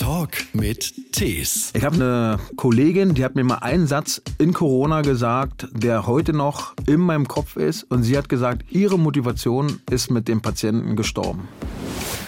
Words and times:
Talk 0.00 0.30
mit 0.54 1.12
Tees. 1.12 1.72
Ich 1.74 1.84
habe 1.84 1.96
eine 1.96 2.38
Kollegin, 2.56 3.12
die 3.12 3.22
hat 3.22 3.34
mir 3.34 3.44
mal 3.44 3.56
einen 3.56 3.86
Satz 3.86 4.22
in 4.38 4.54
Corona 4.54 5.02
gesagt, 5.02 5.68
der 5.72 6.06
heute 6.06 6.32
noch 6.32 6.72
in 6.86 7.00
meinem 7.00 7.28
Kopf 7.28 7.56
ist. 7.56 7.82
Und 7.84 8.02
sie 8.02 8.16
hat 8.16 8.30
gesagt, 8.30 8.64
ihre 8.70 8.98
Motivation 8.98 9.78
ist 9.90 10.10
mit 10.10 10.26
dem 10.26 10.40
Patienten 10.40 10.96
gestorben. 10.96 11.48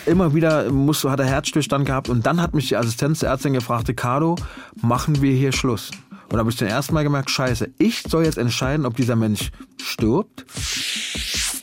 Immer 0.05 0.35
wieder 0.35 0.71
musste, 0.71 1.11
hat 1.11 1.21
er 1.21 1.25
Herzstillstand 1.25 1.87
gehabt 1.87 2.11
und 2.11 2.27
dann 2.27 2.43
hat 2.43 2.53
mich 2.55 2.69
die 2.69 2.77
Assistenzärztin 2.77 3.55
gefragt, 3.55 3.89
Ricardo, 3.89 4.37
machen 4.83 5.23
wir 5.23 5.33
hier 5.33 5.53
Schluss? 5.53 5.93
Und 6.25 6.35
da 6.35 6.41
habe 6.41 6.51
ich 6.51 6.59
zum 6.59 6.69
ersten 6.69 6.93
Mal 6.93 7.05
gemerkt, 7.05 7.31
scheiße, 7.31 7.71
ich 7.79 8.03
soll 8.03 8.27
jetzt 8.27 8.37
entscheiden, 8.37 8.85
ob 8.85 8.97
dieser 8.97 9.17
Mensch 9.17 9.51
stirbt. 9.81 10.45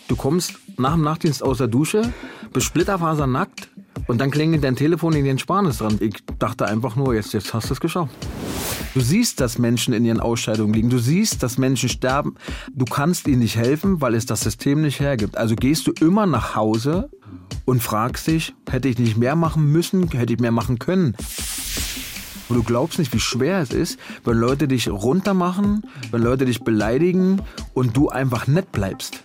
Du 0.07 0.15
kommst 0.15 0.55
nach 0.75 0.93
dem 0.93 1.03
Nachtdienst 1.03 1.43
aus 1.43 1.59
der 1.59 1.67
Dusche, 1.67 2.11
bist 2.51 2.65
splitterfasernackt, 2.65 3.69
und 4.07 4.19
dann 4.19 4.31
klingelt 4.31 4.63
dein 4.63 4.75
Telefon 4.75 5.13
in 5.13 5.25
den 5.25 5.39
Sparnis 5.39 5.79
dran. 5.79 5.97
Ich 5.99 6.23
dachte 6.39 6.65
einfach 6.65 6.95
nur, 6.95 7.13
jetzt, 7.13 7.33
jetzt 7.33 7.53
hast 7.53 7.69
du 7.69 7.73
es 7.73 7.79
geschafft. 7.79 8.13
Du 8.93 9.01
siehst, 9.01 9.39
dass 9.39 9.59
Menschen 9.59 9.93
in 9.93 10.05
ihren 10.05 10.19
Ausscheidungen 10.19 10.73
liegen. 10.73 10.89
Du 10.89 10.97
siehst, 10.97 11.43
dass 11.43 11.57
Menschen 11.57 11.89
sterben. 11.89 12.35
Du 12.73 12.85
kannst 12.85 13.27
ihnen 13.27 13.39
nicht 13.39 13.55
helfen, 13.55 14.01
weil 14.01 14.15
es 14.15 14.25
das 14.25 14.41
System 14.41 14.81
nicht 14.81 14.99
hergibt. 14.99 15.37
Also 15.37 15.55
gehst 15.55 15.87
du 15.87 15.91
immer 15.91 16.25
nach 16.25 16.55
Hause 16.55 17.09
und 17.65 17.83
fragst 17.83 18.27
dich, 18.27 18.55
hätte 18.69 18.87
ich 18.87 18.97
nicht 18.97 19.17
mehr 19.17 19.35
machen 19.35 19.71
müssen, 19.71 20.09
hätte 20.11 20.33
ich 20.33 20.39
mehr 20.39 20.51
machen 20.51 20.79
können. 20.79 21.15
Und 22.49 22.55
du 22.55 22.63
glaubst 22.63 22.97
nicht, 22.97 23.13
wie 23.13 23.19
schwer 23.19 23.59
es 23.61 23.69
ist, 23.69 23.99
wenn 24.25 24.37
Leute 24.37 24.67
dich 24.67 24.89
runtermachen, 24.89 25.83
wenn 26.09 26.23
Leute 26.23 26.45
dich 26.45 26.63
beleidigen 26.63 27.43
und 27.75 27.95
du 27.95 28.09
einfach 28.09 28.47
nett 28.47 28.71
bleibst. 28.71 29.23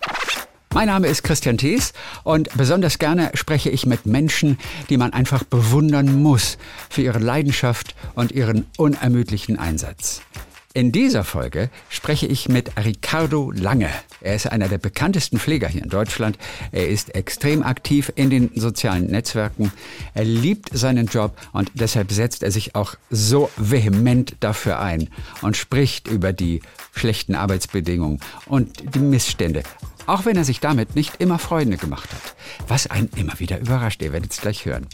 Mein 0.74 0.88
Name 0.88 1.06
ist 1.06 1.22
Christian 1.22 1.56
Thees 1.56 1.92
und 2.24 2.48
besonders 2.56 2.98
gerne 2.98 3.30
spreche 3.34 3.70
ich 3.70 3.86
mit 3.86 4.06
Menschen, 4.06 4.58
die 4.90 4.96
man 4.96 5.12
einfach 5.12 5.44
bewundern 5.44 6.20
muss 6.20 6.58
für 6.90 7.02
ihre 7.02 7.20
Leidenschaft 7.20 7.94
und 8.16 8.32
ihren 8.32 8.66
unermüdlichen 8.76 9.56
Einsatz. 9.56 10.20
In 10.76 10.90
dieser 10.90 11.22
Folge 11.22 11.70
spreche 11.88 12.26
ich 12.26 12.48
mit 12.48 12.72
Ricardo 12.76 13.52
Lange. 13.52 13.88
Er 14.20 14.34
ist 14.34 14.50
einer 14.50 14.66
der 14.66 14.78
bekanntesten 14.78 15.38
Pfleger 15.38 15.68
hier 15.68 15.84
in 15.84 15.90
Deutschland. 15.90 16.36
Er 16.72 16.88
ist 16.88 17.14
extrem 17.14 17.62
aktiv 17.62 18.12
in 18.16 18.28
den 18.28 18.50
sozialen 18.56 19.06
Netzwerken. 19.06 19.70
Er 20.14 20.24
liebt 20.24 20.76
seinen 20.76 21.06
Job 21.06 21.36
und 21.52 21.70
deshalb 21.74 22.10
setzt 22.10 22.42
er 22.42 22.50
sich 22.50 22.74
auch 22.74 22.96
so 23.10 23.48
vehement 23.56 24.34
dafür 24.40 24.80
ein 24.80 25.08
und 25.40 25.56
spricht 25.56 26.08
über 26.08 26.32
die 26.32 26.62
schlechten 26.96 27.36
Arbeitsbedingungen 27.36 28.18
und 28.46 28.96
die 28.96 28.98
Missstände 28.98 29.62
auch 30.06 30.24
wenn 30.24 30.36
er 30.36 30.44
sich 30.44 30.60
damit 30.60 30.96
nicht 30.96 31.20
immer 31.20 31.38
Freunde 31.38 31.76
gemacht 31.76 32.10
hat. 32.12 32.34
Was 32.68 32.86
einen 32.86 33.10
immer 33.16 33.38
wieder 33.38 33.58
überrascht, 33.58 34.02
ihr 34.02 34.12
werdet 34.12 34.32
es 34.32 34.40
gleich 34.40 34.64
hören. 34.64 34.86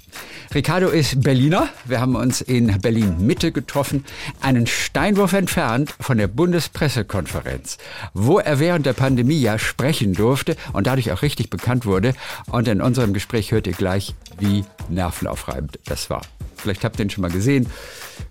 Ricardo 0.55 0.89
ist 0.89 1.23
Berliner. 1.23 1.69
Wir 1.85 2.01
haben 2.01 2.17
uns 2.17 2.41
in 2.41 2.81
Berlin 2.81 3.27
Mitte 3.27 3.53
getroffen, 3.53 4.05
einen 4.41 4.67
Steinwurf 4.67 5.33
entfernt 5.33 5.95
von 6.01 6.19
der 6.19 6.29
Bundespressekonferenz, 6.29 7.79
wo 8.15 8.39
er 8.39 8.59
während 8.59 8.87
der 8.87 8.93
Pandemie 8.93 9.41
ja 9.41 9.59
sprechen 9.59 10.15
durfte 10.15 10.57
und 10.73 10.87
dadurch 10.87 11.13
auch 11.13 11.23
richtig 11.23 11.51
bekannt 11.51 11.87
wurde. 11.87 12.15
Und 12.51 12.69
in 12.69 12.81
unserem 12.81 13.13
Gespräch 13.13 13.53
hört 13.53 13.67
ihr 13.67 13.75
gleich, 13.75 14.15
wie 14.39 14.65
nervenaufreibend 14.89 15.79
das 15.85 16.11
war. 16.11 16.23
Vielleicht 16.57 16.85
habt 16.85 16.99
ihr 16.99 17.07
ihn 17.07 17.11
schon 17.11 17.23
mal 17.23 17.31
gesehen. 17.31 17.67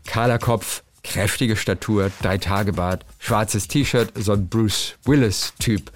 Kahler 0.06 0.40
Kopf, 0.40 0.84
kräftige 1.04 1.56
Statur, 1.56 2.12
drei 2.22 2.38
Tage 2.38 2.74
Bart, 2.74 3.06
schwarzes 3.20 3.68
T-Shirt, 3.68 4.12
so 4.16 4.34
ein 4.34 4.50
Bruce 4.50 4.96
Willis-Typ. 5.06 5.92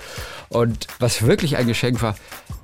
Und 0.50 0.88
was 1.00 1.24
wirklich 1.24 1.58
ein 1.58 1.68
Geschenk 1.68 2.02
war, 2.02 2.16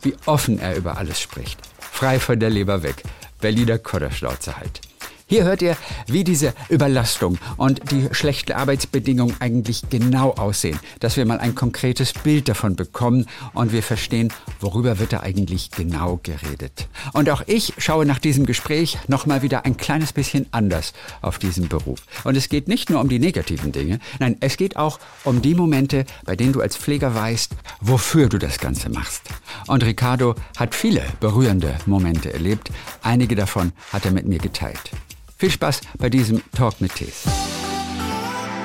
wie 0.02 0.16
offen 0.26 0.60
er 0.60 0.76
über 0.76 0.98
alles 0.98 1.20
spricht. 1.20 1.60
Frei 1.80 2.20
von 2.20 2.40
der 2.40 2.50
Leber 2.50 2.84
weg. 2.84 3.04
Berliner 3.40 3.78
Kodderschnauze 3.78 4.58
halt. 4.58 4.82
Hier 5.32 5.44
hört 5.44 5.62
ihr, 5.62 5.78
wie 6.08 6.24
diese 6.24 6.56
Überlastung 6.70 7.38
und 7.56 7.92
die 7.92 8.10
schlechten 8.14 8.54
Arbeitsbedingungen 8.54 9.36
eigentlich 9.40 9.84
genau 9.92 10.32
aussehen, 10.32 10.80
dass 11.02 11.18
wir 11.18 11.26
mal 11.28 11.38
ein 11.38 11.54
konkretes 11.54 12.14
Bild 12.14 12.50
davon 12.50 12.76
bekommen 12.76 13.28
und 13.54 13.72
wir 13.72 13.84
verstehen, 13.84 14.34
worüber 14.60 14.98
wird 14.98 15.14
da 15.14 15.20
eigentlich 15.20 15.70
genau 15.70 16.20
geredet. 16.24 16.88
Und 17.14 17.30
auch 17.30 17.44
ich 17.46 17.76
schaue 17.78 18.08
nach 18.08 18.18
diesem 18.18 18.48
Gespräch 18.48 18.98
nochmal 19.08 19.44
wieder 19.44 19.66
ein 19.66 19.78
kleines 19.78 20.14
bisschen 20.14 20.48
anders 20.50 20.94
auf 21.22 21.38
diesen 21.38 21.68
Beruf. 21.68 22.00
Und 22.24 22.36
es 22.36 22.50
geht 22.50 22.68
nicht 22.68 22.90
nur 22.90 23.00
um 23.00 23.08
die 23.08 23.20
negativen 23.20 23.72
Dinge, 23.72 24.00
nein, 24.18 24.36
es 24.40 24.58
geht 24.58 24.78
auch 24.78 24.98
um 25.26 25.44
die 25.44 25.54
Momente, 25.54 26.06
bei 26.26 26.36
denen 26.36 26.54
du 26.54 26.62
als 26.62 26.76
Pfleger 26.76 27.14
weißt, 27.14 27.52
wofür 27.82 28.30
du 28.30 28.40
das 28.40 28.58
Ganze 28.58 28.90
machst. 28.90 29.22
Und 29.68 29.84
Ricardo 29.84 30.34
hat 30.58 30.74
viele 30.74 31.04
berührende 31.20 31.76
Momente 31.86 32.34
erlebt. 32.34 32.72
Einige 33.04 33.36
davon 33.36 33.74
hat 33.94 34.06
er 34.06 34.12
mit 34.12 34.26
mir 34.26 34.40
geteilt. 34.40 34.90
Viel 35.40 35.52
Spaß 35.52 35.84
bei 35.98 36.10
diesem 36.10 36.42
Talk 36.52 36.82
mit 36.82 36.94
Tees. 36.96 37.24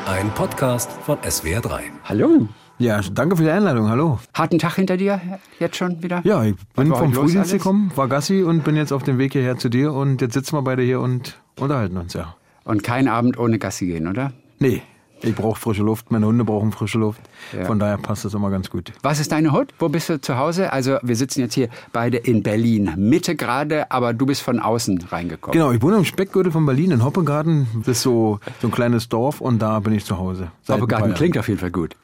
Ein 0.08 0.28
Podcast 0.34 0.90
von 0.90 1.18
SWR3. 1.18 1.82
Hallo. 2.02 2.48
Ja, 2.80 3.00
danke 3.00 3.36
für 3.36 3.44
die 3.44 3.50
Einladung. 3.50 3.88
Hallo. 3.88 4.18
Harten 4.34 4.58
Tag 4.58 4.74
hinter 4.74 4.96
dir 4.96 5.20
jetzt 5.60 5.76
schon 5.76 6.02
wieder? 6.02 6.20
Ja, 6.24 6.42
ich 6.42 6.56
bin 6.74 6.92
vom 6.92 7.14
Frühdienst 7.14 7.52
gekommen, 7.52 7.92
war 7.94 8.08
Gassi 8.08 8.42
und 8.42 8.64
bin 8.64 8.74
jetzt 8.74 8.92
auf 8.92 9.04
dem 9.04 9.18
Weg 9.18 9.34
hierher 9.34 9.56
zu 9.56 9.68
dir 9.68 9.92
und 9.92 10.20
jetzt 10.20 10.34
sitzen 10.34 10.56
wir 10.56 10.62
beide 10.62 10.82
hier 10.82 10.98
und 10.98 11.40
unterhalten 11.60 11.96
uns, 11.96 12.12
ja. 12.14 12.34
Und 12.64 12.82
kein 12.82 13.06
Abend 13.06 13.38
ohne 13.38 13.60
Gassi 13.60 13.86
gehen, 13.86 14.08
oder? 14.08 14.32
Nee, 14.58 14.82
ich 15.24 15.34
brauche 15.34 15.58
frische 15.58 15.82
Luft, 15.82 16.10
meine 16.10 16.26
Hunde 16.26 16.44
brauchen 16.44 16.72
frische 16.72 16.98
Luft. 16.98 17.20
Ja. 17.52 17.64
Von 17.64 17.78
daher 17.78 17.98
passt 17.98 18.24
das 18.24 18.34
immer 18.34 18.50
ganz 18.50 18.70
gut. 18.70 18.92
Was 19.02 19.20
ist 19.20 19.32
deine 19.32 19.52
Hut? 19.52 19.68
Wo 19.78 19.88
bist 19.88 20.08
du 20.08 20.20
zu 20.20 20.36
Hause? 20.38 20.72
Also 20.72 20.98
wir 21.02 21.16
sitzen 21.16 21.40
jetzt 21.40 21.54
hier 21.54 21.68
beide 21.92 22.18
in 22.18 22.42
Berlin, 22.42 22.92
Mitte 22.96 23.36
gerade, 23.36 23.90
aber 23.90 24.12
du 24.12 24.26
bist 24.26 24.42
von 24.42 24.60
außen 24.60 25.02
reingekommen. 25.10 25.52
Genau, 25.52 25.72
ich 25.72 25.82
wohne 25.82 25.96
im 25.96 26.04
Speckgürtel 26.04 26.52
von 26.52 26.66
Berlin 26.66 26.90
in 26.90 27.04
Hoppegarten. 27.04 27.66
Das 27.80 27.96
ist 27.96 28.02
so, 28.02 28.40
so 28.60 28.68
ein 28.68 28.70
kleines 28.70 29.08
Dorf 29.08 29.40
und 29.40 29.60
da 29.60 29.80
bin 29.80 29.94
ich 29.94 30.04
zu 30.04 30.18
Hause. 30.18 30.50
Hoppegarten 30.68 31.14
klingt 31.14 31.38
auf 31.38 31.48
jeden 31.48 31.60
Fall 31.60 31.70
gut. 31.70 31.96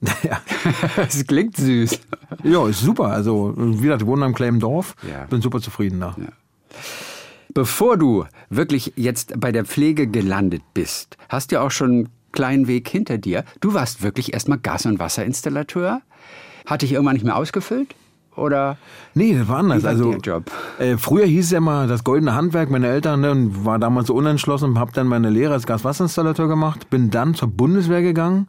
Jahren. 0.22 0.42
Es 1.08 1.26
klingt 1.26 1.56
süß. 1.56 2.00
Ja, 2.44 2.68
ist 2.68 2.80
super. 2.80 3.06
Also, 3.06 3.54
wie 3.56 3.82
gesagt, 3.82 4.02
ich 4.02 4.06
wohne 4.06 4.20
in 4.20 4.24
einem 4.26 4.34
kleinen 4.34 4.60
Dorf. 4.60 4.94
Ja. 5.08 5.24
Bin 5.24 5.40
super 5.40 5.60
zufrieden 5.60 6.00
da. 6.00 6.14
Bevor 7.54 7.96
du 7.96 8.24
wirklich 8.50 8.92
jetzt 8.96 9.40
bei 9.40 9.52
der 9.52 9.64
Pflege 9.64 10.06
gelandet 10.06 10.62
bist, 10.74 11.16
hast 11.28 11.50
du 11.50 11.60
auch 11.60 11.70
schon 11.70 12.08
kleinen 12.38 12.68
Weg 12.68 12.88
hinter 12.88 13.18
dir. 13.18 13.42
Du 13.60 13.74
warst 13.74 14.04
wirklich 14.04 14.32
erstmal 14.32 14.58
Gas- 14.58 14.86
und 14.86 15.00
Wasserinstallateur. 15.00 16.02
Hat 16.66 16.82
dich 16.82 16.92
irgendwann 16.92 17.14
nicht 17.14 17.24
mehr 17.24 17.34
ausgefüllt? 17.34 17.96
Oder 18.36 18.76
Nee, 19.14 19.36
das 19.36 19.48
war 19.48 19.58
anders. 19.58 19.82
War 19.82 19.90
Also? 19.90 20.14
Äh, 20.78 20.96
früher 20.98 21.26
hieß 21.26 21.46
es 21.46 21.50
ja 21.50 21.58
immer 21.58 21.88
das 21.88 22.04
goldene 22.04 22.36
Handwerk, 22.36 22.70
meine 22.70 22.86
Eltern, 22.86 23.22
ne, 23.22 23.34
war 23.64 23.80
damals 23.80 24.06
so 24.06 24.14
unentschlossen, 24.14 24.78
habe 24.78 24.92
dann 24.92 25.08
meine 25.08 25.30
Lehre 25.30 25.52
als 25.52 25.66
Gaswasserinstallateur 25.66 26.46
gemacht, 26.46 26.88
bin 26.90 27.10
dann 27.10 27.34
zur 27.34 27.48
Bundeswehr 27.48 28.02
gegangen. 28.02 28.46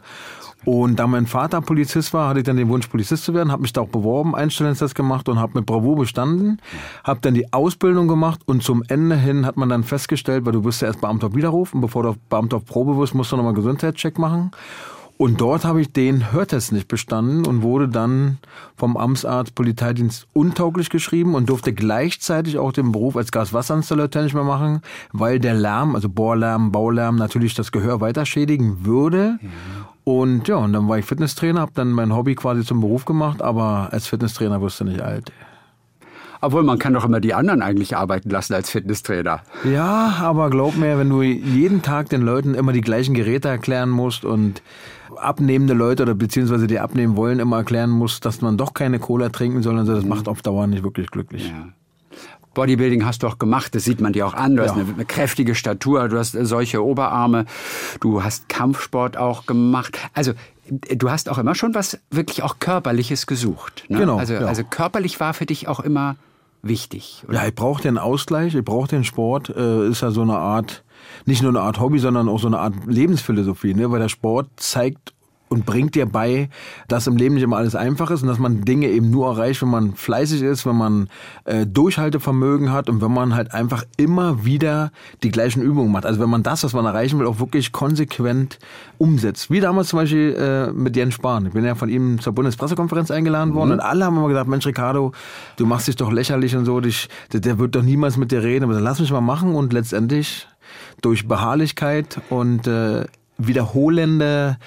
Und 0.65 0.97
da 0.97 1.07
mein 1.07 1.25
Vater 1.25 1.61
Polizist 1.61 2.13
war, 2.13 2.29
hatte 2.29 2.39
ich 2.39 2.45
dann 2.45 2.57
den 2.57 2.69
Wunsch, 2.69 2.87
Polizist 2.87 3.23
zu 3.23 3.33
werden, 3.33 3.51
habe 3.51 3.61
mich 3.61 3.73
da 3.73 3.81
auch 3.81 3.87
beworben, 3.87 4.35
Einstellungstest 4.35 4.93
gemacht 4.93 5.29
und 5.29 5.39
habe 5.39 5.59
mit 5.59 5.65
Bravour 5.65 5.95
bestanden, 5.95 6.59
habe 7.03 7.21
dann 7.21 7.33
die 7.33 7.51
Ausbildung 7.53 8.07
gemacht 8.07 8.41
und 8.45 8.61
zum 8.61 8.83
Ende 8.87 9.15
hin 9.15 9.45
hat 9.45 9.57
man 9.57 9.69
dann 9.69 9.83
festgestellt, 9.83 10.45
weil 10.45 10.53
du 10.53 10.63
wirst 10.65 10.81
ja 10.81 10.87
erst 10.87 11.01
Beamter 11.01 11.27
auf 11.27 11.35
Widerruf 11.35 11.73
und 11.73 11.81
bevor 11.81 12.03
du 12.03 12.15
Beamter 12.29 12.57
auf 12.57 12.65
Probe 12.65 12.97
wirst, 12.97 13.15
musst 13.15 13.31
du 13.31 13.37
nochmal 13.37 13.51
einen 13.51 13.63
Gesundheitscheck 13.63 14.19
machen. 14.19 14.51
Und 15.21 15.41
dort 15.41 15.65
habe 15.65 15.81
ich 15.81 15.91
den 15.91 16.31
Hörtest 16.31 16.71
nicht 16.71 16.87
bestanden 16.87 17.45
und 17.45 17.61
wurde 17.61 17.89
dann 17.89 18.37
vom 18.77 18.95
Amtsarzt 18.95 19.53
Polizeidienst 19.53 20.27
untauglich 20.31 20.89
geschrieben 20.89 21.35
und 21.35 21.49
durfte 21.49 21.73
gleichzeitig 21.73 22.57
auch 22.57 22.71
den 22.71 22.93
Beruf 22.93 23.17
als 23.17 23.33
Gaswasserinstallateur 23.33 24.23
nicht 24.23 24.33
mehr 24.33 24.45
machen, 24.45 24.79
weil 25.11 25.39
der 25.39 25.55
Lärm, 25.55 25.95
also 25.95 26.07
Bohrlärm, 26.07 26.71
Baulärm 26.71 27.17
natürlich 27.17 27.53
das 27.53 27.73
Gehör 27.73 27.99
weiter 27.99 28.25
schädigen 28.25 28.85
würde. 28.85 29.39
Und 30.09 30.47
ja, 30.47 30.55
und 30.55 30.73
dann 30.73 30.87
war 30.87 30.97
ich 30.97 31.05
Fitnesstrainer, 31.05 31.61
habe 31.61 31.71
dann 31.75 31.91
mein 31.91 32.15
Hobby 32.15 32.33
quasi 32.33 32.65
zum 32.65 32.81
Beruf 32.81 33.05
gemacht, 33.05 33.43
aber 33.43 33.89
als 33.91 34.07
Fitnesstrainer 34.07 34.59
wirst 34.59 34.79
du 34.79 34.85
nicht 34.85 35.01
alt. 35.01 35.31
obwohl 36.41 36.63
man 36.63 36.79
kann 36.79 36.93
doch 36.95 37.05
immer 37.05 37.19
die 37.19 37.35
anderen 37.35 37.61
eigentlich 37.61 37.95
arbeiten 37.95 38.31
lassen 38.31 38.55
als 38.55 38.71
Fitnesstrainer. 38.71 39.41
Ja, 39.71 40.15
aber 40.19 40.49
glaub 40.49 40.75
mir, 40.75 40.97
wenn 40.97 41.09
du 41.09 41.21
jeden 41.21 41.83
Tag 41.83 42.09
den 42.09 42.23
Leuten 42.23 42.55
immer 42.55 42.73
die 42.73 42.81
gleichen 42.81 43.13
Geräte 43.13 43.49
erklären 43.49 43.91
musst 43.91 44.25
und 44.25 44.63
abnehmende 45.15 45.75
Leute 45.75 46.01
oder 46.01 46.15
beziehungsweise 46.15 46.65
die 46.65 46.79
abnehmen 46.79 47.15
wollen 47.15 47.39
immer 47.39 47.57
erklären 47.57 47.91
musst, 47.91 48.25
dass 48.25 48.41
man 48.41 48.57
doch 48.57 48.73
keine 48.73 48.97
Cola 48.97 49.29
trinken 49.29 49.61
soll 49.61 49.77
und 49.77 49.85
so, 49.85 49.93
das 49.93 50.05
macht 50.05 50.27
auf 50.27 50.41
Dauer 50.41 50.65
nicht 50.65 50.83
wirklich 50.83 51.11
glücklich. 51.11 51.49
Ja. 51.49 51.67
Bodybuilding 52.59 53.05
hast 53.05 53.23
du 53.23 53.27
auch 53.27 53.37
gemacht, 53.39 53.73
das 53.73 53.85
sieht 53.85 54.01
man 54.01 54.11
dir 54.11 54.27
auch 54.27 54.33
an. 54.33 54.55
Du 54.57 54.63
hast 54.63 54.75
Ja. 54.75 54.81
eine, 54.83 54.93
eine 54.93 55.05
kräftige 55.05 55.55
Statur, 55.55 56.09
du 56.09 56.17
hast 56.17 56.35
äh, 56.35 56.43
solche 56.45 56.83
Oberarme, 56.83 57.45
du 58.01 58.21
hast 58.23 58.49
Kampfsport 58.49 59.15
auch 59.15 59.45
gemacht. 59.45 59.97
Also 60.13 60.31
äh, 60.89 60.95
du 60.97 61.09
hast 61.09 61.29
auch 61.29 61.37
immer 61.37 61.55
schon 61.55 61.73
was 61.73 61.97
wirklich 62.11 62.43
auch 62.43 62.59
körperliches 62.59 63.27
gesucht. 63.27 63.85
Ne? 63.87 63.99
Genau, 63.99 64.17
Also, 64.17 64.33
ja. 64.33 64.41
also 64.41 64.63
körperlich 64.69 65.19
war 65.21 65.33
für 65.33 65.45
dich 65.45 65.67
auch 65.69 65.79
immer 65.79 66.17
wichtig. 66.61 67.23
Oder? 67.27 67.35
Ja, 67.41 67.47
ich 67.47 67.55
brauche 67.55 67.81
den 67.81 67.97
Ausgleich, 67.97 68.53
ich 68.55 68.65
brauche 68.65 68.89
den 68.89 69.03
Sport. 69.05 69.49
Äh, 69.49 69.87
ist 69.87 70.01
ja 70.01 70.11
so 70.11 70.21
eine 70.21 70.37
Art, 70.37 70.83
nicht 71.25 71.41
nur 71.41 71.51
eine 71.51 71.61
Art 71.61 71.79
Hobby, 71.79 71.99
sondern 71.99 72.27
auch 72.27 72.39
so 72.39 72.47
eine 72.47 72.59
Art 72.59 72.73
Lebensphilosophie, 72.85 73.73
ne? 73.73 73.89
weil 73.91 73.99
der 74.01 74.09
Sport 74.09 74.47
zeigt 74.57 75.13
und 75.49 75.65
bringt 75.65 75.95
dir 75.95 76.05
bei, 76.05 76.49
dass 76.87 77.07
im 77.07 77.17
Leben 77.17 77.35
nicht 77.35 77.43
immer 77.43 77.57
alles 77.57 77.75
einfach 77.75 78.11
ist 78.11 78.21
und 78.21 78.27
dass 78.27 78.39
man 78.39 78.61
Dinge 78.61 78.87
eben 78.87 79.09
nur 79.09 79.27
erreicht, 79.27 79.61
wenn 79.61 79.69
man 79.69 79.93
fleißig 79.95 80.41
ist, 80.41 80.65
wenn 80.65 80.77
man 80.77 81.09
äh, 81.45 81.65
Durchhaltevermögen 81.65 82.71
hat 82.71 82.89
und 82.89 83.01
wenn 83.01 83.11
man 83.11 83.35
halt 83.35 83.53
einfach 83.53 83.83
immer 83.97 84.45
wieder 84.45 84.91
die 85.23 85.31
gleichen 85.31 85.61
Übungen 85.61 85.91
macht. 85.91 86.05
Also 86.05 86.19
wenn 86.19 86.29
man 86.29 86.43
das, 86.43 86.63
was 86.63 86.73
man 86.73 86.85
erreichen 86.85 87.19
will, 87.19 87.25
auch 87.25 87.39
wirklich 87.39 87.71
konsequent 87.71 88.59
umsetzt. 88.97 89.49
Wie 89.49 89.59
damals 89.59 89.89
zum 89.89 89.99
Beispiel 89.99 90.35
äh, 90.35 90.71
mit 90.71 90.95
Jens 90.95 91.15
Spahn. 91.15 91.47
Ich 91.47 91.53
bin 91.53 91.65
ja 91.65 91.75
von 91.75 91.89
ihm 91.89 92.19
zur 92.21 92.33
Bundespressekonferenz 92.33 93.11
eingeladen 93.11 93.55
worden 93.55 93.69
mhm. 93.69 93.73
und 93.73 93.79
alle 93.79 94.05
haben 94.05 94.17
immer 94.17 94.27
gesagt, 94.27 94.47
Mensch 94.47 94.67
Ricardo, 94.67 95.13
du 95.57 95.65
machst 95.65 95.87
dich 95.87 95.95
doch 95.95 96.11
lächerlich 96.11 96.55
und 96.55 96.65
so, 96.65 96.79
dich, 96.79 97.09
der, 97.33 97.39
der 97.39 97.57
wird 97.57 97.75
doch 97.75 97.83
niemals 97.83 98.17
mit 98.17 98.31
dir 98.31 98.43
reden, 98.43 98.65
aber 98.65 98.73
dann 98.73 98.83
lass 98.83 98.99
mich 98.99 99.11
mal 99.11 99.21
machen 99.21 99.55
und 99.55 99.73
letztendlich 99.73 100.47
durch 101.01 101.27
Beharrlichkeit 101.27 102.21
und 102.29 102.67
äh, 102.67 103.05
wiederholende 103.37 104.57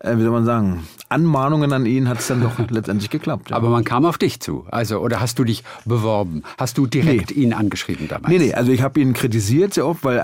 äh, 0.00 0.16
wie 0.16 0.22
soll 0.22 0.32
man 0.32 0.44
sagen, 0.44 0.86
Anmahnungen 1.08 1.72
an 1.72 1.86
ihn 1.86 2.08
hat 2.08 2.20
es 2.20 2.28
dann 2.28 2.42
doch 2.42 2.58
letztendlich 2.70 3.10
geklappt. 3.10 3.50
Ja. 3.50 3.56
Aber 3.56 3.68
man 3.68 3.84
kam 3.84 4.04
auf 4.04 4.18
dich 4.18 4.40
zu, 4.40 4.66
also 4.70 4.98
oder 5.00 5.20
hast 5.20 5.38
du 5.38 5.44
dich 5.44 5.62
beworben? 5.84 6.42
Hast 6.58 6.78
du 6.78 6.86
direkt 6.86 7.30
nee. 7.30 7.42
ihn 7.42 7.52
angeschrieben 7.52 8.08
damals? 8.08 8.28
Nee, 8.28 8.38
nee, 8.38 8.54
also 8.54 8.72
ich 8.72 8.82
habe 8.82 9.00
ihn 9.00 9.12
kritisiert 9.12 9.74
sehr 9.74 9.86
oft, 9.86 10.04
weil 10.04 10.20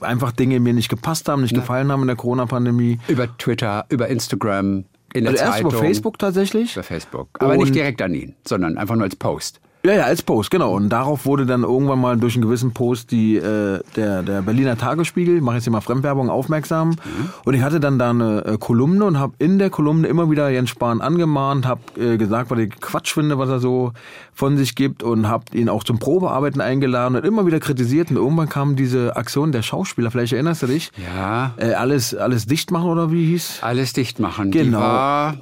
einfach 0.00 0.32
Dinge 0.32 0.60
mir 0.60 0.74
nicht 0.74 0.88
gepasst 0.88 1.28
haben, 1.28 1.42
nicht 1.42 1.52
ja. 1.52 1.60
gefallen 1.60 1.90
haben 1.90 2.02
in 2.02 2.08
der 2.08 2.16
Corona-Pandemie. 2.16 2.98
Über 3.08 3.36
Twitter, 3.38 3.86
über 3.88 4.08
Instagram, 4.08 4.84
in 5.14 5.24
der 5.24 5.32
also 5.32 5.44
Zeitung. 5.44 5.70
Erst 5.70 5.76
über 5.76 5.84
Facebook 5.84 6.18
tatsächlich. 6.18 6.72
Über 6.74 6.82
Facebook, 6.82 7.28
aber 7.38 7.52
Und 7.52 7.58
nicht 7.60 7.74
direkt 7.74 8.02
an 8.02 8.14
ihn, 8.14 8.34
sondern 8.46 8.76
einfach 8.76 8.96
nur 8.96 9.04
als 9.04 9.16
Post. 9.16 9.60
Ja, 9.86 9.92
ja, 9.92 10.04
als 10.04 10.22
Post, 10.22 10.50
genau. 10.50 10.74
Und 10.74 10.88
darauf 10.88 11.26
wurde 11.26 11.44
dann 11.44 11.62
irgendwann 11.62 12.00
mal 12.00 12.16
durch 12.16 12.36
einen 12.36 12.42
gewissen 12.42 12.72
Post 12.72 13.10
die, 13.10 13.36
äh, 13.36 13.80
der, 13.96 14.22
der 14.22 14.40
Berliner 14.40 14.78
Tagesspiegel, 14.78 15.42
mache 15.42 15.56
jetzt 15.56 15.64
hier 15.64 15.72
mal 15.72 15.82
Fremdwerbung, 15.82 16.30
aufmerksam. 16.30 16.90
Mhm. 16.90 16.96
Und 17.44 17.52
ich 17.52 17.60
hatte 17.60 17.80
dann 17.80 17.98
da 17.98 18.08
eine 18.08 18.44
äh, 18.46 18.56
Kolumne 18.58 19.04
und 19.04 19.18
habe 19.18 19.34
in 19.38 19.58
der 19.58 19.68
Kolumne 19.68 20.08
immer 20.08 20.30
wieder 20.30 20.48
Jens 20.48 20.70
Spahn 20.70 21.02
angemahnt, 21.02 21.66
habe 21.66 21.82
äh, 22.00 22.16
gesagt, 22.16 22.50
was 22.50 22.60
ich 22.60 22.70
Quatsch 22.80 23.12
finde, 23.12 23.36
was 23.36 23.50
er 23.50 23.60
so 23.60 23.92
von 24.32 24.56
sich 24.56 24.74
gibt 24.74 25.02
und 25.02 25.28
habe 25.28 25.44
ihn 25.52 25.68
auch 25.68 25.84
zum 25.84 25.98
Probearbeiten 25.98 26.62
eingeladen 26.62 27.16
und 27.16 27.26
immer 27.26 27.44
wieder 27.44 27.60
kritisiert. 27.60 28.10
Und 28.10 28.16
irgendwann 28.16 28.48
kam 28.48 28.76
diese 28.76 29.16
Aktion 29.16 29.52
der 29.52 29.60
Schauspieler, 29.60 30.10
vielleicht 30.10 30.32
erinnerst 30.32 30.62
du 30.62 30.66
dich? 30.66 30.92
Ja. 31.14 31.52
Äh, 31.58 31.74
alles, 31.74 32.14
alles 32.14 32.46
dicht 32.46 32.70
machen 32.70 32.88
oder 32.88 33.12
wie 33.12 33.26
hieß? 33.26 33.58
Alles 33.60 33.92
dicht 33.92 34.18
machen. 34.18 34.50
Genau. 34.50 35.34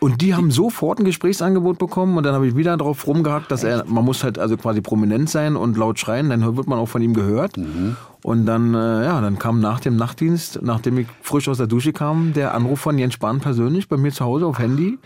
Und 0.00 0.22
die 0.22 0.34
haben 0.34 0.50
sofort 0.50 0.98
ein 0.98 1.04
Gesprächsangebot 1.04 1.78
bekommen 1.78 2.16
und 2.16 2.24
dann 2.24 2.34
habe 2.34 2.48
ich 2.48 2.56
wieder 2.56 2.74
darauf 2.74 3.06
rumgehackt, 3.06 3.50
dass 3.50 3.64
er, 3.64 3.84
man 3.86 4.02
muss 4.02 4.24
halt 4.24 4.38
also 4.38 4.56
quasi 4.56 4.80
prominent 4.80 5.28
sein 5.28 5.56
und 5.56 5.76
laut 5.76 5.98
schreien, 5.98 6.30
dann 6.30 6.56
wird 6.56 6.66
man 6.66 6.78
auch 6.78 6.88
von 6.88 7.02
ihm 7.02 7.12
gehört. 7.12 7.58
Mhm. 7.58 7.96
Und 8.22 8.46
dann, 8.46 8.74
äh, 8.74 9.04
ja, 9.04 9.20
dann 9.20 9.38
kam 9.38 9.60
nach 9.60 9.78
dem 9.78 9.96
Nachtdienst, 9.96 10.60
nachdem 10.62 10.96
ich 10.96 11.06
frisch 11.20 11.48
aus 11.48 11.58
der 11.58 11.66
Dusche 11.66 11.92
kam, 11.92 12.32
der 12.32 12.54
Anruf 12.54 12.80
von 12.80 12.98
Jens 12.98 13.14
Spahn 13.14 13.40
persönlich 13.40 13.88
bei 13.88 13.98
mir 13.98 14.10
zu 14.10 14.24
Hause 14.24 14.46
auf 14.46 14.58
Handy. 14.58 14.98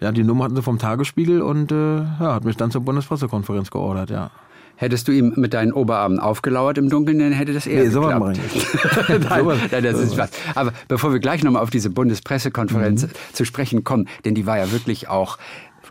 Ja, 0.00 0.10
die 0.10 0.24
Nummer 0.24 0.44
hatten 0.44 0.56
sie 0.56 0.62
vom 0.62 0.78
Tagesspiegel 0.78 1.40
und 1.40 1.70
äh, 1.70 1.98
ja, 1.98 2.34
hat 2.34 2.44
mich 2.44 2.56
dann 2.56 2.72
zur 2.72 2.80
Bundespressekonferenz 2.80 3.70
geordert, 3.70 4.10
ja. 4.10 4.32
Hättest 4.82 5.06
du 5.06 5.12
ihm 5.12 5.32
mit 5.36 5.54
deinen 5.54 5.72
Oberarmen 5.72 6.18
aufgelauert 6.18 6.76
im 6.76 6.88
Dunkeln, 6.88 7.20
dann 7.20 7.30
hätte 7.30 7.52
das 7.52 7.68
eher 7.68 7.84
nee, 7.84 7.90
geklappt. 7.90 8.36
So 8.36 9.12
nein, 9.28 9.60
nein, 9.70 9.84
das 9.84 10.00
ist 10.00 10.18
was. 10.18 10.30
Aber 10.56 10.72
bevor 10.88 11.12
wir 11.12 11.20
gleich 11.20 11.44
nochmal 11.44 11.62
auf 11.62 11.70
diese 11.70 11.88
Bundespressekonferenz 11.88 13.04
mhm. 13.04 13.10
zu 13.32 13.44
sprechen 13.44 13.84
kommen, 13.84 14.08
denn 14.24 14.34
die 14.34 14.44
war 14.44 14.58
ja 14.58 14.72
wirklich 14.72 15.08
auch 15.08 15.38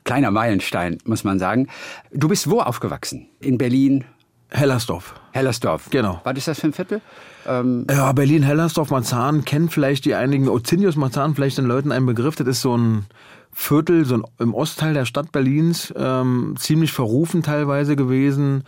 kleiner 0.03 0.29
Meilenstein, 0.29 0.97
muss 1.05 1.23
man 1.23 1.39
sagen. 1.39 1.69
Du 2.11 2.27
bist 2.27 2.49
wo 2.49 2.59
aufgewachsen? 2.59 3.29
In 3.39 3.57
Berlin? 3.57 4.03
Hellersdorf. 4.49 5.13
Hellersdorf. 5.31 5.89
Genau. 5.91 6.19
Was 6.25 6.37
ist 6.37 6.49
das 6.49 6.59
für 6.59 6.67
ein 6.67 6.73
Viertel? 6.73 6.99
Ähm 7.47 7.87
ja, 7.89 8.11
Berlin, 8.11 8.43
Hellersdorf, 8.43 8.89
Marzahn, 8.89 9.45
kennen 9.45 9.69
vielleicht 9.69 10.03
die 10.03 10.15
einigen, 10.15 10.49
Ozinius 10.49 10.97
Marzahn, 10.97 11.33
vielleicht 11.33 11.57
den 11.57 11.63
Leuten 11.63 11.93
einen 11.93 12.07
Begriff. 12.07 12.35
Das 12.35 12.45
ist 12.45 12.61
so 12.61 12.77
ein 12.77 13.05
Viertel, 13.53 14.05
so 14.05 14.21
im 14.39 14.53
Ostteil 14.53 14.93
der 14.93 15.05
Stadt 15.05 15.31
Berlins, 15.31 15.93
ähm, 15.97 16.55
ziemlich 16.57 16.93
verrufen 16.93 17.43
teilweise 17.43 17.95
gewesen. 17.95 18.63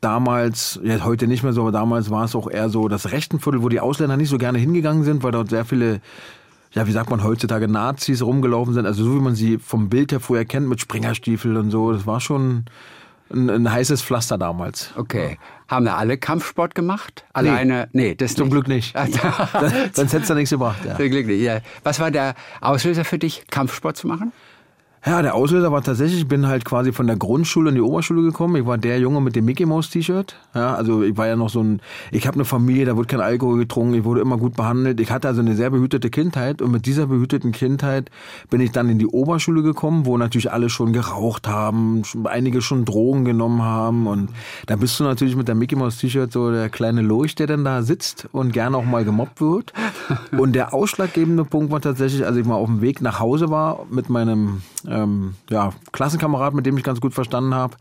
Damals, 0.00 0.78
ja 0.84 1.04
heute 1.04 1.26
nicht 1.26 1.42
mehr 1.42 1.52
so, 1.52 1.62
aber 1.62 1.72
damals 1.72 2.10
war 2.10 2.24
es 2.24 2.36
auch 2.36 2.48
eher 2.48 2.68
so 2.68 2.88
das 2.88 3.10
rechten 3.10 3.40
Viertel, 3.40 3.62
wo 3.62 3.68
die 3.68 3.80
Ausländer 3.80 4.16
nicht 4.16 4.28
so 4.28 4.38
gerne 4.38 4.58
hingegangen 4.58 5.02
sind, 5.02 5.22
weil 5.22 5.32
dort 5.32 5.50
sehr 5.50 5.64
viele 5.64 6.00
ja, 6.72 6.86
wie 6.86 6.92
sagt 6.92 7.10
man 7.10 7.24
heutzutage, 7.24 7.66
Nazis 7.66 8.22
rumgelaufen 8.22 8.74
sind. 8.74 8.86
Also 8.86 9.04
so 9.04 9.14
wie 9.14 9.20
man 9.20 9.34
sie 9.34 9.58
vom 9.58 9.88
Bild 9.88 10.12
her 10.12 10.20
vorher 10.20 10.44
kennt, 10.44 10.68
mit 10.68 10.80
Springerstiefeln 10.80 11.56
und 11.56 11.70
so. 11.70 11.92
Das 11.92 12.06
war 12.06 12.20
schon 12.20 12.66
ein, 13.32 13.50
ein 13.50 13.70
heißes 13.70 14.02
Pflaster 14.02 14.38
damals. 14.38 14.90
Okay. 14.96 15.38
Haben 15.68 15.84
da 15.84 15.96
alle 15.96 16.16
Kampfsport 16.16 16.74
gemacht? 16.74 17.24
Alleine? 17.32 17.88
Nee, 17.92 18.08
nee 18.08 18.14
das 18.14 18.34
Zum 18.34 18.44
nicht. 18.48 18.52
Glück 18.52 18.68
nicht. 18.68 18.96
Sonst 19.92 20.12
hätte 20.12 20.22
es 20.22 20.28
da 20.28 20.34
nichts 20.34 20.50
gebracht. 20.50 20.78
Ja. 20.84 20.96
Zum 20.96 21.10
Glück 21.10 21.26
nicht, 21.26 21.42
ja. 21.42 21.60
Was 21.84 22.00
war 22.00 22.10
der 22.10 22.34
Auslöser 22.60 23.04
für 23.04 23.18
dich, 23.18 23.44
Kampfsport 23.50 23.96
zu 23.96 24.06
machen? 24.06 24.32
Ja, 25.06 25.22
der 25.22 25.34
Auslöser 25.34 25.70
war 25.70 25.82
tatsächlich, 25.82 26.20
ich 26.20 26.28
bin 26.28 26.48
halt 26.48 26.64
quasi 26.64 26.92
von 26.92 27.06
der 27.06 27.16
Grundschule 27.16 27.68
in 27.68 27.76
die 27.76 27.80
Oberschule 27.80 28.22
gekommen. 28.22 28.56
Ich 28.56 28.66
war 28.66 28.78
der 28.78 28.98
Junge 28.98 29.20
mit 29.20 29.36
dem 29.36 29.44
Mickey 29.44 29.64
Mouse 29.64 29.90
T-Shirt. 29.90 30.34
Ja, 30.54 30.74
also 30.74 31.02
ich 31.02 31.16
war 31.16 31.28
ja 31.28 31.36
noch 31.36 31.50
so 31.50 31.62
ein, 31.62 31.80
ich 32.10 32.26
habe 32.26 32.34
eine 32.34 32.44
Familie, 32.44 32.84
da 32.84 32.96
wurde 32.96 33.06
kein 33.06 33.20
Alkohol 33.20 33.58
getrunken, 33.58 33.94
ich 33.94 34.04
wurde 34.04 34.20
immer 34.20 34.38
gut 34.38 34.56
behandelt. 34.56 34.98
Ich 35.00 35.10
hatte 35.10 35.28
also 35.28 35.40
eine 35.40 35.54
sehr 35.54 35.70
behütete 35.70 36.10
Kindheit 36.10 36.60
und 36.60 36.72
mit 36.72 36.86
dieser 36.86 37.06
behüteten 37.06 37.52
Kindheit 37.52 38.10
bin 38.50 38.60
ich 38.60 38.72
dann 38.72 38.88
in 38.88 38.98
die 38.98 39.06
Oberschule 39.06 39.62
gekommen, 39.62 40.04
wo 40.04 40.18
natürlich 40.18 40.50
alle 40.50 40.68
schon 40.68 40.92
geraucht 40.92 41.46
haben, 41.46 42.02
einige 42.24 42.60
schon 42.60 42.84
Drogen 42.84 43.24
genommen 43.24 43.62
haben 43.62 44.08
und 44.08 44.30
da 44.66 44.76
bist 44.76 44.98
du 44.98 45.04
natürlich 45.04 45.36
mit 45.36 45.46
der 45.46 45.54
Mickey 45.54 45.76
Mouse 45.76 45.98
T-Shirt 45.98 46.32
so 46.32 46.50
der 46.50 46.70
kleine 46.70 47.02
Lurch, 47.02 47.36
der 47.36 47.46
dann 47.46 47.64
da 47.64 47.82
sitzt 47.82 48.28
und 48.32 48.52
gerne 48.52 48.76
auch 48.76 48.84
mal 48.84 49.04
gemobbt 49.04 49.40
wird. 49.40 49.72
Und 50.38 50.52
der 50.52 50.74
ausschlaggebende 50.74 51.44
Punkt 51.44 51.70
war 51.70 51.80
tatsächlich, 51.80 52.24
als 52.24 52.36
ich 52.36 52.44
mal 52.44 52.54
auf 52.54 52.66
dem 52.66 52.80
Weg 52.80 53.00
nach 53.00 53.20
Hause 53.20 53.50
war 53.50 53.86
mit 53.90 54.08
meinem 54.08 54.62
ähm, 54.88 55.34
ja, 55.50 55.72
Klassenkamerad, 55.92 56.54
mit 56.54 56.66
dem 56.66 56.76
ich 56.76 56.84
ganz 56.84 57.00
gut 57.00 57.14
verstanden 57.14 57.54
habe. 57.54 57.76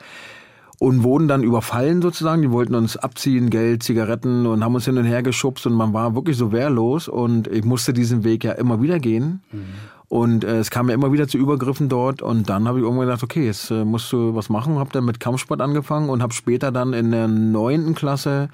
Und 0.79 1.01
wurden 1.03 1.27
dann 1.27 1.41
überfallen 1.41 2.03
sozusagen. 2.03 2.43
Die 2.43 2.51
wollten 2.51 2.75
uns 2.75 2.97
abziehen, 2.97 3.49
Geld, 3.49 3.81
Zigaretten 3.81 4.45
und 4.45 4.63
haben 4.63 4.75
uns 4.75 4.85
hin 4.85 4.99
und 4.99 5.05
her 5.05 5.23
geschubst 5.23 5.65
und 5.65 5.73
man 5.73 5.91
war 5.91 6.13
wirklich 6.13 6.37
so 6.37 6.51
wehrlos 6.51 7.07
und 7.07 7.47
ich 7.47 7.65
musste 7.65 7.93
diesen 7.93 8.23
Weg 8.23 8.43
ja 8.43 8.51
immer 8.51 8.79
wieder 8.79 8.99
gehen. 8.99 9.41
Mhm. 9.51 9.65
Und 10.09 10.43
äh, 10.43 10.59
es 10.59 10.69
kam 10.69 10.87
ja 10.87 10.95
immer 10.95 11.11
wieder 11.11 11.27
zu 11.27 11.37
Übergriffen 11.37 11.89
dort 11.89 12.21
und 12.21 12.47
dann 12.47 12.67
habe 12.67 12.79
ich 12.79 12.83
irgendwann 12.85 13.07
gedacht, 13.07 13.23
okay, 13.23 13.45
jetzt 13.45 13.71
äh, 13.71 13.83
musst 13.83 14.11
du 14.13 14.35
was 14.35 14.49
machen. 14.49 14.79
Habe 14.79 14.91
dann 14.93 15.03
mit 15.03 15.19
Kampfsport 15.19 15.61
angefangen 15.61 16.09
und 16.09 16.21
habe 16.21 16.33
später 16.33 16.71
dann 16.71 16.93
in 16.93 17.11
der 17.11 17.27
neunten 17.27 17.93
Klasse 17.93 18.49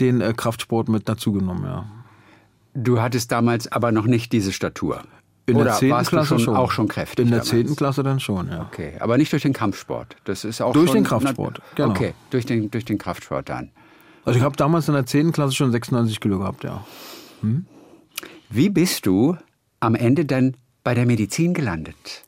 den 0.00 0.20
äh, 0.20 0.32
Kraftsport 0.36 0.88
mit 0.88 1.08
dazugenommen, 1.08 1.64
ja. 1.64 1.84
Du 2.74 3.00
hattest 3.00 3.32
damals 3.32 3.72
aber 3.72 3.90
noch 3.90 4.04
nicht 4.04 4.32
diese 4.32 4.52
Statur. 4.52 5.00
In 5.46 5.56
Oder 5.56 5.64
der 5.66 5.74
10. 5.74 5.88
Klasse 5.90 6.26
schon, 6.26 6.38
schon, 6.40 6.56
auch 6.56 6.72
schon 6.72 6.88
kräftig. 6.88 7.24
In 7.24 7.30
der 7.30 7.42
10. 7.42 7.76
Klasse 7.76 8.02
dann 8.02 8.18
schon, 8.18 8.48
ja. 8.48 8.62
Okay, 8.62 8.94
aber 8.98 9.16
nicht 9.16 9.32
durch 9.32 9.42
den 9.42 9.52
Kampfsport. 9.52 10.16
Das 10.24 10.44
ist 10.44 10.60
auch 10.60 10.72
durch 10.72 10.90
den 10.90 11.04
Kraftsport, 11.04 11.60
genau. 11.76 11.90
Okay, 11.90 12.14
durch 12.30 12.46
den, 12.46 12.70
durch 12.70 12.84
den 12.84 12.98
Kraftsport 12.98 13.48
dann. 13.48 13.70
Also 14.24 14.38
ich 14.40 14.44
habe 14.44 14.56
damals 14.56 14.88
in 14.88 14.94
der 14.94 15.06
10. 15.06 15.30
Klasse 15.30 15.54
schon 15.54 15.70
96 15.70 16.18
Kilo 16.18 16.40
gehabt, 16.40 16.64
ja. 16.64 16.84
Hm? 17.42 17.64
Wie 18.50 18.70
bist 18.70 19.06
du 19.06 19.36
am 19.78 19.94
Ende 19.94 20.24
dann 20.24 20.56
bei 20.82 20.94
der 20.94 21.06
Medizin 21.06 21.54
gelandet? 21.54 22.24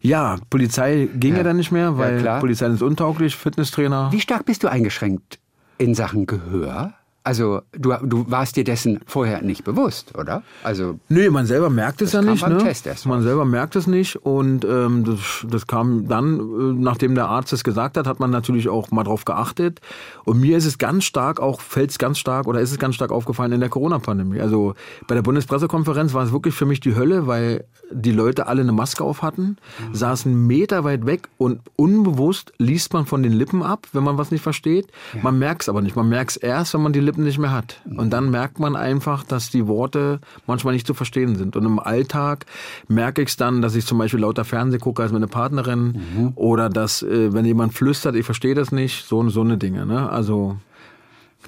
Ja, 0.00 0.38
Polizei 0.48 1.08
ging 1.14 1.32
ja, 1.32 1.38
ja 1.38 1.44
dann 1.44 1.56
nicht 1.56 1.72
mehr, 1.72 1.98
weil 1.98 2.24
ja, 2.24 2.38
Polizei 2.38 2.66
ist 2.68 2.82
untauglich, 2.82 3.36
Fitnesstrainer. 3.36 4.10
Wie 4.10 4.20
stark 4.20 4.46
bist 4.46 4.62
du 4.62 4.68
eingeschränkt 4.68 5.38
in 5.76 5.94
Sachen 5.94 6.26
Gehör? 6.26 6.94
Also 7.24 7.60
du, 7.72 7.94
du 8.02 8.30
warst 8.30 8.56
dir 8.56 8.64
dessen 8.64 9.00
vorher 9.06 9.42
nicht 9.42 9.64
bewusst, 9.64 10.16
oder? 10.16 10.42
Also 10.62 10.98
nee, 11.08 11.28
man 11.28 11.46
selber 11.46 11.68
merkt 11.68 12.00
es 12.00 12.12
ja 12.12 12.22
nicht. 12.22 12.46
Ne? 12.46 12.58
man 13.04 13.22
selber 13.22 13.44
merkt 13.44 13.76
es 13.76 13.86
nicht 13.86 14.16
und 14.16 14.64
ähm, 14.64 15.04
das, 15.04 15.46
das 15.46 15.66
kam 15.66 16.08
dann, 16.08 16.38
äh, 16.38 16.42
nachdem 16.80 17.14
der 17.14 17.28
Arzt 17.28 17.52
es 17.52 17.64
gesagt 17.64 17.96
hat, 17.96 18.06
hat 18.06 18.18
man 18.18 18.30
natürlich 18.30 18.68
auch 18.68 18.90
mal 18.90 19.04
drauf 19.04 19.24
geachtet. 19.24 19.80
Und 20.24 20.40
mir 20.40 20.56
ist 20.56 20.64
es 20.64 20.78
ganz 20.78 21.04
stark, 21.04 21.40
auch 21.40 21.60
fällt 21.60 21.90
es 21.90 21.98
ganz 21.98 22.18
stark 22.18 22.46
oder 22.46 22.60
ist 22.60 22.70
es 22.70 22.78
ganz 22.78 22.94
stark 22.94 23.10
aufgefallen 23.10 23.52
in 23.52 23.60
der 23.60 23.68
Corona-Pandemie. 23.68 24.40
Also 24.40 24.74
bei 25.06 25.14
der 25.14 25.22
Bundespressekonferenz 25.22 26.14
war 26.14 26.24
es 26.24 26.32
wirklich 26.32 26.54
für 26.54 26.66
mich 26.66 26.80
die 26.80 26.94
Hölle, 26.94 27.26
weil 27.26 27.64
die 27.90 28.12
Leute 28.12 28.46
alle 28.46 28.62
eine 28.62 28.72
Maske 28.72 29.04
auf 29.04 29.22
hatten, 29.22 29.56
mhm. 29.88 29.94
saßen 29.94 30.46
Meter 30.46 30.84
weit 30.84 31.06
weg 31.06 31.28
und 31.36 31.60
unbewusst 31.76 32.52
liest 32.58 32.92
man 32.92 33.06
von 33.06 33.22
den 33.22 33.32
Lippen 33.32 33.62
ab, 33.62 33.86
wenn 33.92 34.04
man 34.04 34.18
was 34.18 34.30
nicht 34.30 34.42
versteht. 34.42 34.88
Ja. 35.14 35.20
Man 35.22 35.38
merkt 35.38 35.62
es 35.62 35.68
aber 35.68 35.82
nicht. 35.82 35.96
Man 35.96 36.08
merkt 36.08 36.32
es 36.32 36.36
erst, 36.36 36.74
wenn 36.74 36.82
man 36.82 36.92
die 36.92 37.00
Lippen 37.08 37.24
nicht 37.24 37.38
mehr 37.38 37.52
hat. 37.52 37.80
Und 37.96 38.10
dann 38.10 38.30
merkt 38.30 38.58
man 38.58 38.76
einfach, 38.76 39.24
dass 39.24 39.50
die 39.50 39.66
Worte 39.66 40.20
manchmal 40.46 40.74
nicht 40.74 40.86
zu 40.86 40.92
verstehen 40.92 41.36
sind. 41.36 41.56
Und 41.56 41.64
im 41.64 41.78
Alltag 41.78 42.44
merke 42.86 43.22
ich 43.22 43.30
es 43.30 43.36
dann, 43.36 43.62
dass 43.62 43.74
ich 43.74 43.86
zum 43.86 43.96
Beispiel 43.96 44.20
lauter 44.20 44.44
Fernseh 44.44 44.78
gucke 44.78 45.02
als 45.02 45.10
meine 45.10 45.26
Partnerin 45.26 45.84
mhm. 45.84 46.32
oder 46.34 46.68
dass, 46.68 47.02
äh, 47.02 47.32
wenn 47.32 47.46
jemand 47.46 47.72
flüstert, 47.72 48.14
ich 48.14 48.26
verstehe 48.26 48.54
das 48.54 48.72
nicht, 48.72 49.06
so, 49.06 49.26
so 49.30 49.40
eine 49.40 49.56
Dinge. 49.56 49.86
Ne? 49.86 50.10
Also, 50.10 50.58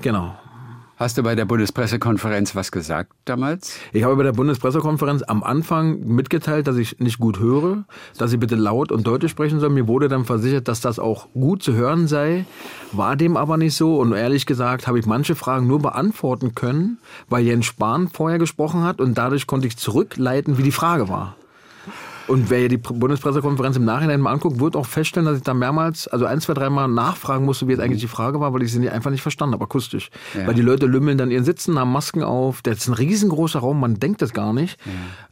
genau. 0.01 0.35
Hast 1.01 1.17
du 1.17 1.23
bei 1.23 1.35
der 1.35 1.47
Bundespressekonferenz 1.47 2.55
was 2.55 2.71
gesagt 2.71 3.15
damals? 3.25 3.79
Ich 3.95 4.05
habe 4.05 4.17
bei 4.17 4.23
der 4.23 4.35
Bundespressekonferenz 4.35 5.23
am 5.23 5.43
Anfang 5.43 6.01
mitgeteilt, 6.01 6.67
dass 6.67 6.77
ich 6.77 7.01
nicht 7.01 7.19
gut 7.19 7.41
höre, 7.41 7.85
dass 8.19 8.35
ich 8.35 8.39
bitte 8.39 8.55
laut 8.55 8.93
und 8.93 9.07
deutlich 9.07 9.31
sprechen 9.31 9.61
soll. 9.61 9.71
Mir 9.71 9.89
wurde 9.89 10.09
dann 10.09 10.27
versichert, 10.27 10.69
dass 10.69 10.83
das 10.83 10.99
auch 10.99 11.33
gut 11.33 11.63
zu 11.63 11.73
hören 11.73 12.07
sei, 12.07 12.45
war 12.93 13.17
dem 13.17 13.39
aber 13.39 13.57
nicht 13.57 13.77
so. 13.77 13.99
Und 13.99 14.13
ehrlich 14.13 14.45
gesagt 14.45 14.89
habe 14.89 14.99
ich 14.99 15.07
manche 15.07 15.37
Fragen 15.37 15.67
nur 15.67 15.79
beantworten 15.79 16.55
können, 16.55 16.99
weil 17.31 17.47
Jens 17.47 17.65
Spahn 17.65 18.09
vorher 18.09 18.39
gesprochen 18.39 18.83
hat 18.83 19.01
und 19.01 19.17
dadurch 19.17 19.47
konnte 19.47 19.69
ich 19.69 19.79
zurückleiten, 19.79 20.59
wie 20.59 20.65
die 20.65 20.71
Frage 20.71 21.09
war. 21.09 21.35
Und 22.31 22.49
wer 22.49 22.69
die 22.69 22.77
Bundespressekonferenz 22.77 23.77
im 23.77 23.85
Nachhinein 23.85 24.21
mal 24.21 24.31
anguckt, 24.31 24.61
wird 24.61 24.77
auch 24.77 24.87
feststellen, 24.87 25.27
dass 25.27 25.39
ich 25.39 25.43
da 25.43 25.53
mehrmals, 25.53 26.07
also 26.07 26.27
ein, 26.27 26.41
zwei, 26.41 26.55
dreimal 26.55 26.87
nachfragen 26.87 27.45
musste, 27.45 27.67
wie 27.67 27.73
jetzt 27.73 27.81
eigentlich 27.81 28.03
die 28.03 28.07
Frage 28.07 28.39
war, 28.39 28.55
weil 28.55 28.63
ich 28.63 28.71
sie 28.71 28.89
einfach 28.89 29.11
nicht 29.11 29.23
verstanden 29.23 29.55
habe, 29.55 29.65
akustisch. 29.65 30.11
Ja. 30.39 30.47
Weil 30.47 30.55
die 30.55 30.63
Leute 30.63 30.87
lümmeln 30.87 31.19
dann 31.19 31.33
ihren 31.33 31.43
Sitzen, 31.43 31.77
haben 31.77 31.91
Masken 31.91 32.23
auf. 32.23 32.63
Das 32.63 32.79
ist 32.79 32.87
ein 32.87 32.95
riesengroßer 32.95 33.59
Raum, 33.59 33.81
man 33.81 33.99
denkt 33.99 34.23
das 34.23 34.33
gar 34.33 34.53
nicht. 34.53 34.79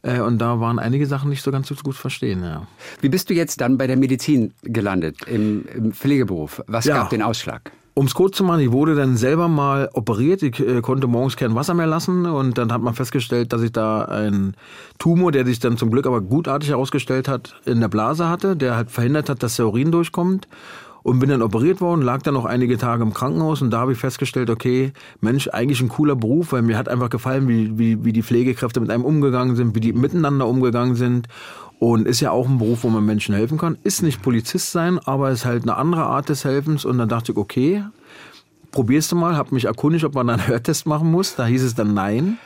Ja. 0.03 0.17
Äh, 0.17 0.19
und 0.19 0.39
da 0.39 0.59
waren 0.59 0.77
einige 0.77 1.05
Sachen 1.05 1.29
nicht 1.29 1.41
so 1.41 1.51
ganz 1.51 1.69
so 1.69 1.75
gut 1.75 1.95
verstehen. 1.95 2.43
Ja. 2.43 2.67
Wie 2.99 3.07
bist 3.07 3.29
du 3.29 3.33
jetzt 3.33 3.61
dann 3.61 3.77
bei 3.77 3.87
der 3.87 3.95
Medizin 3.95 4.53
gelandet, 4.63 5.19
im, 5.25 5.63
im 5.73 5.93
Pflegeberuf? 5.93 6.61
Was 6.67 6.85
gab 6.85 7.11
den 7.11 7.21
Ausschlag? 7.21 7.71
Um 7.99 8.05
es 8.05 8.13
kurz 8.13 8.37
zu 8.37 8.45
machen, 8.45 8.61
ich 8.61 8.71
wurde 8.71 8.95
dann 8.95 9.17
selber 9.17 9.49
mal 9.49 9.89
operiert. 9.91 10.41
Ich 10.41 10.57
äh, 10.65 10.79
konnte 10.79 11.07
morgens 11.07 11.35
kein 11.35 11.53
Wasser 11.53 11.73
mehr 11.73 11.85
lassen 11.85 12.25
und 12.25 12.57
dann 12.57 12.71
hat 12.71 12.81
man 12.81 12.93
festgestellt, 12.93 13.51
dass 13.51 13.61
ich 13.61 13.73
da 13.73 14.03
einen 14.03 14.55
Tumor, 14.99 15.33
der 15.33 15.45
sich 15.45 15.59
dann 15.59 15.75
zum 15.75 15.91
Glück 15.91 16.07
aber 16.07 16.21
gutartig 16.21 16.69
herausgestellt 16.69 17.27
hat, 17.27 17.59
in 17.65 17.81
der 17.81 17.89
Blase 17.89 18.29
hatte, 18.29 18.55
der 18.55 18.77
halt 18.77 18.89
verhindert 18.89 19.27
hat, 19.27 19.43
dass 19.43 19.57
der 19.57 19.67
Urin 19.67 19.91
durchkommt. 19.91 20.47
Und 21.03 21.19
bin 21.19 21.29
dann 21.29 21.41
operiert 21.41 21.81
worden, 21.81 22.01
lag 22.01 22.21
dann 22.21 22.35
noch 22.35 22.45
einige 22.45 22.77
Tage 22.77 23.03
im 23.03 23.13
Krankenhaus 23.13 23.61
und 23.61 23.71
da 23.71 23.79
habe 23.79 23.91
ich 23.91 23.97
festgestellt, 23.97 24.49
okay, 24.49 24.93
Mensch, 25.19 25.49
eigentlich 25.49 25.81
ein 25.81 25.89
cooler 25.89 26.15
Beruf, 26.15 26.53
weil 26.53 26.61
mir 26.61 26.77
hat 26.77 26.87
einfach 26.87 27.09
gefallen, 27.09 27.49
wie, 27.49 27.77
wie, 27.77 28.05
wie 28.05 28.13
die 28.13 28.23
Pflegekräfte 28.23 28.79
mit 28.79 28.91
einem 28.91 29.03
umgegangen 29.03 29.57
sind, 29.57 29.75
wie 29.75 29.79
die 29.81 29.91
miteinander 29.91 30.47
umgegangen 30.47 30.95
sind. 30.95 31.27
Und 31.79 32.07
ist 32.07 32.19
ja 32.19 32.31
auch 32.31 32.47
ein 32.47 32.57
Beruf, 32.57 32.83
wo 32.83 32.89
man 32.89 33.05
Menschen 33.05 33.33
helfen 33.33 33.57
kann. 33.57 33.77
Ist 33.83 34.03
nicht 34.03 34.21
Polizist 34.21 34.71
sein, 34.71 34.99
aber 34.99 35.31
ist 35.31 35.45
halt 35.45 35.63
eine 35.63 35.77
andere 35.77 36.03
Art 36.03 36.27
des 36.27 36.43
Helfens. 36.43 36.83
Und 36.83 36.97
dann 36.97 37.07
dachte 37.07 37.31
ich, 37.31 37.37
okay, 37.37 37.83
probierst 38.71 39.11
du 39.13 39.15
mal. 39.15 39.37
Hab 39.37 39.53
mich 39.53 39.65
erkundigt, 39.65 40.03
ob 40.03 40.13
man 40.13 40.29
einen 40.29 40.45
Hörtest 40.45 40.85
machen 40.85 41.09
muss. 41.09 41.35
Da 41.35 41.45
hieß 41.45 41.63
es 41.63 41.75
dann 41.75 41.93
nein. 41.93 42.37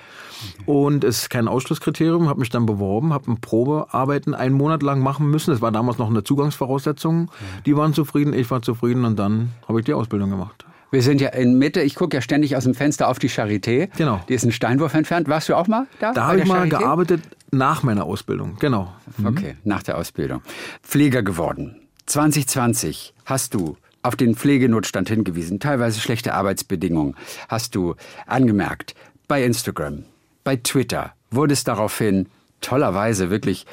Und 0.65 1.03
es 1.03 1.23
ist 1.23 1.29
kein 1.29 1.47
Ausschlusskriterium, 1.47 2.27
habe 2.27 2.41
mich 2.41 2.49
dann 2.49 2.65
beworben, 2.65 3.13
habe 3.13 3.31
ein 3.31 3.39
Probearbeiten 3.39 4.33
einen 4.33 4.55
Monat 4.55 4.83
lang 4.83 4.99
machen 4.99 5.29
müssen. 5.29 5.51
Das 5.51 5.61
war 5.61 5.71
damals 5.71 5.97
noch 5.97 6.09
eine 6.09 6.23
Zugangsvoraussetzung. 6.23 7.31
Die 7.65 7.75
waren 7.75 7.93
zufrieden, 7.93 8.33
ich 8.33 8.49
war 8.51 8.61
zufrieden 8.61 9.05
und 9.05 9.17
dann 9.17 9.51
habe 9.67 9.79
ich 9.79 9.85
die 9.85 9.93
Ausbildung 9.93 10.29
gemacht. 10.29 10.65
Wir 10.91 11.01
sind 11.01 11.21
ja 11.21 11.29
in 11.29 11.57
Mitte, 11.57 11.81
ich 11.81 11.95
gucke 11.95 12.17
ja 12.17 12.21
ständig 12.21 12.55
aus 12.55 12.65
dem 12.65 12.75
Fenster 12.75 13.07
auf 13.07 13.17
die 13.17 13.29
Charité. 13.29 13.89
Genau. 13.97 14.19
Die 14.29 14.33
ist 14.35 14.43
ein 14.43 14.51
Steinwurf 14.51 14.93
entfernt. 14.93 15.27
Warst 15.27 15.49
du 15.49 15.55
auch 15.55 15.67
mal 15.67 15.87
da? 15.99 16.13
Da 16.13 16.27
habe 16.27 16.39
ich 16.39 16.45
mal 16.45 16.67
Charité? 16.67 16.69
gearbeitet 16.69 17.21
nach 17.53 17.83
meiner 17.83 18.05
Ausbildung, 18.05 18.57
genau. 18.59 18.93
Mhm. 19.17 19.27
Okay, 19.27 19.55
nach 19.63 19.83
der 19.83 19.97
Ausbildung. 19.97 20.41
Pfleger 20.81 21.23
geworden. 21.23 21.79
2020 22.07 23.13
hast 23.25 23.53
du 23.53 23.77
auf 24.01 24.15
den 24.17 24.35
Pflegenotstand 24.35 25.07
hingewiesen, 25.07 25.59
teilweise 25.59 26.01
schlechte 26.01 26.33
Arbeitsbedingungen 26.33 27.15
hast 27.47 27.75
du 27.75 27.95
angemerkt. 28.27 28.95
Bei 29.27 29.43
Instagram, 29.45 30.03
bei 30.43 30.57
Twitter 30.57 31.13
wurde 31.31 31.53
es 31.53 31.63
daraufhin 31.63 32.27
tollerweise 32.59 33.29
wirklich 33.29 33.65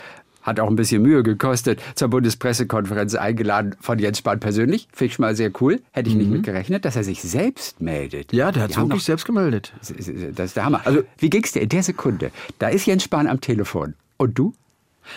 hat 0.43 0.61
auch 0.61 0.69
ein 0.69 0.77
bisschen 0.77 1.03
Mühe 1.03 1.23
gekostet, 1.23 1.81
zur 1.95 2.09
Bundespressekonferenz 2.09 3.15
eingeladen 3.15 3.77
von 3.81 3.99
Jens 3.99 4.19
Spahn 4.19 4.41
persönlich. 4.41 4.89
Finde 4.93 5.07
ich 5.07 5.15
schon 5.15 5.25
mal 5.25 5.37
sehr 5.37 5.51
cool. 5.61 5.81
Hätte 5.93 6.09
ich 6.09 6.15
mhm. 6.15 6.21
nicht 6.21 6.31
mit 6.31 6.43
gerechnet, 6.45 6.85
dass 6.85 6.97
er 6.97 7.05
sich 7.05 7.23
selbst 7.23 7.81
meldet. 7.81 8.33
Ja, 8.33 8.53
der 8.53 8.65
hat 8.65 8.73
sich 8.73 8.79
wirklich 8.79 9.05
selbst 9.05 9.25
gemeldet. 9.25 9.73
Das 9.81 9.91
ist 9.91 10.57
der 10.57 10.65
Hammer. 10.65 10.81
Also, 10.85 11.03
wie 11.19 11.31
ging's 11.31 11.53
dir 11.53 11.61
in 11.61 11.69
der 11.69 11.83
Sekunde? 11.83 12.31
Da 12.59 12.69
ist 12.69 12.87
Jens 12.87 13.05
Spahn 13.05 13.27
am 13.27 13.41
Telefon. 13.41 13.95
Und 14.17 14.39
du? 14.39 14.55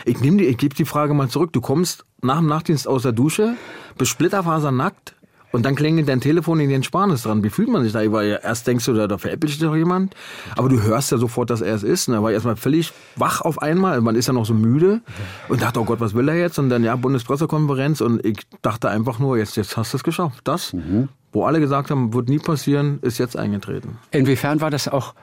Ich 0.06 0.20
die, 0.20 0.46
ich 0.46 0.58
gebe 0.58 0.76
die 0.76 0.86
Frage 0.86 1.14
mal 1.14 1.30
zurück. 1.30 1.54
Du 1.54 1.62
kommst 1.62 2.06
nach 2.22 2.38
dem 2.38 2.48
Nachtdienst 2.48 2.88
aus 2.88 3.04
der 3.04 3.12
Dusche, 3.12 3.56
bist 3.98 4.12
splitterfasernackt, 4.12 5.16
und 5.54 5.64
dann 5.68 5.76
klingelt 5.76 6.10
dein 6.10 6.20
Telefon 6.20 6.60
in 6.60 6.70
den 6.70 6.82
Spanis 6.82 7.22
dran. 7.22 7.44
Wie 7.44 7.52
fühlt 7.52 7.70
man 7.70 7.84
sich 7.84 7.94
da? 7.94 8.00
Weil 8.12 8.40
erst 8.42 8.66
denkst 8.66 8.86
du, 8.86 8.94
da, 8.94 9.08
da 9.08 9.20
veräppelt 9.20 9.52
sich 9.52 9.62
doch 9.62 9.76
jemand. 9.76 10.16
Aber 10.58 10.68
du 10.68 10.82
hörst 10.82 11.12
ja 11.12 11.20
sofort, 11.20 11.52
dass 11.52 11.62
er 11.62 11.76
es 11.76 11.84
ist. 11.84 12.08
Und 12.08 12.16
er 12.16 12.24
war 12.24 12.32
erstmal 12.32 12.56
völlig 12.56 12.92
wach 13.18 13.42
auf 13.42 13.62
einmal. 13.62 14.02
Man 14.02 14.16
ist 14.16 14.26
ja 14.26 14.34
noch 14.34 14.48
so 14.48 14.56
müde. 14.56 15.02
Und 15.50 15.62
dachte, 15.62 15.80
oh 15.80 15.86
Gott, 15.86 16.00
was 16.00 16.16
will 16.16 16.28
er 16.28 16.36
jetzt? 16.36 16.58
Und 16.58 16.70
dann, 16.70 16.84
ja, 16.84 16.96
Bundespressekonferenz. 16.96 18.02
Und 18.02 18.26
ich 18.26 18.40
dachte 18.64 18.90
einfach 18.90 19.20
nur, 19.20 19.38
jetzt, 19.38 19.56
jetzt 19.56 19.78
hast 19.78 19.94
du 19.94 19.98
es 19.98 20.04
geschafft. 20.04 20.40
Das, 20.44 20.74
mhm. 20.74 21.10
wo 21.32 21.46
alle 21.46 21.60
gesagt 21.60 21.92
haben, 21.92 22.16
wird 22.16 22.30
nie 22.30 22.40
passieren, 22.40 22.98
ist 23.04 23.20
jetzt 23.20 23.38
eingetreten. 23.38 24.00
Inwiefern 24.10 24.60
war 24.60 24.72
das 24.72 24.88
auch 24.88 25.14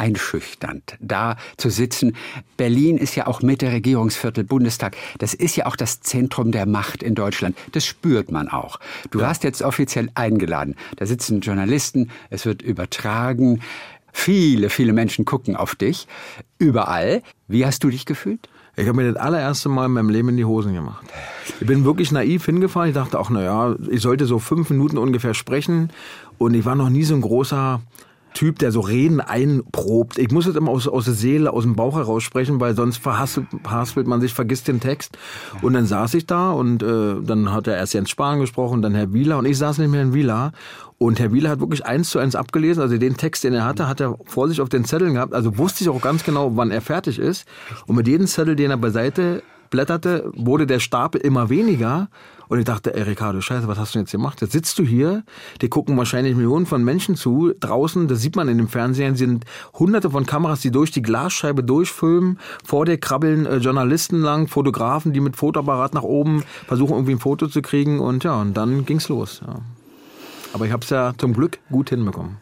einschüchternd, 0.00 0.96
da 0.98 1.36
zu 1.58 1.68
sitzen. 1.68 2.16
Berlin 2.56 2.96
ist 2.96 3.14
ja 3.16 3.26
auch 3.26 3.42
Mitte 3.42 3.70
Regierungsviertel, 3.70 4.44
Bundestag. 4.44 4.96
Das 5.18 5.34
ist 5.34 5.56
ja 5.56 5.66
auch 5.66 5.76
das 5.76 6.00
Zentrum 6.00 6.52
der 6.52 6.64
Macht 6.64 7.02
in 7.02 7.14
Deutschland. 7.14 7.56
Das 7.72 7.84
spürt 7.84 8.32
man 8.32 8.48
auch. 8.48 8.80
Du 9.10 9.20
ja. 9.20 9.28
hast 9.28 9.44
jetzt 9.44 9.60
offiziell 9.60 10.08
eingeladen. 10.14 10.74
Da 10.96 11.04
sitzen 11.04 11.42
Journalisten, 11.42 12.10
es 12.30 12.46
wird 12.46 12.62
übertragen. 12.62 13.60
Viele, 14.12 14.70
viele 14.70 14.94
Menschen 14.94 15.26
gucken 15.26 15.54
auf 15.54 15.74
dich. 15.74 16.08
Überall. 16.58 17.22
Wie 17.46 17.66
hast 17.66 17.84
du 17.84 17.90
dich 17.90 18.06
gefühlt? 18.06 18.48
Ich 18.76 18.88
habe 18.88 18.96
mir 18.96 19.12
das 19.12 19.20
allererste 19.20 19.68
Mal 19.68 19.86
in 19.86 19.92
meinem 19.92 20.08
Leben 20.08 20.30
in 20.30 20.38
die 20.38 20.46
Hosen 20.46 20.72
gemacht. 20.72 21.04
Ich 21.60 21.66
bin 21.66 21.84
wirklich 21.84 22.10
naiv 22.10 22.46
hingefahren. 22.46 22.88
Ich 22.88 22.94
dachte 22.94 23.20
auch, 23.20 23.28
naja, 23.28 23.76
ich 23.90 24.00
sollte 24.00 24.24
so 24.24 24.38
fünf 24.38 24.70
Minuten 24.70 24.96
ungefähr 24.96 25.34
sprechen. 25.34 25.90
Und 26.38 26.54
ich 26.54 26.64
war 26.64 26.74
noch 26.74 26.88
nie 26.88 27.02
so 27.02 27.14
ein 27.14 27.20
großer 27.20 27.82
Typ, 28.34 28.58
der 28.58 28.72
so 28.72 28.80
Reden 28.80 29.20
einprobt. 29.20 30.18
Ich 30.18 30.30
muss 30.30 30.46
es 30.46 30.56
immer 30.56 30.70
aus, 30.70 30.86
aus 30.86 31.04
der 31.04 31.14
Seele, 31.14 31.52
aus 31.52 31.64
dem 31.64 31.74
Bauch 31.74 31.96
heraus 31.96 32.22
sprechen, 32.22 32.60
weil 32.60 32.74
sonst 32.74 32.98
verhaspelt 32.98 34.06
man 34.06 34.20
sich, 34.20 34.32
vergisst 34.34 34.68
den 34.68 34.80
Text. 34.80 35.18
Und 35.62 35.72
dann 35.72 35.86
saß 35.86 36.14
ich 36.14 36.26
da 36.26 36.50
und 36.52 36.82
äh, 36.82 37.16
dann 37.22 37.52
hat 37.52 37.66
er 37.66 37.76
erst 37.76 37.94
Jens 37.94 38.10
Spahn 38.10 38.40
gesprochen, 38.40 38.82
dann 38.82 38.94
Herr 38.94 39.12
Wieler 39.12 39.38
und 39.38 39.46
ich 39.46 39.58
saß 39.58 39.78
nicht 39.78 39.90
mehr 39.90 40.02
in 40.02 40.14
Wieler. 40.14 40.52
Und 40.98 41.18
Herr 41.18 41.32
Wieler 41.32 41.50
hat 41.50 41.60
wirklich 41.60 41.86
eins 41.86 42.10
zu 42.10 42.18
eins 42.18 42.34
abgelesen. 42.34 42.82
Also 42.82 42.98
den 42.98 43.16
Text, 43.16 43.42
den 43.44 43.54
er 43.54 43.64
hatte, 43.64 43.88
hat 43.88 44.00
er 44.00 44.18
vor 44.26 44.48
sich 44.48 44.60
auf 44.60 44.68
den 44.68 44.84
Zetteln 44.84 45.14
gehabt. 45.14 45.32
Also 45.32 45.56
wusste 45.56 45.82
ich 45.82 45.88
auch 45.88 46.02
ganz 46.02 46.24
genau, 46.24 46.56
wann 46.56 46.70
er 46.70 46.82
fertig 46.82 47.18
ist. 47.18 47.48
Und 47.86 47.96
mit 47.96 48.06
jedem 48.06 48.26
Zettel, 48.26 48.54
den 48.54 48.70
er 48.70 48.76
beiseite 48.76 49.42
blätterte, 49.70 50.30
wurde 50.34 50.66
der 50.66 50.78
Stapel 50.78 51.20
immer 51.20 51.48
weniger. 51.48 52.08
Und 52.50 52.58
ich 52.58 52.64
dachte, 52.64 52.96
ey 52.96 53.02
Ricardo, 53.02 53.40
scheiße, 53.40 53.68
was 53.68 53.78
hast 53.78 53.94
du 53.94 54.00
jetzt 54.00 54.10
gemacht? 54.10 54.40
Jetzt 54.40 54.50
sitzt 54.50 54.76
du 54.80 54.82
hier, 54.82 55.22
die 55.60 55.68
gucken 55.68 55.96
wahrscheinlich 55.96 56.34
Millionen 56.34 56.66
von 56.66 56.82
Menschen 56.82 57.14
zu. 57.14 57.52
Draußen, 57.60 58.08
das 58.08 58.22
sieht 58.22 58.34
man 58.34 58.48
in 58.48 58.58
dem 58.58 58.66
Fernsehen, 58.66 59.14
sind 59.14 59.44
hunderte 59.72 60.10
von 60.10 60.26
Kameras, 60.26 60.58
die 60.60 60.72
durch 60.72 60.90
die 60.90 61.00
Glasscheibe 61.00 61.62
durchfilmen. 61.62 62.40
Vor 62.64 62.86
dir 62.86 62.98
krabbeln 62.98 63.46
äh, 63.46 63.58
Journalisten 63.58 64.20
lang, 64.20 64.48
Fotografen, 64.48 65.12
die 65.12 65.20
mit 65.20 65.36
Fotoapparat 65.36 65.94
nach 65.94 66.02
oben 66.02 66.42
versuchen, 66.66 66.94
irgendwie 66.94 67.12
ein 67.12 67.20
Foto 67.20 67.46
zu 67.46 67.62
kriegen. 67.62 68.00
Und 68.00 68.24
ja, 68.24 68.40
und 68.40 68.54
dann 68.54 68.84
ging's 68.84 69.08
los. 69.08 69.42
Ja. 69.46 69.60
Aber 70.52 70.66
ich 70.66 70.72
habe 70.72 70.82
es 70.82 70.90
ja 70.90 71.12
zum 71.16 71.34
Glück 71.34 71.60
gut 71.70 71.90
hinbekommen. 71.90 72.38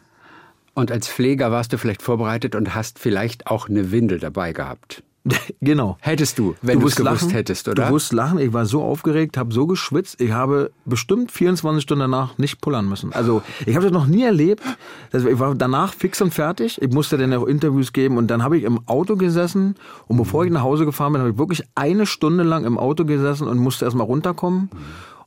Und 0.73 0.91
als 0.91 1.07
Pfleger 1.07 1.51
warst 1.51 1.71
du 1.71 1.77
vielleicht 1.77 2.01
vorbereitet 2.01 2.55
und 2.55 2.73
hast 2.73 2.97
vielleicht 2.97 3.45
auch 3.45 3.69
eine 3.69 3.91
Windel 3.91 4.17
dabei 4.17 4.53
gehabt. 4.53 5.03
Genau. 5.61 5.97
Hättest 5.99 6.39
du, 6.39 6.55
wenn 6.61 6.79
du 6.79 6.87
es 6.87 6.95
gewusst 6.95 7.21
lachen, 7.21 7.29
hättest, 7.31 7.67
oder? 7.67 7.87
Du 7.87 7.93
wirst 7.93 8.13
lachen. 8.13 8.39
Ich 8.39 8.53
war 8.53 8.65
so 8.65 8.81
aufgeregt, 8.81 9.37
habe 9.37 9.53
so 9.53 9.67
geschwitzt. 9.67 10.21
Ich 10.21 10.31
habe 10.31 10.71
bestimmt 10.85 11.31
24 11.31 11.83
Stunden 11.83 11.99
danach 11.99 12.37
nicht 12.37 12.61
pullern 12.61 12.87
müssen. 12.87 13.11
Also 13.11 13.41
ich 13.65 13.75
habe 13.75 13.85
das 13.85 13.93
noch 13.93 14.07
nie 14.07 14.23
erlebt. 14.23 14.63
Ich 15.11 15.39
war 15.39 15.53
danach 15.55 15.93
fix 15.93 16.21
und 16.21 16.33
fertig. 16.33 16.81
Ich 16.81 16.91
musste 16.91 17.17
dann 17.17 17.33
auch 17.33 17.45
Interviews 17.45 17.91
geben 17.91 18.17
und 18.17 18.27
dann 18.27 18.41
habe 18.41 18.57
ich 18.57 18.63
im 18.63 18.87
Auto 18.87 19.17
gesessen 19.17 19.75
und 20.07 20.17
bevor 20.17 20.45
ich 20.45 20.51
nach 20.51 20.63
Hause 20.63 20.85
gefahren 20.85 21.13
bin, 21.13 21.21
habe 21.21 21.31
ich 21.31 21.37
wirklich 21.37 21.63
eine 21.75 22.05
Stunde 22.05 22.43
lang 22.43 22.63
im 22.65 22.77
Auto 22.77 23.03
gesessen 23.03 23.47
und 23.47 23.57
musste 23.57 23.85
erstmal 23.85 24.07
runterkommen. 24.07 24.69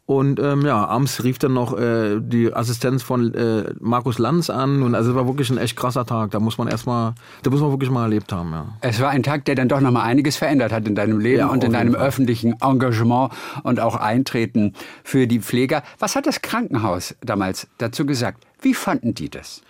Und 0.05 0.41
ähm, 0.41 0.63
ja, 0.63 0.85
abends 0.85 1.23
rief 1.23 1.39
dann 1.39 1.55
noch 1.55 1.79
äh, 1.79 2.19
die 2.21 2.53
Assistenz 2.53 3.05
von 3.05 3.33
äh, 3.35 3.73
Markus 3.79 4.19
Lanz 4.19 4.51
an. 4.51 4.83
Und 4.83 4.97
also 4.97 5.11
es 5.11 5.17
war 5.17 5.27
wirklich 5.29 5.49
ein 5.51 5.59
echt 5.59 5.77
krasser 5.77 6.05
Tag. 6.05 6.33
Da 6.33 6.41
muss 6.41 6.59
man 6.59 6.67
erstmal, 6.67 7.15
da 7.45 7.51
muss 7.51 7.61
man 7.61 7.71
wirklich 7.71 7.91
mal 7.91 8.03
erlebt 8.03 8.33
haben, 8.33 8.51
ja. 8.51 8.67
Es 8.81 9.01
war 9.01 9.11
ein 9.11 9.23
Tag, 9.23 9.45
der 9.45 9.55
dann 9.55 9.69
doch 9.69 9.81
nochmal 9.81 10.05
einiges 10.05 10.37
verändert 10.37 10.73
hat 10.73 10.89
in 10.89 10.97
deinem 10.97 11.21
Leben 11.21 11.39
ja, 11.39 11.47
und 11.47 11.63
in 11.63 11.73
deinem 11.73 11.95
Fall. 11.95 12.03
öffentlichen 12.03 12.55
Engagement 12.61 13.33
und 13.63 13.79
auch 13.79 13.95
Eintreten 13.95 14.75
für 15.05 15.29
die 15.29 15.39
Pfleger. 15.39 15.85
Was 16.01 16.17
hat 16.17 16.27
das 16.27 16.43
Krankenhaus 16.43 17.15
damals 17.21 17.69
dazu 17.79 18.05
gesagt? 18.05 18.45
Wie 18.61 18.75
fanden 18.75 19.15
die 19.15 19.31
das? 19.31 19.63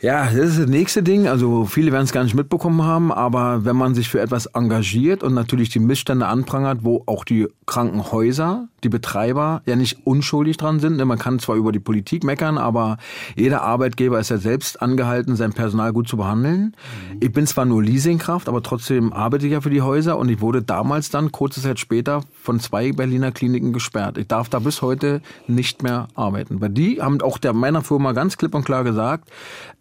Ja, 0.00 0.26
das 0.26 0.34
ist 0.34 0.58
das 0.60 0.68
nächste 0.68 1.02
Ding. 1.02 1.26
Also 1.26 1.64
viele 1.64 1.90
werden 1.90 2.04
es 2.04 2.12
gar 2.12 2.22
nicht 2.22 2.36
mitbekommen 2.36 2.84
haben, 2.84 3.10
aber 3.10 3.64
wenn 3.64 3.74
man 3.74 3.96
sich 3.96 4.08
für 4.08 4.20
etwas 4.20 4.46
engagiert 4.46 5.24
und 5.24 5.34
natürlich 5.34 5.70
die 5.70 5.80
Missstände 5.80 6.26
anprangert, 6.26 6.84
wo 6.84 7.02
auch 7.06 7.24
die 7.24 7.48
Krankenhäuser, 7.66 8.68
die 8.84 8.88
Betreiber 8.88 9.60
ja 9.66 9.74
nicht 9.74 10.06
unschuldig 10.06 10.56
dran 10.56 10.78
sind. 10.78 10.96
Ne, 10.96 11.04
man 11.04 11.18
kann 11.18 11.40
zwar 11.40 11.56
über 11.56 11.72
die 11.72 11.80
Politik 11.80 12.22
meckern, 12.22 12.58
aber 12.58 12.98
jeder 13.34 13.62
Arbeitgeber 13.62 14.20
ist 14.20 14.30
ja 14.30 14.38
selbst 14.38 14.80
angehalten, 14.80 15.34
sein 15.34 15.52
Personal 15.52 15.92
gut 15.92 16.08
zu 16.08 16.16
behandeln. 16.16 16.76
Mhm. 17.12 17.18
Ich 17.20 17.32
bin 17.32 17.46
zwar 17.48 17.64
nur 17.64 17.82
Leasingkraft, 17.82 18.48
aber 18.48 18.62
trotzdem 18.62 19.12
arbeite 19.12 19.46
ich 19.46 19.52
ja 19.52 19.60
für 19.60 19.70
die 19.70 19.82
Häuser 19.82 20.16
und 20.16 20.28
ich 20.28 20.40
wurde 20.40 20.62
damals 20.62 21.10
dann, 21.10 21.32
kurze 21.32 21.60
Zeit 21.60 21.80
später, 21.80 22.22
von 22.40 22.60
zwei 22.60 22.92
Berliner 22.92 23.32
Kliniken 23.32 23.72
gesperrt. 23.72 24.16
Ich 24.16 24.28
darf 24.28 24.48
da 24.48 24.60
bis 24.60 24.80
heute 24.80 25.22
nicht 25.48 25.82
mehr 25.82 26.06
arbeiten. 26.14 26.60
Weil 26.60 26.70
die 26.70 27.02
haben 27.02 27.20
auch 27.20 27.38
der 27.38 27.52
meiner 27.52 27.82
Firma 27.82 28.12
ganz 28.12 28.36
klipp 28.38 28.54
und 28.54 28.64
klar 28.64 28.84
gesagt, 28.84 29.28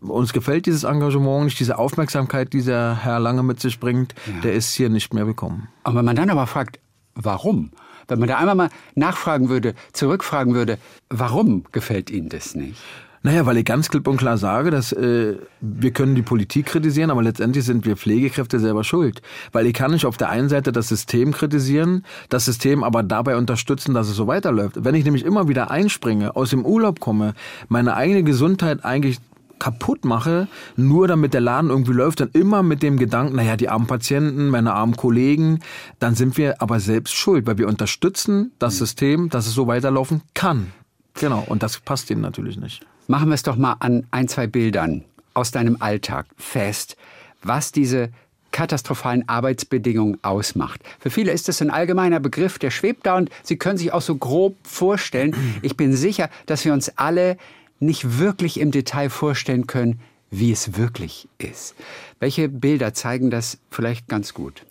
uns 0.10 0.34
gefällt 0.34 0.66
dieses 0.66 0.84
Engagement 0.84 1.46
nicht, 1.46 1.60
diese 1.60 1.78
Aufmerksamkeit, 1.78 2.54
die 2.54 2.64
der 2.64 3.00
Herr 3.04 3.20
Lange 3.20 3.44
mit 3.44 3.60
sich 3.60 3.80
bringt, 3.80 4.14
ja. 4.26 4.42
der 4.42 4.54
ist 4.54 4.74
hier 4.74 4.90
nicht 4.90 5.14
mehr 5.14 5.28
willkommen. 5.28 5.68
Und 5.84 5.96
wenn 5.96 6.06
man 6.06 6.16
dann 6.16 6.30
aber 6.30 6.48
fragt, 6.48 6.80
warum? 7.16 7.72
Wenn 8.08 8.20
man 8.20 8.28
da 8.30 8.38
einmal 8.38 8.56
mal 8.56 8.70
nachfragen 8.96 9.50
würde, 9.50 9.74
zurückfragen 9.94 10.54
würde, 10.54 10.78
warum 11.10 11.66
gefällt 11.72 12.10
Ihnen 12.10 12.30
das 12.30 12.56
nicht? 12.56 12.78
Naja, 13.24 13.46
weil 13.46 13.58
ich 13.58 13.66
ganz 13.66 13.90
klipp 13.90 14.08
und 14.08 14.16
klar 14.16 14.38
sage, 14.38 14.72
dass 14.72 14.94
äh, 14.94 15.36
wir 15.60 15.92
können 15.92 16.16
die 16.16 16.22
Politik 16.22 16.68
kritisieren, 16.68 17.10
aber 17.10 17.24
letztendlich 17.24 17.66
sind 17.66 17.86
wir 17.86 17.98
Pflegekräfte 17.98 18.58
selber 18.60 18.86
schuld. 18.86 19.22
Weil 19.52 19.66
ich 19.66 19.74
kann 19.74 19.92
nicht 19.92 20.06
auf 20.06 20.16
der 20.16 20.30
einen 20.30 20.48
Seite 20.48 20.72
das 20.72 20.88
System 20.88 21.34
kritisieren, 21.34 22.06
das 22.30 22.46
System 22.46 22.86
aber 22.86 23.04
dabei 23.04 23.36
unterstützen, 23.36 23.94
dass 23.94 24.08
es 24.08 24.16
so 24.16 24.28
weiterläuft. 24.28 24.86
Wenn 24.86 24.96
ich 24.96 25.04
nämlich 25.04 25.26
immer 25.26 25.50
wieder 25.50 25.72
einspringe, 25.72 26.38
aus 26.38 26.52
dem 26.52 26.66
Urlaub 26.66 27.02
komme, 27.02 27.34
meine 27.68 27.96
eigene 27.96 28.24
Gesundheit 28.24 28.86
eigentlich 28.86 29.18
kaputt 29.60 30.06
mache, 30.06 30.48
nur 30.76 31.08
damit 31.08 31.34
der 31.34 31.42
Laden 31.42 31.70
irgendwie 31.70 31.94
läuft, 31.94 32.20
dann 32.20 32.30
immer 32.34 32.64
mit 32.64 32.84
dem 32.84 32.98
Gedanken, 32.98 33.36
naja, 33.36 33.58
die 33.58 33.70
armen 33.70 33.88
Patienten, 33.88 34.50
meine 34.50 34.74
armen 34.74 34.96
Kollegen, 34.96 35.60
dann 36.00 36.16
sind 36.16 36.38
wir 36.38 36.62
aber 36.62 36.80
selbst 36.80 37.16
schuld, 37.16 37.46
weil 37.46 37.58
wir 37.58 37.68
unterstützen 37.68 38.52
das 38.60 38.76
mhm. 38.76 38.78
System, 38.78 39.30
dass 39.30 39.48
es 39.48 39.54
so 39.54 39.68
weiterlaufen 39.68 40.22
kann. 40.34 40.72
Genau, 41.16 41.44
und 41.48 41.64
das 41.64 41.80
passt 41.80 42.10
ihnen 42.10 42.22
natürlich 42.22 42.58
nicht. 42.58 42.86
Machen 43.08 43.30
wir 43.30 43.36
es 43.36 43.44
doch 43.44 43.56
mal 43.56 43.78
an 43.80 44.06
ein, 44.12 44.28
zwei 44.28 44.48
Bildern 44.48 45.04
aus 45.34 45.52
deinem 45.52 45.78
Alltag 45.80 46.26
fest, 46.38 46.98
was 47.42 47.72
diese 47.72 48.10
katastrophalen 48.52 49.28
Arbeitsbedingungen 49.28 50.18
ausmacht. 50.24 50.82
Für 51.00 51.10
viele 51.10 51.32
ist 51.32 51.48
es 51.48 51.62
ein 51.62 51.70
allgemeiner 51.70 52.20
Begriff, 52.20 52.58
der 52.58 52.72
schwebt 52.72 53.06
da 53.06 53.18
und 53.18 53.30
Sie 53.44 53.58
können 53.58 53.78
sich 53.78 53.94
auch 53.94 54.02
so 54.02 54.16
grob 54.16 54.56
vorstellen. 54.64 55.36
Ich 55.62 55.78
bin 55.78 55.94
sicher, 55.94 56.30
dass 56.46 56.66
wir 56.66 56.74
uns 56.74 56.90
alle 56.98 57.38
nicht 57.80 58.20
wirklich 58.20 58.60
im 58.60 58.72
Detail 58.72 59.10
vorstellen 59.10 59.68
können, 59.68 60.00
wie 60.30 60.52
es 60.52 60.78
wirklich 60.78 61.28
ist. 61.38 61.76
Welche 62.20 62.50
Bilder 62.50 62.96
zeigen 62.96 63.30
das 63.30 63.60
vielleicht 63.70 64.08
ganz 64.08 64.34
gut? 64.34 64.64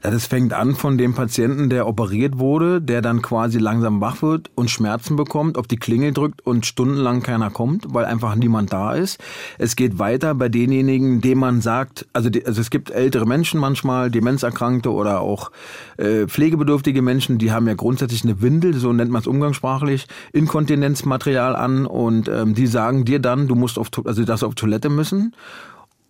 Das 0.00 0.26
fängt 0.26 0.54
an 0.54 0.74
von 0.74 0.96
dem 0.96 1.14
Patienten, 1.14 1.68
der 1.68 1.86
operiert 1.86 2.38
wurde, 2.38 2.80
der 2.80 3.02
dann 3.02 3.20
quasi 3.20 3.58
langsam 3.58 4.00
wach 4.00 4.22
wird 4.22 4.50
und 4.54 4.70
Schmerzen 4.70 5.14
bekommt, 5.14 5.58
auf 5.58 5.66
die 5.66 5.76
Klingel 5.76 6.12
drückt 6.12 6.46
und 6.46 6.64
stundenlang 6.64 7.22
keiner 7.22 7.50
kommt, 7.50 7.92
weil 7.92 8.06
einfach 8.06 8.34
niemand 8.36 8.72
da 8.72 8.94
ist. 8.94 9.22
Es 9.58 9.76
geht 9.76 9.98
weiter 9.98 10.34
bei 10.34 10.48
denjenigen, 10.48 11.20
denen 11.20 11.40
man 11.40 11.60
sagt, 11.60 12.06
also, 12.14 12.30
die, 12.30 12.46
also 12.46 12.62
es 12.62 12.70
gibt 12.70 12.90
ältere 12.90 13.26
Menschen 13.26 13.60
manchmal, 13.60 14.10
Demenzerkrankte 14.10 14.90
oder 14.90 15.20
auch 15.20 15.50
äh, 15.98 16.26
pflegebedürftige 16.26 17.02
Menschen, 17.02 17.36
die 17.36 17.52
haben 17.52 17.68
ja 17.68 17.74
grundsätzlich 17.74 18.24
eine 18.24 18.40
Windel, 18.40 18.72
so 18.72 18.94
nennt 18.94 19.10
man 19.10 19.20
es 19.20 19.26
umgangssprachlich, 19.26 20.06
Inkontinenzmaterial 20.32 21.54
an 21.54 21.84
und 21.84 22.28
ähm, 22.28 22.54
die 22.54 22.66
sagen 22.66 23.04
dir 23.04 23.18
dann, 23.18 23.46
du 23.46 23.56
musst 23.56 23.78
auf, 23.78 23.90
also 24.06 24.24
das 24.24 24.42
auf 24.42 24.54
Toilette 24.54 24.88
müssen 24.88 25.34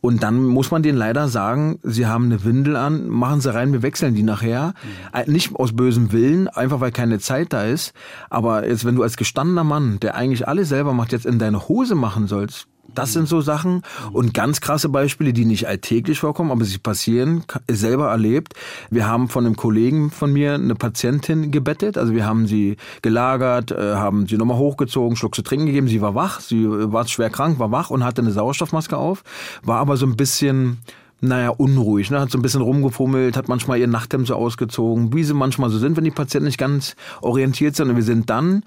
und 0.04 0.22
dann 0.22 0.44
muss 0.44 0.70
man 0.70 0.82
denen 0.82 0.98
leider 0.98 1.28
sagen, 1.28 1.78
sie 1.82 2.06
haben 2.06 2.26
eine 2.26 2.44
Windel 2.44 2.76
an, 2.76 3.08
machen 3.08 3.40
sie 3.40 3.54
rein, 3.54 3.72
wir 3.72 3.80
wechseln 3.80 4.14
die 4.14 4.22
nachher. 4.22 4.74
Mhm. 5.26 5.32
Nicht 5.32 5.56
aus 5.56 5.74
bösem 5.74 6.12
Willen, 6.12 6.46
einfach 6.46 6.80
weil 6.80 6.92
keine 6.92 7.20
Zeit 7.20 7.54
da 7.54 7.64
ist. 7.64 7.94
Aber 8.28 8.68
jetzt, 8.68 8.84
wenn 8.84 8.96
du 8.96 9.02
als 9.02 9.16
gestandener 9.16 9.64
Mann, 9.64 10.00
der 10.00 10.14
eigentlich 10.14 10.46
alles 10.46 10.68
selber 10.68 10.92
macht, 10.92 11.12
jetzt 11.12 11.24
in 11.24 11.38
deine 11.38 11.68
Hose 11.68 11.94
machen 11.94 12.26
sollst, 12.26 12.66
das 12.94 13.12
sind 13.12 13.28
so 13.28 13.40
Sachen. 13.40 13.82
Und 14.12 14.34
ganz 14.34 14.60
krasse 14.60 14.88
Beispiele, 14.88 15.32
die 15.32 15.44
nicht 15.44 15.66
alltäglich 15.66 16.18
vorkommen, 16.20 16.50
aber 16.50 16.64
sie 16.64 16.78
passieren, 16.78 17.44
selber 17.70 18.10
erlebt. 18.10 18.54
Wir 18.90 19.06
haben 19.06 19.28
von 19.28 19.46
einem 19.46 19.56
Kollegen 19.56 20.10
von 20.10 20.32
mir 20.32 20.54
eine 20.54 20.74
Patientin 20.74 21.50
gebettet. 21.50 21.98
Also 21.98 22.14
wir 22.14 22.26
haben 22.26 22.46
sie 22.46 22.76
gelagert, 23.02 23.70
äh, 23.72 23.94
haben 23.94 24.26
sie 24.26 24.36
nochmal 24.36 24.58
hochgezogen, 24.58 25.16
Schluck 25.16 25.34
zu 25.34 25.42
trinken 25.42 25.66
gegeben. 25.66 25.88
Sie 25.88 26.00
war 26.00 26.14
wach, 26.14 26.40
sie 26.40 26.66
war 26.68 27.06
schwer 27.06 27.30
krank, 27.30 27.58
war 27.58 27.70
wach 27.70 27.90
und 27.90 28.04
hatte 28.04 28.22
eine 28.22 28.32
Sauerstoffmaske 28.32 28.96
auf, 28.96 29.24
war 29.62 29.78
aber 29.78 29.96
so 29.96 30.06
ein 30.06 30.16
bisschen 30.16 30.78
naja, 31.20 31.50
unruhig, 31.50 32.10
ne? 32.10 32.20
hat 32.20 32.30
so 32.30 32.38
ein 32.38 32.42
bisschen 32.42 32.60
rumgefummelt, 32.60 33.36
hat 33.36 33.48
manchmal 33.48 33.78
ihr 33.78 33.86
Nachthemd 33.86 34.26
so 34.26 34.34
ausgezogen, 34.34 35.14
wie 35.14 35.24
sie 35.24 35.32
manchmal 35.32 35.70
so 35.70 35.78
sind, 35.78 35.96
wenn 35.96 36.04
die 36.04 36.10
Patienten 36.10 36.46
nicht 36.46 36.58
ganz 36.58 36.96
orientiert 37.22 37.76
sind. 37.76 37.88
Und 37.88 37.96
wir 37.96 38.02
sind 38.02 38.28
dann 38.28 38.62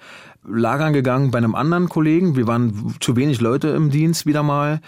lagern 0.47 0.93
gegangen 0.93 1.31
bei 1.31 1.37
einem 1.37 1.55
anderen 1.55 1.89
Kollegen. 1.89 2.35
Wir 2.35 2.47
waren 2.47 2.95
zu 2.99 3.15
wenig 3.15 3.41
Leute 3.41 3.69
im 3.69 3.89
Dienst 3.89 4.25
wieder 4.25 4.43
mal. 4.43 4.81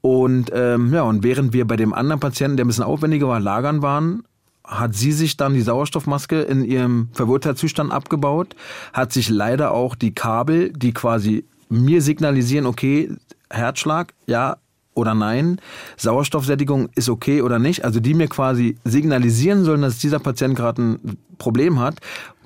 Und 0.00 0.50
ähm, 0.52 0.92
ja, 0.92 1.02
und 1.02 1.22
während 1.22 1.52
wir 1.52 1.66
bei 1.66 1.76
dem 1.76 1.94
anderen 1.94 2.20
Patienten, 2.20 2.56
der 2.56 2.66
ein 2.66 2.68
bisschen 2.68 2.84
aufwendiger 2.84 3.28
war, 3.28 3.40
lagern 3.40 3.80
waren, 3.80 4.24
hat 4.64 4.94
sie 4.94 5.12
sich 5.12 5.36
dann 5.36 5.54
die 5.54 5.62
Sauerstoffmaske 5.62 6.42
in 6.42 6.64
ihrem 6.64 7.08
Verwirrtheitszustand 7.12 7.92
abgebaut, 7.92 8.56
hat 8.92 9.12
sich 9.12 9.28
leider 9.28 9.72
auch 9.72 9.94
die 9.94 10.14
Kabel, 10.14 10.72
die 10.72 10.92
quasi 10.92 11.44
mir 11.68 12.02
signalisieren, 12.02 12.66
okay, 12.66 13.10
Herzschlag, 13.50 14.14
ja, 14.26 14.56
oder 14.94 15.14
nein, 15.14 15.60
Sauerstoffsättigung 15.96 16.88
ist 16.94 17.08
okay 17.08 17.42
oder 17.42 17.58
nicht, 17.58 17.84
also 17.84 18.00
die 18.00 18.14
mir 18.14 18.28
quasi 18.28 18.78
signalisieren 18.84 19.64
sollen, 19.64 19.82
dass 19.82 19.98
dieser 19.98 20.20
Patient 20.20 20.54
gerade 20.54 20.82
ein 20.82 21.18
Problem 21.36 21.80
hat, 21.80 21.96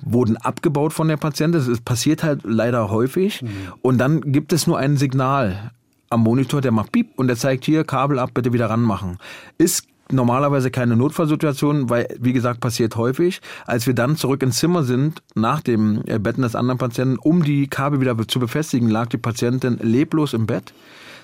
wurden 0.01 0.37
abgebaut 0.37 0.93
von 0.93 1.07
der 1.07 1.17
Patientin. 1.17 1.63
Das 1.65 1.81
passiert 1.81 2.23
halt 2.23 2.41
leider 2.43 2.89
häufig. 2.89 3.41
Mhm. 3.41 3.49
Und 3.81 3.97
dann 3.97 4.31
gibt 4.31 4.53
es 4.53 4.67
nur 4.67 4.77
ein 4.77 4.97
Signal 4.97 5.71
am 6.09 6.21
Monitor, 6.21 6.61
der 6.61 6.71
macht 6.71 6.91
Piep 6.91 7.11
und 7.17 7.27
der 7.27 7.35
zeigt 7.35 7.65
hier, 7.65 7.83
Kabel 7.83 8.19
ab, 8.19 8.31
bitte 8.33 8.51
wieder 8.51 8.69
ranmachen. 8.69 9.17
Ist 9.57 9.85
normalerweise 10.11 10.71
keine 10.71 10.95
Notfallsituation, 10.95 11.89
weil, 11.89 12.07
wie 12.19 12.33
gesagt, 12.33 12.61
passiert 12.61 12.95
häufig. 12.95 13.41
Als 13.65 13.85
wir 13.85 13.93
dann 13.93 14.15
zurück 14.15 14.41
ins 14.41 14.57
Zimmer 14.57 14.83
sind, 14.83 15.21
nach 15.35 15.61
dem 15.61 16.01
Betten 16.01 16.41
des 16.41 16.55
anderen 16.55 16.79
Patienten, 16.79 17.17
um 17.17 17.43
die 17.43 17.67
Kabel 17.67 18.01
wieder 18.01 18.17
zu 18.27 18.39
befestigen, 18.39 18.89
lag 18.89 19.07
die 19.07 19.17
Patientin 19.17 19.77
leblos 19.81 20.33
im 20.33 20.47
Bett. 20.47 20.73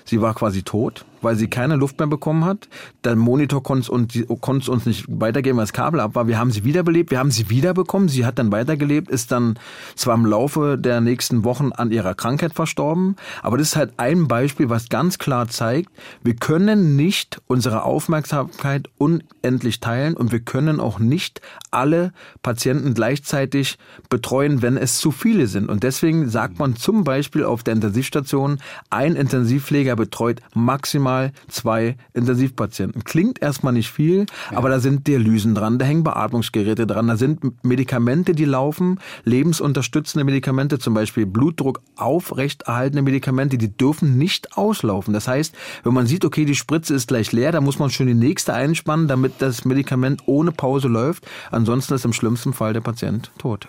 Sie 0.04 0.20
war 0.20 0.34
quasi 0.34 0.62
tot, 0.62 1.04
weil 1.22 1.36
sie 1.36 1.48
keine 1.48 1.76
Luft 1.76 1.98
mehr 1.98 2.08
bekommen 2.08 2.44
hat. 2.44 2.68
Der 3.04 3.16
Monitor 3.16 3.62
konnte 3.62 3.90
uns, 3.90 4.68
uns 4.68 4.86
nicht 4.86 5.06
weitergeben, 5.08 5.56
weil 5.58 5.64
das 5.64 5.72
Kabel 5.72 6.00
ab 6.00 6.14
war. 6.14 6.28
Wir 6.28 6.38
haben 6.38 6.50
sie 6.50 6.64
wiederbelebt, 6.64 7.10
wir 7.10 7.18
haben 7.18 7.30
sie 7.30 7.50
wiederbekommen. 7.50 8.08
Sie 8.08 8.24
hat 8.24 8.38
dann 8.38 8.52
weitergelebt, 8.52 9.10
ist 9.10 9.32
dann 9.32 9.58
zwar 9.94 10.14
im 10.14 10.26
Laufe 10.26 10.76
der 10.78 11.00
nächsten 11.00 11.44
Wochen 11.44 11.72
an 11.72 11.90
ihrer 11.90 12.14
Krankheit 12.14 12.54
verstorben, 12.54 13.16
aber 13.42 13.58
das 13.58 13.68
ist 13.68 13.76
halt 13.76 13.94
ein 13.96 14.28
Beispiel, 14.28 14.68
was 14.68 14.88
ganz 14.88 15.18
klar 15.18 15.48
zeigt, 15.48 15.90
wir 16.22 16.36
können 16.36 16.96
nicht 16.96 17.40
unsere 17.46 17.82
Aufmerksamkeit 17.82 18.88
unendlich 18.98 19.80
teilen 19.80 20.14
und 20.14 20.32
wir 20.32 20.40
können 20.40 20.80
auch 20.80 20.98
nicht 20.98 21.40
alle 21.70 22.12
Patienten 22.42 22.94
gleichzeitig 22.94 23.78
betreuen, 24.08 24.62
wenn 24.62 24.76
es 24.76 24.98
zu 24.98 25.10
viele 25.10 25.46
sind. 25.46 25.68
Und 25.68 25.82
deswegen 25.82 26.28
sagt 26.28 26.58
man 26.58 26.76
zum 26.76 27.04
Beispiel 27.04 27.44
auf 27.44 27.62
der 27.62 27.74
Intensivstation, 27.74 28.58
ein 28.90 29.16
Intensivpfleger 29.16 29.96
betreut 29.96 30.40
maximal 30.54 31.05
zwei 31.48 31.96
Intensivpatienten. 32.14 33.04
Klingt 33.04 33.40
erstmal 33.40 33.72
nicht 33.72 33.90
viel, 33.90 34.26
ja. 34.50 34.58
aber 34.58 34.68
da 34.68 34.80
sind 34.80 35.06
Dialysen 35.06 35.54
dran, 35.54 35.78
da 35.78 35.84
hängen 35.84 36.04
Beatmungsgeräte 36.04 36.86
dran, 36.86 37.06
da 37.08 37.16
sind 37.16 37.64
Medikamente, 37.64 38.34
die 38.34 38.44
laufen, 38.44 39.00
lebensunterstützende 39.24 40.24
Medikamente, 40.24 40.78
zum 40.78 40.94
Beispiel 40.94 41.26
Blutdruck 41.26 41.80
aufrechterhaltende 41.96 43.02
Medikamente, 43.02 43.58
die 43.58 43.76
dürfen 43.76 44.18
nicht 44.18 44.56
auslaufen. 44.56 45.14
Das 45.14 45.28
heißt, 45.28 45.54
wenn 45.84 45.94
man 45.94 46.06
sieht, 46.06 46.24
okay, 46.24 46.44
die 46.44 46.54
Spritze 46.54 46.94
ist 46.94 47.08
gleich 47.08 47.32
leer, 47.32 47.52
dann 47.52 47.64
muss 47.64 47.78
man 47.78 47.90
schon 47.90 48.06
die 48.06 48.14
nächste 48.14 48.54
einspannen, 48.54 49.08
damit 49.08 49.34
das 49.38 49.64
Medikament 49.64 50.22
ohne 50.26 50.52
Pause 50.52 50.88
läuft. 50.88 51.26
Ansonsten 51.50 51.94
ist 51.94 52.04
im 52.04 52.12
schlimmsten 52.12 52.52
Fall 52.52 52.72
der 52.72 52.80
Patient 52.80 53.30
tot. 53.38 53.68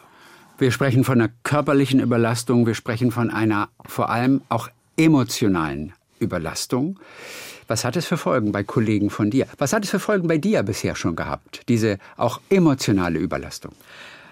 Wir 0.58 0.72
sprechen 0.72 1.04
von 1.04 1.22
einer 1.22 1.32
körperlichen 1.44 2.00
Überlastung, 2.00 2.66
wir 2.66 2.74
sprechen 2.74 3.12
von 3.12 3.30
einer 3.30 3.70
vor 3.86 4.10
allem 4.10 4.42
auch 4.50 4.70
emotionalen 4.98 5.94
Überlastung. 6.20 7.00
Was 7.68 7.84
hat 7.84 7.96
es 7.98 8.06
für 8.06 8.18
Folgen 8.18 8.52
bei 8.52 8.64
Kollegen 8.64 9.10
von 9.10 9.30
dir? 9.30 9.48
Was 9.58 9.74
hat 9.74 9.84
es 9.84 9.90
für 9.90 10.00
Folgen 10.00 10.28
bei 10.28 10.38
dir 10.38 10.64
bisher 10.64 10.96
schon 10.96 11.16
gehabt? 11.16 11.62
Diese 11.68 11.98
auch 12.16 12.40
emotionale 12.50 13.20
Überlastung? 13.20 13.74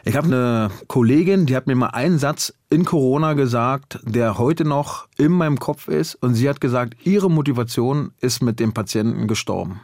Ich 0.08 0.16
habe 0.16 0.28
eine 0.28 0.72
Kollegin, 0.88 1.48
die 1.48 1.56
hat 1.56 1.66
mir 1.66 1.76
mal 1.76 1.88
einen 1.88 2.20
Satz 2.20 2.54
in 2.70 2.86
Corona 2.86 3.34
gesagt, 3.34 4.00
der 4.04 4.38
heute 4.38 4.64
noch 4.64 5.08
in 5.18 5.32
meinem 5.32 5.60
Kopf 5.60 5.88
ist. 5.88 6.14
Und 6.16 6.36
sie 6.36 6.48
hat 6.48 6.62
gesagt, 6.62 6.96
ihre 7.06 7.30
Motivation 7.30 8.12
ist 8.22 8.42
mit 8.42 8.60
dem 8.60 8.72
Patienten 8.72 9.28
gestorben. 9.28 9.82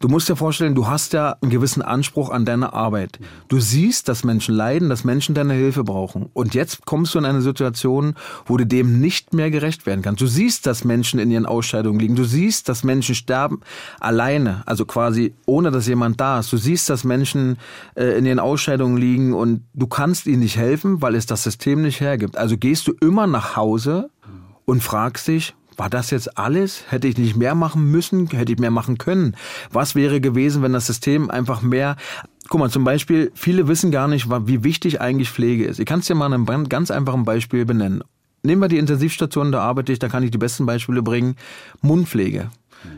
Du 0.00 0.08
musst 0.08 0.30
dir 0.30 0.36
vorstellen, 0.36 0.74
du 0.74 0.86
hast 0.86 1.12
ja 1.12 1.36
einen 1.42 1.50
gewissen 1.50 1.82
Anspruch 1.82 2.30
an 2.30 2.46
deine 2.46 2.72
Arbeit. 2.72 3.18
Du 3.48 3.60
siehst, 3.60 4.08
dass 4.08 4.24
Menschen 4.24 4.54
leiden, 4.54 4.88
dass 4.88 5.04
Menschen 5.04 5.34
deine 5.34 5.52
Hilfe 5.52 5.84
brauchen. 5.84 6.30
Und 6.32 6.54
jetzt 6.54 6.86
kommst 6.86 7.14
du 7.14 7.18
in 7.18 7.26
eine 7.26 7.42
Situation, 7.42 8.14
wo 8.46 8.56
du 8.56 8.64
dem 8.64 8.98
nicht 8.98 9.34
mehr 9.34 9.50
gerecht 9.50 9.84
werden 9.84 10.00
kannst. 10.00 10.22
Du 10.22 10.26
siehst, 10.26 10.64
dass 10.64 10.84
Menschen 10.84 11.20
in 11.20 11.30
ihren 11.30 11.44
Ausscheidungen 11.44 12.00
liegen. 12.00 12.16
Du 12.16 12.24
siehst, 12.24 12.70
dass 12.70 12.82
Menschen 12.82 13.14
sterben 13.14 13.60
alleine, 14.00 14.62
also 14.64 14.86
quasi 14.86 15.34
ohne, 15.44 15.70
dass 15.70 15.86
jemand 15.86 16.18
da 16.18 16.38
ist. 16.38 16.50
Du 16.50 16.56
siehst, 16.56 16.88
dass 16.88 17.04
Menschen 17.04 17.58
äh, 17.94 18.16
in 18.16 18.24
ihren 18.24 18.38
Ausscheidungen 18.38 18.96
liegen 18.96 19.34
und 19.34 19.64
du 19.74 19.86
kannst 19.86 20.26
ihnen 20.26 20.40
nicht 20.40 20.56
helfen, 20.56 21.02
weil 21.02 21.14
es 21.14 21.26
das 21.26 21.42
System 21.42 21.82
nicht 21.82 22.00
hergibt. 22.00 22.38
Also 22.38 22.56
gehst 22.56 22.88
du 22.88 22.94
immer 23.02 23.26
nach 23.26 23.54
Hause 23.54 24.08
und 24.64 24.82
fragst 24.82 25.28
dich, 25.28 25.54
war 25.80 25.88
das 25.88 26.10
jetzt 26.10 26.36
alles? 26.36 26.84
Hätte 26.90 27.08
ich 27.08 27.16
nicht 27.16 27.36
mehr 27.36 27.54
machen 27.54 27.90
müssen? 27.90 28.26
Hätte 28.26 28.52
ich 28.52 28.58
mehr 28.58 28.70
machen 28.70 28.98
können? 28.98 29.34
Was 29.72 29.94
wäre 29.94 30.20
gewesen, 30.20 30.62
wenn 30.62 30.74
das 30.74 30.86
System 30.86 31.30
einfach 31.30 31.62
mehr 31.62 31.96
Guck 32.50 32.60
mal, 32.60 32.68
zum 32.68 32.84
Beispiel, 32.84 33.30
viele 33.34 33.66
wissen 33.66 33.90
gar 33.90 34.06
nicht, 34.06 34.28
wie 34.28 34.64
wichtig 34.64 35.00
eigentlich 35.00 35.30
Pflege 35.30 35.64
ist. 35.64 35.78
Ich 35.78 35.86
kann 35.86 36.00
es 36.00 36.06
dir 36.06 36.16
mal 36.16 36.30
ein 36.30 36.68
ganz 36.68 36.90
einfaches 36.90 37.24
Beispiel 37.24 37.64
benennen. 37.64 38.02
Nehmen 38.42 38.60
wir 38.60 38.68
die 38.68 38.76
Intensivstation, 38.76 39.52
da 39.52 39.60
arbeite 39.60 39.92
ich, 39.92 40.00
da 40.00 40.08
kann 40.08 40.22
ich 40.22 40.32
die 40.32 40.38
besten 40.38 40.66
Beispiele 40.66 41.00
bringen. 41.00 41.36
Mundpflege. 41.80 42.50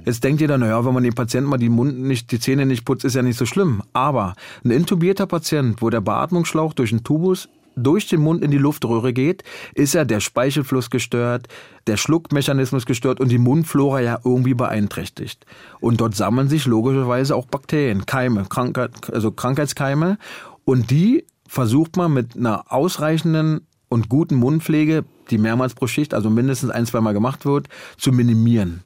Jetzt 0.05 0.25
denkt 0.25 0.41
jeder, 0.41 0.59
naja, 0.59 0.85
wenn 0.85 0.95
man 0.95 1.05
den 1.05 1.15
Patienten 1.15 1.51
mal 1.51 1.59
die 1.59 1.69
Mund 1.69 2.01
nicht, 2.01 2.33
die 2.33 2.41
Zähne 2.41 2.67
nicht 2.67 2.85
putzt, 2.85 3.05
ist 3.05 3.15
ja 3.15 3.23
nicht 3.23 3.39
so 3.39 3.47
schlimm. 3.47 3.83
Aber 3.93 4.35
ein 4.65 4.71
intubierter 4.71 5.27
Patient, 5.27 5.83
wo 5.83 5.91
der 5.91 6.01
Beatmungsschlauch 6.01 6.73
durch 6.73 6.91
einen 6.91 7.05
Tubus 7.05 7.49
durch 7.77 8.09
den 8.09 8.21
Mund 8.21 8.43
in 8.43 8.51
die 8.51 8.59
Luftröhre 8.59 9.13
geht, 9.13 9.45
ist 9.75 9.95
ja 9.95 10.05
der 10.05 10.21
Speichelfluss 10.21 10.91
gestört, 10.91 11.49
der 11.87 11.97
Schluckmechanismus 11.97 12.87
gestört 12.87 13.21
und 13.21 13.29
die 13.29 13.39
Mundflora 13.39 14.01
ja 14.01 14.21
irgendwie 14.25 14.55
beeinträchtigt. 14.55 15.47
Und 15.81 16.01
dort 16.01 16.15
sammeln 16.15 16.49
sich 16.49 16.67
logischerweise 16.67 17.35
auch 17.35 17.47
Bakterien, 17.47 18.07
Keime, 18.07 18.45
Krankheit, 18.49 19.13
also 19.13 19.33
Krankheitskeime. 19.33 20.19
Und 20.65 20.91
die 20.91 21.25
versucht 21.49 21.97
man 21.97 22.13
mit 22.13 22.37
einer 22.37 22.73
ausreichenden 22.73 23.67
und 23.89 24.09
guten 24.09 24.37
Mundpflege, 24.37 25.05
die 25.31 25.39
mehrmals 25.39 25.75
pro 25.75 25.87
Schicht, 25.87 26.15
also 26.15 26.31
mindestens 26.31 26.71
ein, 26.71 26.87
zweimal 26.87 27.15
gemacht 27.15 27.45
wird, 27.45 27.69
zu 27.99 28.13
minimieren. 28.13 28.83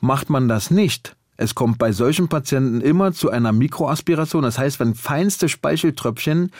Macht 0.00 0.30
man 0.30 0.48
das 0.48 0.70
nicht, 0.70 1.16
es 1.40 1.54
kommt 1.54 1.78
bei 1.78 1.90
solchen 1.92 2.28
Patienten 2.28 2.82
immer 2.82 3.12
zu 3.14 3.30
einer 3.30 3.52
Mikroaspiration. 3.52 4.42
Das 4.42 4.58
heißt, 4.58 4.78
wenn 4.78 4.94
feinste 4.94 5.48
Speicheltröpfchen 5.48 6.50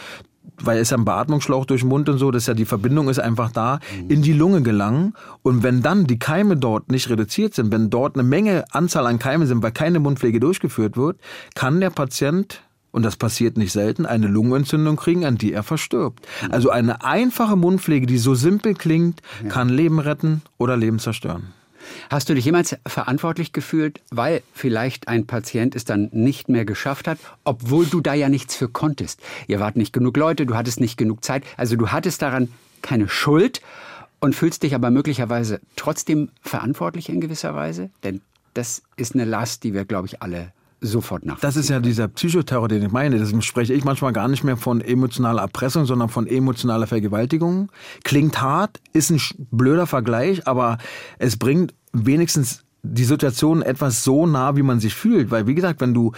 weil 0.62 0.78
es 0.78 0.90
ja 0.90 0.98
ein 0.98 1.04
Beatmungsschlauch 1.04 1.64
durch 1.64 1.82
den 1.82 1.88
Mund 1.88 2.08
und 2.08 2.18
so, 2.18 2.30
dass 2.30 2.46
ja 2.46 2.54
die 2.54 2.64
Verbindung 2.64 3.08
ist 3.08 3.18
einfach 3.18 3.50
da, 3.50 3.80
mhm. 4.02 4.10
in 4.10 4.22
die 4.22 4.32
Lunge 4.32 4.62
gelangen. 4.62 5.14
Und 5.42 5.62
wenn 5.62 5.82
dann 5.82 6.06
die 6.06 6.18
Keime 6.18 6.56
dort 6.56 6.90
nicht 6.90 7.08
reduziert 7.08 7.54
sind, 7.54 7.72
wenn 7.72 7.90
dort 7.90 8.14
eine 8.14 8.22
Menge 8.22 8.64
Anzahl 8.72 9.06
an 9.06 9.18
Keimen 9.18 9.46
sind, 9.46 9.62
weil 9.62 9.72
keine 9.72 10.00
Mundpflege 10.00 10.40
durchgeführt 10.40 10.96
wird, 10.96 11.18
kann 11.54 11.80
der 11.80 11.90
Patient 11.90 12.62
und 12.92 13.04
das 13.04 13.16
passiert 13.16 13.56
nicht 13.56 13.72
selten, 13.72 14.04
eine 14.04 14.26
Lungenentzündung 14.26 14.96
kriegen, 14.96 15.24
an 15.24 15.38
die 15.38 15.52
er 15.52 15.62
verstirbt. 15.62 16.26
Also 16.50 16.70
eine 16.70 17.04
einfache 17.04 17.56
Mundpflege, 17.56 18.06
die 18.06 18.18
so 18.18 18.34
simpel 18.34 18.74
klingt, 18.74 19.22
kann 19.48 19.68
Leben 19.68 20.00
retten 20.00 20.42
oder 20.58 20.76
Leben 20.76 20.98
zerstören. 20.98 21.54
Hast 22.10 22.28
du 22.28 22.34
dich 22.34 22.44
jemals 22.44 22.76
verantwortlich 22.86 23.52
gefühlt, 23.52 24.00
weil 24.10 24.42
vielleicht 24.52 25.08
ein 25.08 25.26
Patient 25.26 25.74
es 25.74 25.84
dann 25.84 26.08
nicht 26.12 26.48
mehr 26.48 26.64
geschafft 26.64 27.08
hat, 27.08 27.18
obwohl 27.44 27.86
du 27.86 28.00
da 28.00 28.14
ja 28.14 28.28
nichts 28.28 28.56
für 28.56 28.68
konntest? 28.68 29.20
Ihr 29.46 29.60
wart 29.60 29.76
nicht 29.76 29.92
genug 29.92 30.16
Leute, 30.16 30.46
du 30.46 30.54
hattest 30.54 30.80
nicht 30.80 30.96
genug 30.96 31.24
Zeit, 31.24 31.44
also 31.56 31.76
du 31.76 31.88
hattest 31.88 32.22
daran 32.22 32.48
keine 32.82 33.08
Schuld 33.08 33.60
und 34.20 34.34
fühlst 34.34 34.62
dich 34.62 34.74
aber 34.74 34.90
möglicherweise 34.90 35.60
trotzdem 35.76 36.30
verantwortlich 36.42 37.08
in 37.08 37.20
gewisser 37.20 37.54
Weise? 37.54 37.90
Denn 38.04 38.20
das 38.54 38.82
ist 38.96 39.14
eine 39.14 39.24
Last, 39.24 39.64
die 39.64 39.74
wir, 39.74 39.84
glaube 39.84 40.06
ich, 40.06 40.22
alle 40.22 40.52
sofort 40.80 41.24
nach. 41.26 41.40
Das 41.40 41.56
ist 41.56 41.68
ja 41.68 41.80
dieser 41.80 42.08
Psychoterror, 42.08 42.68
den 42.68 42.82
ich 42.82 42.90
meine. 42.90 43.18
Deswegen 43.18 43.42
spreche 43.42 43.74
ich 43.74 43.84
manchmal 43.84 44.12
gar 44.12 44.28
nicht 44.28 44.44
mehr 44.44 44.56
von 44.56 44.80
emotionaler 44.80 45.42
Erpressung, 45.42 45.84
sondern 45.84 46.08
von 46.08 46.26
emotionaler 46.26 46.86
Vergewaltigung. 46.86 47.70
Klingt 48.04 48.40
hart, 48.40 48.80
ist 48.92 49.10
ein 49.10 49.20
blöder 49.50 49.86
Vergleich, 49.86 50.46
aber 50.46 50.78
es 51.18 51.36
bringt 51.36 51.74
wenigstens 51.92 52.64
die 52.82 53.04
Situation 53.04 53.62
etwas 53.62 54.04
so 54.04 54.26
nah, 54.26 54.56
wie 54.56 54.62
man 54.62 54.80
sich 54.80 54.94
fühlt. 54.94 55.30
Weil, 55.30 55.46
wie 55.46 55.54
gesagt, 55.54 55.80
wenn 55.80 55.92
du 55.92 56.12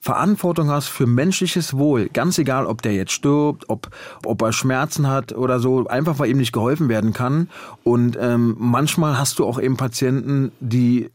Verantwortung 0.00 0.70
hast 0.70 0.88
für 0.88 1.06
menschliches 1.06 1.76
Wohl, 1.76 2.08
ganz 2.08 2.38
egal, 2.38 2.66
ob 2.66 2.82
der 2.82 2.94
jetzt 2.94 3.12
stirbt, 3.12 3.68
ob, 3.68 3.90
ob 4.24 4.42
er 4.42 4.52
Schmerzen 4.52 5.08
hat 5.08 5.32
oder 5.32 5.58
so, 5.58 5.86
einfach 5.86 6.18
weil 6.18 6.30
ihm 6.30 6.38
nicht 6.38 6.52
geholfen 6.52 6.88
werden 6.88 7.12
kann. 7.12 7.48
Und 7.82 8.16
ähm, 8.20 8.56
manchmal 8.58 9.18
hast 9.18 9.38
du 9.38 9.44
auch 9.44 9.60
eben 9.60 9.76
Patienten, 9.76 10.52
die 10.60 11.10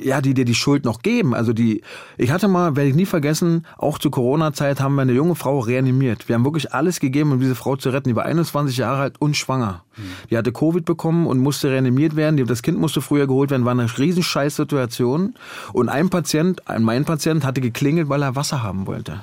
ja, 0.00 0.20
die 0.20 0.34
dir 0.34 0.44
die 0.44 0.54
Schuld 0.54 0.84
noch 0.84 1.02
geben. 1.02 1.34
Also 1.34 1.52
die, 1.52 1.82
ich 2.16 2.30
hatte 2.30 2.48
mal, 2.48 2.76
werde 2.76 2.90
ich 2.90 2.94
nie 2.94 3.06
vergessen, 3.06 3.66
auch 3.78 3.98
zur 3.98 4.10
Corona-Zeit 4.10 4.80
haben 4.80 4.94
wir 4.94 5.02
eine 5.02 5.12
junge 5.12 5.34
Frau 5.34 5.58
reanimiert. 5.58 6.28
Wir 6.28 6.34
haben 6.34 6.44
wirklich 6.44 6.72
alles 6.72 7.00
gegeben, 7.00 7.32
um 7.32 7.40
diese 7.40 7.54
Frau 7.54 7.76
zu 7.76 7.90
retten. 7.90 8.08
Die 8.08 8.16
war 8.16 8.24
21 8.24 8.76
Jahre 8.76 9.02
alt 9.02 9.14
und 9.18 9.36
schwanger. 9.36 9.82
Mhm. 9.96 10.02
Die 10.30 10.36
hatte 10.38 10.52
Covid 10.52 10.84
bekommen 10.84 11.26
und 11.26 11.38
musste 11.38 11.70
reanimiert 11.70 12.16
werden. 12.16 12.44
Das 12.46 12.62
Kind 12.62 12.78
musste 12.78 13.00
früher 13.00 13.26
geholt 13.26 13.50
werden. 13.50 13.64
War 13.64 13.72
eine 13.72 13.86
riesen 13.98 14.22
Scheißsituation. 14.22 15.34
Und 15.72 15.88
ein 15.88 16.10
Patient, 16.10 16.62
mein 16.78 17.04
Patient, 17.04 17.44
hatte 17.44 17.60
geklingelt, 17.60 18.08
weil 18.08 18.22
er 18.22 18.36
Wasser 18.36 18.62
haben 18.62 18.86
wollte. 18.86 19.20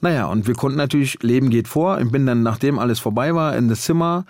Naja, 0.00 0.26
und 0.26 0.46
wir 0.46 0.54
konnten 0.54 0.78
natürlich, 0.78 1.22
Leben 1.22 1.50
geht 1.50 1.68
vor. 1.68 2.00
Ich 2.00 2.10
bin 2.10 2.24
dann, 2.24 2.42
nachdem 2.42 2.78
alles 2.78 2.98
vorbei 2.98 3.34
war, 3.34 3.54
in 3.56 3.68
das 3.68 3.82
Zimmer 3.82 4.24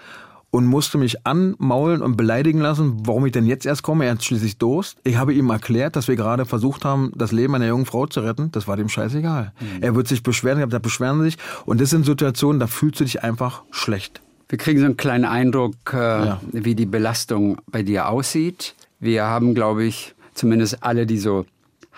und 0.50 0.66
musste 0.66 0.98
mich 0.98 1.26
anmaulen 1.26 2.02
und 2.02 2.16
beleidigen 2.16 2.60
lassen, 2.60 3.06
warum 3.06 3.26
ich 3.26 3.32
denn 3.32 3.46
jetzt 3.46 3.66
erst 3.66 3.82
komme. 3.82 4.04
Er 4.04 4.12
hat 4.12 4.24
schließlich 4.24 4.58
Durst. 4.58 4.98
Ich 5.04 5.16
habe 5.16 5.32
ihm 5.32 5.50
erklärt, 5.50 5.96
dass 5.96 6.08
wir 6.08 6.16
gerade 6.16 6.44
versucht 6.44 6.84
haben, 6.84 7.12
das 7.14 7.32
Leben 7.32 7.54
einer 7.54 7.68
jungen 7.68 7.86
Frau 7.86 8.06
zu 8.06 8.20
retten. 8.20 8.50
Das 8.52 8.66
war 8.66 8.76
dem 8.76 8.88
scheißegal. 8.88 9.52
Mhm. 9.60 9.82
Er 9.82 9.94
wird 9.94 10.08
sich 10.08 10.22
beschweren, 10.22 10.58
ich 10.58 10.62
habe 10.62 10.70
gesagt, 10.70 10.82
beschweren 10.82 11.18
Sie 11.18 11.26
sich. 11.26 11.38
Und 11.66 11.80
das 11.80 11.90
sind 11.90 12.04
Situationen, 12.04 12.58
da 12.58 12.66
fühlst 12.66 13.00
du 13.00 13.04
dich 13.04 13.22
einfach 13.22 13.62
schlecht. 13.70 14.20
Wir 14.48 14.58
kriegen 14.58 14.80
so 14.80 14.86
einen 14.86 14.96
kleinen 14.96 15.24
Eindruck, 15.24 15.76
äh, 15.92 15.96
ja. 15.96 16.40
wie 16.50 16.74
die 16.74 16.86
Belastung 16.86 17.58
bei 17.70 17.84
dir 17.84 18.08
aussieht. 18.08 18.74
Wir 18.98 19.24
haben, 19.24 19.54
glaube 19.54 19.84
ich, 19.84 20.14
zumindest 20.34 20.82
alle, 20.82 21.06
die 21.06 21.18
so 21.18 21.46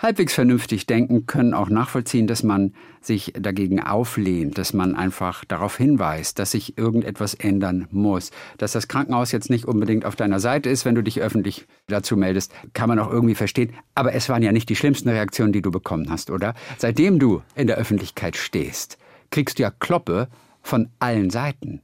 halbwegs 0.03 0.33
vernünftig 0.33 0.85
denken, 0.85 1.25
können 1.25 1.53
auch 1.53 1.69
nachvollziehen, 1.69 2.27
dass 2.27 2.43
man 2.43 2.73
sich 3.01 3.33
dagegen 3.39 3.81
auflehnt, 3.81 4.57
dass 4.57 4.73
man 4.73 4.95
einfach 4.95 5.45
darauf 5.45 5.77
hinweist, 5.77 6.37
dass 6.39 6.51
sich 6.51 6.77
irgendetwas 6.77 7.33
ändern 7.33 7.87
muss. 7.91 8.31
Dass 8.57 8.73
das 8.73 8.87
Krankenhaus 8.87 9.31
jetzt 9.31 9.49
nicht 9.49 9.65
unbedingt 9.65 10.05
auf 10.05 10.15
deiner 10.15 10.39
Seite 10.39 10.69
ist, 10.69 10.83
wenn 10.85 10.95
du 10.95 11.01
dich 11.01 11.21
öffentlich 11.21 11.65
dazu 11.87 12.17
meldest, 12.17 12.53
kann 12.73 12.89
man 12.89 12.99
auch 12.99 13.09
irgendwie 13.09 13.35
verstehen. 13.35 13.73
Aber 13.95 14.13
es 14.13 14.27
waren 14.29 14.43
ja 14.43 14.51
nicht 14.51 14.69
die 14.69 14.75
schlimmsten 14.75 15.09
Reaktionen, 15.09 15.53
die 15.53 15.61
du 15.61 15.71
bekommen 15.71 16.09
hast, 16.09 16.29
oder? 16.29 16.53
Seitdem 16.77 17.17
du 17.17 17.41
in 17.55 17.67
der 17.67 17.77
Öffentlichkeit 17.77 18.35
stehst, 18.35 18.97
kriegst 19.31 19.57
du 19.57 19.63
ja 19.63 19.71
Kloppe 19.71 20.27
von 20.61 20.89
allen 20.99 21.29
Seiten. 21.29 21.81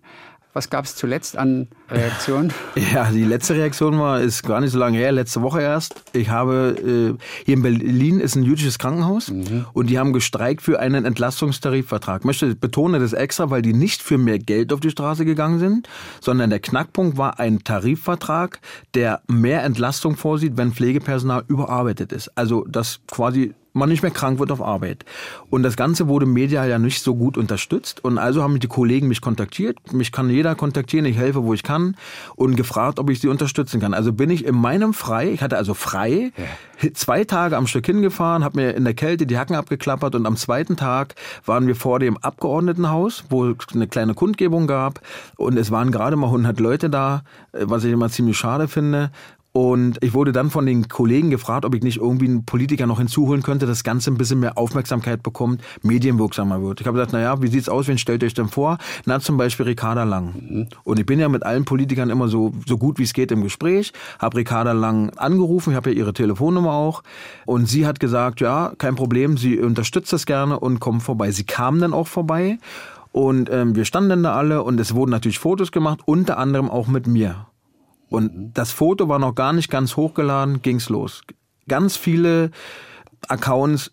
Was 0.59 0.69
gab 0.69 0.83
es 0.83 0.93
zuletzt 0.97 1.37
an 1.37 1.69
Reaktionen? 1.89 2.51
Ja, 2.93 3.09
die 3.11 3.23
letzte 3.23 3.55
Reaktion 3.55 3.97
war, 3.97 4.19
ist 4.19 4.43
gar 4.43 4.59
nicht 4.59 4.71
so 4.71 4.77
lange 4.77 4.97
her, 4.97 5.13
letzte 5.13 5.41
Woche 5.41 5.61
erst. 5.61 5.95
Ich 6.11 6.29
habe, 6.29 6.75
äh, 7.17 7.23
hier 7.45 7.53
in 7.53 7.61
Berlin 7.61 8.19
ist 8.19 8.35
ein 8.35 8.43
jüdisches 8.43 8.77
Krankenhaus 8.77 9.29
mhm. 9.29 9.67
und 9.71 9.89
die 9.89 9.97
haben 9.97 10.11
gestreikt 10.11 10.61
für 10.61 10.81
einen 10.81 11.05
Entlastungstarifvertrag. 11.05 12.23
Ich 12.23 12.25
möchte 12.25 12.55
betone 12.55 12.99
das 12.99 13.13
extra, 13.13 13.49
weil 13.49 13.61
die 13.61 13.71
nicht 13.71 14.01
für 14.01 14.17
mehr 14.17 14.37
Geld 14.37 14.73
auf 14.73 14.81
die 14.81 14.89
Straße 14.89 15.23
gegangen 15.23 15.59
sind, 15.59 15.87
sondern 16.19 16.49
der 16.49 16.59
Knackpunkt 16.59 17.17
war 17.17 17.39
ein 17.39 17.63
Tarifvertrag, 17.63 18.59
der 18.95 19.21
mehr 19.29 19.63
Entlastung 19.63 20.17
vorsieht, 20.17 20.57
wenn 20.57 20.73
Pflegepersonal 20.73 21.45
überarbeitet 21.47 22.11
ist. 22.11 22.37
Also, 22.37 22.65
das 22.67 22.99
quasi 23.09 23.53
man 23.79 23.89
nicht 23.89 24.03
mehr 24.03 24.11
krank 24.11 24.39
wird 24.39 24.51
auf 24.51 24.61
Arbeit. 24.61 25.05
Und 25.49 25.63
das 25.63 25.75
Ganze 25.75 26.07
wurde 26.07 26.25
medial 26.25 26.69
ja 26.69 26.77
nicht 26.77 27.01
so 27.01 27.15
gut 27.15 27.37
unterstützt. 27.37 28.03
Und 28.03 28.17
also 28.17 28.43
haben 28.43 28.59
die 28.59 28.67
Kollegen 28.67 29.07
mich 29.07 29.21
kontaktiert. 29.21 29.93
Mich 29.93 30.11
kann 30.11 30.29
jeder 30.29 30.55
kontaktieren. 30.55 31.05
Ich 31.05 31.17
helfe, 31.17 31.43
wo 31.43 31.53
ich 31.53 31.63
kann. 31.63 31.95
Und 32.35 32.55
gefragt, 32.55 32.99
ob 32.99 33.09
ich 33.09 33.19
sie 33.19 33.27
unterstützen 33.27 33.79
kann. 33.79 33.93
Also 33.93 34.13
bin 34.13 34.29
ich 34.29 34.45
in 34.45 34.55
meinem 34.55 34.93
Frei, 34.93 35.31
ich 35.31 35.41
hatte 35.41 35.57
also 35.57 35.73
frei, 35.73 36.31
ja. 36.37 36.93
zwei 36.93 37.23
Tage 37.23 37.57
am 37.57 37.67
Stück 37.67 37.85
hingefahren, 37.85 38.43
habe 38.43 38.59
mir 38.59 38.75
in 38.75 38.83
der 38.83 38.93
Kälte 38.93 39.25
die 39.25 39.37
Hacken 39.37 39.55
abgeklappert. 39.55 40.15
Und 40.15 40.25
am 40.25 40.35
zweiten 40.35 40.75
Tag 40.75 41.15
waren 41.45 41.65
wir 41.65 41.75
vor 41.75 41.99
dem 41.99 42.17
Abgeordnetenhaus, 42.17 43.23
wo 43.29 43.49
es 43.49 43.55
eine 43.73 43.87
kleine 43.87 44.13
Kundgebung 44.13 44.67
gab. 44.67 45.01
Und 45.37 45.57
es 45.57 45.71
waren 45.71 45.91
gerade 45.91 46.15
mal 46.15 46.27
100 46.27 46.59
Leute 46.59 46.89
da, 46.89 47.23
was 47.53 47.83
ich 47.83 47.91
immer 47.91 48.09
ziemlich 48.09 48.37
schade 48.37 48.67
finde. 48.67 49.11
Und 49.51 49.97
ich 50.01 50.13
wurde 50.13 50.31
dann 50.31 50.51
von 50.51 50.65
den 50.65 50.87
Kollegen 50.87 51.31
gefragt, 51.31 51.65
ob 51.65 51.73
ich 51.73 51.81
nicht 51.81 51.97
irgendwie 51.97 52.27
einen 52.27 52.45
Politiker 52.45 52.85
noch 52.85 52.99
hinzuholen 52.99 53.41
könnte, 53.41 53.65
das 53.65 53.83
Ganze 53.83 54.11
ein 54.11 54.17
bisschen 54.17 54.39
mehr 54.39 54.57
Aufmerksamkeit 54.59 55.23
bekommt, 55.23 55.61
medienwirksamer 55.81 56.61
wird. 56.61 56.81
Ich 56.81 56.87
habe 56.87 56.97
gesagt, 56.97 57.13
naja, 57.13 57.41
wie 57.41 57.47
sieht's 57.47 57.67
aus, 57.67 57.87
wen 57.87 57.97
stellt 57.97 58.23
euch 58.23 58.35
denn 58.35 58.47
vor? 58.47 58.77
Na, 59.05 59.19
zum 59.19 59.37
Beispiel 59.37 59.65
Ricarda 59.65 60.03
Lang. 60.03 60.33
Mhm. 60.35 60.67
Und 60.83 60.99
ich 60.99 61.05
bin 61.05 61.19
ja 61.19 61.29
mit 61.29 61.43
allen 61.43 61.65
Politikern 61.65 62.11
immer 62.11 62.27
so, 62.27 62.53
so 62.67 62.77
gut 62.77 62.99
wie 62.99 63.03
es 63.03 63.13
geht 63.13 63.31
im 63.31 63.41
Gespräch, 63.41 63.91
habe 64.19 64.37
Ricarda 64.37 64.73
Lang 64.73 65.09
angerufen, 65.17 65.71
ich 65.71 65.75
habe 65.75 65.91
ja 65.91 65.97
ihre 65.97 66.13
Telefonnummer 66.13 66.73
auch. 66.73 67.01
Und 67.47 67.67
sie 67.67 67.87
hat 67.87 67.99
gesagt, 67.99 68.41
ja, 68.41 68.73
kein 68.77 68.95
Problem, 68.95 69.37
sie 69.37 69.59
unterstützt 69.59 70.13
das 70.13 70.27
gerne 70.27 70.59
und 70.59 70.79
kommt 70.79 71.01
vorbei. 71.01 71.31
Sie 71.31 71.43
kam 71.43 71.79
dann 71.79 71.93
auch 71.93 72.07
vorbei. 72.07 72.59
Und 73.11 73.49
ähm, 73.49 73.75
wir 73.75 73.85
standen 73.85 74.09
dann 74.09 74.23
da 74.23 74.35
alle 74.35 74.61
und 74.61 74.79
es 74.79 74.93
wurden 74.93 75.09
natürlich 75.09 75.39
Fotos 75.39 75.71
gemacht, 75.71 76.01
unter 76.05 76.37
anderem 76.37 76.69
auch 76.69 76.87
mit 76.87 77.07
mir. 77.07 77.47
Und 78.09 78.53
das 78.53 78.71
Foto 78.71 79.07
war 79.07 79.19
noch 79.19 79.35
gar 79.35 79.53
nicht 79.53 79.69
ganz 79.69 79.95
hochgeladen, 79.95 80.61
ging's 80.61 80.89
los. 80.89 81.21
Ganz 81.67 81.95
viele 81.95 82.51
Accounts, 83.27 83.91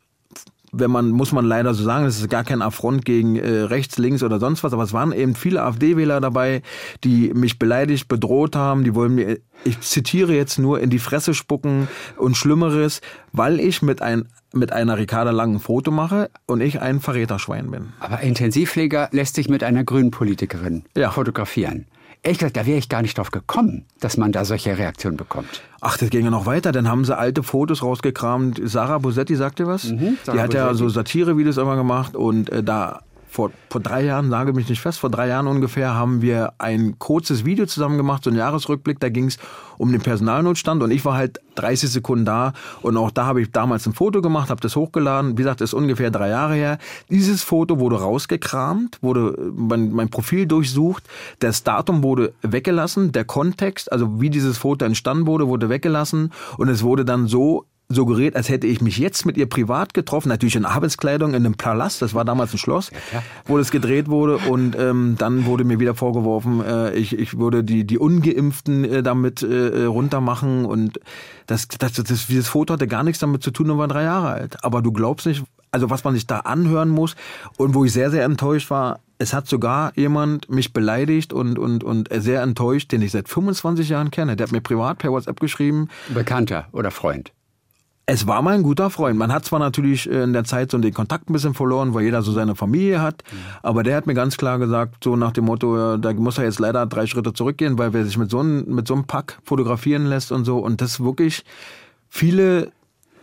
wenn 0.72 0.90
man, 0.90 1.10
muss 1.10 1.32
man 1.32 1.44
leider 1.44 1.74
so 1.74 1.84
sagen, 1.84 2.04
das 2.04 2.18
ist 2.18 2.30
gar 2.30 2.44
kein 2.44 2.62
Affront 2.62 3.04
gegen 3.04 3.36
äh, 3.36 3.62
rechts, 3.62 3.98
links 3.98 4.22
oder 4.22 4.38
sonst 4.40 4.64
was, 4.64 4.72
aber 4.72 4.82
es 4.82 4.92
waren 4.92 5.12
eben 5.12 5.34
viele 5.34 5.62
AfD-Wähler 5.62 6.20
dabei, 6.20 6.62
die 7.04 7.32
mich 7.34 7.58
beleidigt, 7.58 8.08
bedroht 8.08 8.56
haben, 8.56 8.84
die 8.84 8.94
wollen 8.94 9.14
mir, 9.14 9.38
ich 9.64 9.80
zitiere 9.80 10.34
jetzt 10.34 10.58
nur, 10.58 10.80
in 10.80 10.90
die 10.90 10.98
Fresse 10.98 11.34
spucken 11.34 11.88
und 12.16 12.36
Schlimmeres, 12.36 13.00
weil 13.32 13.60
ich 13.60 13.82
mit 13.82 14.02
ein 14.02 14.28
mit 14.52 14.72
einer 14.72 14.96
Ricarda 14.96 15.30
Lang 15.30 15.56
ein 15.56 15.60
Foto 15.60 15.90
mache 15.90 16.30
und 16.46 16.60
ich 16.60 16.80
ein 16.80 17.00
Verräterschwein 17.00 17.70
bin. 17.70 17.92
Aber 18.00 18.20
Intensivpfleger 18.20 19.08
lässt 19.12 19.34
sich 19.34 19.48
mit 19.48 19.62
einer 19.62 19.84
grünen 19.84 20.10
Politikerin 20.10 20.84
ja. 20.96 21.10
fotografieren. 21.10 21.86
Ehrlich 22.26 22.38
gesagt, 22.38 22.56
da 22.56 22.66
wäre 22.66 22.76
ich 22.76 22.88
gar 22.88 23.02
nicht 23.02 23.16
drauf 23.16 23.30
gekommen, 23.30 23.84
dass 24.00 24.16
man 24.16 24.32
da 24.32 24.44
solche 24.44 24.76
Reaktionen 24.76 25.16
bekommt. 25.16 25.62
Ach, 25.80 25.96
das 25.96 26.10
ging 26.10 26.24
ja 26.24 26.30
noch 26.32 26.44
weiter. 26.44 26.72
Dann 26.72 26.88
haben 26.88 27.04
sie 27.04 27.16
alte 27.16 27.44
Fotos 27.44 27.84
rausgekramt. 27.84 28.60
Sarah 28.64 28.98
Bosetti 28.98 29.36
sagte 29.36 29.68
was. 29.68 29.84
Mhm, 29.84 30.18
die 30.34 30.40
hat 30.40 30.52
ja 30.52 30.74
so 30.74 30.88
Satire-Videos 30.88 31.56
immer 31.56 31.76
gemacht 31.76 32.16
und 32.16 32.50
äh, 32.50 32.64
da 32.64 33.02
vor, 33.36 33.50
vor 33.68 33.82
drei 33.82 34.02
Jahren, 34.02 34.30
sage 34.30 34.54
mich 34.54 34.68
nicht 34.70 34.80
fest, 34.80 34.98
vor 34.98 35.10
drei 35.10 35.28
Jahren 35.28 35.46
ungefähr, 35.46 35.94
haben 35.94 36.22
wir 36.22 36.54
ein 36.56 36.98
kurzes 36.98 37.44
Video 37.44 37.66
zusammen 37.66 37.98
gemacht, 37.98 38.24
so 38.24 38.30
ein 38.30 38.36
Jahresrückblick. 38.36 38.98
Da 38.98 39.10
ging 39.10 39.26
es 39.26 39.36
um 39.76 39.92
den 39.92 40.00
Personalnotstand 40.00 40.82
und 40.82 40.90
ich 40.90 41.04
war 41.04 41.14
halt 41.14 41.40
30 41.56 41.90
Sekunden 41.90 42.24
da 42.24 42.54
und 42.80 42.96
auch 42.96 43.10
da 43.10 43.26
habe 43.26 43.42
ich 43.42 43.50
damals 43.50 43.86
ein 43.86 43.92
Foto 43.92 44.22
gemacht, 44.22 44.48
habe 44.48 44.62
das 44.62 44.74
hochgeladen. 44.74 45.32
Wie 45.32 45.42
gesagt, 45.42 45.60
das 45.60 45.70
ist 45.70 45.74
ungefähr 45.74 46.10
drei 46.10 46.30
Jahre 46.30 46.54
her. 46.54 46.78
Dieses 47.10 47.42
Foto 47.42 47.78
wurde 47.78 48.00
rausgekramt, 48.00 48.98
wurde 49.02 49.52
mein, 49.54 49.92
mein 49.92 50.08
Profil 50.08 50.46
durchsucht, 50.46 51.04
das 51.38 51.62
Datum 51.62 52.02
wurde 52.02 52.32
weggelassen, 52.40 53.12
der 53.12 53.26
Kontext, 53.26 53.92
also 53.92 54.18
wie 54.18 54.30
dieses 54.30 54.56
Foto 54.56 54.86
entstanden 54.86 55.26
wurde, 55.26 55.46
wurde 55.46 55.68
weggelassen 55.68 56.32
und 56.56 56.70
es 56.70 56.82
wurde 56.82 57.04
dann 57.04 57.26
so 57.26 57.66
suggeriert, 57.88 58.34
als 58.34 58.48
hätte 58.48 58.66
ich 58.66 58.80
mich 58.80 58.98
jetzt 58.98 59.26
mit 59.26 59.36
ihr 59.36 59.48
privat 59.48 59.94
getroffen, 59.94 60.28
natürlich 60.28 60.56
in 60.56 60.64
Arbeitskleidung 60.64 61.30
in 61.30 61.46
einem 61.46 61.54
Palast, 61.54 62.02
das 62.02 62.14
war 62.14 62.24
damals 62.24 62.52
ein 62.52 62.58
Schloss, 62.58 62.90
ja, 63.12 63.22
wo 63.44 63.58
das 63.58 63.70
gedreht 63.70 64.08
wurde 64.08 64.38
und 64.38 64.76
ähm, 64.76 65.14
dann 65.18 65.46
wurde 65.46 65.64
mir 65.64 65.78
wieder 65.78 65.94
vorgeworfen, 65.94 66.64
äh, 66.64 66.94
ich, 66.94 67.16
ich 67.16 67.38
würde 67.38 67.62
die, 67.62 67.84
die 67.86 67.98
Ungeimpften 67.98 68.84
äh, 68.84 69.02
damit 69.02 69.42
äh, 69.42 69.84
runtermachen 69.84 70.64
und 70.64 70.98
das, 71.46 71.68
das, 71.68 71.92
das, 71.92 72.04
das, 72.04 72.26
dieses 72.26 72.48
Foto 72.48 72.74
hatte 72.74 72.88
gar 72.88 73.04
nichts 73.04 73.20
damit 73.20 73.42
zu 73.42 73.52
tun 73.52 73.70
und 73.70 73.78
war 73.78 73.88
drei 73.88 74.02
Jahre 74.02 74.28
alt. 74.28 74.64
Aber 74.64 74.82
du 74.82 74.90
glaubst 74.90 75.26
nicht, 75.26 75.44
also 75.70 75.90
was 75.90 76.02
man 76.02 76.14
sich 76.14 76.26
da 76.26 76.40
anhören 76.40 76.88
muss 76.88 77.14
und 77.56 77.74
wo 77.74 77.84
ich 77.84 77.92
sehr, 77.92 78.10
sehr 78.10 78.24
enttäuscht 78.24 78.70
war, 78.70 79.00
es 79.18 79.32
hat 79.32 79.46
sogar 79.46 79.92
jemand 79.96 80.50
mich 80.50 80.72
beleidigt 80.72 81.32
und, 81.32 81.58
und, 81.58 81.84
und 81.84 82.08
sehr 82.12 82.42
enttäuscht, 82.42 82.92
den 82.92 83.02
ich 83.02 83.12
seit 83.12 83.28
25 83.28 83.88
Jahren 83.88 84.10
kenne. 84.10 84.36
Der 84.36 84.46
hat 84.46 84.52
mir 84.52 84.60
privat 84.60 84.98
per 84.98 85.12
WhatsApp 85.12 85.40
geschrieben. 85.40 85.88
Bekannter 86.08 86.66
oder 86.72 86.90
Freund? 86.90 87.32
Es 88.08 88.28
war 88.28 88.40
mein 88.40 88.62
guter 88.62 88.88
Freund. 88.88 89.18
Man 89.18 89.32
hat 89.32 89.44
zwar 89.44 89.58
natürlich 89.58 90.08
äh, 90.08 90.22
in 90.22 90.32
der 90.32 90.44
Zeit 90.44 90.70
so 90.70 90.78
den 90.78 90.94
Kontakt 90.94 91.28
ein 91.28 91.32
bisschen 91.32 91.54
verloren, 91.54 91.92
weil 91.92 92.04
jeder 92.04 92.22
so 92.22 92.30
seine 92.30 92.54
Familie 92.54 93.02
hat, 93.02 93.24
mhm. 93.32 93.36
aber 93.64 93.82
der 93.82 93.96
hat 93.96 94.06
mir 94.06 94.14
ganz 94.14 94.36
klar 94.36 94.60
gesagt, 94.60 95.02
so 95.02 95.16
nach 95.16 95.32
dem 95.32 95.46
Motto, 95.46 95.96
da 95.96 96.12
muss 96.12 96.38
er 96.38 96.44
jetzt 96.44 96.60
leider 96.60 96.86
drei 96.86 97.06
Schritte 97.06 97.32
zurückgehen, 97.32 97.78
weil 97.78 97.92
wer 97.92 98.04
sich 98.04 98.16
mit 98.16 98.30
so 98.30 98.38
einem, 98.38 98.64
mit 98.72 98.86
so 98.86 98.94
einem 98.94 99.06
Pack 99.06 99.40
fotografieren 99.42 100.06
lässt 100.06 100.30
und 100.30 100.44
so 100.44 100.58
und 100.58 100.80
das 100.80 101.00
wirklich 101.00 101.44
viele 102.08 102.70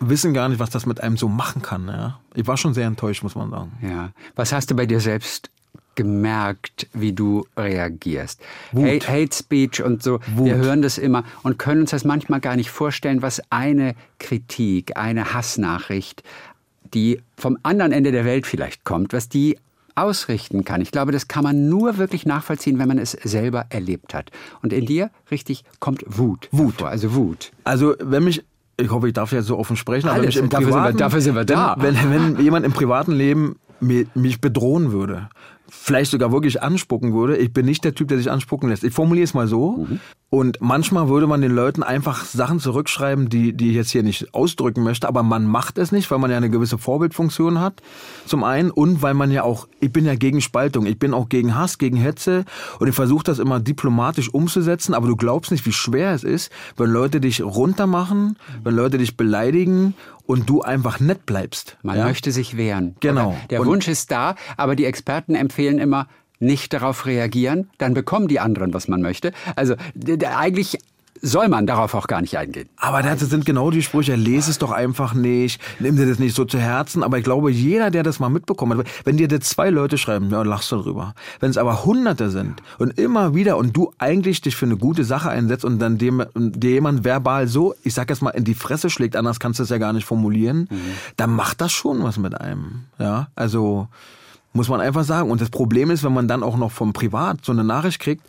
wissen 0.01 0.33
gar 0.33 0.49
nicht, 0.49 0.59
was 0.59 0.69
das 0.69 0.85
mit 0.85 1.01
einem 1.01 1.15
so 1.15 1.29
machen 1.29 1.61
kann. 1.61 1.87
Ja. 1.87 2.19
Ich 2.35 2.45
war 2.45 2.57
schon 2.57 2.73
sehr 2.73 2.87
enttäuscht, 2.87 3.23
muss 3.23 3.35
man 3.35 3.51
sagen. 3.51 3.71
Ja. 3.81 4.09
Was 4.35 4.51
hast 4.51 4.69
du 4.69 4.75
bei 4.75 4.85
dir 4.85 4.99
selbst 4.99 5.49
gemerkt, 5.95 6.87
wie 6.93 7.13
du 7.13 7.45
reagierst. 7.57 8.41
Hate, 8.75 9.07
Hate, 9.07 9.35
Speech 9.35 9.83
und 9.83 10.03
so, 10.03 10.19
Wut. 10.35 10.45
wir 10.45 10.55
hören 10.55 10.81
das 10.81 10.97
immer 10.97 11.23
und 11.43 11.59
können 11.59 11.81
uns 11.81 11.91
das 11.91 12.03
manchmal 12.03 12.39
gar 12.39 12.55
nicht 12.55 12.69
vorstellen, 12.69 13.21
was 13.21 13.41
eine 13.49 13.95
Kritik, 14.19 14.97
eine 14.97 15.33
Hassnachricht, 15.33 16.23
die 16.93 17.21
vom 17.37 17.57
anderen 17.63 17.91
Ende 17.91 18.11
der 18.11 18.25
Welt 18.25 18.47
vielleicht 18.47 18.83
kommt, 18.83 19.13
was 19.13 19.29
die 19.29 19.57
ausrichten 19.95 20.63
kann. 20.63 20.81
Ich 20.81 20.91
glaube, 20.91 21.11
das 21.11 21.27
kann 21.27 21.43
man 21.43 21.69
nur 21.69 21.97
wirklich 21.97 22.25
nachvollziehen, 22.25 22.79
wenn 22.79 22.87
man 22.87 22.97
es 22.97 23.11
selber 23.11 23.67
erlebt 23.69 24.13
hat. 24.13 24.31
Und 24.61 24.73
in 24.73 24.85
dir, 24.85 25.11
richtig, 25.29 25.63
kommt 25.79 26.03
Wut. 26.07 26.49
Wut. 26.51 26.75
Vor, 26.79 26.87
also 26.89 27.13
Wut. 27.13 27.51
Also, 27.63 27.95
wenn 27.99 28.23
mich 28.23 28.43
ich 28.77 28.89
hoffe, 28.89 29.07
ich 29.07 29.13
darf 29.13 29.31
jetzt 29.31 29.45
so 29.45 29.57
offen 29.59 29.75
sprechen, 29.75 30.07
aber 30.07 30.21
Alles, 30.21 30.35
wenn 30.35 30.49
dafür, 30.49 30.67
privaten, 30.67 30.87
sind 30.87 30.95
wir, 30.95 31.05
dafür 31.05 31.21
sind 31.21 31.35
wir 31.35 31.45
da. 31.45 31.75
Wenn, 31.77 31.95
wenn, 31.95 32.37
wenn 32.37 32.43
jemand 32.43 32.65
im 32.65 32.71
privaten 32.71 33.11
Leben 33.11 33.57
mich 33.79 34.41
bedrohen 34.41 34.91
würde, 34.91 35.29
vielleicht 35.75 36.11
sogar 36.11 36.31
wirklich 36.31 36.61
anspucken 36.61 37.13
würde. 37.13 37.35
Ich 37.37 37.51
bin 37.51 37.65
nicht 37.65 37.83
der 37.83 37.95
Typ, 37.95 38.07
der 38.07 38.17
sich 38.17 38.31
anspucken 38.31 38.69
lässt. 38.69 38.83
Ich 38.83 38.93
formuliere 38.93 39.25
es 39.25 39.33
mal 39.33 39.47
so. 39.47 39.85
Mhm. 39.89 39.99
Und 40.29 40.57
manchmal 40.61 41.09
würde 41.09 41.27
man 41.27 41.41
den 41.41 41.51
Leuten 41.51 41.83
einfach 41.83 42.25
Sachen 42.25 42.59
zurückschreiben, 42.59 43.29
die, 43.29 43.53
die 43.53 43.69
ich 43.69 43.75
jetzt 43.75 43.91
hier 43.91 44.01
nicht 44.01 44.33
ausdrücken 44.33 44.81
möchte, 44.81 45.07
aber 45.07 45.21
man 45.21 45.45
macht 45.45 45.77
es 45.77 45.91
nicht, 45.91 46.09
weil 46.09 46.17
man 46.17 46.31
ja 46.31 46.37
eine 46.37 46.49
gewisse 46.49 46.79
Vorbildfunktion 46.79 47.59
hat. 47.59 47.83
Zum 48.25 48.43
einen 48.43 48.71
und 48.71 49.03
weil 49.03 49.13
man 49.13 49.29
ja 49.29 49.43
auch, 49.43 49.67
ich 49.79 49.93
bin 49.93 50.05
ja 50.05 50.15
gegen 50.15 50.41
Spaltung, 50.41 50.87
ich 50.87 50.97
bin 50.97 51.13
auch 51.13 51.29
gegen 51.29 51.55
Hass, 51.55 51.77
gegen 51.77 51.97
Hetze 51.97 52.45
und 52.79 52.87
ich 52.87 52.95
versuche 52.95 53.23
das 53.23 53.37
immer 53.37 53.59
diplomatisch 53.59 54.33
umzusetzen, 54.33 54.95
aber 54.95 55.07
du 55.07 55.15
glaubst 55.15 55.51
nicht, 55.51 55.67
wie 55.67 55.71
schwer 55.71 56.13
es 56.13 56.23
ist, 56.23 56.51
wenn 56.77 56.89
Leute 56.89 57.21
dich 57.21 57.43
runtermachen, 57.43 58.37
wenn 58.63 58.75
Leute 58.75 58.97
dich 58.97 59.15
beleidigen 59.17 59.93
und 60.25 60.49
du 60.49 60.61
einfach 60.61 60.99
nett 60.99 61.25
bleibst. 61.25 61.77
Man 61.83 61.97
ja? 61.97 62.05
möchte 62.05 62.31
sich 62.31 62.57
wehren. 62.57 62.95
Genau. 63.01 63.29
Oder 63.29 63.37
der 63.49 63.61
und 63.61 63.67
Wunsch 63.67 63.87
ist 63.87 64.09
da, 64.09 64.35
aber 64.57 64.75
die 64.75 64.85
Experten 64.85 65.35
empfehlen 65.35 65.62
immer, 65.67 66.07
nicht 66.39 66.73
darauf 66.73 67.05
reagieren, 67.05 67.69
dann 67.77 67.93
bekommen 67.93 68.27
die 68.27 68.39
anderen, 68.39 68.73
was 68.73 68.87
man 68.87 69.01
möchte. 69.01 69.31
Also 69.55 69.75
eigentlich 70.35 70.77
soll 71.21 71.47
man 71.47 71.65
darauf 71.65 71.93
auch 71.93 72.07
gar 72.07 72.19
nicht 72.19 72.37
eingehen. 72.37 72.67
Aber 72.75 73.01
das 73.01 73.21
sind 73.21 73.45
genau 73.45 73.71
die 73.71 73.81
Sprüche, 73.81 74.15
lese 74.15 74.51
es 74.51 74.57
doch 74.57 74.71
einfach 74.71 75.13
nicht, 75.13 75.61
nimm 75.79 75.95
dir 75.95 76.05
das 76.05 76.19
nicht 76.19 76.35
so 76.35 76.43
zu 76.43 76.59
Herzen. 76.59 77.01
Aber 77.01 77.17
ich 77.17 77.23
glaube, 77.23 77.49
jeder, 77.49 77.91
der 77.91 78.03
das 78.03 78.19
mal 78.19 78.27
mitbekommen 78.27 78.79
hat, 78.79 78.87
wenn 79.05 79.15
dir 79.15 79.29
das 79.29 79.47
zwei 79.47 79.69
Leute 79.69 79.97
schreiben, 79.97 80.29
ja, 80.31 80.43
lachst 80.43 80.69
du 80.71 80.81
drüber. 80.81 81.15
Wenn 81.39 81.49
es 81.49 81.57
aber 81.57 81.85
Hunderte 81.85 82.29
sind 82.29 82.61
und 82.77 82.99
immer 82.99 83.33
wieder 83.33 83.55
und 83.55 83.75
du 83.75 83.93
eigentlich 83.99 84.41
dich 84.41 84.57
für 84.57 84.65
eine 84.65 84.75
gute 84.75 85.05
Sache 85.05 85.29
einsetzt 85.29 85.63
und 85.63 85.79
dann 85.79 85.97
dem, 85.97 86.25
dir 86.35 86.71
jemand 86.71 87.05
verbal 87.05 87.47
so, 87.47 87.73
ich 87.83 87.93
sag 87.93 88.09
jetzt 88.09 88.21
mal, 88.21 88.31
in 88.31 88.43
die 88.43 88.53
Fresse 88.53 88.89
schlägt, 88.89 89.15
anders 89.15 89.39
kannst 89.39 89.59
du 89.59 89.63
es 89.63 89.69
ja 89.69 89.77
gar 89.77 89.93
nicht 89.93 90.05
formulieren, 90.05 90.67
mhm. 90.69 90.81
dann 91.15 91.29
macht 91.29 91.61
das 91.61 91.71
schon 91.71 92.03
was 92.03 92.17
mit 92.17 92.39
einem. 92.39 92.81
Ja, 92.99 93.27
also 93.35 93.87
muss 94.53 94.69
man 94.69 94.79
einfach 94.79 95.03
sagen. 95.03 95.29
Und 95.29 95.41
das 95.41 95.49
Problem 95.49 95.91
ist, 95.91 96.03
wenn 96.03 96.13
man 96.13 96.27
dann 96.27 96.43
auch 96.43 96.57
noch 96.57 96.71
vom 96.71 96.93
Privat 96.93 97.43
so 97.43 97.51
eine 97.51 97.63
Nachricht 97.63 97.99
kriegt, 97.99 98.25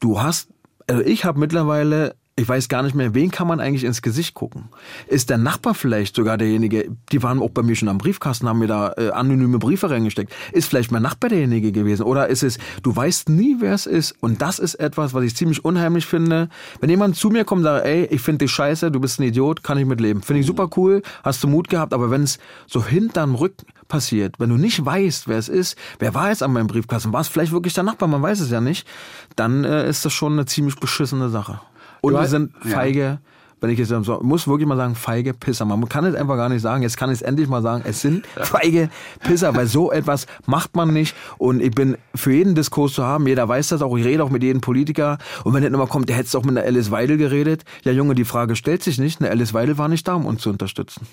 du 0.00 0.22
hast, 0.22 0.48
also 0.86 1.02
ich 1.02 1.24
habe 1.24 1.38
mittlerweile 1.40 2.14
ich 2.36 2.48
weiß 2.48 2.68
gar 2.68 2.82
nicht 2.82 2.96
mehr, 2.96 3.14
wen 3.14 3.30
kann 3.30 3.46
man 3.46 3.60
eigentlich 3.60 3.84
ins 3.84 4.02
Gesicht 4.02 4.34
gucken? 4.34 4.68
Ist 5.06 5.30
der 5.30 5.38
Nachbar 5.38 5.72
vielleicht 5.72 6.16
sogar 6.16 6.36
derjenige, 6.36 6.90
die 7.12 7.22
waren 7.22 7.40
auch 7.40 7.50
bei 7.50 7.62
mir 7.62 7.76
schon 7.76 7.88
am 7.88 7.98
Briefkasten, 7.98 8.48
haben 8.48 8.58
mir 8.58 8.66
da 8.66 8.92
äh, 8.96 9.10
anonyme 9.10 9.60
Briefe 9.60 9.88
reingesteckt. 9.88 10.34
Ist 10.50 10.68
vielleicht 10.68 10.90
mein 10.90 11.02
Nachbar 11.02 11.30
derjenige 11.30 11.70
gewesen? 11.70 12.02
Oder 12.02 12.26
ist 12.26 12.42
es, 12.42 12.58
du 12.82 12.94
weißt 12.94 13.28
nie, 13.28 13.56
wer 13.60 13.72
es 13.72 13.86
ist? 13.86 14.16
Und 14.20 14.42
das 14.42 14.58
ist 14.58 14.74
etwas, 14.74 15.14
was 15.14 15.22
ich 15.22 15.36
ziemlich 15.36 15.64
unheimlich 15.64 16.06
finde. 16.06 16.48
Wenn 16.80 16.90
jemand 16.90 17.14
zu 17.14 17.30
mir 17.30 17.44
kommt 17.44 17.60
und 17.60 17.64
sagt, 17.66 17.86
ey, 17.86 18.06
ich 18.06 18.20
finde 18.20 18.46
dich 18.46 18.50
scheiße, 18.50 18.90
du 18.90 18.98
bist 18.98 19.20
ein 19.20 19.22
Idiot, 19.22 19.62
kann 19.62 19.78
ich 19.78 19.86
mitleben. 19.86 20.20
Finde 20.20 20.40
ich 20.40 20.46
super 20.46 20.68
cool, 20.76 21.02
hast 21.22 21.44
du 21.44 21.46
Mut 21.46 21.68
gehabt, 21.68 21.94
aber 21.94 22.10
wenn 22.10 22.24
es 22.24 22.40
so 22.66 22.84
hinterm 22.84 23.36
Rücken 23.36 23.66
passiert, 23.86 24.40
wenn 24.40 24.50
du 24.50 24.56
nicht 24.56 24.84
weißt, 24.84 25.28
wer 25.28 25.38
es 25.38 25.48
ist, 25.48 25.76
wer 26.00 26.14
war 26.14 26.30
jetzt 26.30 26.42
an 26.42 26.52
meinem 26.52 26.66
Briefkasten, 26.66 27.12
war 27.12 27.20
es 27.20 27.28
vielleicht 27.28 27.52
wirklich 27.52 27.74
der 27.74 27.84
Nachbar, 27.84 28.08
man 28.08 28.22
weiß 28.22 28.40
es 28.40 28.50
ja 28.50 28.60
nicht, 28.60 28.88
dann 29.36 29.62
äh, 29.62 29.88
ist 29.88 30.04
das 30.04 30.12
schon 30.12 30.32
eine 30.32 30.46
ziemlich 30.46 30.76
beschissene 30.76 31.28
Sache. 31.28 31.60
Und 32.04 32.14
wir 32.14 32.26
sind 32.26 32.52
feige, 32.60 33.00
ja. 33.00 33.18
wenn 33.60 33.70
ich 33.70 33.78
jetzt 33.78 33.88
so, 33.88 34.20
muss 34.22 34.46
wirklich 34.46 34.68
mal 34.68 34.76
sagen, 34.76 34.94
feige 34.94 35.34
Pisser. 35.34 35.64
Man 35.64 35.88
kann 35.88 36.04
es 36.04 36.14
einfach 36.14 36.36
gar 36.36 36.48
nicht 36.48 36.62
sagen. 36.62 36.82
Jetzt 36.82 36.96
kann 36.96 37.10
ich 37.10 37.16
es 37.16 37.22
endlich 37.22 37.48
mal 37.48 37.62
sagen. 37.62 37.82
Es 37.86 38.00
sind 38.00 38.26
feige 38.36 38.90
Pisser, 39.20 39.54
weil 39.54 39.66
so 39.66 39.90
etwas 39.90 40.26
macht 40.46 40.76
man 40.76 40.92
nicht. 40.92 41.16
Und 41.38 41.60
ich 41.60 41.70
bin 41.70 41.96
für 42.14 42.32
jeden 42.32 42.54
Diskurs 42.54 42.92
zu 42.92 43.04
haben. 43.04 43.26
Jeder 43.26 43.48
weiß 43.48 43.68
das 43.68 43.82
auch. 43.82 43.96
Ich 43.96 44.04
rede 44.04 44.22
auch 44.22 44.30
mit 44.30 44.42
jedem 44.42 44.60
Politiker. 44.60 45.18
Und 45.44 45.54
wenn 45.54 45.62
dann 45.62 45.74
immer 45.74 45.86
kommt, 45.86 46.08
der 46.08 46.16
hätte 46.16 46.36
auch 46.36 46.44
mit 46.44 46.56
einer 46.56 46.66
Alice 46.66 46.90
Weidel 46.90 47.16
geredet. 47.16 47.64
Ja, 47.82 47.92
Junge, 47.92 48.14
die 48.14 48.24
Frage 48.24 48.56
stellt 48.56 48.82
sich 48.82 48.98
nicht. 48.98 49.20
Eine 49.20 49.30
Alice 49.30 49.54
Weidel 49.54 49.78
war 49.78 49.88
nicht 49.88 50.06
da, 50.06 50.14
um 50.14 50.26
uns 50.26 50.42
zu 50.42 50.50
unterstützen. 50.50 51.06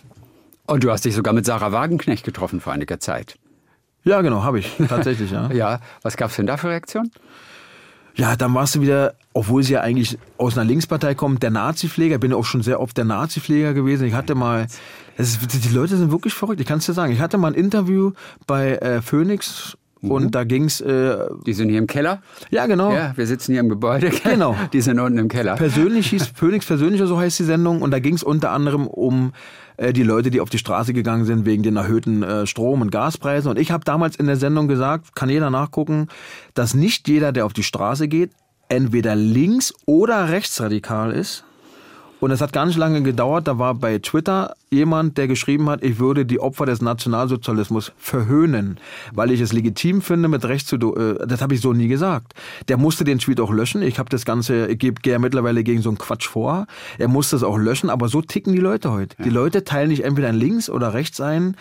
Und 0.68 0.84
du 0.84 0.92
hast 0.92 1.06
dich 1.06 1.16
sogar 1.16 1.34
mit 1.34 1.46
Sarah 1.46 1.72
Wagenknecht 1.72 2.24
getroffen 2.24 2.62
vor 2.62 2.74
einiger 2.74 3.00
Zeit. 3.00 3.36
Ja, 4.04 4.22
genau, 4.22 4.44
habe 4.44 4.60
ich. 4.60 4.72
Tatsächlich, 4.90 5.32
ja. 5.32 5.52
ja, 5.52 5.80
was 6.02 6.18
gab 6.18 6.30
es 6.30 6.36
denn 6.36 6.48
da 6.48 6.58
für 6.58 6.70
Reaktionen? 6.70 7.12
Ja, 8.22 8.36
dann 8.36 8.54
warst 8.54 8.76
du 8.76 8.82
wieder, 8.82 9.16
obwohl 9.34 9.64
sie 9.64 9.74
ja 9.74 9.82
eigentlich 9.82 10.16
aus 10.38 10.56
einer 10.56 10.68
Linkspartei 10.68 11.16
kommt, 11.16 11.42
der 11.42 11.50
Nazi-Pfleger. 11.50 12.16
Ich 12.16 12.22
bin 12.22 12.34
auch 12.34 12.46
schon 12.46 12.62
sehr 12.62 12.80
oft 12.80 12.96
der 12.96 13.04
Nazi-Pfleger 13.04 13.74
gewesen. 13.74 14.06
Ich 14.06 14.14
hatte 14.14 14.36
mal, 14.36 14.68
ist, 15.18 15.40
die 15.66 15.74
Leute 15.74 15.98
sind 15.98 16.12
wirklich 16.12 16.36
verrückt, 16.36 16.62
ich 16.62 16.68
kann 16.68 16.78
es 16.78 16.86
dir 16.86 16.94
sagen. 16.94 17.12
Ich 17.12 17.20
hatte 17.20 17.40
mal 17.40 17.48
ein 17.48 17.56
Interview 17.56 18.12
bei 18.46 18.74
äh, 18.76 19.02
Phoenix 19.02 19.76
und 20.04 20.26
mhm. 20.26 20.32
da 20.32 20.44
ging's. 20.44 20.82
Äh, 20.82 21.18
die 21.48 21.54
sind 21.54 21.70
hier 21.70 21.80
im 21.80 21.88
Keller? 21.88 22.22
Ja, 22.52 22.68
genau. 22.68 22.94
Ja, 22.94 23.14
wir 23.16 23.26
sitzen 23.26 23.54
hier 23.54 23.62
im 23.62 23.70
Gebäude. 23.70 24.12
Genau. 24.24 24.56
Die 24.72 24.82
sind 24.82 25.00
unten 25.00 25.18
im 25.18 25.28
Keller. 25.28 25.56
Persönlich 25.56 26.12
hieß 26.12 26.28
Phoenix 26.36 26.68
Persönlicher, 26.68 27.08
so 27.08 27.20
heißt 27.20 27.40
die 27.40 27.44
Sendung. 27.44 27.82
Und 27.82 27.90
da 27.90 27.98
ging's 27.98 28.22
unter 28.22 28.52
anderem 28.52 28.86
um 28.86 29.34
äh, 29.82 29.94
die 29.94 30.04
Leute, 30.04 30.30
die 30.30 30.40
auf 30.40 30.50
die 30.50 30.60
Straße 30.60 30.94
gegangen 30.94 31.26
sind 31.26 31.46
wegen 31.46 31.64
den 31.64 31.76
erhöhten 31.76 32.22
äh, 32.22 32.46
Strom- 32.46 32.82
und 32.82 32.92
Gaspreisen. 32.92 33.50
Und 33.50 33.58
ich 33.58 33.72
habe 33.72 33.84
damals 33.84 34.16
in 34.16 34.28
der 34.28 34.38
Sendung 34.38 34.68
gesagt, 34.68 35.16
kann 35.16 35.30
jeder 35.30 35.50
nachgucken, 35.50 36.08
dass 36.54 36.74
nicht 36.76 37.08
jeder, 37.08 37.32
der 37.32 37.46
auf 37.46 37.54
die 37.54 37.64
Straße 37.64 38.08
geht, 38.08 38.32
entweder 38.70 39.16
links 39.16 39.74
oder 39.86 40.30
rechtsradikal 40.30 41.12
ist, 41.12 41.44
und 42.22 42.30
es 42.30 42.40
hat 42.40 42.54
gar 42.54 42.68
nicht 42.68 42.78
lange 42.78 43.02
gedauert, 43.02 43.48
da 43.48 43.58
war 43.58 43.74
bei 43.74 43.98
Twitter 43.98 44.54
jemand, 44.70 45.18
der 45.18 45.28
geschrieben 45.28 45.70
hat, 45.70 45.84
ich 45.84 45.98
würde 45.98 46.24
die 46.24 46.40
Opfer 46.40 46.68
des 46.68 46.80
Nationalsozialismus 46.80 47.92
verhöhnen, 47.98 48.78
weil 49.12 49.32
ich 49.32 49.42
es 49.42 49.52
legitim 49.52 50.02
finde, 50.02 50.28
mit 50.28 50.46
Recht 50.46 50.68
zu... 50.68 50.76
Äh, 50.96 51.28
das 51.28 51.42
habe 51.42 51.56
ich 51.56 51.62
so 51.62 51.74
nie 51.74 51.88
gesagt. 51.88 52.34
Der 52.68 52.78
musste 52.78 53.04
den 53.04 53.18
Tweet 53.18 53.40
auch 53.40 53.52
löschen. 53.52 53.82
Ich 53.82 53.98
habe 53.98 54.10
das 54.10 54.24
Ganze, 54.24 54.68
ich 54.68 54.78
gehe 54.78 54.94
ja 55.04 55.18
mittlerweile 55.18 55.64
gegen 55.64 55.82
so 55.82 55.90
einen 55.90 55.98
Quatsch 55.98 56.28
vor. 56.28 56.68
Er 57.00 57.08
musste 57.08 57.36
es 57.36 57.44
auch 57.44 57.58
löschen, 57.58 57.90
aber 57.90 58.08
so 58.08 58.22
ticken 58.22 58.54
die 58.54 58.60
Leute 58.60 58.92
heute. 58.92 59.16
Ja. 59.18 59.26
Die 59.26 59.32
Leute 59.32 59.64
teilen 59.64 59.90
nicht 59.90 60.04
entweder 60.04 60.32
links 60.32 60.70
oder 60.70 60.94
rechts 60.94 61.20
ein, 61.20 61.58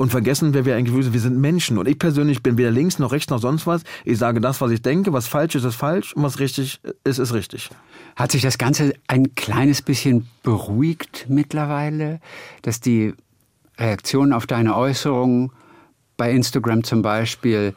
und 0.00 0.08
vergessen, 0.08 0.54
wer 0.54 0.64
wir 0.64 0.76
eigentlich 0.76 1.04
sind. 1.04 1.12
Wir 1.12 1.20
sind 1.20 1.38
Menschen. 1.38 1.76
Und 1.76 1.86
ich 1.86 1.98
persönlich 1.98 2.42
bin 2.42 2.56
weder 2.56 2.70
links 2.70 2.98
noch 2.98 3.12
rechts 3.12 3.28
noch 3.28 3.38
sonst 3.38 3.66
was. 3.66 3.82
Ich 4.06 4.16
sage 4.16 4.40
das, 4.40 4.62
was 4.62 4.70
ich 4.70 4.80
denke. 4.80 5.12
Was 5.12 5.28
falsch 5.28 5.56
ist, 5.56 5.64
ist 5.64 5.74
falsch. 5.74 6.14
Und 6.14 6.22
was 6.22 6.38
richtig 6.38 6.80
ist, 7.04 7.18
ist 7.18 7.34
richtig. 7.34 7.68
Hat 8.16 8.32
sich 8.32 8.40
das 8.40 8.56
Ganze 8.56 8.94
ein 9.08 9.34
kleines 9.34 9.82
bisschen 9.82 10.26
beruhigt 10.42 11.26
mittlerweile, 11.28 12.20
dass 12.62 12.80
die 12.80 13.12
Reaktionen 13.76 14.32
auf 14.32 14.46
deine 14.46 14.74
Äußerungen 14.74 15.52
bei 16.16 16.32
Instagram 16.32 16.82
zum 16.82 17.02
Beispiel 17.02 17.74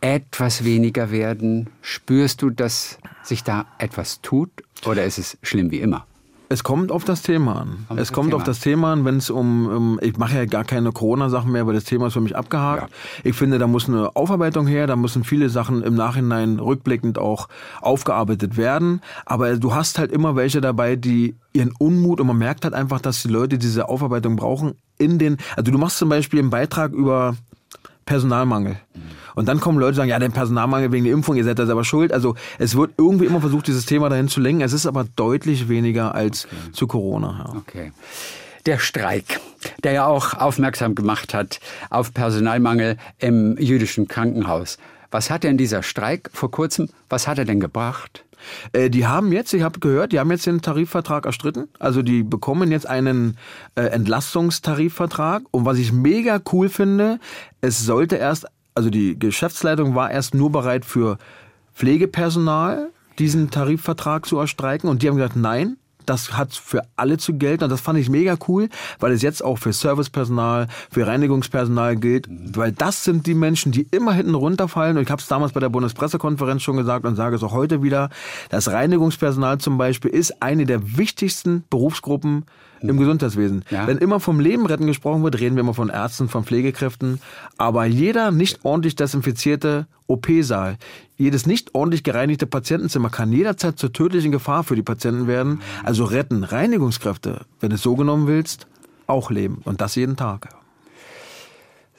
etwas 0.00 0.62
weniger 0.62 1.10
werden? 1.10 1.70
Spürst 1.82 2.40
du, 2.42 2.50
dass 2.50 2.98
sich 3.24 3.42
da 3.42 3.66
etwas 3.78 4.20
tut 4.20 4.50
oder 4.86 5.04
ist 5.04 5.18
es 5.18 5.38
schlimm 5.42 5.72
wie 5.72 5.80
immer? 5.80 6.06
Es 6.48 6.62
kommt 6.62 6.92
auf 6.92 7.04
das 7.04 7.22
Thema 7.22 7.60
an. 7.60 7.86
Kommt 7.88 8.00
es 8.00 8.12
kommt 8.12 8.32
das 8.32 8.36
auf 8.36 8.42
Thema 8.42 8.46
das 8.46 8.60
Thema 8.60 8.92
an, 8.92 9.04
wenn 9.04 9.16
es 9.16 9.30
um, 9.30 9.66
um, 9.66 9.98
ich 10.02 10.16
mache 10.18 10.36
ja 10.36 10.44
gar 10.44 10.64
keine 10.64 10.92
Corona-Sachen 10.92 11.50
mehr, 11.50 11.66
weil 11.66 11.74
das 11.74 11.84
Thema 11.84 12.08
ist 12.08 12.12
für 12.12 12.20
mich 12.20 12.36
abgehakt. 12.36 12.92
Ich 13.22 13.34
finde, 13.34 13.58
da 13.58 13.66
muss 13.66 13.88
eine 13.88 14.14
Aufarbeitung 14.14 14.66
her, 14.66 14.86
da 14.86 14.96
müssen 14.96 15.24
viele 15.24 15.48
Sachen 15.48 15.82
im 15.82 15.94
Nachhinein 15.94 16.58
rückblickend 16.58 17.18
auch 17.18 17.48
aufgearbeitet 17.80 18.56
werden. 18.56 19.00
Aber 19.24 19.56
du 19.56 19.74
hast 19.74 19.98
halt 19.98 20.12
immer 20.12 20.36
welche 20.36 20.60
dabei, 20.60 20.96
die 20.96 21.34
ihren 21.52 21.72
Unmut 21.78 22.20
und 22.20 22.26
man 22.26 22.38
merkt 22.38 22.64
halt 22.64 22.74
einfach, 22.74 23.00
dass 23.00 23.22
die 23.22 23.28
Leute 23.28 23.58
diese 23.58 23.88
Aufarbeitung 23.88 24.36
brauchen 24.36 24.74
in 24.98 25.18
den, 25.18 25.38
also 25.56 25.72
du 25.72 25.78
machst 25.78 25.98
zum 25.98 26.08
Beispiel 26.08 26.40
einen 26.40 26.50
Beitrag 26.50 26.92
über 26.92 27.36
Personalmangel. 28.06 28.76
Und 29.34 29.48
dann 29.48 29.60
kommen 29.60 29.78
Leute 29.78 29.90
und 29.90 29.96
sagen, 29.96 30.10
ja, 30.10 30.18
der 30.18 30.28
Personalmangel 30.28 30.92
wegen 30.92 31.04
der 31.04 31.12
Impfung, 31.12 31.36
ihr 31.36 31.44
seid 31.44 31.58
da 31.58 31.66
selber 31.66 31.84
schuld. 31.84 32.12
Also 32.12 32.34
es 32.58 32.76
wird 32.76 32.92
irgendwie 32.98 33.26
immer 33.26 33.40
versucht, 33.40 33.66
dieses 33.66 33.86
Thema 33.86 34.08
dahin 34.08 34.28
zu 34.28 34.40
lenken. 34.40 34.62
Es 34.62 34.72
ist 34.72 34.86
aber 34.86 35.04
deutlich 35.16 35.68
weniger 35.68 36.14
als 36.14 36.46
zu 36.72 36.86
Corona. 36.86 37.46
Ja. 37.46 37.58
Okay. 37.58 37.92
Der 38.66 38.78
Streik, 38.78 39.40
der 39.82 39.92
ja 39.92 40.06
auch 40.06 40.34
aufmerksam 40.34 40.94
gemacht 40.94 41.34
hat 41.34 41.60
auf 41.90 42.14
Personalmangel 42.14 42.96
im 43.18 43.58
jüdischen 43.58 44.08
Krankenhaus. 44.08 44.78
Was 45.10 45.30
hat 45.30 45.44
denn 45.44 45.58
dieser 45.58 45.82
Streik 45.82 46.30
vor 46.32 46.50
kurzem, 46.50 46.88
was 47.08 47.28
hat 47.28 47.38
er 47.38 47.44
denn 47.44 47.60
gebracht? 47.60 48.24
Äh, 48.72 48.90
die 48.90 49.06
haben 49.06 49.32
jetzt, 49.32 49.52
ich 49.52 49.62
habe 49.62 49.80
gehört, 49.80 50.12
die 50.12 50.18
haben 50.18 50.30
jetzt 50.30 50.46
den 50.46 50.60
Tarifvertrag 50.60 51.26
erstritten. 51.26 51.68
Also 51.78 52.02
die 52.02 52.22
bekommen 52.22 52.72
jetzt 52.72 52.88
einen 52.88 53.36
äh, 53.74 53.82
Entlastungstarifvertrag. 53.82 55.42
Und 55.50 55.64
was 55.64 55.78
ich 55.78 55.92
mega 55.92 56.40
cool 56.52 56.68
finde, 56.68 57.20
es 57.60 57.84
sollte 57.84 58.16
erst, 58.16 58.46
also 58.74 58.90
die 58.90 59.18
Geschäftsleitung 59.18 59.94
war 59.94 60.10
erst 60.10 60.34
nur 60.34 60.50
bereit 60.50 60.84
für 60.84 61.18
Pflegepersonal 61.74 62.90
diesen 63.18 63.50
Tarifvertrag 63.50 64.26
zu 64.26 64.38
erstreiken. 64.38 64.88
Und 64.88 65.02
die 65.02 65.08
haben 65.08 65.16
gesagt, 65.16 65.36
nein, 65.36 65.76
das 66.06 66.36
hat 66.36 66.52
für 66.54 66.82
alle 66.96 67.16
zu 67.18 67.34
gelten. 67.34 67.64
Und 67.64 67.70
das 67.70 67.80
fand 67.80 67.98
ich 67.98 68.10
mega 68.10 68.36
cool, 68.48 68.68
weil 68.98 69.12
es 69.12 69.22
jetzt 69.22 69.42
auch 69.42 69.58
für 69.58 69.72
Servicepersonal, 69.72 70.68
für 70.90 71.06
Reinigungspersonal 71.06 71.96
gilt, 71.96 72.28
weil 72.28 72.72
das 72.72 73.04
sind 73.04 73.26
die 73.26 73.34
Menschen, 73.34 73.72
die 73.72 73.86
immer 73.90 74.12
hinten 74.12 74.34
runterfallen. 74.34 74.96
Und 74.96 75.02
ich 75.04 75.10
habe 75.10 75.22
es 75.22 75.28
damals 75.28 75.52
bei 75.52 75.60
der 75.60 75.68
Bundespressekonferenz 75.68 76.62
schon 76.62 76.76
gesagt 76.76 77.06
und 77.06 77.16
sage 77.16 77.36
es 77.36 77.42
auch 77.42 77.52
heute 77.52 77.82
wieder, 77.82 78.10
das 78.50 78.70
Reinigungspersonal 78.70 79.58
zum 79.58 79.78
Beispiel 79.78 80.10
ist 80.10 80.42
eine 80.42 80.66
der 80.66 80.96
wichtigsten 80.98 81.64
Berufsgruppen 81.70 82.44
im 82.90 82.98
Gesundheitswesen. 82.98 83.64
Ja. 83.70 83.86
Wenn 83.86 83.98
immer 83.98 84.20
vom 84.20 84.40
Leben 84.40 84.66
retten 84.66 84.86
gesprochen 84.86 85.22
wird, 85.22 85.40
reden 85.40 85.56
wir 85.56 85.60
immer 85.60 85.74
von 85.74 85.88
Ärzten, 85.88 86.28
von 86.28 86.44
Pflegekräften, 86.44 87.20
aber 87.56 87.84
jeder 87.84 88.30
nicht 88.30 88.64
ordentlich 88.64 88.96
desinfizierte 88.96 89.86
OP-Saal, 90.06 90.76
jedes 91.16 91.46
nicht 91.46 91.74
ordentlich 91.74 92.02
gereinigte 92.02 92.46
Patientenzimmer 92.46 93.08
kann 93.08 93.32
jederzeit 93.32 93.78
zur 93.78 93.92
tödlichen 93.92 94.32
Gefahr 94.32 94.64
für 94.64 94.76
die 94.76 94.82
Patienten 94.82 95.26
werden. 95.26 95.60
Also 95.84 96.04
retten 96.04 96.44
Reinigungskräfte, 96.44 97.42
wenn 97.60 97.70
du 97.70 97.76
es 97.76 97.82
so 97.82 97.94
genommen 97.94 98.26
willst, 98.26 98.66
auch 99.06 99.30
leben. 99.30 99.58
Und 99.64 99.80
das 99.80 99.94
jeden 99.94 100.16
Tag. 100.16 100.48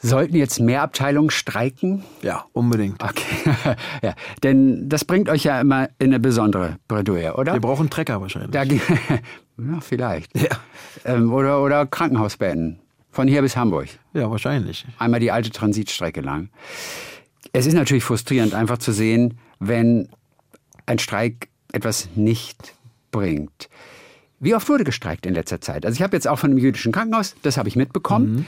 Sollten 0.06 0.36
jetzt 0.36 0.60
mehr 0.60 0.82
Abteilungen 0.82 1.32
streiken? 1.32 2.04
Ja, 2.22 2.46
unbedingt. 2.54 3.04
Okay. 3.04 3.76
ja, 4.02 4.14
denn 4.44 4.88
das 4.88 5.06
bringt 5.06 5.30
euch 5.30 5.44
ja 5.44 5.60
immer 5.60 5.90
in 6.00 6.08
eine 6.08 6.20
besondere 6.20 6.78
Bredouille, 6.88 7.36
oder? 7.36 7.54
Wir 7.54 7.60
brauchen 7.60 7.90
Trecker 7.90 8.22
wahrscheinlich. 8.22 8.52
Da, 8.52 8.64
ja, 9.58 9.80
vielleicht. 9.82 10.38
Ja. 10.40 10.58
Ähm, 11.06 11.34
oder, 11.34 11.62
oder 11.62 11.86
Krankenhaus 11.86 12.38
beenden. 12.38 12.80
Von 13.12 13.28
hier 13.28 13.42
bis 13.42 13.56
Hamburg. 13.56 13.88
ja, 14.14 14.30
wahrscheinlich. 14.30 14.86
Einmal 15.00 15.22
die 15.22 15.32
alte 15.32 15.50
Transitstrecke 15.50 16.22
lang. 16.22 16.50
Es 17.54 17.66
ist 17.66 17.74
natürlich 17.74 18.04
frustrierend, 18.04 18.54
einfach 18.54 18.78
zu 18.78 18.92
sehen, 18.92 19.40
wenn 19.60 20.10
ein 20.86 21.00
Streik 21.00 21.48
etwas 21.72 22.10
nicht 22.16 22.76
bringt. 23.12 23.70
Wie 24.40 24.54
oft 24.54 24.68
wurde 24.68 24.84
gestreikt 24.84 25.26
in 25.26 25.34
letzter 25.34 25.62
Zeit? 25.62 25.86
Also 25.86 25.96
ich 25.96 26.02
habe 26.02 26.16
jetzt 26.16 26.28
auch 26.28 26.38
von 26.38 26.52
einem 26.52 26.60
jüdischen 26.60 26.92
Krankenhaus, 26.92 27.36
das 27.42 27.58
habe 27.58 27.70
ich 27.70 27.76
mitbekommen. 27.76 28.46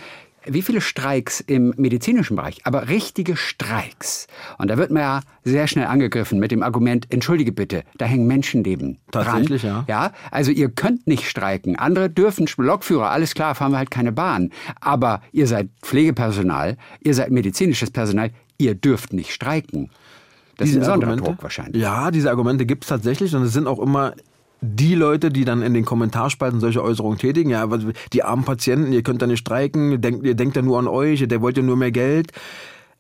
Wie 0.48 0.62
viele 0.62 0.82
Streiks 0.82 1.40
im 1.42 1.74
medizinischen 1.78 2.36
Bereich, 2.36 2.60
aber 2.64 2.90
richtige 2.90 3.36
Streiks. 3.36 4.28
Und 4.58 4.70
da 4.70 4.78
wird 4.78 4.92
man 4.92 5.02
ja 5.02 5.22
sehr 5.44 5.68
schnell 5.68 5.86
angegriffen 5.86 6.40
mit 6.40 6.52
dem 6.52 6.64
Argument, 6.64 7.08
entschuldige 7.10 7.52
bitte, 7.52 7.84
da 7.98 8.06
hängen 8.06 8.28
Menschenleben 8.28 8.98
Tatsächlich, 9.12 9.62
dran. 9.62 9.86
ja. 9.88 10.06
Ja, 10.06 10.12
also 10.32 10.52
ihr 10.52 10.70
könnt 10.70 11.08
nicht 11.08 11.30
streiken. 11.30 11.76
Andere 11.78 12.10
dürfen, 12.10 12.48
Lokführer, 12.58 13.12
alles 13.12 13.34
klar, 13.34 13.56
fahren 13.56 13.72
wir 13.72 13.78
halt 13.78 13.92
keine 13.92 14.12
Bahn. 14.12 14.52
Aber 14.80 15.22
ihr 15.32 15.48
seid 15.48 15.70
Pflegepersonal, 15.82 16.78
ihr 17.02 17.14
seid 17.14 17.32
medizinisches 17.32 17.92
Personal, 17.92 18.32
ihr 18.58 18.76
dürft 18.76 19.14
nicht 19.14 19.34
streiken. 19.34 19.90
Das 20.58 20.70
ist 20.70 20.76
ein 20.76 20.80
besonderer 20.80 21.16
Druck 21.16 21.44
wahrscheinlich. 21.44 21.82
Ja, 21.82 22.10
diese 22.12 22.30
Argumente 22.30 22.66
gibt 22.66 22.84
es 22.84 22.90
tatsächlich 22.90 23.36
und 23.36 23.44
es 23.44 23.54
sind 23.54 23.68
auch 23.68 23.80
immer 23.80 24.14
die 24.62 24.96
Leute, 24.96 25.30
die 25.30 25.46
dann 25.46 25.62
in 25.62 25.74
den 25.74 25.86
Kommentarspalten 25.86 26.60
solche 26.60 26.84
Äußerungen 26.84 27.17
tätigen. 27.17 27.52
Ja, 27.52 27.67
die 28.13 28.24
armen 28.24 28.43
Patienten, 28.43 28.91
ihr 28.91 29.04
könnt 29.04 29.22
da 29.22 29.28
nicht 29.28 29.39
streiken, 29.39 30.02
denkt, 30.02 30.26
ihr 30.26 30.36
denkt 30.36 30.56
ja 30.56 30.62
nur 30.62 30.80
an 30.80 30.88
euch, 30.88 31.28
der 31.28 31.41
wollt 31.41 31.58
ja 31.58 31.63
nur 31.63 31.78
mehr 31.78 31.91
Geld. 31.91 32.32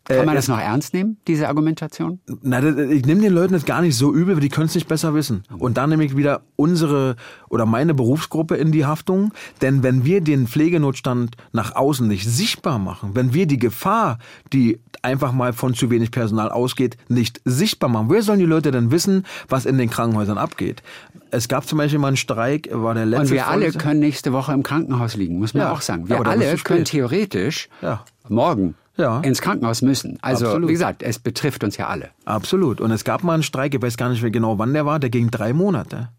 Kann 0.07 0.25
man 0.25 0.29
Äh, 0.29 0.35
das 0.35 0.47
noch 0.47 0.59
ernst 0.59 0.93
nehmen, 0.93 1.17
diese 1.27 1.47
Argumentation? 1.49 2.19
Na, 2.41 2.59
ich 2.63 3.05
nehme 3.05 3.21
den 3.21 3.33
Leuten 3.33 3.53
das 3.53 3.65
gar 3.65 3.81
nicht 3.81 3.95
so 3.95 4.13
übel, 4.13 4.35
weil 4.35 4.41
die 4.41 4.49
können 4.49 4.67
es 4.67 4.75
nicht 4.75 4.87
besser 4.87 5.13
wissen. 5.13 5.43
Und 5.57 5.77
da 5.77 5.85
nehme 5.85 6.05
ich 6.05 6.15
wieder 6.15 6.41
unsere 6.55 7.15
oder 7.49 7.65
meine 7.65 7.93
Berufsgruppe 7.93 8.55
in 8.55 8.71
die 8.71 8.85
Haftung. 8.85 9.33
Denn 9.61 9.83
wenn 9.83 10.05
wir 10.05 10.21
den 10.21 10.47
Pflegenotstand 10.47 11.35
nach 11.51 11.75
außen 11.75 12.07
nicht 12.07 12.25
sichtbar 12.27 12.79
machen, 12.79 13.11
wenn 13.15 13.33
wir 13.33 13.47
die 13.47 13.59
Gefahr, 13.59 14.19
die 14.53 14.79
einfach 15.01 15.31
mal 15.33 15.51
von 15.53 15.73
zu 15.73 15.89
wenig 15.89 16.11
Personal 16.11 16.49
ausgeht, 16.51 16.97
nicht 17.09 17.41
sichtbar 17.43 17.89
machen, 17.89 18.09
wer 18.09 18.21
sollen 18.21 18.39
die 18.39 18.45
Leute 18.45 18.71
denn 18.71 18.91
wissen, 18.91 19.25
was 19.49 19.65
in 19.65 19.77
den 19.77 19.89
Krankenhäusern 19.89 20.37
abgeht? 20.37 20.83
Es 21.31 21.49
gab 21.49 21.67
zum 21.67 21.77
Beispiel 21.79 21.99
mal 21.99 22.07
einen 22.07 22.17
Streik, 22.17 22.69
war 22.71 22.93
der 22.93 23.05
letzte 23.05 23.21
Und 23.25 23.31
wir 23.31 23.47
alle 23.47 23.71
können 23.73 23.99
nächste 23.99 24.31
Woche 24.31 24.53
im 24.53 24.63
Krankenhaus 24.63 25.15
liegen, 25.15 25.39
muss 25.39 25.53
man 25.53 25.63
Ja, 25.63 25.71
auch 25.73 25.81
sagen. 25.81 26.03
ja, 26.07 26.17
Wir 26.17 26.23
bist 26.23 26.27
alle 26.47 26.57
können 26.59 26.85
theoretisch 26.85 27.67
Ja. 27.81 28.05
morgen 28.29 28.75
Ja. 28.97 29.19
ins 29.21 29.41
Krankenhaus 29.41 29.81
müssen. 29.81 30.17
Also 30.21 30.45
Absolut. 30.45 30.69
wie 30.69 30.73
gesagt, 30.73 31.03
es 31.03 31.19
betrifft 31.19 31.63
uns 31.63 31.77
ja 31.77 31.87
alle. 31.87 32.09
Absolut. 32.25 32.81
Und 32.81 32.91
es 32.91 33.03
gab 33.03 33.23
mal 33.23 33.35
einen 33.35 33.43
Streik, 33.43 33.73
ich 33.73 33.81
weiß 33.81 33.97
gar 33.97 34.09
nicht 34.09 34.21
mehr 34.21 34.31
genau, 34.31 34.57
wann 34.57 34.73
der 34.73 34.85
war, 34.85 34.99
der 34.99 35.09
ging 35.09 35.29
drei 35.31 35.53
Monate. 35.53 36.09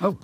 Oh. 0.00 0.14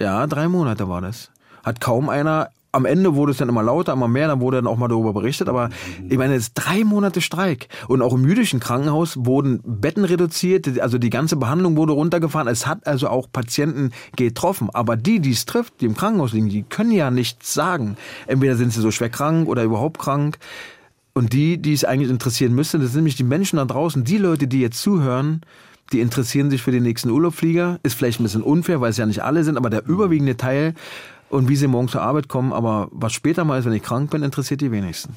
Ja, 0.00 0.26
drei 0.26 0.48
Monate 0.48 0.88
war 0.88 1.00
das. 1.00 1.30
Hat 1.62 1.80
kaum 1.80 2.08
einer. 2.08 2.48
Am 2.72 2.84
Ende 2.84 3.16
wurde 3.16 3.32
es 3.32 3.38
dann 3.38 3.48
immer 3.48 3.64
lauter, 3.64 3.92
immer 3.94 4.06
mehr, 4.06 4.28
dann 4.28 4.40
wurde 4.40 4.58
dann 4.58 4.68
auch 4.68 4.76
mal 4.76 4.86
darüber 4.86 5.12
berichtet. 5.12 5.48
Aber 5.48 5.70
ich 6.08 6.16
meine, 6.16 6.34
es 6.34 6.44
ist 6.44 6.54
drei 6.54 6.84
Monate 6.84 7.20
Streik. 7.20 7.66
Und 7.88 8.00
auch 8.00 8.14
im 8.14 8.24
jüdischen 8.24 8.60
Krankenhaus 8.60 9.16
wurden 9.18 9.60
Betten 9.64 10.04
reduziert, 10.04 10.78
also 10.78 10.96
die 10.96 11.10
ganze 11.10 11.34
Behandlung 11.34 11.76
wurde 11.76 11.94
runtergefahren. 11.94 12.46
Es 12.46 12.68
hat 12.68 12.86
also 12.86 13.08
auch 13.08 13.26
Patienten 13.32 13.90
getroffen. 14.14 14.70
Aber 14.72 14.96
die, 14.96 15.18
die 15.18 15.32
es 15.32 15.46
trifft, 15.46 15.80
die 15.80 15.86
im 15.86 15.96
Krankenhaus 15.96 16.32
liegen, 16.32 16.48
die 16.48 16.62
können 16.62 16.92
ja 16.92 17.10
nichts 17.10 17.52
sagen. 17.52 17.96
Entweder 18.28 18.54
sind 18.54 18.72
sie 18.72 18.80
so 18.80 18.92
schwer 18.92 19.10
krank 19.10 19.48
oder 19.48 19.64
überhaupt 19.64 19.98
krank. 19.98 20.38
Und 21.20 21.34
die, 21.34 21.58
die 21.58 21.74
es 21.74 21.84
eigentlich 21.84 22.08
interessieren 22.08 22.54
müsste, 22.54 22.78
das 22.78 22.92
sind 22.92 23.00
nämlich 23.00 23.14
die 23.14 23.24
Menschen 23.24 23.58
da 23.58 23.66
draußen, 23.66 24.04
die 24.04 24.16
Leute, 24.16 24.48
die 24.48 24.62
jetzt 24.62 24.80
zuhören, 24.80 25.42
die 25.92 26.00
interessieren 26.00 26.48
sich 26.48 26.62
für 26.62 26.70
den 26.70 26.82
nächsten 26.82 27.10
Urlaubflieger. 27.10 27.78
Ist 27.82 27.92
vielleicht 27.92 28.20
ein 28.20 28.22
bisschen 28.22 28.40
unfair, 28.40 28.80
weil 28.80 28.88
es 28.88 28.96
ja 28.96 29.04
nicht 29.04 29.22
alle 29.22 29.44
sind, 29.44 29.58
aber 29.58 29.68
der 29.68 29.84
überwiegende 29.84 30.38
Teil 30.38 30.72
und 31.28 31.50
wie 31.50 31.56
sie 31.56 31.66
morgen 31.66 31.88
zur 31.88 32.00
Arbeit 32.00 32.28
kommen. 32.28 32.54
Aber 32.54 32.88
was 32.90 33.12
später 33.12 33.44
mal 33.44 33.58
ist, 33.58 33.66
wenn 33.66 33.74
ich 33.74 33.82
krank 33.82 34.10
bin, 34.10 34.22
interessiert 34.22 34.62
die 34.62 34.72
wenigsten. 34.72 35.14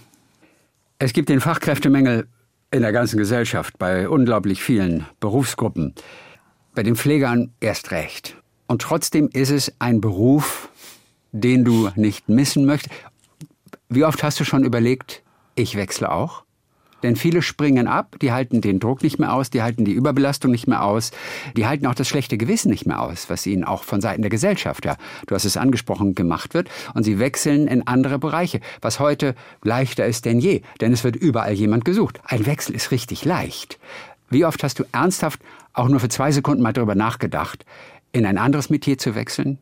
Es 0.99 1.13
gibt 1.13 1.29
den 1.29 1.39
Fachkräftemängel 1.39 2.27
in 2.71 2.81
der 2.81 2.91
ganzen 2.91 3.17
Gesellschaft 3.17 3.77
bei 3.77 4.09
unglaublich 4.09 4.61
vielen 4.61 5.05
Berufsgruppen. 5.21 5.93
Bei 6.75 6.83
den 6.83 6.97
Pflegern 6.97 7.53
erst 7.61 7.91
recht. 7.91 8.35
Und 8.67 8.81
trotzdem 8.81 9.29
ist 9.31 9.51
es 9.51 9.71
ein 9.79 10.01
Beruf, 10.01 10.67
den 11.31 11.63
du 11.63 11.91
nicht 11.95 12.27
missen 12.27 12.65
möchtest. 12.65 12.93
Wie 13.87 14.03
oft 14.03 14.21
hast 14.21 14.41
du 14.41 14.43
schon 14.43 14.65
überlegt, 14.65 15.22
ich 15.55 15.75
wechsle 15.75 16.11
auch? 16.11 16.43
Denn 17.03 17.17
viele 17.17 17.41
springen 17.41 17.87
ab, 17.87 18.15
die 18.21 18.31
halten 18.31 18.61
den 18.61 18.79
Druck 18.79 19.03
nicht 19.03 19.19
mehr 19.19 19.33
aus, 19.33 19.49
die 19.49 19.61
halten 19.61 19.83
die 19.83 19.91
Überbelastung 19.91 20.51
nicht 20.51 20.67
mehr 20.67 20.83
aus, 20.83 21.11
die 21.55 21.67
halten 21.67 21.85
auch 21.85 21.95
das 21.95 22.07
schlechte 22.07 22.37
Gewissen 22.37 22.71
nicht 22.71 22.87
mehr 22.87 23.01
aus, 23.01 23.29
was 23.29 23.45
ihnen 23.45 23.65
auch 23.65 23.83
von 23.83 23.99
Seiten 23.99 24.21
der 24.21 24.31
Gesellschaft, 24.31 24.85
ja, 24.85 24.95
du 25.27 25.35
hast 25.35 25.43
es 25.43 25.57
angesprochen, 25.57 26.15
gemacht 26.15 26.53
wird. 26.53 26.69
Und 26.93 27.03
sie 27.03 27.19
wechseln 27.19 27.67
in 27.67 27.85
andere 27.85 28.19
Bereiche, 28.19 28.61
was 28.81 29.01
heute 29.01 29.35
leichter 29.63 30.05
ist 30.05 30.23
denn 30.23 30.39
je, 30.39 30.61
denn 30.79 30.93
es 30.93 31.03
wird 31.03 31.17
überall 31.17 31.53
jemand 31.53 31.83
gesucht. 31.83 32.21
Ein 32.23 32.45
Wechsel 32.45 32.73
ist 32.73 32.91
richtig 32.91 33.25
leicht. 33.25 33.79
Wie 34.29 34.45
oft 34.45 34.63
hast 34.63 34.79
du 34.79 34.85
ernsthaft 34.93 35.41
auch 35.73 35.89
nur 35.89 35.99
für 35.99 36.09
zwei 36.09 36.31
Sekunden 36.31 36.63
mal 36.63 36.73
darüber 36.73 36.95
nachgedacht, 36.95 37.65
in 38.13 38.25
ein 38.25 38.37
anderes 38.37 38.69
Metier 38.69 38.97
zu 38.97 39.13
wechseln? 39.13 39.57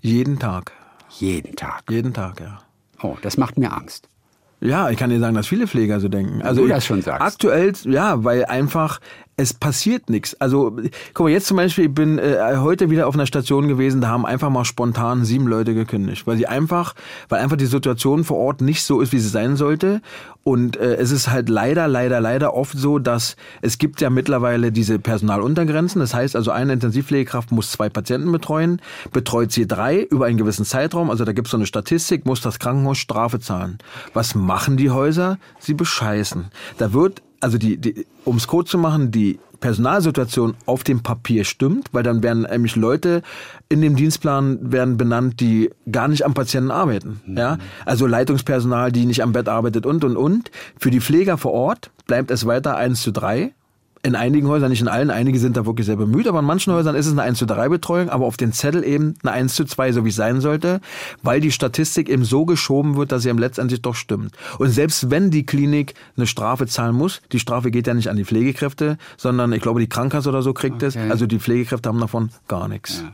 Jeden 0.00 0.38
Tag. 0.38 0.72
Jeden 1.10 1.56
Tag. 1.56 1.82
Jeden 1.90 2.14
Tag, 2.14 2.40
ja. 2.40 2.62
Oh, 3.02 3.16
das 3.20 3.36
macht 3.36 3.58
mir 3.58 3.72
Angst. 3.72 4.08
Ja, 4.60 4.90
ich 4.90 4.98
kann 4.98 5.10
dir 5.10 5.18
sagen, 5.18 5.34
dass 5.34 5.46
viele 5.46 5.66
Pfleger 5.66 6.00
so 6.00 6.08
denken. 6.08 6.42
Also 6.42 6.62
du 6.62 6.68
das 6.68 6.84
schon 6.84 7.00
sagst. 7.02 7.22
Aktuell, 7.22 7.72
ja, 7.84 8.22
weil 8.24 8.44
einfach 8.44 9.00
es 9.40 9.54
passiert 9.54 10.10
nichts. 10.10 10.34
Also, 10.38 10.76
guck 11.14 11.24
mal, 11.24 11.30
jetzt 11.30 11.46
zum 11.46 11.56
Beispiel, 11.56 11.86
ich 11.86 11.94
bin 11.94 12.18
äh, 12.18 12.56
heute 12.56 12.90
wieder 12.90 13.08
auf 13.08 13.14
einer 13.14 13.26
Station 13.26 13.68
gewesen, 13.68 14.02
da 14.02 14.08
haben 14.08 14.26
einfach 14.26 14.50
mal 14.50 14.64
spontan 14.64 15.24
sieben 15.24 15.46
Leute 15.46 15.72
gekündigt, 15.74 16.26
weil 16.26 16.36
sie 16.36 16.46
einfach, 16.46 16.94
weil 17.30 17.40
einfach 17.40 17.56
die 17.56 17.66
Situation 17.66 18.24
vor 18.24 18.36
Ort 18.36 18.60
nicht 18.60 18.82
so 18.82 19.00
ist, 19.00 19.12
wie 19.12 19.18
sie 19.18 19.28
sein 19.28 19.56
sollte. 19.56 20.02
Und 20.42 20.76
äh, 20.76 20.96
es 20.96 21.10
ist 21.10 21.30
halt 21.30 21.48
leider, 21.48 21.88
leider, 21.88 22.20
leider 22.20 22.54
oft 22.54 22.76
so, 22.76 22.98
dass 22.98 23.36
es 23.62 23.78
gibt 23.78 24.00
ja 24.00 24.10
mittlerweile 24.10 24.72
diese 24.72 24.98
Personaluntergrenzen. 24.98 26.00
Das 26.00 26.14
heißt 26.14 26.36
also, 26.36 26.50
eine 26.50 26.74
Intensivpflegekraft 26.74 27.52
muss 27.52 27.70
zwei 27.70 27.88
Patienten 27.88 28.32
betreuen, 28.32 28.80
betreut 29.12 29.52
sie 29.52 29.66
drei 29.66 30.02
über 30.02 30.26
einen 30.26 30.38
gewissen 30.38 30.64
Zeitraum. 30.64 31.10
Also 31.10 31.24
da 31.24 31.32
gibt 31.32 31.48
es 31.48 31.50
so 31.50 31.56
eine 31.56 31.66
Statistik, 31.66 32.26
muss 32.26 32.40
das 32.40 32.58
Krankenhaus 32.58 32.98
Strafe 32.98 33.40
zahlen. 33.40 33.78
Was 34.14 34.34
machen 34.34 34.76
die 34.76 34.90
Häuser? 34.90 35.38
Sie 35.58 35.74
bescheißen. 35.74 36.50
Da 36.78 36.92
wird 36.92 37.22
also 37.40 37.58
die, 37.58 37.78
die 37.78 38.06
um 38.24 38.36
es 38.36 38.46
kurz 38.46 38.70
zu 38.70 38.78
machen, 38.78 39.10
die 39.10 39.38
Personalsituation 39.60 40.54
auf 40.66 40.84
dem 40.84 41.02
Papier 41.02 41.44
stimmt, 41.44 41.88
weil 41.92 42.02
dann 42.02 42.22
werden 42.22 42.42
nämlich 42.42 42.76
Leute 42.76 43.22
in 43.68 43.82
dem 43.82 43.94
Dienstplan 43.94 44.72
werden 44.72 44.96
benannt, 44.96 45.40
die 45.40 45.70
gar 45.90 46.08
nicht 46.08 46.24
am 46.24 46.34
Patienten 46.34 46.70
arbeiten. 46.70 47.20
Mhm. 47.26 47.36
Ja? 47.36 47.58
Also 47.84 48.06
Leitungspersonal, 48.06 48.90
die 48.90 49.04
nicht 49.04 49.22
am 49.22 49.32
Bett 49.32 49.48
arbeitet 49.48 49.86
und 49.86 50.02
und 50.04 50.16
und. 50.16 50.50
Für 50.78 50.90
die 50.90 51.00
Pfleger 51.00 51.36
vor 51.36 51.52
Ort 51.52 51.90
bleibt 52.06 52.30
es 52.30 52.46
weiter 52.46 52.76
eins 52.76 53.02
zu 53.02 53.12
drei 53.12 53.52
in 54.02 54.14
einigen 54.14 54.48
Häusern, 54.48 54.70
nicht 54.70 54.80
in 54.80 54.88
allen, 54.88 55.10
einige 55.10 55.38
sind 55.38 55.58
da 55.58 55.66
wirklich 55.66 55.86
sehr 55.86 55.96
bemüht, 55.96 56.26
aber 56.26 56.38
in 56.38 56.44
manchen 56.46 56.72
Häusern 56.72 56.94
ist 56.94 57.06
es 57.06 57.12
eine 57.12 57.22
1 57.22 57.38
zu 57.38 57.44
3 57.44 57.68
Betreuung, 57.68 58.08
aber 58.08 58.24
auf 58.24 58.38
den 58.38 58.52
Zettel 58.52 58.82
eben 58.82 59.14
eine 59.22 59.32
1 59.32 59.54
zu 59.54 59.64
2, 59.66 59.92
so 59.92 60.04
wie 60.06 60.08
es 60.08 60.16
sein 60.16 60.40
sollte, 60.40 60.80
weil 61.22 61.40
die 61.40 61.52
Statistik 61.52 62.08
eben 62.08 62.24
so 62.24 62.46
geschoben 62.46 62.96
wird, 62.96 63.12
dass 63.12 63.24
sie 63.24 63.28
eben 63.28 63.38
letztendlich 63.38 63.82
doch 63.82 63.94
stimmt. 63.94 64.34
Und 64.58 64.70
selbst 64.70 65.10
wenn 65.10 65.30
die 65.30 65.44
Klinik 65.44 65.94
eine 66.16 66.26
Strafe 66.26 66.66
zahlen 66.66 66.94
muss, 66.94 67.20
die 67.32 67.38
Strafe 67.38 67.70
geht 67.70 67.86
ja 67.86 67.92
nicht 67.92 68.08
an 68.08 68.16
die 68.16 68.24
Pflegekräfte, 68.24 68.96
sondern 69.18 69.52
ich 69.52 69.60
glaube, 69.60 69.80
die 69.80 69.88
Krankenkasse 69.88 70.30
oder 70.30 70.42
so 70.42 70.54
kriegt 70.54 70.76
okay. 70.76 70.86
es. 70.86 70.96
Also 70.96 71.26
die 71.26 71.38
Pflegekräfte 71.38 71.88
haben 71.90 72.00
davon 72.00 72.30
gar 72.48 72.68
nichts. 72.68 73.02
Ja. 73.02 73.12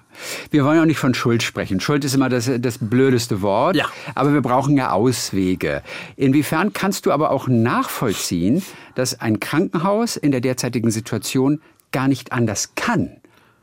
Wir 0.51 0.65
wollen 0.65 0.81
auch 0.81 0.87
nicht 0.87 0.99
von 0.99 1.15
Schuld 1.15 1.43
sprechen. 1.43 1.81
Schuld 1.81 2.05
ist 2.05 2.15
immer 2.15 2.29
das, 2.29 2.51
das 2.61 2.79
blödeste 2.79 3.43
Wort. 3.43 3.77
Ja. 3.77 3.87
Aber 4.15 4.33
wir 4.33 4.41
brauchen 4.41 4.77
ja 4.77 4.93
Auswege. 4.93 5.83
Inwiefern 6.17 6.73
kannst 6.73 7.07
du 7.07 7.13
aber 7.13 7.31
auch 7.31 7.49
nachvollziehen, 7.49 8.63
dass 8.95 9.21
ein 9.21 9.41
Krankenhaus 9.41 10.17
in 10.17 10.33
der 10.33 10.41
derzeitigen 10.77 10.91
Situation 10.91 11.61
gar 11.93 12.09
nicht 12.09 12.33
anders 12.33 12.75
kann, 12.75 13.11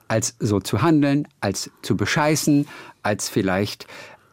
als 0.07 0.35
so 0.39 0.59
zu 0.59 0.81
handeln, 0.81 1.27
als 1.41 1.69
zu 1.81 1.95
bescheißen, 1.95 2.67
als 3.03 3.29
vielleicht 3.29 3.87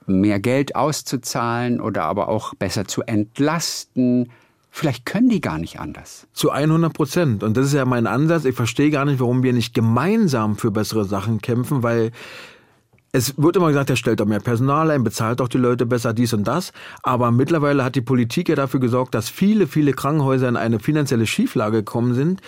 mehr 0.06 0.40
Geld 0.40 0.74
auszuzahlen 0.74 1.80
oder 1.80 2.04
aber 2.04 2.28
auch 2.28 2.54
besser 2.54 2.86
zu 2.86 3.02
entlasten. 3.02 4.30
Vielleicht 4.70 5.04
können 5.04 5.28
die 5.28 5.40
gar 5.40 5.58
nicht 5.58 5.78
anders. 5.78 6.26
Zu 6.32 6.50
100 6.50 6.92
Prozent. 6.92 7.42
Und 7.42 7.56
das 7.56 7.66
ist 7.66 7.74
ja 7.74 7.84
mein 7.84 8.06
Ansatz. 8.06 8.44
Ich 8.44 8.54
verstehe 8.54 8.90
gar 8.90 9.04
nicht, 9.04 9.20
warum 9.20 9.42
wir 9.42 9.52
nicht 9.52 9.74
gemeinsam 9.74 10.56
für 10.56 10.70
bessere 10.70 11.04
Sachen 11.04 11.40
kämpfen, 11.40 11.82
weil 11.82 12.12
es 13.12 13.36
wird 13.36 13.56
immer 13.56 13.68
gesagt, 13.68 13.90
er 13.90 13.96
stellt 13.96 14.20
doch 14.20 14.26
mehr 14.26 14.40
Personal 14.40 14.90
ein, 14.90 15.02
bezahlt 15.02 15.40
doch 15.40 15.48
die 15.48 15.58
Leute 15.58 15.84
besser, 15.86 16.12
dies 16.12 16.32
und 16.32 16.44
das. 16.44 16.72
Aber 17.02 17.30
mittlerweile 17.30 17.84
hat 17.84 17.96
die 17.96 18.00
Politik 18.00 18.48
ja 18.48 18.54
dafür 18.54 18.80
gesorgt, 18.80 19.14
dass 19.14 19.28
viele, 19.28 19.66
viele 19.66 19.92
Krankenhäuser 19.92 20.48
in 20.48 20.56
eine 20.56 20.78
finanzielle 20.78 21.26
Schieflage 21.26 21.78
gekommen 21.78 22.14
sind, 22.14 22.40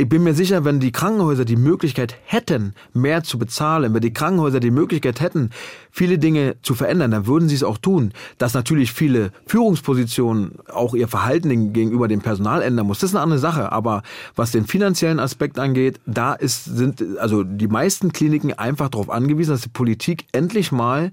ich 0.00 0.08
bin 0.08 0.22
mir 0.22 0.32
sicher, 0.32 0.64
wenn 0.64 0.78
die 0.78 0.92
Krankenhäuser 0.92 1.44
die 1.44 1.56
Möglichkeit 1.56 2.14
hätten, 2.24 2.72
mehr 2.94 3.24
zu 3.24 3.36
bezahlen, 3.36 3.92
wenn 3.92 4.00
die 4.00 4.12
Krankenhäuser 4.12 4.60
die 4.60 4.70
Möglichkeit 4.70 5.20
hätten, 5.20 5.50
viele 5.90 6.18
Dinge 6.20 6.54
zu 6.62 6.76
verändern, 6.76 7.10
dann 7.10 7.26
würden 7.26 7.48
sie 7.48 7.56
es 7.56 7.64
auch 7.64 7.78
tun. 7.78 8.12
Dass 8.38 8.54
natürlich 8.54 8.92
viele 8.92 9.32
Führungspositionen 9.46 10.52
auch 10.72 10.94
ihr 10.94 11.08
Verhalten 11.08 11.72
gegenüber 11.72 12.06
dem 12.06 12.20
Personal 12.20 12.62
ändern 12.62 12.86
muss, 12.86 13.00
das 13.00 13.10
ist 13.10 13.16
eine 13.16 13.24
andere 13.24 13.40
Sache. 13.40 13.72
Aber 13.72 14.04
was 14.36 14.52
den 14.52 14.66
finanziellen 14.66 15.18
Aspekt 15.18 15.58
angeht, 15.58 15.98
da 16.06 16.32
ist, 16.32 16.66
sind 16.66 17.02
also 17.18 17.42
die 17.42 17.66
meisten 17.66 18.12
Kliniken 18.12 18.52
einfach 18.52 18.90
darauf 18.90 19.10
angewiesen, 19.10 19.50
dass 19.50 19.62
die 19.62 19.68
Politik 19.68 20.26
endlich 20.30 20.70
mal 20.70 21.10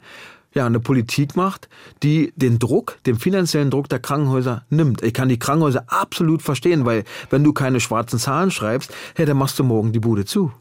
ja, 0.56 0.66
eine 0.66 0.80
Politik 0.80 1.36
macht, 1.36 1.68
die 2.02 2.32
den 2.38 2.60
Druck, 2.60 2.98
den 3.06 3.20
finanziellen 3.20 3.70
Druck 3.70 3.90
der 3.90 4.00
Krankenhäuser 4.00 4.64
nimmt. 4.70 5.04
Ich 5.04 5.14
kann 5.14 5.28
die 5.28 5.38
Krankenhäuser 5.38 5.84
absolut 5.88 6.42
verstehen, 6.42 6.86
weil 6.86 7.04
wenn 7.30 7.44
du 7.44 7.52
keine 7.52 7.82
schwarzen 7.82 8.20
Zahlen 8.20 8.52
schreibst, 8.52 8.94
hey, 9.16 9.26
dann 9.26 9.36
machst 9.36 9.60
du 9.60 9.66
morgen 9.66 9.92
die 9.92 10.00
Bude 10.00 10.24
zu. 10.24 10.54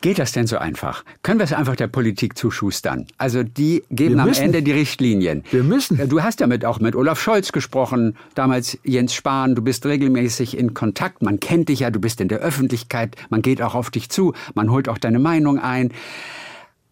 Geht 0.00 0.18
das 0.18 0.32
denn 0.32 0.48
so 0.48 0.58
einfach? 0.58 1.04
Können 1.22 1.38
wir 1.38 1.44
es 1.44 1.52
einfach 1.52 1.76
der 1.76 1.86
Politik 1.86 2.36
zuschustern? 2.36 3.06
Also 3.18 3.44
die 3.44 3.84
geben 3.90 4.18
am 4.18 4.32
Ende 4.32 4.62
die 4.62 4.72
Richtlinien. 4.72 5.44
Wir 5.52 5.62
müssen. 5.62 6.08
Du 6.08 6.22
hast 6.22 6.40
ja 6.40 6.48
mit, 6.48 6.64
auch 6.64 6.80
mit 6.80 6.96
Olaf 6.96 7.20
Scholz 7.20 7.52
gesprochen, 7.52 8.16
damals 8.34 8.76
Jens 8.82 9.14
Spahn, 9.14 9.54
du 9.54 9.62
bist 9.62 9.86
regelmäßig 9.86 10.58
in 10.58 10.74
Kontakt, 10.74 11.22
man 11.22 11.38
kennt 11.38 11.68
dich 11.68 11.80
ja, 11.80 11.90
du 11.90 12.00
bist 12.00 12.20
in 12.20 12.26
der 12.26 12.40
Öffentlichkeit, 12.40 13.14
man 13.30 13.42
geht 13.42 13.62
auch 13.62 13.76
auf 13.76 13.90
dich 13.90 14.10
zu, 14.10 14.34
man 14.54 14.72
holt 14.72 14.88
auch 14.88 14.98
deine 14.98 15.20
Meinung 15.20 15.60
ein. 15.60 15.92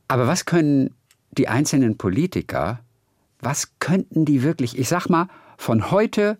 Aber 0.06 0.28
was 0.28 0.44
können 0.44 0.90
die 1.38 1.48
einzelnen 1.48 1.96
Politiker, 1.96 2.80
was 3.40 3.72
könnten 3.78 4.24
die 4.24 4.42
wirklich, 4.42 4.78
ich 4.78 4.88
sag 4.88 5.08
mal, 5.08 5.28
von 5.56 5.90
heute 5.90 6.38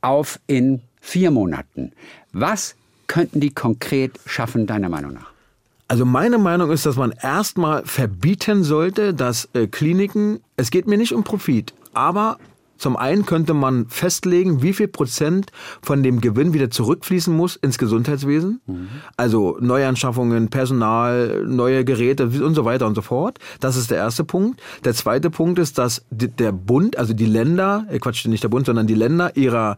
auf 0.00 0.40
in 0.46 0.82
vier 1.00 1.30
Monaten, 1.30 1.92
was 2.32 2.74
könnten 3.06 3.40
die 3.40 3.50
konkret 3.50 4.12
schaffen, 4.26 4.66
deiner 4.66 4.88
Meinung 4.88 5.14
nach? 5.14 5.32
Also 5.88 6.04
meine 6.04 6.36
Meinung 6.36 6.70
ist, 6.70 6.84
dass 6.84 6.96
man 6.96 7.12
erstmal 7.12 7.84
verbieten 7.86 8.62
sollte, 8.62 9.14
dass 9.14 9.48
äh, 9.54 9.66
Kliniken, 9.66 10.40
es 10.56 10.70
geht 10.70 10.86
mir 10.86 10.98
nicht 10.98 11.12
um 11.12 11.24
Profit, 11.24 11.72
aber 11.94 12.38
zum 12.78 12.96
einen 12.96 13.26
könnte 13.26 13.54
man 13.54 13.86
festlegen, 13.88 14.62
wie 14.62 14.72
viel 14.72 14.88
Prozent 14.88 15.50
von 15.82 16.02
dem 16.02 16.20
Gewinn 16.20 16.54
wieder 16.54 16.70
zurückfließen 16.70 17.34
muss 17.34 17.56
ins 17.56 17.76
Gesundheitswesen. 17.78 18.60
Mhm. 18.66 18.88
Also 19.16 19.58
Neuanschaffungen, 19.60 20.48
Personal, 20.48 21.44
neue 21.46 21.84
Geräte 21.84 22.24
und 22.26 22.54
so 22.54 22.64
weiter 22.64 22.86
und 22.86 22.94
so 22.94 23.02
fort. 23.02 23.38
Das 23.60 23.76
ist 23.76 23.90
der 23.90 23.98
erste 23.98 24.24
Punkt. 24.24 24.60
Der 24.84 24.94
zweite 24.94 25.30
Punkt 25.30 25.58
ist, 25.58 25.78
dass 25.78 26.04
der 26.10 26.52
Bund, 26.52 26.96
also 26.96 27.12
die 27.12 27.26
Länder, 27.26 27.86
äh 27.90 27.98
Quatsch, 27.98 28.26
nicht 28.26 28.44
der 28.44 28.48
Bund, 28.48 28.66
sondern 28.66 28.86
die 28.86 28.94
Länder 28.94 29.36
ihrer 29.36 29.76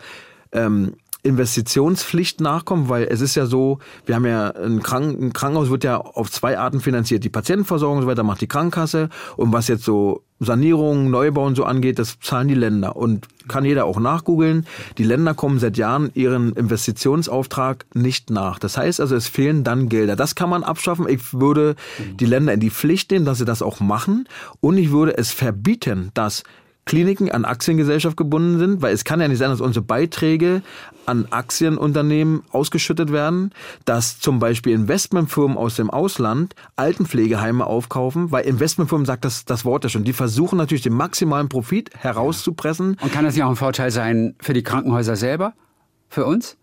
ähm, 0.53 0.95
Investitionspflicht 1.23 2.41
nachkommen, 2.41 2.89
weil 2.89 3.05
es 3.05 3.21
ist 3.21 3.35
ja 3.35 3.47
so, 3.47 3.79
wir 4.07 4.15
haben 4.15 4.27
ja 4.27 4.51
ein, 4.51 4.83
Kranken 4.83 5.27
ein 5.27 5.33
Krankenhaus 5.33 5.71
wird 5.71 5.85
ja 5.85 5.99
auf 5.99 6.31
zwei 6.31 6.59
Arten 6.59 6.81
finanziert. 6.81 7.25
Die 7.25 7.29
Patientenversorgung 7.29 7.99
und 7.99 8.03
so 8.05 8.09
weiter 8.09 8.23
macht 8.23 8.41
die 8.41 8.49
Krankenkasse 8.49 9.09
und 9.37 9.53
was 9.53 9.69
jetzt 9.69 9.85
so 9.85 10.23
Sanierung, 10.43 11.11
Neubau 11.11 11.45
und 11.45 11.55
so 11.55 11.65
angeht, 11.65 11.99
das 11.99 12.19
zahlen 12.19 12.49
die 12.49 12.55
Länder 12.55 12.97
und 12.97 13.29
kann 13.47 13.67
jeder 13.67 13.85
auch 13.85 14.01
nachgoogeln. 14.01 14.67
Die 14.97 15.05
Länder 15.05 15.35
kommen 15.35 15.59
seit 15.59 15.77
Jahren 15.77 16.11
ihren 16.15 16.55
Investitionsauftrag 16.55 17.85
nicht 17.93 18.31
nach. 18.31 18.59
Das 18.59 18.79
heißt 18.79 19.01
also, 19.01 19.15
es 19.15 19.29
fehlen 19.29 19.65
dann 19.65 19.91
Gelder. 19.91 20.17
Das 20.17 20.35
kann 20.35 20.49
man 20.49 20.63
abschaffen. 20.63 21.07
Ich 21.09 21.35
würde 21.35 21.77
die 22.19 22.25
Länder 22.25 22.55
in 22.55 22.61
die 22.61 22.71
Pflicht 22.71 23.11
nehmen, 23.11 23.27
dass 23.27 23.37
sie 23.37 23.45
das 23.45 23.61
auch 23.61 23.81
machen 23.81 24.27
und 24.61 24.79
ich 24.79 24.91
würde 24.91 25.19
es 25.19 25.31
verbieten, 25.31 26.11
dass 26.15 26.43
Kliniken 26.87 27.31
an 27.31 27.45
Aktiengesellschaft 27.45 28.17
gebunden 28.17 28.59
sind, 28.59 28.83
weil 28.83 28.93
es 28.93 29.05
kann 29.05 29.21
ja 29.21 29.29
nicht 29.29 29.39
sein, 29.39 29.51
dass 29.51 29.61
unsere 29.61 29.85
Beiträge 29.85 30.63
an 31.07 31.27
Aktienunternehmen 31.31 32.43
ausgeschüttet 32.51 33.13
werden, 33.13 33.53
dass 33.85 34.19
zum 34.19 34.39
Beispiel 34.39 34.73
Investmentfirmen 34.73 35.57
aus 35.57 35.77
dem 35.77 35.91
Ausland 35.91 36.55
Altenpflegeheime 36.77 37.65
aufkaufen, 37.65 38.33
weil 38.33 38.45
Investmentfirmen 38.45 39.07
sagt 39.07 39.25
das, 39.25 39.45
das 39.45 39.65
Wort 39.65 39.85
ja 39.85 39.91
schon, 39.91 40.05
die 40.05 40.13
versuchen 40.13 40.57
natürlich 40.57 40.83
den 40.83 40.95
maximalen 40.95 41.49
Profit 41.49 41.91
herauszupressen. 41.97 42.97
Und 43.01 43.13
kann 43.13 43.25
das 43.25 43.37
ja 43.37 43.47
auch 43.47 43.51
ein 43.51 43.57
Vorteil 43.57 43.91
sein 43.91 44.35
für 44.41 44.53
die 44.53 44.63
Krankenhäuser 44.63 45.17
selber? 45.17 45.55
Für 46.09 46.27
uns? 46.27 46.57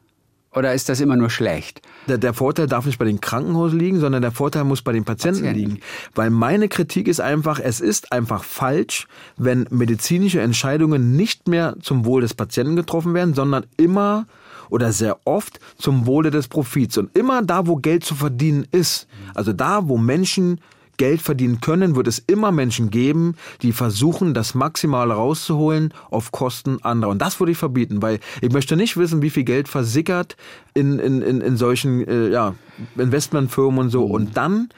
Oder 0.58 0.74
ist 0.74 0.90
das 0.90 1.00
immer 1.00 1.16
nur 1.16 1.30
schlecht? 1.30 1.82
Der, 2.08 2.18
der, 2.18 2.34
Vorteil 2.34 2.66
darf 2.66 2.88
nicht 2.88 2.98
bei 2.98 3.06
den 3.06 3.22
Krankenhäusern 3.22 3.78
liegen, 3.78 4.00
sondern 4.00 4.24
der 4.24 4.32
Vorteil 4.32 4.64
muss 4.64 4.82
bei 4.82 4.92
den 4.92 5.06
Patienten, 5.06 5.42
Patienten 5.42 5.60
liegen. 5.60 5.80
Weil 6.16 6.32
meine 6.32 6.68
Kritik 6.68 7.08
ist 7.08 7.20
einfach, 7.20 7.60
es 7.60 7.80
ist 7.80 8.12
einfach 8.12 8.44
falsch, 8.44 9.08
wenn 9.38 9.68
medizinische 9.70 10.42
Entscheidungen 10.42 11.16
nicht 11.16 11.48
mehr 11.48 11.76
zum 11.80 12.06
Wohl 12.06 12.22
des 12.22 12.34
Patienten 12.34 12.76
getroffen 12.76 13.14
werden, 13.14 13.36
sondern 13.36 13.68
immer 13.78 14.26
oder 14.70 14.92
sehr 14.92 15.20
oft 15.26 15.60
zum 15.78 16.08
Wohle 16.08 16.32
des 16.32 16.48
Profits. 16.48 16.98
Und 16.98 17.16
immer 17.16 17.44
da, 17.44 17.68
wo 17.68 17.76
Geld 17.76 18.04
zu 18.04 18.16
verdienen 18.16 18.66
ist, 18.72 19.08
also 19.36 19.54
da, 19.54 19.88
wo 19.88 19.98
Menschen 19.98 20.60
Geld 20.98 21.22
verdienen 21.22 21.62
können, 21.62 21.96
wird 21.96 22.08
es 22.08 22.20
immer 22.20 22.52
Menschen 22.52 22.90
geben, 22.90 23.36
die 23.62 23.72
versuchen, 23.72 24.34
das 24.34 24.56
Maximale 24.56 25.14
rauszuholen 25.14 25.94
auf 26.10 26.32
Kosten 26.32 26.80
anderer. 26.84 27.12
Und 27.12 27.22
das 27.22 27.40
würde 27.40 27.52
ich 27.52 27.58
verbieten, 27.58 28.02
weil 28.02 28.20
ich 28.42 28.52
möchte 28.52 28.76
nicht 28.76 28.98
wissen, 28.98 29.22
wie 29.22 29.30
viel 29.30 29.44
Geld 29.44 29.68
versickert 29.68 30.36
in, 30.74 31.00
in, 31.00 31.22
in, 31.22 31.42
in 31.42 31.58
solchen 31.58 32.06
äh, 32.08 32.30
ja, 32.30 32.56
Investmentfirmen 32.98 33.80
und 33.80 33.90
so. 33.90 34.08
Mhm. 34.08 34.14
Und 34.14 34.38
dann 34.38 34.70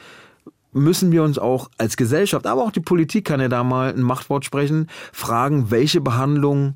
müssen 0.72 1.12
wir 1.12 1.24
uns 1.24 1.40
auch 1.40 1.70
als 1.78 1.98
Gesellschaft, 1.98 2.46
aber 2.46 2.64
auch 2.64 2.72
die 2.72 2.80
Politik 2.80 3.26
kann 3.26 3.42
ja 3.42 3.48
da 3.48 3.64
mal 3.64 3.94
ein 3.94 4.02
Machtwort 4.04 4.46
sprechen, 4.46 4.88
fragen, 5.12 5.72
welche 5.72 6.02
Behandlung 6.02 6.76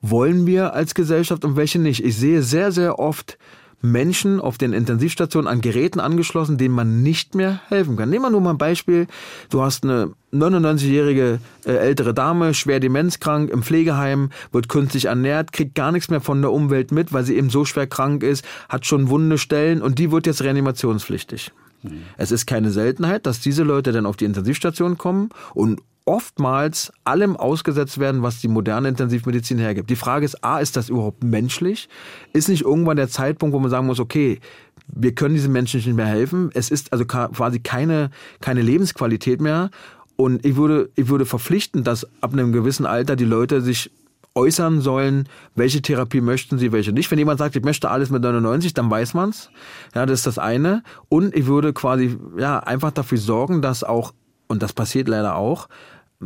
wollen 0.00 0.46
wir 0.46 0.74
als 0.74 0.94
Gesellschaft 0.94 1.44
und 1.44 1.56
welche 1.56 1.78
nicht. 1.78 2.04
Ich 2.04 2.16
sehe 2.16 2.42
sehr, 2.42 2.72
sehr 2.72 2.98
oft 2.98 3.38
Menschen 3.80 4.40
auf 4.40 4.58
den 4.58 4.72
Intensivstationen 4.72 5.48
an 5.48 5.60
Geräten 5.60 6.00
angeschlossen, 6.00 6.58
denen 6.58 6.74
man 6.74 7.02
nicht 7.02 7.34
mehr 7.34 7.60
helfen 7.68 7.96
kann. 7.96 8.10
Nehmen 8.10 8.24
wir 8.24 8.30
nur 8.30 8.40
mal 8.40 8.50
ein 8.50 8.58
Beispiel. 8.58 9.06
Du 9.50 9.62
hast 9.62 9.84
eine 9.84 10.12
99-jährige 10.32 11.38
äh, 11.64 11.72
ältere 11.72 12.14
Dame, 12.14 12.54
schwer 12.54 12.80
demenzkrank, 12.80 13.50
im 13.50 13.62
Pflegeheim, 13.62 14.30
wird 14.52 14.68
künstlich 14.68 15.06
ernährt, 15.06 15.52
kriegt 15.52 15.74
gar 15.74 15.92
nichts 15.92 16.10
mehr 16.10 16.20
von 16.20 16.42
der 16.42 16.52
Umwelt 16.52 16.92
mit, 16.92 17.12
weil 17.12 17.24
sie 17.24 17.36
eben 17.36 17.50
so 17.50 17.64
schwer 17.64 17.86
krank 17.86 18.22
ist, 18.22 18.44
hat 18.68 18.86
schon 18.86 19.08
wunde 19.08 19.38
Stellen 19.38 19.82
und 19.82 19.98
die 19.98 20.10
wird 20.10 20.26
jetzt 20.26 20.42
reanimationspflichtig. 20.42 21.52
Mhm. 21.82 22.02
Es 22.16 22.32
ist 22.32 22.46
keine 22.46 22.70
Seltenheit, 22.70 23.26
dass 23.26 23.40
diese 23.40 23.62
Leute 23.62 23.92
dann 23.92 24.06
auf 24.06 24.16
die 24.16 24.24
Intensivstation 24.24 24.98
kommen 24.98 25.30
und 25.54 25.80
oftmals 26.06 26.92
allem 27.04 27.36
ausgesetzt 27.36 27.98
werden, 27.98 28.22
was 28.22 28.40
die 28.40 28.48
moderne 28.48 28.88
Intensivmedizin 28.88 29.58
hergibt. 29.58 29.88
Die 29.88 29.96
Frage 29.96 30.24
ist, 30.24 30.44
a, 30.44 30.58
ist 30.58 30.76
das 30.76 30.90
überhaupt 30.90 31.24
menschlich? 31.24 31.88
Ist 32.32 32.48
nicht 32.48 32.62
irgendwann 32.62 32.96
der 32.96 33.08
Zeitpunkt, 33.08 33.54
wo 33.54 33.58
man 33.58 33.70
sagen 33.70 33.86
muss, 33.86 34.00
okay, 34.00 34.40
wir 34.88 35.14
können 35.14 35.34
diesen 35.34 35.52
Menschen 35.52 35.78
nicht 35.78 35.94
mehr 35.94 36.06
helfen. 36.06 36.50
Es 36.52 36.70
ist 36.70 36.92
also 36.92 37.06
quasi 37.06 37.60
keine, 37.60 38.10
keine 38.40 38.60
Lebensqualität 38.60 39.40
mehr. 39.40 39.70
Und 40.16 40.44
ich 40.44 40.56
würde, 40.56 40.90
ich 40.94 41.08
würde 41.08 41.24
verpflichten, 41.24 41.84
dass 41.84 42.06
ab 42.20 42.34
einem 42.34 42.52
gewissen 42.52 42.84
Alter 42.84 43.16
die 43.16 43.24
Leute 43.24 43.62
sich 43.62 43.90
äußern 44.34 44.80
sollen, 44.80 45.28
welche 45.54 45.80
Therapie 45.80 46.20
möchten 46.20 46.58
sie, 46.58 46.72
welche 46.72 46.92
nicht. 46.92 47.10
Wenn 47.10 47.18
jemand 47.18 47.38
sagt, 47.38 47.56
ich 47.56 47.64
möchte 47.64 47.88
alles 47.88 48.10
mit 48.10 48.22
99, 48.22 48.74
dann 48.74 48.90
weiß 48.90 49.14
man's. 49.14 49.48
Ja, 49.94 50.04
das 50.06 50.20
ist 50.20 50.26
das 50.26 50.38
eine. 50.38 50.82
Und 51.08 51.34
ich 51.34 51.46
würde 51.46 51.72
quasi 51.72 52.18
ja 52.36 52.58
einfach 52.58 52.90
dafür 52.90 53.18
sorgen, 53.18 53.62
dass 53.62 53.84
auch 53.84 54.12
und 54.46 54.62
das 54.62 54.72
passiert 54.72 55.08
leider 55.08 55.36
auch, 55.36 55.68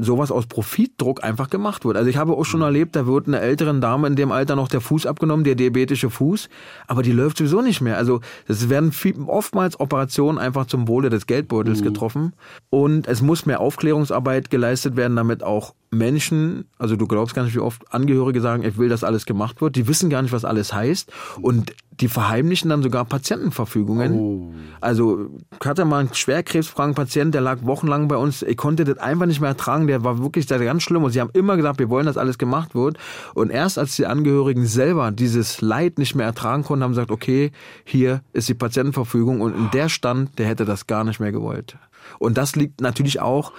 sowas 0.01 0.31
aus 0.31 0.47
Profitdruck 0.47 1.23
einfach 1.25 1.51
gemacht 1.51 1.85
wird. 1.85 1.97
Also 1.97 2.09
ich 2.11 2.17
habe 2.17 2.33
auch 2.33 2.45
schon 2.45 2.63
erlebt, 2.63 2.97
da 2.97 3.07
wird 3.07 3.29
einer 3.29 3.41
älteren 3.41 3.81
Dame 3.81 4.07
in 4.07 4.17
dem 4.17 4.33
Alter 4.33 4.57
noch 4.57 4.69
der 4.69 4.81
Fuß 4.81 5.07
abgenommen, 5.07 5.45
der 5.45 5.55
diabetische 5.55 6.11
Fuß, 6.11 6.49
aber 6.87 7.03
die 7.03 7.13
läuft 7.13 7.39
sowieso 7.39 7.63
nicht 7.63 7.81
mehr. 7.81 7.97
Also 7.97 8.21
es 8.47 8.69
werden 8.69 8.93
viel, 8.93 9.15
oftmals 9.27 9.79
Operationen 9.81 10.39
einfach 10.39 10.67
zum 10.67 10.89
Wohle 10.89 11.11
des 11.11 11.27
Geldbeutels 11.27 11.81
mhm. 11.81 11.85
getroffen 11.85 12.33
und 12.71 13.07
es 13.07 13.23
muss 13.23 13.47
mehr 13.47 13.61
Aufklärungsarbeit 13.61 14.51
geleistet 14.51 14.97
werden, 14.97 15.17
damit 15.17 15.43
auch 15.43 15.75
Menschen, 15.91 16.67
also 16.79 16.97
du 16.97 17.07
glaubst 17.07 17.35
gar 17.35 17.45
nicht, 17.45 17.55
wie 17.55 17.61
oft 17.61 17.93
Angehörige 17.93 18.41
sagen, 18.41 18.63
ich 18.63 18.77
will, 18.77 18.89
dass 18.89 19.05
alles 19.05 19.27
gemacht 19.27 19.61
wird. 19.61 19.77
Die 19.77 19.89
wissen 19.89 20.11
gar 20.11 20.23
nicht, 20.23 20.33
was 20.33 20.45
alles 20.45 20.73
heißt. 20.73 21.11
Und 21.41 21.73
die 21.91 22.09
verheimlichen 22.09 22.71
dann 22.71 22.83
sogar 22.83 23.05
Patientenverfügungen. 23.05 24.13
Oh. 24.13 24.53
Also 24.81 25.31
ich 25.59 25.67
hatte 25.67 25.85
mal 25.85 26.01
einen 26.01 26.15
schwerkrebsfragen 26.15 26.95
Patient, 26.95 27.35
der 27.35 27.41
lag 27.41 27.59
wochenlang 27.63 28.07
bei 28.07 28.17
uns. 28.17 28.43
Ich 28.43 28.57
konnte 28.57 28.85
das 28.85 28.99
einfach 28.99 29.27
nicht 29.27 29.41
mehr 29.41 29.51
ertragen. 29.51 29.87
Der 29.87 30.05
war 30.05 30.23
wirklich 30.23 30.47
sehr 30.47 30.59
ganz 30.59 30.83
schlimm. 30.83 31.03
Und 31.03 31.13
sie 31.13 31.21
haben 31.21 31.31
immer 31.33 31.57
gesagt, 31.57 31.79
wir 31.79 31.89
wollen, 31.89 32.07
dass 32.07 32.17
alles 32.17 32.39
gemacht 32.39 32.75
wird. 32.75 32.99
Und 33.35 33.51
erst 33.51 33.79
als 33.79 33.97
die 33.97 34.07
Angehörigen 34.07 34.67
selber 34.67 35.11
dieses 35.11 35.61
Leid 35.61 35.99
nicht 35.99 36.15
mehr 36.15 36.27
ertragen 36.27 36.63
konnten, 36.65 36.85
haben 36.85 36.95
sie 36.95 37.01
gesagt, 37.01 37.11
okay, 37.11 37.51
hier 37.85 38.23
ist 38.33 38.49
die 38.49 38.55
Patientenverfügung. 38.55 39.41
Und 39.41 39.57
in 39.57 39.71
der 39.73 39.89
Stand, 39.89 40.39
der 40.39 40.47
hätte 40.47 40.65
das 40.65 40.87
gar 40.87 41.05
nicht 41.05 41.19
mehr 41.19 41.33
gewollt. 41.33 41.77
Und 42.19 42.39
das 42.39 42.57
liegt 42.57 42.81
natürlich 42.81 43.21
auch 43.21 43.53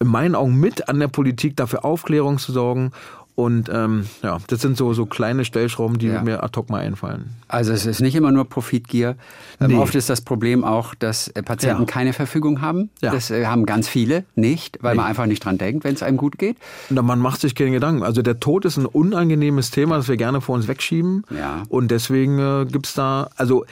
in 0.00 0.08
meinen 0.08 0.34
Augen 0.34 0.56
mit 0.56 0.88
an 0.88 0.98
der 0.98 1.08
Politik, 1.08 1.56
dafür 1.56 1.84
Aufklärung 1.84 2.38
zu 2.38 2.52
sorgen. 2.52 2.92
Und 3.36 3.70
ähm, 3.72 4.06
ja, 4.22 4.38
das 4.48 4.60
sind 4.60 4.76
so, 4.76 4.92
so 4.92 5.06
kleine 5.06 5.46
Stellschrauben, 5.46 5.98
die 5.98 6.08
ja. 6.08 6.22
mir 6.22 6.42
ad 6.42 6.58
hoc 6.58 6.68
mal 6.68 6.80
einfallen. 6.80 7.36
Also 7.48 7.72
es 7.72 7.86
ist 7.86 8.00
nicht 8.00 8.14
immer 8.14 8.32
nur 8.32 8.46
Profitgier. 8.46 9.16
Ähm, 9.60 9.68
nee. 9.68 9.76
Oft 9.76 9.94
ist 9.94 10.10
das 10.10 10.20
Problem 10.20 10.62
auch, 10.62 10.94
dass 10.94 11.28
äh, 11.28 11.42
Patienten 11.42 11.82
ja. 11.82 11.86
keine 11.86 12.12
Verfügung 12.12 12.60
haben. 12.60 12.90
Ja. 13.00 13.12
Das 13.12 13.30
äh, 13.30 13.46
haben 13.46 13.64
ganz 13.64 13.88
viele 13.88 14.24
nicht, 14.34 14.82
weil 14.82 14.92
nee. 14.94 14.98
man 14.98 15.06
einfach 15.06 15.24
nicht 15.24 15.42
dran 15.44 15.56
denkt, 15.56 15.84
wenn 15.84 15.94
es 15.94 16.02
einem 16.02 16.18
gut 16.18 16.38
geht. 16.38 16.58
Na, 16.90 17.00
man 17.00 17.18
macht 17.18 17.40
sich 17.40 17.54
keine 17.54 17.70
Gedanken. 17.70 18.02
Also 18.02 18.20
der 18.20 18.40
Tod 18.40 18.66
ist 18.66 18.76
ein 18.76 18.86
unangenehmes 18.86 19.70
Thema, 19.70 19.96
das 19.96 20.08
wir 20.08 20.18
gerne 20.18 20.42
vor 20.42 20.54
uns 20.54 20.68
wegschieben. 20.68 21.24
Ja. 21.30 21.62
Und 21.70 21.90
deswegen 21.90 22.38
äh, 22.38 22.66
gibt's 22.66 22.92
da, 22.92 23.30
also 23.36 23.64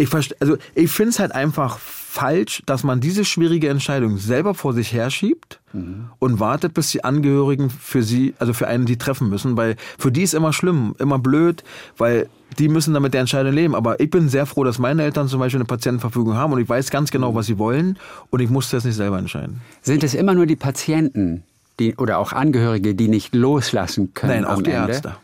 ich, 0.00 0.40
also 0.40 0.56
ich 0.74 0.90
finde 0.90 1.10
es 1.10 1.18
halt 1.18 1.32
einfach 1.32 1.78
falsch, 1.78 2.62
dass 2.66 2.82
man 2.82 3.00
diese 3.00 3.24
schwierige 3.24 3.68
Entscheidung 3.68 4.16
selber 4.16 4.54
vor 4.54 4.72
sich 4.72 4.92
herschiebt 4.92 5.60
mhm. 5.72 6.06
und 6.18 6.40
wartet, 6.40 6.74
bis 6.74 6.90
die 6.90 7.04
Angehörigen 7.04 7.70
für 7.70 8.02
sie, 8.02 8.34
also 8.38 8.52
für 8.52 8.66
einen 8.66 8.86
die 8.86 8.96
treffen 8.96 9.28
müssen, 9.28 9.56
weil 9.56 9.76
für 9.98 10.10
die 10.10 10.22
ist 10.22 10.34
immer 10.34 10.52
schlimm, 10.52 10.94
immer 10.98 11.18
blöd, 11.18 11.62
weil 11.98 12.28
die 12.58 12.68
müssen 12.68 12.94
damit 12.94 13.14
der 13.14 13.20
Entscheidung 13.20 13.52
leben. 13.52 13.74
Aber 13.74 14.00
ich 14.00 14.10
bin 14.10 14.28
sehr 14.28 14.46
froh, 14.46 14.64
dass 14.64 14.78
meine 14.78 15.02
Eltern 15.04 15.28
zum 15.28 15.38
Beispiel 15.38 15.58
eine 15.58 15.66
Patientenverfügung 15.66 16.34
haben 16.34 16.52
und 16.52 16.60
ich 16.60 16.68
weiß 16.68 16.90
ganz 16.90 17.10
genau, 17.10 17.34
was 17.34 17.46
sie 17.46 17.58
wollen 17.58 17.98
und 18.30 18.40
ich 18.40 18.50
muss 18.50 18.70
das 18.70 18.84
nicht 18.84 18.96
selber 18.96 19.18
entscheiden. 19.18 19.60
Sind 19.82 20.02
es 20.02 20.14
immer 20.14 20.34
nur 20.34 20.46
die 20.46 20.56
Patienten 20.56 21.44
die, 21.78 21.94
oder 21.96 22.18
auch 22.18 22.32
Angehörige, 22.32 22.94
die 22.94 23.08
nicht 23.08 23.34
loslassen 23.34 24.14
können? 24.14 24.42
Nein, 24.42 24.44
auch 24.46 24.62
die 24.62 24.70
Ende? 24.70 24.92
Ärzte. 24.92 25.16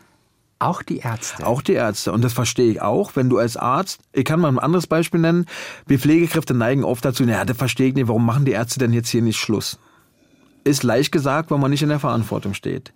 Auch 0.59 0.81
die 0.81 0.97
Ärzte. 0.97 1.45
Auch 1.45 1.61
die 1.61 1.73
Ärzte. 1.73 2.11
Und 2.11 2.23
das 2.23 2.33
verstehe 2.33 2.71
ich 2.71 2.81
auch, 2.81 3.15
wenn 3.15 3.29
du 3.29 3.37
als 3.37 3.57
Arzt, 3.57 3.99
ich 4.11 4.25
kann 4.25 4.39
mal 4.39 4.47
ein 4.47 4.59
anderes 4.59 4.87
Beispiel 4.87 5.19
nennen, 5.19 5.45
wir 5.85 5.99
Pflegekräfte 5.99 6.55
neigen 6.55 6.83
oft 6.83 7.05
dazu, 7.05 7.23
naja, 7.23 7.45
das 7.45 7.57
verstehe 7.57 7.89
ich 7.89 7.95
nicht, 7.95 8.07
warum 8.07 8.25
machen 8.25 8.45
die 8.45 8.53
Ärzte 8.53 8.79
denn 8.79 8.93
jetzt 8.93 9.09
hier 9.09 9.21
nicht 9.21 9.37
Schluss? 9.37 9.77
Ist 10.63 10.83
leicht 10.83 11.11
gesagt, 11.11 11.51
weil 11.51 11.59
man 11.59 11.71
nicht 11.71 11.83
in 11.83 11.89
der 11.89 11.99
Verantwortung 11.99 12.53
steht. 12.53 12.91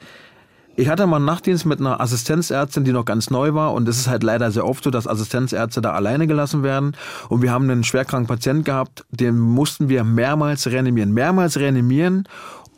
Ich 0.77 0.87
hatte 0.87 1.05
mal 1.05 1.17
einen 1.17 1.25
Nachtdienst 1.25 1.65
mit 1.65 1.79
einer 1.79 1.99
Assistenzärztin, 1.99 2.85
die 2.85 2.93
noch 2.93 3.05
ganz 3.05 3.29
neu 3.29 3.53
war. 3.53 3.73
Und 3.73 3.87
es 3.87 3.99
ist 3.99 4.07
halt 4.07 4.23
leider 4.23 4.49
sehr 4.51 4.65
oft 4.65 4.83
so, 4.83 4.89
dass 4.89 5.07
Assistenzärzte 5.07 5.81
da 5.81 5.91
alleine 5.91 6.27
gelassen 6.27 6.63
werden. 6.63 6.95
Und 7.27 7.41
wir 7.41 7.51
haben 7.51 7.69
einen 7.69 7.83
schwerkranken 7.83 8.27
Patienten 8.27 8.63
gehabt, 8.63 9.05
den 9.11 9.37
mussten 9.37 9.89
wir 9.89 10.03
mehrmals 10.03 10.67
reanimieren. 10.67 11.13
Mehrmals 11.13 11.57
reanimieren 11.57 12.27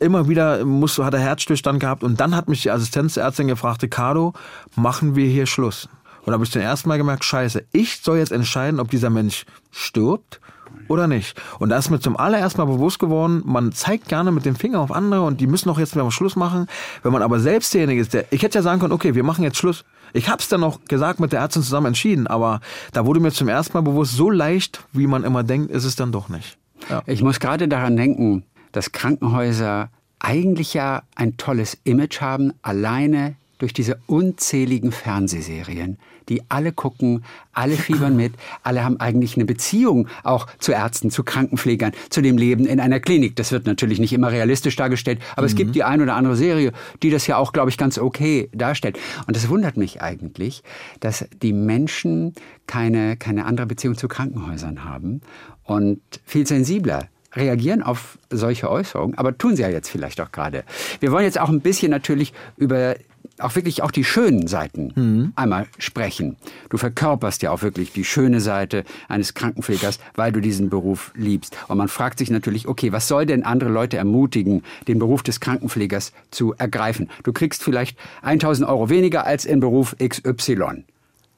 immer 0.04 0.28
wieder 0.28 0.64
muss, 0.64 0.98
hat 0.98 1.14
er 1.14 1.20
Herzstillstand 1.20 1.80
gehabt 1.80 2.04
und 2.04 2.20
dann 2.20 2.36
hat 2.36 2.48
mich 2.48 2.62
die 2.62 2.70
Assistenzärztin 2.70 3.48
gefragt, 3.48 3.82
Ricardo, 3.82 4.32
machen 4.76 5.16
wir 5.16 5.26
hier 5.26 5.46
Schluss? 5.46 5.88
Und 6.20 6.28
da 6.28 6.32
habe 6.34 6.44
ich 6.44 6.50
zum 6.50 6.62
ersten 6.62 6.88
Mal 6.88 6.98
gemerkt, 6.98 7.24
scheiße, 7.24 7.64
ich 7.72 8.00
soll 8.02 8.18
jetzt 8.18 8.32
entscheiden, 8.32 8.80
ob 8.80 8.90
dieser 8.90 9.10
Mensch 9.10 9.44
stirbt 9.70 10.40
oder 10.88 11.06
nicht. 11.06 11.40
Und 11.58 11.68
da 11.68 11.78
ist 11.78 11.90
mir 11.90 12.00
zum 12.00 12.16
allerersten 12.16 12.60
Mal 12.60 12.66
bewusst 12.66 12.98
geworden, 12.98 13.42
man 13.44 13.72
zeigt 13.72 14.08
gerne 14.08 14.32
mit 14.32 14.44
dem 14.44 14.56
Finger 14.56 14.80
auf 14.80 14.92
andere 14.92 15.22
und 15.22 15.40
die 15.40 15.46
müssen 15.46 15.68
doch 15.68 15.78
jetzt 15.78 15.96
mal 15.96 16.10
Schluss 16.10 16.36
machen. 16.36 16.66
Wenn 17.02 17.12
man 17.12 17.22
aber 17.22 17.40
selbst 17.40 17.74
derjenige 17.74 18.00
ist, 18.00 18.14
der, 18.14 18.32
ich 18.32 18.42
hätte 18.42 18.58
ja 18.58 18.62
sagen 18.62 18.80
können, 18.80 18.92
okay, 18.92 19.14
wir 19.14 19.24
machen 19.24 19.44
jetzt 19.44 19.58
Schluss. 19.58 19.84
Ich 20.12 20.28
habe 20.28 20.40
es 20.40 20.48
dann 20.48 20.60
noch 20.60 20.84
gesagt, 20.84 21.20
mit 21.20 21.32
der 21.32 21.40
Ärztin 21.40 21.62
zusammen 21.62 21.88
entschieden, 21.88 22.26
aber 22.26 22.60
da 22.92 23.04
wurde 23.04 23.20
mir 23.20 23.32
zum 23.32 23.48
ersten 23.48 23.74
Mal 23.74 23.82
bewusst, 23.82 24.14
so 24.14 24.30
leicht, 24.30 24.84
wie 24.92 25.06
man 25.06 25.24
immer 25.24 25.42
denkt, 25.42 25.70
ist 25.70 25.84
es 25.84 25.96
dann 25.96 26.12
doch 26.12 26.28
nicht. 26.28 26.56
Ja. 26.88 27.02
Ich 27.06 27.22
muss 27.22 27.40
gerade 27.40 27.66
daran 27.68 27.96
denken, 27.96 28.44
dass 28.74 28.92
Krankenhäuser 28.92 29.88
eigentlich 30.18 30.74
ja 30.74 31.02
ein 31.14 31.36
tolles 31.36 31.78
Image 31.84 32.20
haben, 32.20 32.52
alleine 32.62 33.36
durch 33.58 33.72
diese 33.72 34.00
unzähligen 34.06 34.90
Fernsehserien, 34.90 35.96
die 36.28 36.42
alle 36.48 36.72
gucken, 36.72 37.24
alle 37.52 37.76
fiebern 37.76 38.16
mit, 38.16 38.32
alle 38.62 38.82
haben 38.82 38.98
eigentlich 38.98 39.36
eine 39.36 39.44
Beziehung 39.44 40.08
auch 40.24 40.48
zu 40.58 40.72
Ärzten, 40.72 41.10
zu 41.10 41.22
Krankenpflegern, 41.22 41.92
zu 42.10 42.20
dem 42.20 42.36
Leben 42.36 42.66
in 42.66 42.80
einer 42.80 42.98
Klinik. 42.98 43.36
Das 43.36 43.52
wird 43.52 43.66
natürlich 43.66 44.00
nicht 44.00 44.12
immer 44.12 44.32
realistisch 44.32 44.74
dargestellt, 44.74 45.20
aber 45.32 45.42
mhm. 45.42 45.46
es 45.46 45.54
gibt 45.54 45.74
die 45.76 45.84
ein 45.84 46.02
oder 46.02 46.16
andere 46.16 46.36
Serie, 46.36 46.72
die 47.02 47.10
das 47.10 47.26
ja 47.26 47.36
auch, 47.36 47.52
glaube 47.52 47.70
ich, 47.70 47.78
ganz 47.78 47.96
okay 47.96 48.48
darstellt. 48.52 48.98
Und 49.26 49.36
es 49.36 49.48
wundert 49.48 49.76
mich 49.76 50.02
eigentlich, 50.02 50.64
dass 50.98 51.26
die 51.42 51.52
Menschen 51.52 52.34
keine, 52.66 53.16
keine 53.16 53.44
andere 53.44 53.66
Beziehung 53.66 53.96
zu 53.96 54.08
Krankenhäusern 54.08 54.84
haben 54.84 55.20
und 55.62 56.00
viel 56.24 56.46
sensibler 56.46 57.08
reagieren 57.34 57.82
auf 57.82 58.18
solche 58.30 58.70
Äußerungen, 58.70 59.18
aber 59.18 59.36
tun 59.36 59.56
sie 59.56 59.62
ja 59.62 59.68
jetzt 59.68 59.88
vielleicht 59.88 60.20
auch 60.20 60.32
gerade. 60.32 60.64
Wir 61.00 61.12
wollen 61.12 61.24
jetzt 61.24 61.40
auch 61.40 61.48
ein 61.48 61.60
bisschen 61.60 61.90
natürlich 61.90 62.32
über 62.56 62.96
auch 63.38 63.54
wirklich 63.56 63.82
auch 63.82 63.90
die 63.90 64.04
schönen 64.04 64.46
Seiten 64.46 64.92
mhm. 64.94 65.32
einmal 65.34 65.66
sprechen. 65.78 66.36
Du 66.68 66.76
verkörperst 66.76 67.42
ja 67.42 67.50
auch 67.50 67.62
wirklich 67.62 67.92
die 67.92 68.04
schöne 68.04 68.40
Seite 68.40 68.84
eines 69.08 69.34
Krankenpflegers, 69.34 69.98
weil 70.14 70.32
du 70.32 70.40
diesen 70.40 70.70
Beruf 70.70 71.12
liebst. 71.16 71.56
Und 71.68 71.78
man 71.78 71.88
fragt 71.88 72.18
sich 72.18 72.30
natürlich, 72.30 72.68
okay, 72.68 72.92
was 72.92 73.08
soll 73.08 73.26
denn 73.26 73.42
andere 73.42 73.70
Leute 73.70 73.96
ermutigen, 73.96 74.62
den 74.86 74.98
Beruf 74.98 75.22
des 75.22 75.40
Krankenpflegers 75.40 76.12
zu 76.30 76.54
ergreifen? 76.54 77.10
Du 77.24 77.32
kriegst 77.32 77.64
vielleicht 77.64 77.98
1000 78.22 78.68
Euro 78.68 78.88
weniger 78.88 79.26
als 79.26 79.44
in 79.44 79.60
Beruf 79.60 79.96
XY. 79.98 80.84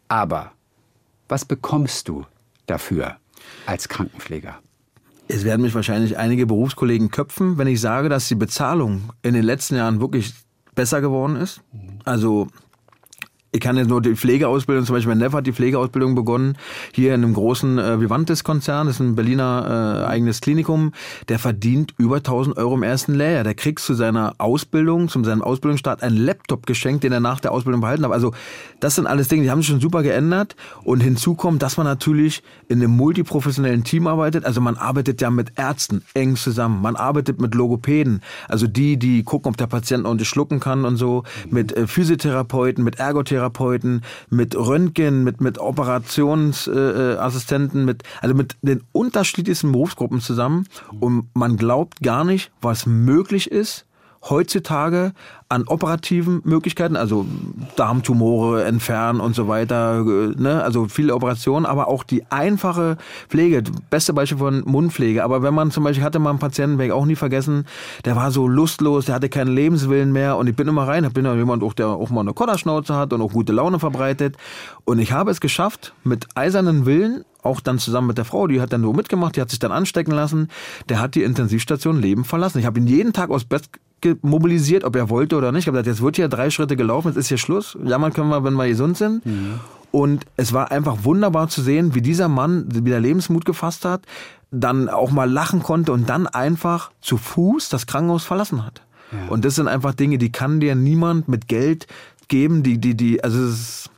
Aber 0.08 0.52
was 1.28 1.44
bekommst 1.44 2.08
du 2.08 2.26
dafür 2.66 3.16
als 3.64 3.88
Krankenpfleger? 3.88 4.58
Es 5.28 5.44
werden 5.44 5.62
mich 5.62 5.74
wahrscheinlich 5.74 6.18
einige 6.18 6.46
Berufskollegen 6.46 7.10
köpfen, 7.10 7.58
wenn 7.58 7.66
ich 7.66 7.80
sage, 7.80 8.08
dass 8.08 8.28
die 8.28 8.34
Bezahlung 8.36 9.10
in 9.22 9.34
den 9.34 9.44
letzten 9.44 9.76
Jahren 9.76 10.00
wirklich 10.00 10.34
besser 10.74 11.00
geworden 11.00 11.36
ist. 11.36 11.62
Also 12.04 12.48
ich 13.56 13.60
kann 13.62 13.78
jetzt 13.78 13.88
nur 13.88 14.02
die 14.02 14.14
Pflegeausbildung, 14.14 14.84
zum 14.84 14.96
Beispiel 14.96 15.08
mein 15.08 15.18
Neffe 15.18 15.38
hat 15.38 15.46
die 15.46 15.52
Pflegeausbildung 15.52 16.14
begonnen, 16.14 16.58
hier 16.92 17.14
in 17.14 17.24
einem 17.24 17.32
großen 17.32 17.78
äh, 17.78 18.00
Vivantes-Konzern, 18.00 18.86
das 18.86 18.96
ist 18.96 19.00
ein 19.00 19.14
Berliner 19.14 20.02
äh, 20.04 20.06
eigenes 20.06 20.42
Klinikum, 20.42 20.92
der 21.28 21.38
verdient 21.38 21.94
über 21.96 22.16
1000 22.16 22.58
Euro 22.58 22.74
im 22.74 22.82
ersten 22.82 23.14
Lehrjahr. 23.14 23.44
Der 23.44 23.54
kriegt 23.54 23.80
zu 23.80 23.94
seiner 23.94 24.34
Ausbildung, 24.36 25.08
zu 25.08 25.24
seinem 25.24 25.42
Ausbildungsstart 25.42 26.02
einen 26.02 26.18
Laptop 26.18 26.66
geschenkt, 26.66 27.02
den 27.02 27.12
er 27.12 27.20
nach 27.20 27.40
der 27.40 27.52
Ausbildung 27.52 27.80
behalten 27.80 28.04
hat. 28.04 28.12
Also 28.12 28.34
das 28.80 28.94
sind 28.94 29.06
alles 29.06 29.28
Dinge, 29.28 29.44
die 29.44 29.50
haben 29.50 29.60
sich 29.60 29.68
schon 29.68 29.80
super 29.80 30.02
geändert. 30.02 30.54
Und 30.84 31.00
hinzu 31.00 31.34
kommt, 31.34 31.62
dass 31.62 31.78
man 31.78 31.86
natürlich 31.86 32.42
in 32.68 32.82
einem 32.82 32.94
multiprofessionellen 32.94 33.84
Team 33.84 34.06
arbeitet. 34.06 34.44
Also 34.44 34.60
man 34.60 34.76
arbeitet 34.76 35.22
ja 35.22 35.30
mit 35.30 35.52
Ärzten 35.56 36.02
eng 36.12 36.36
zusammen, 36.36 36.82
man 36.82 36.96
arbeitet 36.96 37.40
mit 37.40 37.54
Logopäden, 37.54 38.20
also 38.48 38.66
die, 38.66 38.98
die 38.98 39.22
gucken, 39.22 39.50
ob 39.50 39.56
der 39.56 39.66
Patient 39.66 40.04
ordentlich 40.04 40.28
schlucken 40.28 40.60
kann 40.60 40.84
und 40.84 40.96
so, 40.96 41.22
mit 41.48 41.74
äh, 41.74 41.86
Physiotherapeuten, 41.86 42.84
mit 42.84 42.98
Ergotherapeuten, 42.98 43.45
Physiotherapeuten, 43.46 44.02
mit 44.30 44.56
Röntgen, 44.56 45.24
mit, 45.24 45.40
mit 45.40 45.58
Operationsassistenten, 45.58 47.84
mit, 47.84 48.04
also 48.20 48.34
mit 48.34 48.56
den 48.62 48.82
unterschiedlichsten 48.92 49.72
Berufsgruppen 49.72 50.20
zusammen. 50.20 50.68
Und 51.00 51.26
man 51.34 51.56
glaubt 51.56 52.00
gar 52.00 52.22
nicht, 52.24 52.52
was 52.60 52.86
möglich 52.86 53.50
ist, 53.50 53.85
heutzutage 54.30 55.12
an 55.48 55.68
operativen 55.68 56.42
Möglichkeiten, 56.44 56.96
also 56.96 57.24
Darmtumore 57.76 58.64
entfernen 58.64 59.20
und 59.20 59.36
so 59.36 59.46
weiter, 59.46 60.02
ne? 60.02 60.62
also 60.62 60.88
viele 60.88 61.14
Operationen, 61.14 61.66
aber 61.66 61.86
auch 61.86 62.02
die 62.02 62.24
einfache 62.30 62.96
Pflege, 63.28 63.62
beste 63.88 64.12
Beispiel 64.12 64.38
von 64.38 64.62
Mundpflege. 64.66 65.22
Aber 65.22 65.42
wenn 65.42 65.54
man 65.54 65.70
zum 65.70 65.84
Beispiel 65.84 66.04
hatte 66.04 66.18
mal 66.18 66.30
einen 66.30 66.40
Patienten, 66.40 66.78
werde 66.78 66.88
ich 66.88 66.92
auch 66.92 67.06
nie 67.06 67.14
vergessen, 67.14 67.64
der 68.04 68.16
war 68.16 68.32
so 68.32 68.48
lustlos, 68.48 69.06
der 69.06 69.14
hatte 69.14 69.28
keinen 69.28 69.54
Lebenswillen 69.54 70.12
mehr 70.12 70.36
und 70.36 70.48
ich 70.48 70.56
bin 70.56 70.66
immer 70.66 70.88
rein, 70.88 71.04
ich 71.04 71.12
bin 71.12 71.24
ja 71.24 71.34
jemand, 71.34 71.62
der 71.78 71.88
auch 71.88 72.10
mal 72.10 72.22
eine 72.22 72.32
Kodderschnauze 72.32 72.94
hat 72.96 73.12
und 73.12 73.22
auch 73.22 73.32
gute 73.32 73.52
Laune 73.52 73.78
verbreitet 73.78 74.36
und 74.84 74.98
ich 74.98 75.12
habe 75.12 75.30
es 75.30 75.40
geschafft, 75.40 75.94
mit 76.02 76.26
eisernen 76.34 76.86
Willen 76.86 77.24
auch 77.46 77.60
dann 77.60 77.78
zusammen 77.78 78.08
mit 78.08 78.18
der 78.18 78.24
Frau, 78.24 78.46
die 78.46 78.60
hat 78.60 78.72
dann 78.72 78.82
nur 78.82 78.94
mitgemacht, 78.94 79.36
die 79.36 79.40
hat 79.40 79.50
sich 79.50 79.58
dann 79.58 79.72
anstecken 79.72 80.12
lassen. 80.12 80.48
Der 80.88 81.00
hat 81.00 81.14
die 81.14 81.22
Intensivstation 81.22 82.00
Leben 82.00 82.24
verlassen. 82.24 82.58
Ich 82.58 82.66
habe 82.66 82.78
ihn 82.78 82.86
jeden 82.86 83.12
Tag 83.12 83.30
aus 83.30 83.44
Bett 83.44 83.68
mobilisiert, 84.22 84.84
ob 84.84 84.94
er 84.96 85.08
wollte 85.08 85.36
oder 85.36 85.52
nicht. 85.52 85.62
Ich 85.62 85.66
habe 85.68 85.76
gesagt, 85.76 85.86
jetzt 85.86 86.02
wird 86.02 86.16
hier 86.16 86.28
drei 86.28 86.50
Schritte 86.50 86.76
gelaufen, 86.76 87.08
jetzt 87.08 87.16
ist 87.16 87.28
hier 87.28 87.38
Schluss. 87.38 87.76
Jammern 87.82 88.12
können 88.12 88.28
wir, 88.28 88.44
wenn 88.44 88.54
wir 88.54 88.68
gesund 88.68 88.96
sind. 88.96 89.24
Mhm. 89.24 89.60
Und 89.90 90.26
es 90.36 90.52
war 90.52 90.70
einfach 90.70 91.04
wunderbar 91.04 91.48
zu 91.48 91.62
sehen, 91.62 91.94
wie 91.94 92.02
dieser 92.02 92.28
Mann 92.28 92.66
wieder 92.84 93.00
Lebensmut 93.00 93.44
gefasst 93.44 93.84
hat, 93.84 94.02
dann 94.50 94.88
auch 94.88 95.10
mal 95.10 95.30
lachen 95.30 95.62
konnte 95.62 95.92
und 95.92 96.08
dann 96.08 96.26
einfach 96.26 96.90
zu 97.00 97.16
Fuß 97.16 97.68
das 97.68 97.86
Krankenhaus 97.86 98.24
verlassen 98.24 98.64
hat. 98.64 98.82
Ja. 99.12 99.30
Und 99.30 99.44
das 99.44 99.54
sind 99.54 99.68
einfach 99.68 99.94
Dinge, 99.94 100.18
die 100.18 100.30
kann 100.30 100.60
dir 100.60 100.74
niemand 100.74 101.28
mit 101.28 101.48
Geld 101.48 101.86
geben, 102.28 102.62
die, 102.62 102.78
die, 102.78 102.96
die, 102.96 103.22
also 103.22 103.42
es 103.42 103.52
ist, 103.52 103.90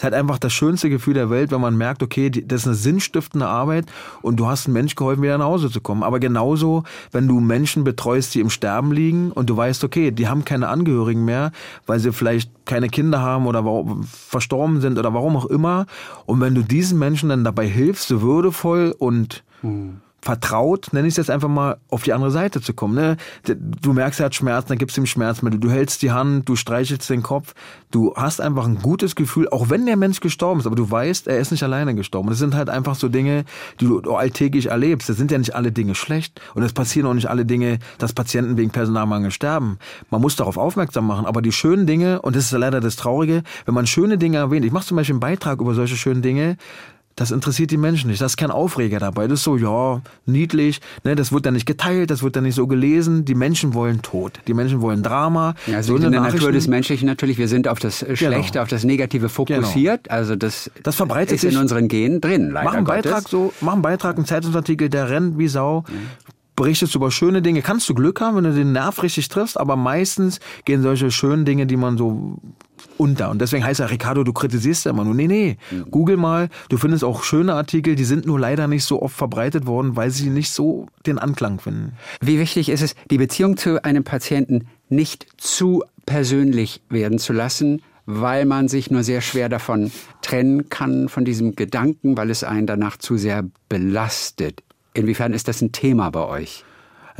ist 0.00 0.04
halt 0.04 0.14
einfach 0.14 0.38
das 0.38 0.54
schönste 0.54 0.88
Gefühl 0.88 1.12
der 1.12 1.28
Welt, 1.28 1.50
wenn 1.50 1.60
man 1.60 1.76
merkt, 1.76 2.02
okay, 2.02 2.30
das 2.30 2.62
ist 2.62 2.66
eine 2.66 2.74
sinnstiftende 2.74 3.46
Arbeit 3.46 3.84
und 4.22 4.40
du 4.40 4.46
hast 4.46 4.64
einem 4.64 4.72
Mensch 4.72 4.94
geholfen, 4.94 5.22
wieder 5.22 5.36
nach 5.36 5.44
Hause 5.44 5.70
zu 5.70 5.82
kommen. 5.82 6.02
Aber 6.02 6.20
genauso, 6.20 6.84
wenn 7.12 7.28
du 7.28 7.38
Menschen 7.38 7.84
betreust, 7.84 8.34
die 8.34 8.40
im 8.40 8.48
Sterben 8.48 8.92
liegen 8.92 9.30
und 9.30 9.50
du 9.50 9.56
weißt, 9.58 9.84
okay, 9.84 10.10
die 10.10 10.26
haben 10.26 10.46
keine 10.46 10.68
Angehörigen 10.68 11.26
mehr, 11.26 11.52
weil 11.84 11.98
sie 11.98 12.14
vielleicht 12.14 12.50
keine 12.64 12.88
Kinder 12.88 13.20
haben 13.20 13.46
oder 13.46 13.62
verstorben 14.06 14.80
sind 14.80 14.98
oder 14.98 15.12
warum 15.12 15.36
auch 15.36 15.44
immer. 15.46 15.84
Und 16.24 16.40
wenn 16.40 16.54
du 16.54 16.62
diesen 16.62 16.98
Menschen 16.98 17.28
dann 17.28 17.44
dabei 17.44 17.68
hilfst, 17.68 18.08
so 18.08 18.22
würdevoll 18.22 18.94
und 18.98 19.44
mhm 19.60 20.00
vertraut, 20.22 20.88
nenne 20.92 21.08
ich 21.08 21.12
es 21.12 21.16
jetzt 21.16 21.30
einfach 21.30 21.48
mal, 21.48 21.78
auf 21.88 22.02
die 22.02 22.12
andere 22.12 22.30
Seite 22.30 22.60
zu 22.60 22.74
kommen. 22.74 22.94
Ne? 22.94 23.16
Du 23.80 23.92
merkst, 23.92 24.20
er 24.20 24.26
hat 24.26 24.34
Schmerzen, 24.34 24.68
dann 24.68 24.78
gibst 24.78 24.96
du 24.96 25.02
ihm 25.02 25.06
Schmerzmittel. 25.06 25.58
Du 25.58 25.70
hältst 25.70 26.02
die 26.02 26.12
Hand, 26.12 26.48
du 26.48 26.56
streichelst 26.56 27.08
den 27.08 27.22
Kopf. 27.22 27.54
Du 27.90 28.14
hast 28.14 28.40
einfach 28.40 28.66
ein 28.66 28.76
gutes 28.76 29.16
Gefühl, 29.16 29.48
auch 29.48 29.70
wenn 29.70 29.86
der 29.86 29.96
Mensch 29.96 30.20
gestorben 30.20 30.60
ist, 30.60 30.66
aber 30.66 30.76
du 30.76 30.90
weißt, 30.90 31.26
er 31.26 31.38
ist 31.38 31.50
nicht 31.50 31.62
alleine 31.62 31.94
gestorben. 31.94 32.28
Das 32.28 32.38
sind 32.38 32.54
halt 32.54 32.70
einfach 32.70 32.94
so 32.94 33.08
Dinge, 33.08 33.44
die 33.80 33.86
du 33.86 34.14
alltäglich 34.14 34.66
erlebst. 34.66 35.08
Das 35.08 35.16
sind 35.16 35.30
ja 35.30 35.38
nicht 35.38 35.54
alle 35.54 35.72
Dinge 35.72 35.94
schlecht 35.94 36.40
und 36.54 36.62
es 36.62 36.72
passieren 36.72 37.08
auch 37.08 37.14
nicht 37.14 37.28
alle 37.28 37.46
Dinge, 37.46 37.78
dass 37.98 38.12
Patienten 38.12 38.56
wegen 38.56 38.70
Personalmangel 38.70 39.30
sterben. 39.30 39.78
Man 40.10 40.20
muss 40.20 40.36
darauf 40.36 40.56
aufmerksam 40.56 41.06
machen, 41.06 41.26
aber 41.26 41.42
die 41.42 41.52
schönen 41.52 41.86
Dinge, 41.86 42.22
und 42.22 42.36
das 42.36 42.44
ist 42.44 42.52
leider 42.52 42.80
das 42.80 42.96
Traurige, 42.96 43.42
wenn 43.64 43.74
man 43.74 43.86
schöne 43.86 44.18
Dinge 44.18 44.36
erwähnt, 44.36 44.64
ich 44.64 44.72
mache 44.72 44.86
zum 44.86 44.96
Beispiel 44.96 45.14
einen 45.14 45.20
Beitrag 45.20 45.60
über 45.60 45.74
solche 45.74 45.96
schönen 45.96 46.22
Dinge, 46.22 46.56
das 47.16 47.30
interessiert 47.30 47.70
die 47.70 47.76
Menschen 47.76 48.08
nicht. 48.08 48.20
Das 48.20 48.32
ist 48.32 48.36
kein 48.36 48.50
Aufreger 48.50 48.98
dabei. 48.98 49.26
Das 49.26 49.40
ist 49.40 49.44
so, 49.44 49.56
ja, 49.56 50.00
niedlich. 50.26 50.80
Ne, 51.04 51.14
das 51.16 51.32
wird 51.32 51.44
dann 51.44 51.54
nicht 51.54 51.66
geteilt, 51.66 52.10
das 52.10 52.22
wird 52.22 52.36
dann 52.36 52.44
nicht 52.44 52.54
so 52.54 52.66
gelesen. 52.66 53.24
Die 53.24 53.34
Menschen 53.34 53.74
wollen 53.74 54.00
Tod. 54.02 54.40
Die 54.46 54.54
Menschen 54.54 54.80
wollen 54.80 55.02
Drama. 55.02 55.54
Ja, 55.66 55.76
also 55.76 55.96
so 55.96 56.04
in 56.04 56.12
der 56.12 56.20
Natur 56.20 56.52
des 56.52 56.68
Menschlichen 56.68 57.06
natürlich. 57.06 57.36
Wir 57.36 57.48
sind 57.48 57.68
auf 57.68 57.78
das 57.78 58.00
genau. 58.00 58.16
Schlechte, 58.16 58.52
genau. 58.52 58.62
auf 58.62 58.68
das 58.68 58.84
Negative 58.84 59.28
fokussiert. 59.28 60.04
Genau. 60.04 60.16
Also 60.16 60.36
das, 60.36 60.70
das 60.82 60.96
verbreitet 60.96 61.42
ist 61.42 61.44
in 61.44 61.58
unseren 61.58 61.88
Genen 61.88 62.20
drin. 62.20 62.50
Leider 62.50 62.64
mach 62.64 62.74
einen 62.74 62.86
Beitrag 62.86 63.28
so, 63.28 63.52
mach 63.60 63.74
einen 63.74 63.82
Beitrag, 63.82 64.16
einen 64.16 64.26
Zeitungsartikel, 64.26 64.88
der 64.88 65.10
rennt 65.10 65.38
wie 65.38 65.48
Sau. 65.48 65.84
Mhm 65.88 66.08
berichtest 66.60 66.94
über 66.94 67.10
schöne 67.10 67.40
Dinge. 67.40 67.62
Kannst 67.62 67.88
du 67.88 67.94
Glück 67.94 68.20
haben, 68.20 68.36
wenn 68.36 68.44
du 68.44 68.52
den 68.52 68.72
Nerv 68.72 69.02
richtig 69.02 69.30
triffst, 69.30 69.58
aber 69.58 69.76
meistens 69.76 70.40
gehen 70.66 70.82
solche 70.82 71.10
schönen 71.10 71.46
Dinge, 71.46 71.66
die 71.66 71.78
man 71.78 71.96
so 71.96 72.36
unter. 72.98 73.30
Und 73.30 73.40
deswegen 73.40 73.64
heißt 73.64 73.80
ja, 73.80 73.86
Ricardo, 73.86 74.24
du 74.24 74.32
kritisierst 74.32 74.84
ja 74.84 74.90
immer 74.90 75.04
nur. 75.04 75.14
Nee, 75.14 75.26
nee. 75.26 75.56
Mhm. 75.70 75.90
Google 75.90 76.16
mal, 76.16 76.48
du 76.68 76.76
findest 76.76 77.04
auch 77.04 77.22
schöne 77.22 77.54
Artikel, 77.54 77.94
die 77.94 78.04
sind 78.04 78.26
nur 78.26 78.38
leider 78.38 78.68
nicht 78.68 78.84
so 78.84 79.02
oft 79.02 79.16
verbreitet 79.16 79.66
worden, 79.66 79.96
weil 79.96 80.10
sie 80.10 80.30
nicht 80.30 80.50
so 80.50 80.86
den 81.06 81.18
Anklang 81.18 81.60
finden. 81.60 81.92
Wie 82.20 82.38
wichtig 82.38 82.68
ist 82.68 82.82
es, 82.82 82.94
die 83.10 83.18
Beziehung 83.18 83.56
zu 83.56 83.84
einem 83.84 84.04
Patienten 84.04 84.66
nicht 84.88 85.26
zu 85.36 85.84
persönlich 86.06 86.82
werden 86.88 87.18
zu 87.18 87.32
lassen, 87.32 87.82
weil 88.06 88.44
man 88.44 88.68
sich 88.68 88.90
nur 88.90 89.02
sehr 89.02 89.20
schwer 89.20 89.48
davon 89.48 89.92
trennen 90.22 90.68
kann, 90.68 91.08
von 91.08 91.24
diesem 91.24 91.54
Gedanken, 91.54 92.16
weil 92.16 92.30
es 92.30 92.44
einen 92.44 92.66
danach 92.66 92.96
zu 92.96 93.16
sehr 93.16 93.44
belastet. 93.68 94.62
Inwiefern 94.94 95.32
ist 95.32 95.46
das 95.48 95.62
ein 95.62 95.72
Thema 95.72 96.10
bei 96.10 96.24
euch? 96.26 96.64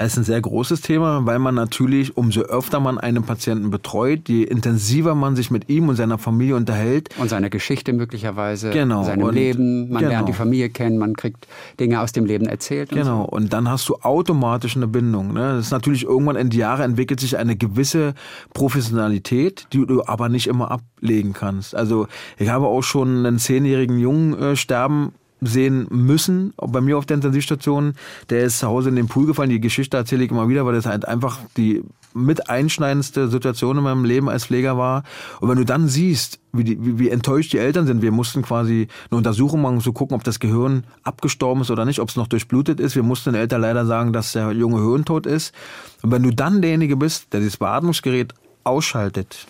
Es 0.03 0.13
ist 0.13 0.19
ein 0.19 0.25
sehr 0.25 0.41
großes 0.41 0.81
Thema, 0.81 1.27
weil 1.27 1.39
man 1.39 1.55
natürlich, 1.55 2.17
umso 2.17 2.41
öfter 2.41 2.81
man 2.81 2.97
einen 2.97 3.23
Patienten 3.23 3.71
betreut, 3.71 4.31
je 4.31 4.45
intensiver 4.45 5.15
man 5.15 5.37
sich 5.37 5.51
mit 5.51 5.69
ihm 5.69 5.91
und 5.91 5.97
seiner 5.97 6.17
Familie 6.17 6.57
unterhält. 6.57 7.11
Und 7.19 7.29
seine 7.29 7.51
Geschichte 7.51 7.93
möglicherweise, 7.93 8.71
genau. 8.71 9.05
seinem 9.05 9.25
und 9.25 9.35
Leben. 9.35 9.91
Man 9.91 9.99
genau. 9.99 10.13
lernt 10.13 10.29
die 10.31 10.33
Familie 10.33 10.71
kennen, 10.71 10.97
man 10.97 11.17
kriegt 11.17 11.47
Dinge 11.79 12.01
aus 12.01 12.13
dem 12.13 12.25
Leben 12.25 12.47
erzählt. 12.47 12.93
Und 12.93 12.99
genau, 12.99 13.25
so. 13.25 13.29
und 13.29 13.53
dann 13.53 13.69
hast 13.69 13.91
du 13.91 13.97
automatisch 13.97 14.75
eine 14.75 14.89
Bindung. 14.89 15.35
Ne? 15.35 15.57
Das 15.57 15.67
ist 15.67 15.71
natürlich 15.71 16.05
irgendwann 16.05 16.37
in 16.37 16.49
die 16.49 16.59
Jahre 16.59 16.83
entwickelt 16.83 17.21
sich 17.21 17.37
eine 17.37 17.57
gewisse 17.57 18.15
Professionalität, 18.55 19.67
die 19.75 19.85
du 19.85 20.03
aber 20.07 20.31
nicht 20.31 20.47
immer 20.47 20.71
ablegen 20.71 21.35
kannst. 21.35 21.75
Also 21.75 22.07
ich 22.39 22.49
habe 22.49 22.69
auch 22.69 22.83
schon 22.83 23.27
einen 23.27 23.39
zehnjährigen 23.39 23.99
Jungen 23.99 24.33
äh, 24.39 24.57
sterben 24.57 25.13
sehen 25.41 25.87
müssen. 25.91 26.53
Bei 26.57 26.81
mir 26.81 26.99
auf 26.99 27.07
der 27.07 27.17
Intensivstation, 27.17 27.95
der 28.29 28.45
ist 28.45 28.59
zu 28.59 28.67
Hause 28.67 28.89
in 28.89 28.97
den 28.97 29.09
Pool 29.09 29.27
gefallen. 29.27 29.51
Die 29.51 29.61
Geschichte 29.61 29.97
erzähle 29.97 30.25
ich 30.25 30.31
immer 30.31 30.49
wieder, 30.49 30.67
weil 30.67 30.75
das 30.75 30.87
halt 30.87 31.07
einfach 31.07 31.39
die 31.57 31.83
mit 32.13 32.51
einschneidendste 32.51 33.29
Situation 33.29 33.79
in 33.79 33.85
meinem 33.85 34.05
Leben 34.05 34.29
als 34.29 34.47
Pfleger 34.47 34.77
war. 34.77 35.05
Und 35.41 35.49
wenn 35.49 35.59
du 35.59 35.65
dann 35.65 35.89
siehst, 35.89 36.41
wie, 36.53 36.65
die, 36.65 36.85
wie, 36.85 36.99
wie 36.99 37.09
enttäuscht 37.09 37.53
die 37.53 37.59
Eltern 37.59 37.87
sind, 37.87 38.03
wir 38.03 38.11
mussten 38.11 38.43
quasi 38.43 38.89
eine 39.11 39.19
Untersuchung 39.19 39.63
machen, 39.63 39.77
um 39.77 39.81
zu 39.81 39.93
gucken, 39.93 40.17
ob 40.17 40.25
das 40.25 40.41
Gehirn 40.41 40.85
abgestorben 41.05 41.63
ist 41.63 41.71
oder 41.71 41.85
nicht, 41.85 42.01
ob 42.01 42.09
es 42.09 42.17
noch 42.17 42.27
durchblutet 42.27 42.81
ist. 42.81 42.97
Wir 42.97 43.03
mussten 43.03 43.33
den 43.33 43.41
Eltern 43.41 43.61
leider 43.61 43.87
sagen, 43.87 44.13
dass 44.13 44.33
der 44.33 44.51
Junge 44.53 44.81
hirntot 44.83 45.27
ist. 45.27 45.55
Und 46.03 46.11
wenn 46.11 46.23
du 46.23 46.31
dann 46.31 46.61
derjenige 46.61 46.97
bist, 46.97 47.33
der 47.33 47.41
dieses 47.41 47.59
Beatmungsgerät 47.59 48.35
ausschaltet, 48.65 49.47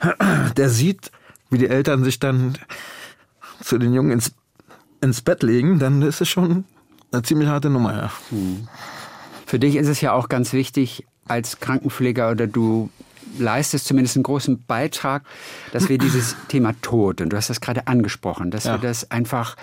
der 0.56 0.70
sieht, 0.70 1.10
wie 1.50 1.58
die 1.58 1.68
Eltern 1.68 2.04
sich 2.04 2.20
dann 2.20 2.56
zu 3.60 3.78
den 3.78 3.92
Jungen 3.94 4.12
ins 4.12 4.32
ins 5.00 5.22
Bett 5.22 5.42
legen, 5.42 5.78
dann 5.78 6.02
ist 6.02 6.20
es 6.20 6.28
schon 6.28 6.64
eine 7.12 7.22
ziemlich 7.22 7.48
harte 7.48 7.70
Nummer. 7.70 7.94
Ja. 7.94 8.12
Hm. 8.30 8.68
Für 9.46 9.58
dich 9.58 9.76
ist 9.76 9.88
es 9.88 10.00
ja 10.00 10.12
auch 10.12 10.28
ganz 10.28 10.52
wichtig, 10.52 11.06
als 11.28 11.60
Krankenpfleger 11.60 12.30
oder 12.30 12.46
du 12.46 12.90
leistest 13.38 13.86
zumindest 13.86 14.16
einen 14.16 14.22
großen 14.22 14.64
Beitrag, 14.66 15.22
dass 15.72 15.88
wir 15.88 15.98
dieses 15.98 16.36
Thema 16.48 16.74
Tod, 16.82 17.20
und 17.20 17.30
du 17.30 17.36
hast 17.36 17.50
das 17.50 17.60
gerade 17.60 17.86
angesprochen, 17.86 18.50
dass 18.50 18.64
ja. 18.64 18.74
wir 18.74 18.78
das 18.78 19.10
einfach 19.10 19.56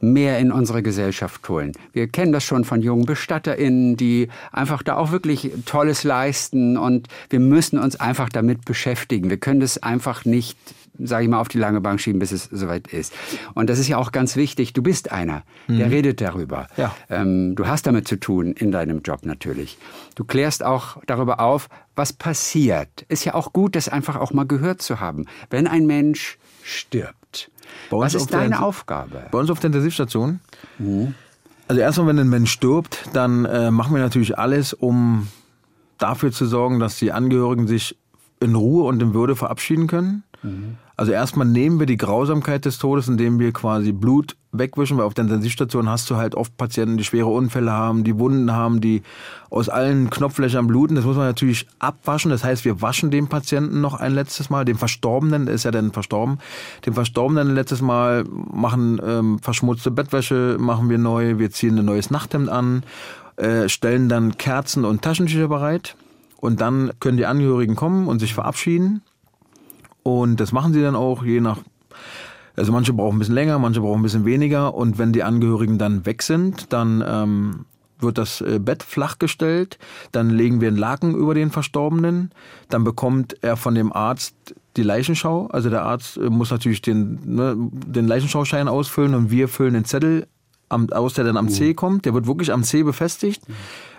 mehr 0.00 0.38
in 0.38 0.50
unsere 0.50 0.82
Gesellschaft 0.82 1.46
holen. 1.48 1.72
Wir 1.92 2.08
kennen 2.08 2.32
das 2.32 2.42
schon 2.42 2.64
von 2.64 2.80
jungen 2.80 3.04
BestatterInnen, 3.04 3.96
die 3.96 4.28
einfach 4.50 4.82
da 4.82 4.96
auch 4.96 5.12
wirklich 5.12 5.52
Tolles 5.66 6.04
leisten 6.04 6.78
und 6.78 7.08
wir 7.28 7.40
müssen 7.40 7.78
uns 7.78 7.96
einfach 7.96 8.30
damit 8.30 8.64
beschäftigen. 8.64 9.28
Wir 9.28 9.36
können 9.36 9.60
das 9.60 9.82
einfach 9.82 10.24
nicht 10.24 10.56
sage 11.02 11.24
ich 11.24 11.30
mal, 11.30 11.40
auf 11.40 11.48
die 11.48 11.58
lange 11.58 11.80
Bank 11.80 12.00
schieben, 12.00 12.18
bis 12.18 12.32
es 12.32 12.44
soweit 12.44 12.88
ist. 12.88 13.12
Und 13.54 13.70
das 13.70 13.78
ist 13.78 13.88
ja 13.88 13.98
auch 13.98 14.12
ganz 14.12 14.36
wichtig. 14.36 14.72
Du 14.72 14.82
bist 14.82 15.12
einer, 15.12 15.42
der 15.68 15.86
mhm. 15.86 15.92
redet 15.92 16.20
darüber. 16.20 16.66
Ja. 16.76 16.94
Ähm, 17.08 17.54
du 17.54 17.66
hast 17.66 17.86
damit 17.86 18.08
zu 18.08 18.18
tun 18.18 18.52
in 18.52 18.72
deinem 18.72 19.02
Job 19.02 19.24
natürlich. 19.24 19.78
Du 20.14 20.24
klärst 20.24 20.64
auch 20.64 20.98
darüber 21.06 21.40
auf, 21.40 21.68
was 21.96 22.12
passiert. 22.12 23.02
Ist 23.08 23.24
ja 23.24 23.34
auch 23.34 23.52
gut, 23.52 23.76
das 23.76 23.88
einfach 23.88 24.16
auch 24.16 24.32
mal 24.32 24.46
gehört 24.46 24.82
zu 24.82 25.00
haben. 25.00 25.26
Wenn 25.50 25.66
ein 25.66 25.86
Mensch 25.86 26.38
stirbt, 26.62 27.50
was 27.90 28.14
ist 28.14 28.32
deine 28.32 28.50
der, 28.50 28.62
Aufgabe? 28.62 29.26
Bei 29.30 29.38
uns 29.38 29.50
auf 29.50 29.60
der 29.60 29.68
Intensivstation. 29.68 30.40
Mhm. 30.78 31.14
Also 31.68 31.80
erstmal, 31.80 32.08
wenn 32.08 32.18
ein 32.18 32.28
Mensch 32.28 32.50
stirbt, 32.50 33.04
dann 33.12 33.44
äh, 33.44 33.70
machen 33.70 33.94
wir 33.94 34.02
natürlich 34.02 34.36
alles, 34.38 34.72
um 34.72 35.28
dafür 35.98 36.32
zu 36.32 36.46
sorgen, 36.46 36.80
dass 36.80 36.98
die 36.98 37.12
Angehörigen 37.12 37.68
sich 37.68 37.96
in 38.40 38.54
Ruhe 38.54 38.84
und 38.84 39.00
in 39.02 39.14
Würde 39.14 39.36
verabschieden 39.36 39.86
können. 39.86 40.24
Mhm. 40.42 40.76
Also 41.00 41.12
erstmal 41.12 41.46
nehmen 41.46 41.78
wir 41.78 41.86
die 41.86 41.96
Grausamkeit 41.96 42.66
des 42.66 42.76
Todes, 42.76 43.08
indem 43.08 43.38
wir 43.38 43.54
quasi 43.54 43.92
Blut 43.92 44.36
wegwischen, 44.52 44.98
weil 44.98 45.06
auf 45.06 45.14
der 45.14 45.24
Intensivstation 45.24 45.88
hast 45.88 46.10
du 46.10 46.16
halt 46.16 46.34
oft 46.34 46.58
Patienten, 46.58 46.98
die 46.98 47.04
schwere 47.04 47.28
Unfälle 47.28 47.72
haben, 47.72 48.04
die 48.04 48.18
Wunden 48.18 48.52
haben, 48.52 48.82
die 48.82 49.00
aus 49.48 49.70
allen 49.70 50.10
Knopflöchern 50.10 50.66
bluten. 50.66 50.96
Das 50.96 51.06
muss 51.06 51.16
man 51.16 51.24
natürlich 51.24 51.66
abwaschen. 51.78 52.30
Das 52.30 52.44
heißt, 52.44 52.66
wir 52.66 52.82
waschen 52.82 53.10
den 53.10 53.28
Patienten 53.28 53.80
noch 53.80 53.94
ein 53.94 54.12
letztes 54.12 54.50
Mal, 54.50 54.66
den 54.66 54.76
Verstorbenen, 54.76 55.46
der 55.46 55.54
ist 55.54 55.64
ja 55.64 55.70
dann 55.70 55.90
verstorben, 55.90 56.36
den 56.84 56.92
Verstorbenen 56.92 57.48
ein 57.48 57.54
letztes 57.54 57.80
Mal 57.80 58.24
machen 58.28 59.00
ähm, 59.02 59.38
verschmutzte 59.38 59.90
Bettwäsche, 59.90 60.58
machen 60.60 60.90
wir 60.90 60.98
neu, 60.98 61.38
wir 61.38 61.50
ziehen 61.50 61.78
ein 61.78 61.86
neues 61.86 62.10
Nachthemd 62.10 62.50
an, 62.50 62.82
äh, 63.36 63.70
stellen 63.70 64.10
dann 64.10 64.36
Kerzen 64.36 64.84
und 64.84 65.00
Taschentücher 65.00 65.48
bereit. 65.48 65.96
Und 66.36 66.60
dann 66.60 66.92
können 67.00 67.16
die 67.16 67.24
Angehörigen 67.24 67.74
kommen 67.74 68.06
und 68.06 68.18
sich 68.18 68.34
verabschieden. 68.34 69.00
Und 70.02 70.40
das 70.40 70.52
machen 70.52 70.72
sie 70.72 70.82
dann 70.82 70.96
auch, 70.96 71.24
je 71.24 71.40
nach 71.40 71.58
also 72.56 72.72
manche 72.72 72.92
brauchen 72.92 73.16
ein 73.16 73.18
bisschen 73.18 73.34
länger, 73.34 73.58
manche 73.58 73.80
brauchen 73.80 74.00
ein 74.00 74.02
bisschen 74.02 74.24
weniger. 74.24 74.74
Und 74.74 74.98
wenn 74.98 75.12
die 75.12 75.22
Angehörigen 75.22 75.78
dann 75.78 76.04
weg 76.04 76.22
sind, 76.22 76.72
dann 76.72 77.02
ähm, 77.06 77.64
wird 78.00 78.18
das 78.18 78.40
äh, 78.40 78.58
Bett 78.58 78.82
flachgestellt, 78.82 79.78
dann 80.12 80.30
legen 80.30 80.60
wir 80.60 80.68
einen 80.68 80.76
Laken 80.76 81.14
über 81.14 81.34
den 81.34 81.50
Verstorbenen, 81.50 82.30
dann 82.68 82.84
bekommt 82.84 83.36
er 83.42 83.56
von 83.56 83.74
dem 83.74 83.92
Arzt 83.92 84.34
die 84.76 84.82
Leichenschau. 84.82 85.46
Also 85.46 85.70
der 85.70 85.82
Arzt 85.82 86.16
äh, 86.16 86.30
muss 86.30 86.50
natürlich 86.50 86.82
den, 86.82 87.20
ne, 87.24 87.56
den 87.56 88.06
Leichenschauschein 88.06 88.68
ausfüllen 88.68 89.14
und 89.14 89.30
wir 89.30 89.48
füllen 89.48 89.74
den 89.74 89.84
Zettel 89.84 90.26
aus, 90.68 91.14
der 91.14 91.24
dann 91.24 91.36
am 91.36 91.48
C 91.48 91.74
kommt. 91.74 92.04
Der 92.04 92.14
wird 92.14 92.26
wirklich 92.26 92.52
am 92.52 92.62
C 92.62 92.84
befestigt. 92.84 93.42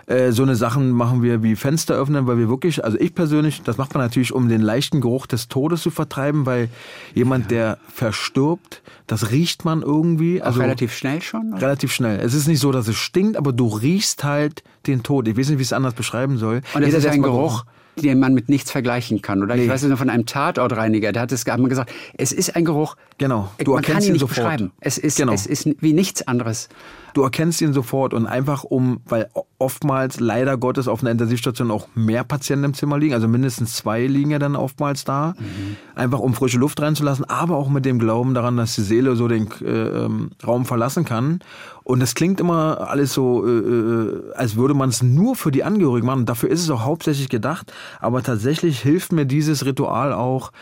Äh, 0.06 0.32
so 0.32 0.42
eine 0.42 0.56
Sachen 0.56 0.90
machen 0.90 1.22
wir 1.22 1.42
wie 1.42 1.56
Fenster 1.56 1.94
öffnen, 1.94 2.26
weil 2.26 2.38
wir 2.38 2.48
wirklich, 2.48 2.84
also 2.84 2.98
ich 2.98 3.14
persönlich, 3.14 3.62
das 3.62 3.78
macht 3.78 3.94
man 3.94 4.02
natürlich, 4.02 4.32
um 4.32 4.48
den 4.48 4.60
leichten 4.60 5.00
Geruch 5.00 5.26
des 5.26 5.48
Todes 5.48 5.82
zu 5.82 5.90
vertreiben, 5.90 6.46
weil 6.46 6.68
jemand, 7.14 7.44
ja. 7.44 7.56
der 7.56 7.78
verstirbt, 7.92 8.82
das 9.06 9.30
riecht 9.30 9.64
man 9.64 9.82
irgendwie. 9.82 10.42
Also 10.42 10.60
relativ 10.60 10.94
schnell 10.94 11.22
schon? 11.22 11.52
Oder? 11.52 11.62
Relativ 11.62 11.92
schnell. 11.92 12.20
Es 12.20 12.34
ist 12.34 12.48
nicht 12.48 12.60
so, 12.60 12.72
dass 12.72 12.88
es 12.88 12.96
stinkt, 12.96 13.36
aber 13.36 13.52
du 13.52 13.68
riechst 13.68 14.24
halt 14.24 14.62
den 14.86 15.02
Tod. 15.02 15.28
Ich 15.28 15.36
weiß 15.36 15.48
nicht, 15.48 15.58
wie 15.58 15.62
ich 15.62 15.68
es 15.68 15.72
anders 15.72 15.94
beschreiben 15.94 16.38
soll. 16.38 16.62
Und 16.74 16.82
es 16.82 16.94
ist 16.94 17.06
ein 17.06 17.22
Geruch, 17.22 17.64
den 17.96 18.18
man 18.18 18.34
mit 18.34 18.48
nichts 18.48 18.70
vergleichen 18.70 19.22
kann. 19.22 19.42
Oder 19.42 19.56
nee. 19.56 19.64
ich 19.64 19.68
weiß 19.68 19.82
es 19.82 19.88
nur 19.88 19.98
von 19.98 20.10
einem 20.10 20.26
Tatortreiniger, 20.26 21.12
der 21.12 21.22
hat 21.22 21.32
es 21.32 21.44
hat 21.46 21.60
man 21.60 21.68
gesagt, 21.68 21.92
es 22.14 22.32
ist 22.32 22.56
ein 22.56 22.64
Geruch. 22.64 22.96
Genau. 23.18 23.50
Du 23.58 23.74
man 23.74 23.82
kann 23.82 24.02
ihn 24.02 24.12
nicht 24.12 24.20
sofort. 24.20 24.36
beschreiben. 24.36 24.72
Es 24.80 24.98
ist, 24.98 25.18
genau. 25.18 25.32
es 25.32 25.46
ist 25.46 25.68
wie 25.80 25.92
nichts 25.92 26.26
anderes. 26.26 26.68
Du 27.14 27.22
erkennst 27.22 27.60
ihn 27.60 27.72
sofort 27.72 28.14
und 28.14 28.26
einfach 28.26 28.64
um, 28.64 29.00
weil 29.06 29.28
oftmals 29.58 30.20
leider 30.20 30.56
Gottes 30.56 30.88
auf 30.88 31.02
einer 31.02 31.10
Intensivstation 31.10 31.70
auch 31.70 31.88
mehr 31.94 32.24
Patienten 32.24 32.64
im 32.64 32.74
Zimmer 32.74 32.98
liegen, 32.98 33.14
also 33.14 33.28
mindestens 33.28 33.74
zwei 33.76 34.06
liegen 34.06 34.30
ja 34.30 34.38
dann 34.38 34.56
oftmals 34.56 35.04
da, 35.04 35.34
mhm. 35.38 35.76
einfach 35.94 36.18
um 36.18 36.34
frische 36.34 36.58
Luft 36.58 36.80
reinzulassen, 36.80 37.24
aber 37.24 37.56
auch 37.56 37.68
mit 37.68 37.84
dem 37.84 37.98
Glauben 37.98 38.34
daran, 38.34 38.56
dass 38.56 38.74
die 38.74 38.82
Seele 38.82 39.14
so 39.16 39.28
den 39.28 39.48
äh, 39.62 39.66
ähm, 39.66 40.30
Raum 40.44 40.64
verlassen 40.64 41.04
kann. 41.04 41.40
Und 41.84 42.00
das 42.00 42.14
klingt 42.14 42.40
immer 42.40 42.88
alles 42.88 43.12
so, 43.12 43.46
äh, 43.46 43.50
äh 43.50 44.32
als 44.34 44.56
würde 44.56 44.74
man 44.74 44.88
es 44.88 45.02
nur 45.02 45.34
für 45.34 45.50
die 45.50 45.64
Angehörigen 45.64 46.06
machen. 46.06 46.26
Dafür 46.26 46.48
ist 46.48 46.62
es 46.62 46.70
auch 46.70 46.84
hauptsächlich 46.84 47.28
gedacht. 47.28 47.72
Aber 48.00 48.22
tatsächlich 48.22 48.80
hilft 48.80 49.12
mir 49.12 49.26
dieses 49.26 49.64
Ritual 49.64 50.12
auch, 50.12 50.52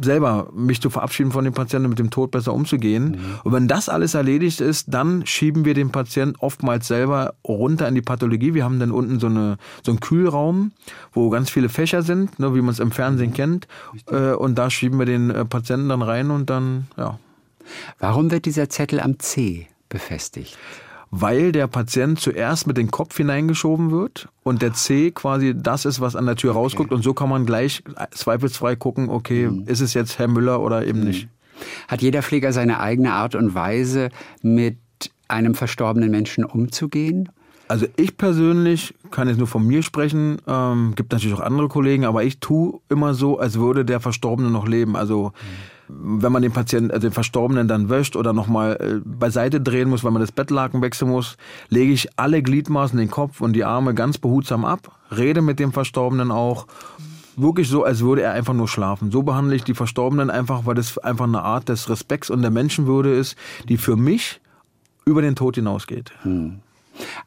selber 0.00 0.48
mich 0.52 0.80
zu 0.80 0.90
verabschieden 0.90 1.30
von 1.30 1.44
dem 1.44 1.54
Patienten, 1.54 1.88
mit 1.88 1.98
dem 1.98 2.10
Tod 2.10 2.32
besser 2.32 2.52
umzugehen. 2.52 3.10
Mhm. 3.10 3.18
Und 3.44 3.52
wenn 3.52 3.68
das 3.68 3.88
alles 3.88 4.14
erledigt 4.14 4.60
ist, 4.60 4.92
dann 4.92 5.24
schieben 5.26 5.64
wir 5.64 5.74
den 5.74 5.90
Patienten 5.94 6.36
oftmals 6.40 6.88
selber 6.88 7.34
runter 7.46 7.86
in 7.86 7.94
die 7.94 8.02
Pathologie. 8.02 8.52
Wir 8.52 8.64
haben 8.64 8.80
dann 8.80 8.90
unten 8.90 9.20
so, 9.20 9.28
eine, 9.28 9.56
so 9.84 9.92
einen 9.92 10.00
Kühlraum, 10.00 10.72
wo 11.12 11.30
ganz 11.30 11.50
viele 11.50 11.68
Fächer 11.68 12.02
sind, 12.02 12.38
ne, 12.40 12.52
wie 12.54 12.60
man 12.60 12.70
es 12.70 12.80
im 12.80 12.90
Fernsehen 12.90 13.30
mhm. 13.30 13.34
kennt. 13.34 13.68
Äh, 14.10 14.32
und 14.32 14.56
da 14.56 14.70
schieben 14.70 14.98
wir 14.98 15.06
den 15.06 15.30
äh, 15.30 15.44
Patienten 15.44 15.88
dann 15.88 16.02
rein 16.02 16.30
und 16.30 16.50
dann, 16.50 16.88
ja. 16.96 17.18
Warum 17.98 18.30
wird 18.30 18.44
dieser 18.44 18.68
Zettel 18.68 19.00
am 19.00 19.18
C 19.18 19.68
befestigt? 19.88 20.58
weil 21.16 21.52
der 21.52 21.68
Patient 21.68 22.18
zuerst 22.18 22.66
mit 22.66 22.76
dem 22.76 22.90
Kopf 22.90 23.16
hineingeschoben 23.16 23.92
wird 23.92 24.28
und 24.42 24.62
der 24.62 24.72
C 24.72 25.12
quasi 25.12 25.54
das 25.56 25.84
ist, 25.84 26.00
was 26.00 26.16
an 26.16 26.26
der 26.26 26.34
Tür 26.34 26.50
okay. 26.50 26.58
rausguckt 26.58 26.92
und 26.92 27.04
so 27.04 27.14
kann 27.14 27.28
man 27.28 27.46
gleich 27.46 27.84
zweifelsfrei 28.10 28.74
gucken, 28.74 29.08
okay, 29.08 29.46
mhm. 29.46 29.62
ist 29.68 29.80
es 29.80 29.94
jetzt 29.94 30.18
Herr 30.18 30.26
Müller 30.26 30.60
oder 30.60 30.84
eben 30.84 30.98
mhm. 31.00 31.06
nicht. 31.06 31.28
Hat 31.86 32.02
jeder 32.02 32.22
Pfleger 32.22 32.52
seine 32.52 32.80
eigene 32.80 33.12
Art 33.12 33.36
und 33.36 33.54
Weise, 33.54 34.08
mit 34.42 34.76
einem 35.28 35.54
verstorbenen 35.54 36.10
Menschen 36.10 36.44
umzugehen? 36.44 37.28
Also 37.66 37.86
ich 37.96 38.16
persönlich 38.16 38.94
kann 39.10 39.28
jetzt 39.28 39.38
nur 39.38 39.46
von 39.46 39.66
mir 39.66 39.82
sprechen, 39.82 40.36
ähm, 40.46 40.92
gibt 40.94 41.12
natürlich 41.12 41.36
auch 41.36 41.40
andere 41.40 41.68
Kollegen, 41.68 42.04
aber 42.04 42.22
ich 42.22 42.38
tue 42.38 42.80
immer 42.90 43.14
so, 43.14 43.38
als 43.38 43.58
würde 43.58 43.84
der 43.84 44.00
Verstorbene 44.00 44.50
noch 44.50 44.68
leben. 44.68 44.96
Also 44.96 45.28
mhm 45.28 45.74
wenn 45.88 46.32
man 46.32 46.42
den 46.42 46.52
Patienten, 46.52 46.90
also 46.90 47.08
den 47.08 47.12
Verstorbenen 47.12 47.68
dann 47.68 47.88
wäscht 47.88 48.16
oder 48.16 48.32
nochmal 48.32 48.78
äh, 48.80 49.00
beiseite 49.04 49.60
drehen 49.60 49.90
muss, 49.90 50.04
weil 50.04 50.12
man 50.12 50.20
das 50.20 50.32
Bettlaken 50.32 50.82
wechseln 50.82 51.10
muss, 51.10 51.36
lege 51.68 51.92
ich 51.92 52.08
alle 52.18 52.42
Gliedmaßen, 52.42 52.98
den 52.98 53.10
Kopf 53.10 53.40
und 53.40 53.52
die 53.52 53.64
Arme 53.64 53.94
ganz 53.94 54.18
behutsam 54.18 54.64
ab, 54.64 54.98
rede 55.14 55.42
mit 55.42 55.58
dem 55.58 55.72
Verstorbenen 55.72 56.30
auch. 56.30 56.66
Wirklich 57.36 57.68
so, 57.68 57.82
als 57.82 58.00
würde 58.00 58.22
er 58.22 58.32
einfach 58.32 58.54
nur 58.54 58.68
schlafen. 58.68 59.10
So 59.10 59.24
behandle 59.24 59.56
ich 59.56 59.64
die 59.64 59.74
Verstorbenen 59.74 60.30
einfach, 60.30 60.66
weil 60.66 60.76
das 60.76 60.98
einfach 60.98 61.24
eine 61.24 61.42
Art 61.42 61.68
des 61.68 61.90
Respekts 61.90 62.30
und 62.30 62.42
der 62.42 62.52
Menschenwürde 62.52 63.12
ist, 63.12 63.36
die 63.68 63.76
für 63.76 63.96
mich 63.96 64.40
über 65.04 65.22
den 65.22 65.36
Tod 65.36 65.56
hinausgeht. 65.56 66.12
Hm. 66.22 66.60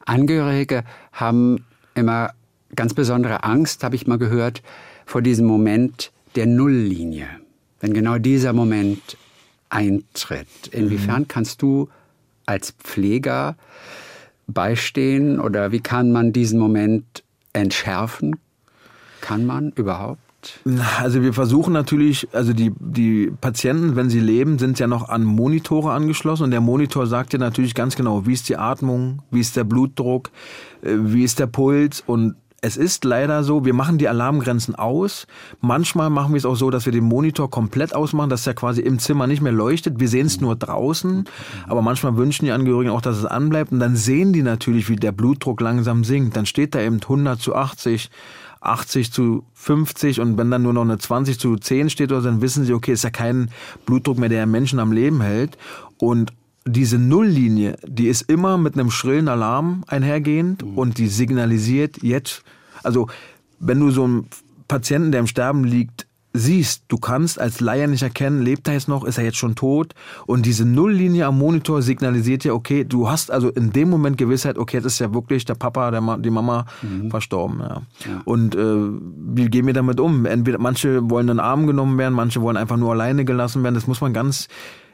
Angehörige 0.06 0.84
haben 1.12 1.64
immer 1.94 2.32
ganz 2.74 2.94
besondere 2.94 3.44
Angst, 3.44 3.84
habe 3.84 3.96
ich 3.96 4.06
mal 4.06 4.18
gehört, 4.18 4.62
vor 5.06 5.22
diesem 5.22 5.46
Moment 5.46 6.12
der 6.36 6.46
Nulllinie 6.46 7.28
wenn 7.80 7.94
genau 7.94 8.18
dieser 8.18 8.52
Moment 8.52 9.16
eintritt. 9.68 10.68
Inwiefern 10.70 11.22
mhm. 11.22 11.28
kannst 11.28 11.62
du 11.62 11.88
als 12.46 12.72
Pfleger 12.72 13.56
beistehen 14.46 15.38
oder 15.40 15.72
wie 15.72 15.80
kann 15.80 16.10
man 16.10 16.32
diesen 16.32 16.58
Moment 16.58 17.22
entschärfen? 17.52 18.36
Kann 19.20 19.44
man 19.44 19.72
überhaupt? 19.72 20.20
Also 21.00 21.22
wir 21.22 21.32
versuchen 21.32 21.72
natürlich, 21.72 22.28
also 22.32 22.52
die, 22.52 22.72
die 22.78 23.32
Patienten, 23.40 23.96
wenn 23.96 24.10
sie 24.10 24.20
leben, 24.20 24.58
sind 24.58 24.78
ja 24.78 24.86
noch 24.86 25.08
an 25.08 25.24
Monitore 25.24 25.92
angeschlossen 25.92 26.44
und 26.44 26.50
der 26.50 26.60
Monitor 26.60 27.06
sagt 27.06 27.32
ja 27.32 27.38
natürlich 27.38 27.74
ganz 27.74 27.96
genau, 27.96 28.26
wie 28.26 28.32
ist 28.32 28.48
die 28.48 28.56
Atmung, 28.56 29.22
wie 29.30 29.40
ist 29.40 29.56
der 29.56 29.64
Blutdruck, 29.64 30.30
äh, 30.82 30.94
wie 30.98 31.24
ist 31.24 31.38
der 31.38 31.46
Puls 31.46 32.02
und 32.06 32.36
es 32.60 32.76
ist 32.76 33.04
leider 33.04 33.44
so, 33.44 33.64
wir 33.64 33.72
machen 33.72 33.98
die 33.98 34.08
Alarmgrenzen 34.08 34.74
aus. 34.74 35.28
Manchmal 35.60 36.10
machen 36.10 36.32
wir 36.32 36.38
es 36.38 36.44
auch 36.44 36.56
so, 36.56 36.70
dass 36.70 36.86
wir 36.86 36.92
den 36.92 37.04
Monitor 37.04 37.50
komplett 37.50 37.94
ausmachen, 37.94 38.30
dass 38.30 38.46
er 38.48 38.54
quasi 38.54 38.80
im 38.80 38.98
Zimmer 38.98 39.28
nicht 39.28 39.40
mehr 39.40 39.52
leuchtet. 39.52 40.00
Wir 40.00 40.08
sehen 40.08 40.26
es 40.26 40.40
nur 40.40 40.56
draußen, 40.56 41.24
aber 41.68 41.82
manchmal 41.82 42.16
wünschen 42.16 42.46
die 42.46 42.50
Angehörigen 42.50 42.90
auch, 42.90 43.00
dass 43.00 43.16
es 43.16 43.24
anbleibt. 43.24 43.70
Und 43.70 43.78
dann 43.78 43.94
sehen 43.94 44.32
die 44.32 44.42
natürlich, 44.42 44.88
wie 44.88 44.96
der 44.96 45.12
Blutdruck 45.12 45.60
langsam 45.60 46.02
sinkt. 46.02 46.36
Dann 46.36 46.46
steht 46.46 46.74
da 46.74 46.80
eben 46.80 47.00
100 47.00 47.40
zu 47.40 47.54
80. 47.54 48.10
80 48.60 49.12
zu 49.12 49.44
50 49.54 50.20
und 50.20 50.36
wenn 50.36 50.50
dann 50.50 50.62
nur 50.62 50.72
noch 50.72 50.82
eine 50.82 50.98
20 50.98 51.38
zu 51.38 51.56
10 51.56 51.90
steht, 51.90 52.10
dann 52.10 52.40
wissen 52.40 52.64
sie, 52.64 52.72
okay, 52.72 52.92
ist 52.92 53.04
ja 53.04 53.10
kein 53.10 53.50
Blutdruck 53.86 54.18
mehr, 54.18 54.28
der 54.28 54.46
Menschen 54.46 54.80
am 54.80 54.92
Leben 54.92 55.20
hält. 55.20 55.56
Und 55.98 56.32
diese 56.66 56.98
Nulllinie, 56.98 57.76
die 57.86 58.08
ist 58.08 58.22
immer 58.22 58.58
mit 58.58 58.74
einem 58.74 58.90
schrillen 58.90 59.28
Alarm 59.28 59.84
einhergehend 59.86 60.64
mhm. 60.64 60.76
und 60.76 60.98
die 60.98 61.08
signalisiert 61.08 62.02
jetzt, 62.02 62.42
also 62.82 63.08
wenn 63.60 63.80
du 63.80 63.90
so 63.90 64.04
einen 64.04 64.28
Patienten, 64.66 65.12
der 65.12 65.20
im 65.20 65.26
Sterben 65.26 65.64
liegt, 65.64 66.07
siehst, 66.32 66.84
du 66.88 66.98
kannst 66.98 67.40
als 67.40 67.60
Laie 67.60 67.88
nicht 67.88 68.02
erkennen, 68.02 68.42
lebt 68.42 68.68
er 68.68 68.74
jetzt 68.74 68.88
noch, 68.88 69.04
ist 69.04 69.18
er 69.18 69.24
jetzt 69.24 69.38
schon 69.38 69.54
tot 69.54 69.94
und 70.26 70.44
diese 70.46 70.64
Nulllinie 70.64 71.26
am 71.26 71.38
Monitor 71.38 71.82
signalisiert 71.82 72.44
ja, 72.44 72.52
okay, 72.52 72.84
du 72.84 73.08
hast 73.08 73.30
also 73.30 73.48
in 73.50 73.72
dem 73.72 73.88
Moment 73.88 74.18
Gewissheit, 74.18 74.58
okay, 74.58 74.76
jetzt 74.76 74.86
ist 74.86 74.98
ja 74.98 75.14
wirklich 75.14 75.44
der 75.44 75.54
Papa, 75.54 75.90
der 75.90 76.00
Ma 76.00 76.16
die 76.18 76.30
Mama 76.30 76.66
mhm. 76.82 77.10
verstorben. 77.10 77.60
Ja. 77.60 77.82
ja. 78.04 78.22
Und 78.24 78.54
äh, 78.54 78.58
wie 78.58 79.48
gehen 79.48 79.66
wir 79.66 79.74
damit 79.74 80.00
um? 80.00 80.26
Entweder 80.26 80.58
manche 80.58 81.08
wollen 81.10 81.28
in 81.28 81.36
den 81.36 81.40
Arm 81.40 81.66
genommen 81.66 81.96
werden, 81.98 82.14
manche 82.14 82.42
wollen 82.42 82.56
einfach 82.56 82.76
nur 82.76 82.92
alleine 82.92 83.24
gelassen 83.24 83.62
werden. 83.62 83.74
Das 83.74 83.86
muss 83.86 84.00
man 84.00 84.12
ganz 84.12 84.48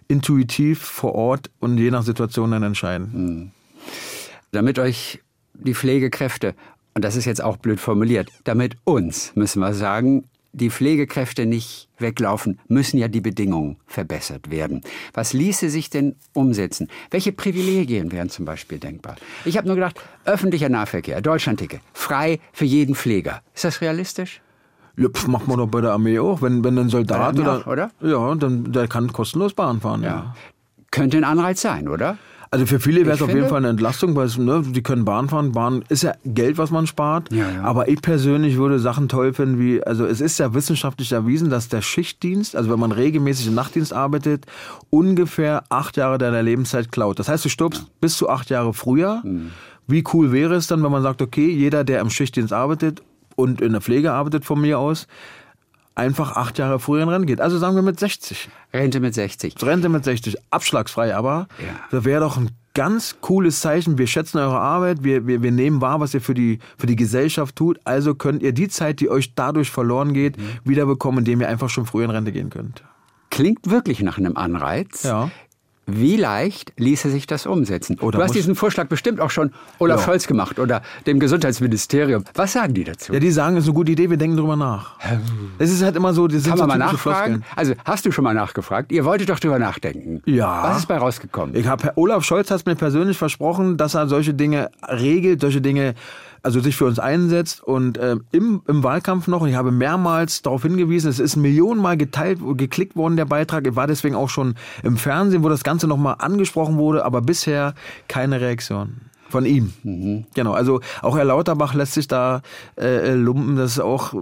intuitiv 0.09 0.81
vor 0.81 1.15
Ort 1.15 1.51
und 1.61 1.79
je 1.79 1.91
nach 1.91 2.03
Situation 2.03 2.51
dann 2.51 2.63
entscheiden. 2.63 3.11
Mhm. 3.13 3.51
Damit 4.53 4.79
euch 4.79 5.21
die 5.55 5.75
Pflegekräfte, 5.75 6.55
und 6.95 7.05
das 7.05 7.17
ist 7.17 7.25
jetzt 7.25 7.43
auch 7.43 7.57
blöd 7.57 7.81
formuliert, 7.81 8.31
damit 8.45 8.77
uns, 8.85 9.33
müssen 9.35 9.61
wir 9.61 9.75
sagen, 9.75 10.25
die 10.55 10.71
Pflegekräfte 10.71 11.47
nicht 11.47 11.89
weglaufen, 11.99 12.59
müssen 12.69 12.99
ja 12.99 13.09
die 13.09 13.21
Bedingungen 13.21 13.77
verbessert 13.87 14.51
werden. 14.51 14.83
Was 15.13 15.33
ließe 15.33 15.69
sich 15.69 15.91
denn 15.91 16.17
umsetzen? 16.33 16.89
Welche 17.11 17.33
Privilegien 17.33 18.13
wären 18.13 18.31
zum 18.31 18.45
Beispiel 18.45 18.79
denkbar? 18.79 19.17
Ich 19.45 19.57
habe 19.57 19.67
nur 19.67 19.77
gedacht, 19.77 20.01
öffentlicher 20.25 20.69
Nahverkehr, 20.69 21.21
Deutschlandticket, 21.21 21.81
frei 21.93 22.41
für 22.53 22.65
jeden 22.65 22.95
Pfleger. 22.95 23.43
Ist 23.55 23.65
das 23.65 23.81
realistisch? 23.81 24.41
Ja, 24.97 25.09
pf, 25.09 25.27
macht 25.27 25.49
man 25.49 25.59
doch 25.59 25.67
bei 25.67 25.81
der 25.81 25.93
Armee 25.93 26.19
auch. 26.21 26.41
Wenn, 26.41 26.63
wenn 26.63 26.79
ein 26.79 26.89
Soldat 26.89 27.39
oder, 27.39 27.61
auch, 27.61 27.67
oder? 27.67 27.91
Ja, 28.01 28.35
dann 28.37 28.73
der 28.73 28.87
kann 28.87 29.13
kostenlos 29.13 29.53
Bahn 29.53 29.81
fahren. 29.81 30.03
Ja. 30.03 30.09
ja. 30.09 30.37
Könnte 30.93 31.17
ein 31.17 31.25
Anreiz 31.25 31.61
sein, 31.61 31.89
oder? 31.89 32.17
Also 32.55 32.67
für 32.67 32.79
viele 32.79 33.05
wäre 33.05 33.17
es 33.17 33.21
auf 33.21 33.35
jeden 33.35 33.49
Fall 33.49 33.59
eine 33.59 33.69
Entlastung, 33.71 34.15
weil 34.15 34.27
es, 34.27 34.39
ne, 34.39 34.63
die 34.65 34.81
können 34.81 35.05
Bahn 35.05 35.29
fahren. 35.29 35.51
Bahn 35.51 35.83
ist 35.89 36.05
ja 36.05 36.15
Geld, 36.25 36.57
was 36.57 36.71
man 36.71 36.87
spart. 36.87 37.33
Ja, 37.33 37.51
ja. 37.51 37.63
Aber 37.65 37.89
ich 37.89 38.01
persönlich 38.01 38.57
würde 38.57 38.79
Sachen 38.79 39.09
toll 39.09 39.33
finden, 39.33 39.59
wie, 39.59 39.83
also 39.83 40.07
es 40.07 40.21
ist 40.21 40.39
ja 40.39 40.55
wissenschaftlich 40.55 41.11
erwiesen, 41.11 41.51
dass 41.51 41.69
der 41.69 41.83
Schichtdienst, 41.83 42.55
also 42.55 42.71
wenn 42.71 42.79
man 42.79 42.93
regelmäßig 42.93 43.49
im 43.49 43.55
Nachtdienst 43.55 43.93
arbeitet, 43.93 44.47
ungefähr 44.91 45.65
acht 45.69 45.97
Jahre 45.97 46.17
deiner 46.17 46.45
Lebenszeit 46.45 46.93
klaut. 46.93 47.19
Das 47.19 47.29
heißt, 47.29 47.45
du 47.45 47.49
stirbst 47.49 47.81
ja. 47.81 47.89
bis 48.01 48.17
zu 48.17 48.29
acht 48.29 48.51
Jahre 48.51 48.73
früher. 48.73 49.21
Mhm. 49.25 49.51
Wie 49.89 50.05
cool 50.13 50.31
wäre 50.31 50.55
es 50.55 50.69
dann, 50.69 50.81
wenn 50.85 50.93
man 50.93 51.03
sagt, 51.03 51.23
okay, 51.23 51.51
jeder, 51.51 51.83
der 51.83 51.99
im 51.99 52.11
Schichtdienst 52.11 52.53
arbeitet 52.53 53.03
und 53.35 53.63
in 53.63 53.73
der 53.73 53.81
Pflege 53.81 54.13
arbeitet 54.13 54.45
von 54.45 54.61
mir 54.61 54.79
aus, 54.79 55.09
einfach 55.95 56.33
acht 56.37 56.59
Jahre 56.59 56.79
früher 56.81 57.03
in 57.03 57.09
Rente 57.09 57.27
geht. 57.27 57.41
Also 57.41 57.59
sagen 57.59 57.77
wir 57.77 57.83
mit 57.83 57.99
60. 58.01 58.49
Rente 58.73 59.01
mit 59.01 59.15
60. 59.15 59.55
Rente 59.63 59.89
mit 59.89 60.05
60, 60.05 60.37
abschlagsfrei, 60.51 61.15
aber 61.15 61.47
Ja. 61.59 61.75
das 61.91 62.05
wäre 62.05 62.21
doch 62.21 62.37
ein 62.37 62.51
ganz 62.75 63.17
cooles 63.21 63.61
Zeichen. 63.61 63.99
Wir 63.99 64.09
schätzen 64.09 64.39
eure 64.39 64.59
Arbeit, 64.59 65.05
wir, 65.05 65.27
wir, 65.29 65.43
wir 65.43 65.53
nehmen 65.53 65.81
wahr, 65.81 66.01
was 66.01 66.13
ihr 66.13 66.21
für 66.21 66.35
die, 66.35 66.59
für 66.77 66.87
die 66.89 66.97
Gesellschaft 66.97 67.55
tut. 67.55 67.79
Also 67.85 68.15
könnt 68.17 68.43
ihr 68.43 68.53
die 68.53 68.67
Zeit, 68.69 68.99
die 68.99 69.09
euch 69.09 69.35
dadurch 69.37 69.71
verloren 69.71 70.13
geht, 70.13 70.37
Mhm. 70.37 70.43
wiederbekommen, 70.65 71.21
indem 71.21 71.41
ihr 71.41 71.49
einfach 71.49 71.71
schon 71.71 71.87
früher 71.87 72.05
in 72.07 72.11
Rente 72.11 72.33
gehen 72.33 72.51
könnt. 72.51 72.83
Klingt 73.31 73.71
wirklich 73.71 74.01
nach 74.03 74.19
einem 74.19 74.37
Anreiz. 74.37 75.05
Ja. 75.05 75.31
Wie 75.87 76.17
leicht 76.17 76.73
ließe 76.79 77.11
sich 77.11 77.27
das 77.27 77.47
umsetzen? 77.47 77.99
Oder 78.01 78.19
du 78.19 78.25
hast 78.25 78.35
diesen 78.35 78.55
Vorschlag 78.55 78.87
bestimmt 78.89 79.21
auch 79.21 79.31
schon 79.31 79.53
Olaf 79.79 80.01
Ja. 80.01 80.07
Scholz 80.07 80.27
gemacht 80.27 80.59
oder 80.59 80.83
dem 81.07 81.21
Gesundheitsministerium. 81.21 82.25
Was 82.35 82.53
sagen 82.55 82.73
die 82.75 82.85
dazu? 82.85 83.13
Ja, 83.13 83.21
die 83.21 83.31
sagen, 83.31 83.57
es 83.57 83.65
ist 83.65 83.69
eine 83.69 83.75
gute 83.75 83.93
Idee, 83.93 84.09
wir 84.09 84.17
denken 84.17 84.37
drüber 84.37 84.57
nach. 84.57 84.97
Es 85.59 85.71
ist 85.71 85.83
halt 85.83 85.97
immer 85.97 86.15
so, 86.15 86.27
das 86.27 86.43
sind 86.45 86.51
Kann 86.53 86.59
so 86.59 86.67
man 86.67 86.79
mal 86.79 86.89
typische 86.89 87.09
nachfragen? 87.11 87.35
Floskeln. 87.43 87.57
Also 87.57 87.75
hast 87.85 88.07
du 88.07 88.13
schon 88.13 88.25
mal 88.25 88.35
nachgefragt? 88.35 88.93
Ihr 88.93 89.05
wolltet 89.05 89.29
doch 89.29 89.39
drüber 89.39 89.59
nachdenken. 89.59 90.23
Ja. 90.25 90.63
Was 90.63 90.79
ist 90.79 90.87
bei 90.87 90.97
rausgekommen? 90.97 91.55
Ich 91.55 91.67
habe 91.67 91.93
Olaf 91.97 92.25
Scholz 92.25 92.51
hat 92.51 92.65
mir 92.65 92.77
persönlich 92.77 93.19
versprochen, 93.19 93.77
dass 93.77 93.95
er 93.95 94.09
solche 94.09 94.33
Dinge 94.33 94.71
regelt, 94.89 95.41
solche 95.43 95.61
Dinge, 95.61 95.95
also 96.45 96.61
sich 96.61 96.77
für 96.77 96.85
uns 96.85 96.99
einsetzt. 96.99 97.63
Und 97.63 97.99
äh, 97.99 98.17
im, 98.33 98.63
im 98.67 98.83
Wahlkampf 98.83 99.27
noch, 99.27 99.41
und 99.41 99.49
ich 99.49 99.57
habe 99.57 99.73
mehrmals 99.73 100.43
darauf 100.43 100.63
hingewiesen, 100.63 101.11
es 101.11 101.19
ist 101.19 101.37
millionenmal 101.37 101.97
geteilt, 101.97 102.39
geklickt 102.57 102.97
worden, 102.97 103.17
der 103.17 103.25
Beitrag. 103.25 103.67
Ich 103.67 103.77
war 103.77 103.87
deswegen 103.87 104.15
auch 104.15 104.29
schon 104.29 104.55
im 104.83 104.97
Fernsehen, 104.97 105.43
wo 105.43 105.49
das 105.49 105.65
Ganze 105.65 105.87
nochmal 105.87 106.17
angesprochen 106.19 106.77
wurde, 106.77 107.05
aber 107.05 107.23
bisher 107.23 107.75
keine 108.09 108.41
Reaktion. 108.41 109.01
Von 109.35 109.47
ihm. 109.47 109.73
Genau, 110.35 110.53
also 110.53 110.81
auch 111.03 111.17
Herr 111.17 111.25
Lauterbach 111.25 111.75
lässt 111.75 111.95
sich 111.95 112.07
da 112.07 112.41
äh, 112.81 113.15
lumpen. 113.15 113.57
Das 113.57 113.73
ist 113.73 113.81
auch 113.81 114.15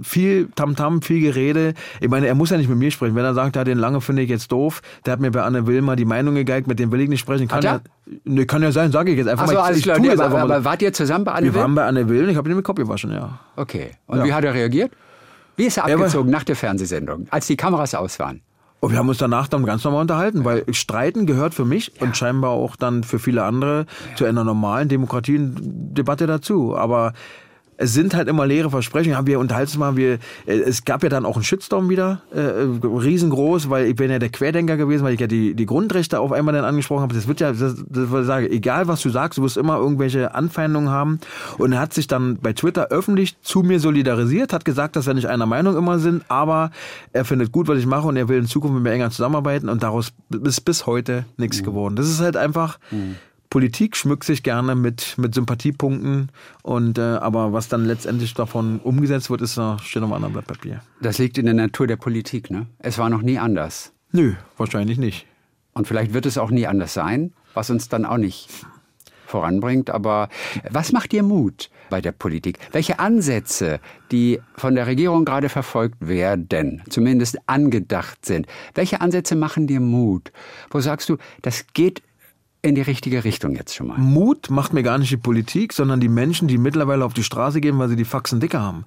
viel 0.00 0.48
Tamtam, 0.54 1.02
viel 1.02 1.20
Gerede. 1.20 1.74
Ich 2.00 2.08
meine, 2.08 2.28
er 2.28 2.36
muss 2.36 2.50
ja 2.50 2.56
nicht 2.56 2.68
mit 2.70 2.78
mir 2.78 2.92
sprechen. 2.92 3.16
Wenn 3.16 3.24
er 3.24 3.34
sagt, 3.34 3.56
ja, 3.56 3.64
den 3.64 3.78
Lange 3.78 4.00
finde 4.00 4.22
ich 4.22 4.30
jetzt 4.30 4.52
doof, 4.52 4.80
der 5.04 5.14
hat 5.14 5.20
mir 5.20 5.32
bei 5.32 5.42
Anne 5.42 5.66
Will 5.66 5.82
mal 5.82 5.96
die 5.96 6.04
Meinung 6.04 6.36
gegeigt, 6.36 6.68
mit 6.68 6.78
dem 6.78 6.92
will 6.92 7.00
ich 7.00 7.08
nicht 7.08 7.18
sprechen. 7.18 7.48
Kann 7.48 7.62
ja, 7.62 7.80
ne, 8.22 8.46
kann 8.46 8.62
ja 8.62 8.70
sein, 8.70 8.92
sage 8.92 9.10
ich 9.10 9.18
jetzt 9.18 9.26
einfach 9.26 9.42
Achso, 9.44 9.54
mal. 9.54 9.60
Ich, 9.60 9.66
alles 9.66 9.78
ich 9.78 9.82
klar. 9.82 9.96
tue 9.96 10.04
Nee, 10.06 10.10
jetzt 10.12 10.20
aber, 10.20 10.34
mal. 10.34 10.42
aber 10.52 10.64
wart 10.64 10.82
ihr 10.82 10.92
zusammen 10.92 11.24
bei 11.24 11.32
Anne 11.32 11.46
Wir 11.46 11.54
Will? 11.54 11.60
waren 11.62 11.74
bei 11.74 11.84
Anne 11.84 12.08
Will 12.08 12.22
und 12.22 12.30
ich 12.30 12.36
habe 12.36 12.48
ihn 12.48 12.54
mit 12.54 12.64
Kopf 12.64 12.76
gewaschen, 12.76 13.10
ja. 13.10 13.40
Okay. 13.56 13.90
Und 14.06 14.18
Ja. 14.18 14.24
wie 14.24 14.32
hat 14.32 14.44
er 14.44 14.54
reagiert? 14.54 14.92
Wie 15.56 15.64
ist 15.66 15.78
er 15.78 15.84
Er 15.88 15.98
war- 15.98 16.06
abgezogen 16.06 16.30
nach 16.30 16.44
der 16.44 16.54
Fernsehsendung, 16.54 17.26
als 17.30 17.48
die 17.48 17.56
Kameras 17.56 17.94
aus 17.96 18.20
waren? 18.20 18.40
Und 18.80 18.92
wir 18.92 18.98
haben 18.98 19.08
uns 19.10 19.18
danach 19.18 19.46
dann 19.46 19.64
ganz 19.64 19.84
normal 19.84 20.00
unterhalten, 20.00 20.44
weil 20.44 20.64
Streiten 20.72 21.26
gehört 21.26 21.54
für 21.54 21.66
mich 21.66 22.00
und 22.00 22.16
scheinbar 22.16 22.50
auch 22.50 22.76
dann 22.76 23.04
für 23.04 23.18
viele 23.18 23.44
andere 23.44 23.84
zu 24.16 24.24
einer 24.24 24.42
normalen 24.42 24.88
Demokratiendebatte 24.88 26.26
dazu. 26.26 26.74
Aber 26.76 27.12
es 27.80 27.94
sind 27.94 28.14
halt 28.14 28.28
immer 28.28 28.46
leere 28.46 28.70
Versprechen. 28.70 29.12
Ja, 29.12 29.26
wir 29.26 29.40
unterhalten 29.40 29.78
mal, 29.78 29.96
wir, 29.96 30.18
äh, 30.46 30.52
es 30.52 30.84
gab 30.84 31.02
ja 31.02 31.08
dann 31.08 31.24
auch 31.24 31.36
einen 31.36 31.44
Shitstorm 31.44 31.88
wieder, 31.88 32.20
äh, 32.30 32.40
riesengroß, 32.86 33.70
weil 33.70 33.86
ich 33.86 33.96
bin 33.96 34.10
ja 34.10 34.18
der 34.18 34.28
Querdenker 34.28 34.76
gewesen, 34.76 35.02
weil 35.02 35.14
ich 35.14 35.20
ja 35.20 35.26
die, 35.26 35.54
die 35.54 35.64
Grundrechte 35.64 36.20
auf 36.20 36.30
einmal 36.30 36.54
dann 36.54 36.66
angesprochen 36.66 37.02
habe. 37.02 37.14
Das 37.14 37.26
wird 37.26 37.40
ja, 37.40 37.52
das, 37.52 37.76
das 37.88 38.10
was 38.12 38.20
ich 38.22 38.26
sage, 38.26 38.50
egal 38.50 38.86
was 38.86 39.00
du 39.00 39.08
sagst, 39.08 39.38
du 39.38 39.42
wirst 39.42 39.56
immer 39.56 39.78
irgendwelche 39.78 40.34
Anfeindungen 40.34 40.90
haben. 40.90 41.20
Und 41.56 41.72
er 41.72 41.80
hat 41.80 41.94
sich 41.94 42.06
dann 42.06 42.36
bei 42.36 42.52
Twitter 42.52 42.88
öffentlich 42.88 43.40
zu 43.40 43.60
mir 43.60 43.80
solidarisiert, 43.80 44.52
hat 44.52 44.66
gesagt, 44.66 44.94
dass 44.96 45.06
wir 45.06 45.14
nicht 45.14 45.28
einer 45.28 45.46
Meinung 45.46 45.74
immer 45.74 45.98
sind, 45.98 46.24
aber 46.28 46.72
er 47.14 47.24
findet 47.24 47.50
gut, 47.50 47.66
was 47.66 47.78
ich 47.78 47.86
mache 47.86 48.06
und 48.06 48.16
er 48.16 48.28
will 48.28 48.38
in 48.38 48.46
Zukunft 48.46 48.74
mit 48.74 48.82
mir 48.82 48.92
enger 48.92 49.10
zusammenarbeiten 49.10 49.70
und 49.70 49.82
daraus 49.82 50.12
ist 50.44 50.64
bis 50.66 50.86
heute 50.86 51.24
nichts 51.38 51.62
geworden. 51.62 51.96
Das 51.96 52.10
ist 52.10 52.20
halt 52.20 52.36
einfach, 52.36 52.78
Politik 53.50 53.96
schmückt 53.96 54.22
sich 54.22 54.44
gerne 54.44 54.76
mit, 54.76 55.18
mit 55.18 55.34
Sympathiepunkten 55.34 56.30
und 56.62 56.98
äh, 56.98 57.02
aber 57.02 57.52
was 57.52 57.68
dann 57.68 57.84
letztendlich 57.84 58.32
davon 58.34 58.78
umgesetzt 58.78 59.28
wird, 59.28 59.40
ist 59.42 59.56
noch, 59.56 59.82
steht 59.82 60.02
auf 60.02 60.06
einem 60.06 60.12
anderen 60.12 60.34
Blatt 60.34 60.46
Papier. 60.46 60.82
Das 61.02 61.18
liegt 61.18 61.36
in 61.36 61.46
der 61.46 61.54
Natur 61.54 61.88
der 61.88 61.96
Politik, 61.96 62.50
ne? 62.50 62.66
Es 62.78 62.96
war 62.98 63.10
noch 63.10 63.22
nie 63.22 63.38
anders. 63.38 63.92
Nö, 64.12 64.34
wahrscheinlich 64.56 64.98
nicht. 64.98 65.26
Und 65.72 65.88
vielleicht 65.88 66.14
wird 66.14 66.26
es 66.26 66.38
auch 66.38 66.50
nie 66.50 66.68
anders 66.68 66.94
sein, 66.94 67.32
was 67.52 67.70
uns 67.70 67.88
dann 67.88 68.04
auch 68.04 68.18
nicht 68.18 68.48
voranbringt. 69.26 69.90
Aber 69.90 70.28
was 70.70 70.92
macht 70.92 71.12
dir 71.12 71.22
Mut 71.22 71.70
bei 71.88 72.00
der 72.00 72.12
Politik? 72.12 72.58
Welche 72.72 72.98
Ansätze, 72.98 73.80
die 74.12 74.40
von 74.56 74.76
der 74.76 74.86
Regierung 74.86 75.24
gerade 75.24 75.48
verfolgt 75.48 75.96
werden, 76.00 76.82
zumindest 76.88 77.38
angedacht 77.46 78.26
sind, 78.26 78.46
welche 78.74 79.00
Ansätze 79.00 79.34
machen 79.34 79.66
dir 79.66 79.80
Mut? 79.80 80.32
Wo 80.70 80.80
sagst 80.80 81.08
du, 81.08 81.16
das 81.42 81.66
geht 81.72 82.02
in 82.62 82.74
die 82.74 82.82
richtige 82.82 83.24
Richtung 83.24 83.54
jetzt 83.56 83.74
schon 83.74 83.88
mal? 83.88 83.98
Mut 83.98 84.50
macht 84.50 84.72
mir 84.72 84.82
gar 84.82 84.98
nicht 84.98 85.10
die 85.10 85.16
Politik, 85.16 85.72
sondern 85.72 86.00
die 86.00 86.08
Menschen, 86.08 86.48
die 86.48 86.58
mittlerweile 86.58 87.04
auf 87.04 87.14
die 87.14 87.24
Straße 87.24 87.60
gehen, 87.60 87.78
weil 87.78 87.88
sie 87.88 87.96
die 87.96 88.04
Faxen 88.04 88.40
dicker 88.40 88.60
haben. 88.60 88.84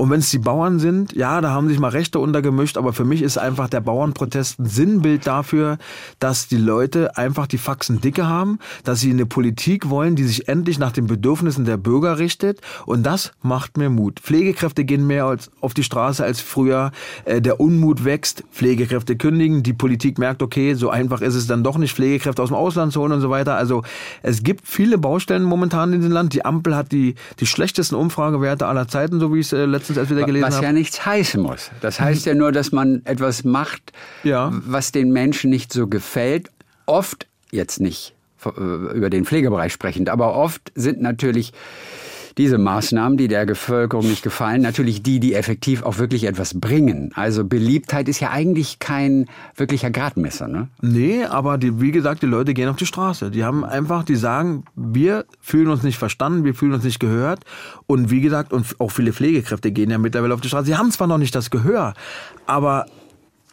Und 0.00 0.08
wenn 0.08 0.20
es 0.20 0.30
die 0.30 0.38
Bauern 0.38 0.78
sind, 0.78 1.12
ja, 1.14 1.42
da 1.42 1.50
haben 1.50 1.68
sich 1.68 1.78
mal 1.78 1.88
Rechte 1.88 2.20
untergemischt, 2.20 2.78
aber 2.78 2.94
für 2.94 3.04
mich 3.04 3.20
ist 3.20 3.36
einfach 3.36 3.68
der 3.68 3.82
Bauernprotest 3.82 4.58
ein 4.58 4.64
Sinnbild 4.64 5.26
dafür, 5.26 5.76
dass 6.20 6.48
die 6.48 6.56
Leute 6.56 7.18
einfach 7.18 7.46
die 7.46 7.58
Faxen 7.58 8.00
dicke 8.00 8.26
haben, 8.26 8.60
dass 8.82 9.00
sie 9.00 9.10
eine 9.10 9.26
Politik 9.26 9.90
wollen, 9.90 10.16
die 10.16 10.24
sich 10.24 10.48
endlich 10.48 10.78
nach 10.78 10.92
den 10.92 11.06
Bedürfnissen 11.06 11.66
der 11.66 11.76
Bürger 11.76 12.18
richtet. 12.18 12.62
Und 12.86 13.04
das 13.04 13.32
macht 13.42 13.76
mir 13.76 13.90
Mut. 13.90 14.20
Pflegekräfte 14.20 14.86
gehen 14.86 15.06
mehr 15.06 15.26
als 15.26 15.50
auf 15.60 15.74
die 15.74 15.82
Straße 15.82 16.24
als 16.24 16.40
früher. 16.40 16.92
Äh, 17.26 17.42
Der 17.42 17.60
Unmut 17.60 18.02
wächst, 18.02 18.44
Pflegekräfte 18.52 19.16
kündigen, 19.16 19.62
die 19.62 19.74
Politik 19.74 20.18
merkt, 20.18 20.42
okay, 20.42 20.72
so 20.72 20.88
einfach 20.88 21.20
ist 21.20 21.34
es 21.34 21.46
dann 21.46 21.62
doch 21.62 21.76
nicht, 21.76 21.94
Pflegekräfte 21.94 22.42
aus 22.42 22.48
dem 22.48 22.56
Ausland 22.56 22.94
zu 22.94 23.02
holen 23.02 23.12
und 23.12 23.20
so 23.20 23.28
weiter. 23.28 23.56
Also 23.56 23.82
es 24.22 24.42
gibt 24.44 24.66
viele 24.66 24.96
Baustellen 24.96 25.42
momentan 25.42 25.92
in 25.92 25.98
diesem 26.00 26.14
Land. 26.14 26.32
Die 26.32 26.46
Ampel 26.46 26.74
hat 26.74 26.90
die, 26.90 27.16
die 27.38 27.46
schlechtesten 27.46 27.96
Umfragewerte 27.96 28.66
aller 28.66 28.88
Zeiten, 28.88 29.20
so 29.20 29.34
wie 29.34 29.40
ich 29.40 29.48
es 29.48 29.52
äh, 29.52 29.66
letztens 29.90 29.98
erst 29.98 30.10
wieder 30.10 30.26
gelesen 30.26 30.46
Was 30.46 30.54
habe. 30.56 30.66
ja 30.66 30.72
nichts 30.72 31.04
heißen 31.06 31.40
muss. 31.42 31.70
Das 31.80 32.00
heißt 32.00 32.26
ja 32.26 32.34
nur, 32.34 32.52
dass 32.52 32.72
man 32.72 33.02
etwas 33.04 33.44
macht, 33.44 33.92
Ja. 34.24 34.50
was 34.52 34.92
den 34.92 35.12
Menschen 35.12 35.50
nicht 35.50 35.72
so 35.72 35.86
gefällt. 35.86 36.50
Oft, 36.86 37.26
jetzt 37.50 37.80
nicht 37.80 38.14
äh, 38.44 38.50
über 38.50 39.10
den 39.10 39.24
Pflegebereich 39.24 39.72
sprechend, 39.72 40.08
aber 40.08 40.34
oft 40.34 40.72
sind 40.74 41.00
natürlich 41.02 41.52
diese 42.40 42.56
Maßnahmen, 42.56 43.18
die 43.18 43.28
der 43.28 43.44
Bevölkerung 43.44 44.08
nicht 44.08 44.22
gefallen, 44.22 44.62
natürlich 44.62 45.02
die, 45.02 45.20
die 45.20 45.34
effektiv 45.34 45.82
auch 45.82 45.98
wirklich 45.98 46.24
etwas 46.24 46.58
bringen. 46.58 47.12
Also 47.14 47.44
Beliebtheit 47.44 48.08
ist 48.08 48.20
ja 48.20 48.30
eigentlich 48.30 48.78
kein 48.78 49.26
wirklicher 49.56 49.90
Gradmesser. 49.90 50.48
Ne? 50.48 50.68
Nee, 50.80 51.24
aber 51.24 51.58
die, 51.58 51.82
wie 51.82 51.90
gesagt, 51.90 52.22
die 52.22 52.26
Leute 52.26 52.54
gehen 52.54 52.70
auf 52.70 52.76
die 52.76 52.86
Straße. 52.86 53.30
Die 53.30 53.44
haben 53.44 53.62
einfach, 53.62 54.04
die 54.04 54.16
sagen, 54.16 54.64
wir 54.74 55.26
fühlen 55.42 55.68
uns 55.68 55.82
nicht 55.82 55.98
verstanden, 55.98 56.44
wir 56.44 56.54
fühlen 56.54 56.72
uns 56.72 56.84
nicht 56.84 56.98
gehört. 56.98 57.40
Und 57.86 58.10
wie 58.10 58.22
gesagt, 58.22 58.54
und 58.54 58.80
auch 58.80 58.90
viele 58.90 59.12
Pflegekräfte 59.12 59.70
gehen 59.70 59.90
ja 59.90 59.98
mittlerweile 59.98 60.32
auf 60.32 60.40
die 60.40 60.48
Straße. 60.48 60.64
Sie 60.64 60.76
haben 60.76 60.90
zwar 60.90 61.08
noch 61.08 61.18
nicht 61.18 61.34
das 61.34 61.50
Gehör, 61.50 61.92
aber 62.46 62.86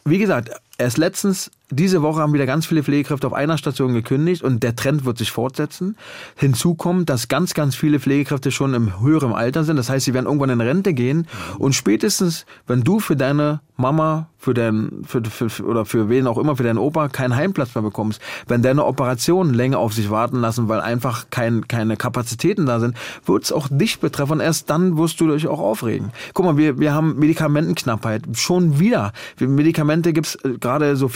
wie 0.06 0.18
gesagt, 0.18 0.52
erst 0.78 0.98
letztens, 0.98 1.52
diese 1.70 2.02
Woche 2.02 2.22
haben 2.22 2.34
wieder 2.34 2.46
ganz 2.46 2.66
viele 2.66 2.82
Pflegekräfte 2.82 3.28
auf 3.28 3.34
einer 3.34 3.58
Station 3.58 3.94
gekündigt 3.94 4.42
und 4.42 4.64
der 4.64 4.76
Trend 4.76 5.04
wird 5.04 5.18
sich 5.18 5.32
fortsetzen. 5.32 5.98
Hinzu 6.36 6.76
kommt, 6.76 7.10
dass 7.10 7.28
ganz, 7.28 7.54
ganz 7.54 7.76
viele 7.76 8.00
Pflegekräfte 8.00 8.52
schon 8.52 8.74
im 8.74 9.02
höheren 9.02 9.34
Alter 9.34 9.66
sind. 9.66 9.76
Das 9.76 9.90
heißt, 9.90 10.06
sie 10.06 10.14
werden 10.14 10.28
irgendwann 10.28 10.50
in 10.50 10.62
Rente 10.62 10.94
gehen. 10.94 11.28
Und 11.60 11.74
spätestens, 11.74 12.46
wenn 12.68 12.84
du 12.84 13.00
für 13.00 13.18
deine 13.18 13.60
Mama, 13.76 14.30
für 14.38 14.54
dein, 14.54 15.04
für, 15.06 15.24
für, 15.24 15.64
oder 15.64 15.86
für 15.86 16.10
wen 16.10 16.26
auch 16.26 16.38
immer, 16.38 16.56
für 16.56 16.64
deinen 16.64 16.80
Opa 16.80 17.10
keinen 17.10 17.36
Heimplatz 17.36 17.76
mehr 17.76 17.84
bekommst, 17.84 18.22
wenn 18.48 18.62
deine 18.62 18.86
Operationen 18.86 19.54
länger 19.54 19.78
auf 19.78 19.94
sich 19.94 20.10
warten 20.10 20.40
lassen, 20.40 20.68
weil 20.68 20.80
einfach 20.80 21.26
kein, 21.30 21.68
keine 21.68 21.96
Kapazitäten 21.96 22.66
da 22.66 22.80
sind, 22.80 22.98
wird 23.26 23.44
es 23.44 23.52
auch 23.52 23.68
dich 23.70 24.00
betreffen. 24.00 24.34
Und 24.34 24.40
erst 24.40 24.70
dann 24.70 24.98
wirst 24.98 25.20
du 25.20 25.28
dich 25.28 25.48
auch 25.48 25.60
aufregen. 25.60 26.12
Guck 26.34 26.46
mal, 26.46 26.58
wir, 26.58 26.80
wir 26.80 26.94
haben 26.94 27.20
Medikamentenknappheit. 27.20 28.24
Schon 28.34 28.80
wieder. 28.80 29.12
Medikamente 29.40 30.14
gibt's 30.14 30.36
äh, 30.44 30.58
gerade 30.60 30.96
so 30.96 31.08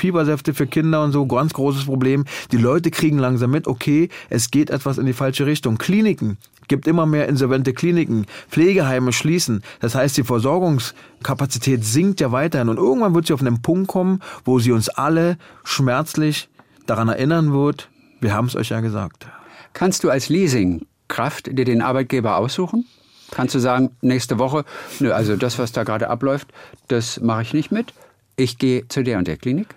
Fiebersäfte 0.42 0.54
für 0.54 0.68
Kinder 0.68 1.04
und 1.04 1.12
so, 1.12 1.26
ganz 1.26 1.54
großes 1.54 1.86
Problem. 1.86 2.26
Die 2.52 2.58
Leute 2.58 2.92
kriegen 2.92 3.18
langsam 3.18 3.52
mit, 3.52 3.68
okay, 3.68 4.10
es 4.30 4.52
geht 4.52 4.70
etwas 4.70 4.98
in 4.98 5.06
die 5.06 5.14
falsche 5.14 5.46
Richtung. 5.46 5.78
Kliniken, 5.78 6.38
gibt 6.68 6.88
immer 6.88 7.06
mehr 7.06 7.28
insolvente 7.28 7.74
Kliniken, 7.74 8.26
Pflegeheime 8.50 9.14
schließen. 9.14 9.62
Das 9.80 9.96
heißt, 9.96 10.18
die 10.18 10.24
Versorgungskapazität 10.24 11.86
sinkt 11.86 12.22
ja 12.22 12.32
weiterhin. 12.32 12.70
Und 12.70 12.78
irgendwann 12.78 13.14
wird 13.14 13.28
sie 13.28 13.34
auf 13.34 13.42
einen 13.42 13.62
Punkt 13.62 13.88
kommen, 13.88 14.22
wo 14.46 14.60
sie 14.60 14.72
uns 14.72 14.90
alle 14.90 15.38
schmerzlich 15.64 16.50
daran 16.88 17.10
erinnern 17.10 17.54
wird, 17.54 17.90
wir 18.20 18.34
haben 18.34 18.48
es 18.48 18.56
euch 18.56 18.70
ja 18.70 18.82
gesagt. 18.82 19.28
Kannst 19.74 20.04
du 20.04 20.10
als 20.10 20.30
Leasingkraft 20.30 21.58
dir 21.58 21.66
den 21.66 21.82
Arbeitgeber 21.82 22.38
aussuchen? 22.38 22.86
Kannst 23.32 23.56
du 23.56 23.60
sagen, 23.60 23.92
nächste 24.02 24.40
Woche, 24.40 24.66
nö, 25.00 25.14
also 25.14 25.38
das, 25.38 25.58
was 25.58 25.72
da 25.72 25.84
gerade 25.84 26.10
abläuft, 26.10 26.50
das 26.90 27.22
mache 27.22 27.44
ich 27.44 27.54
nicht 27.54 27.72
mit. 27.72 27.94
Ich 28.36 28.58
gehe 28.58 28.88
zu 28.90 29.04
der 29.04 29.18
und 29.18 29.28
der 29.28 29.38
Klinik. 29.38 29.68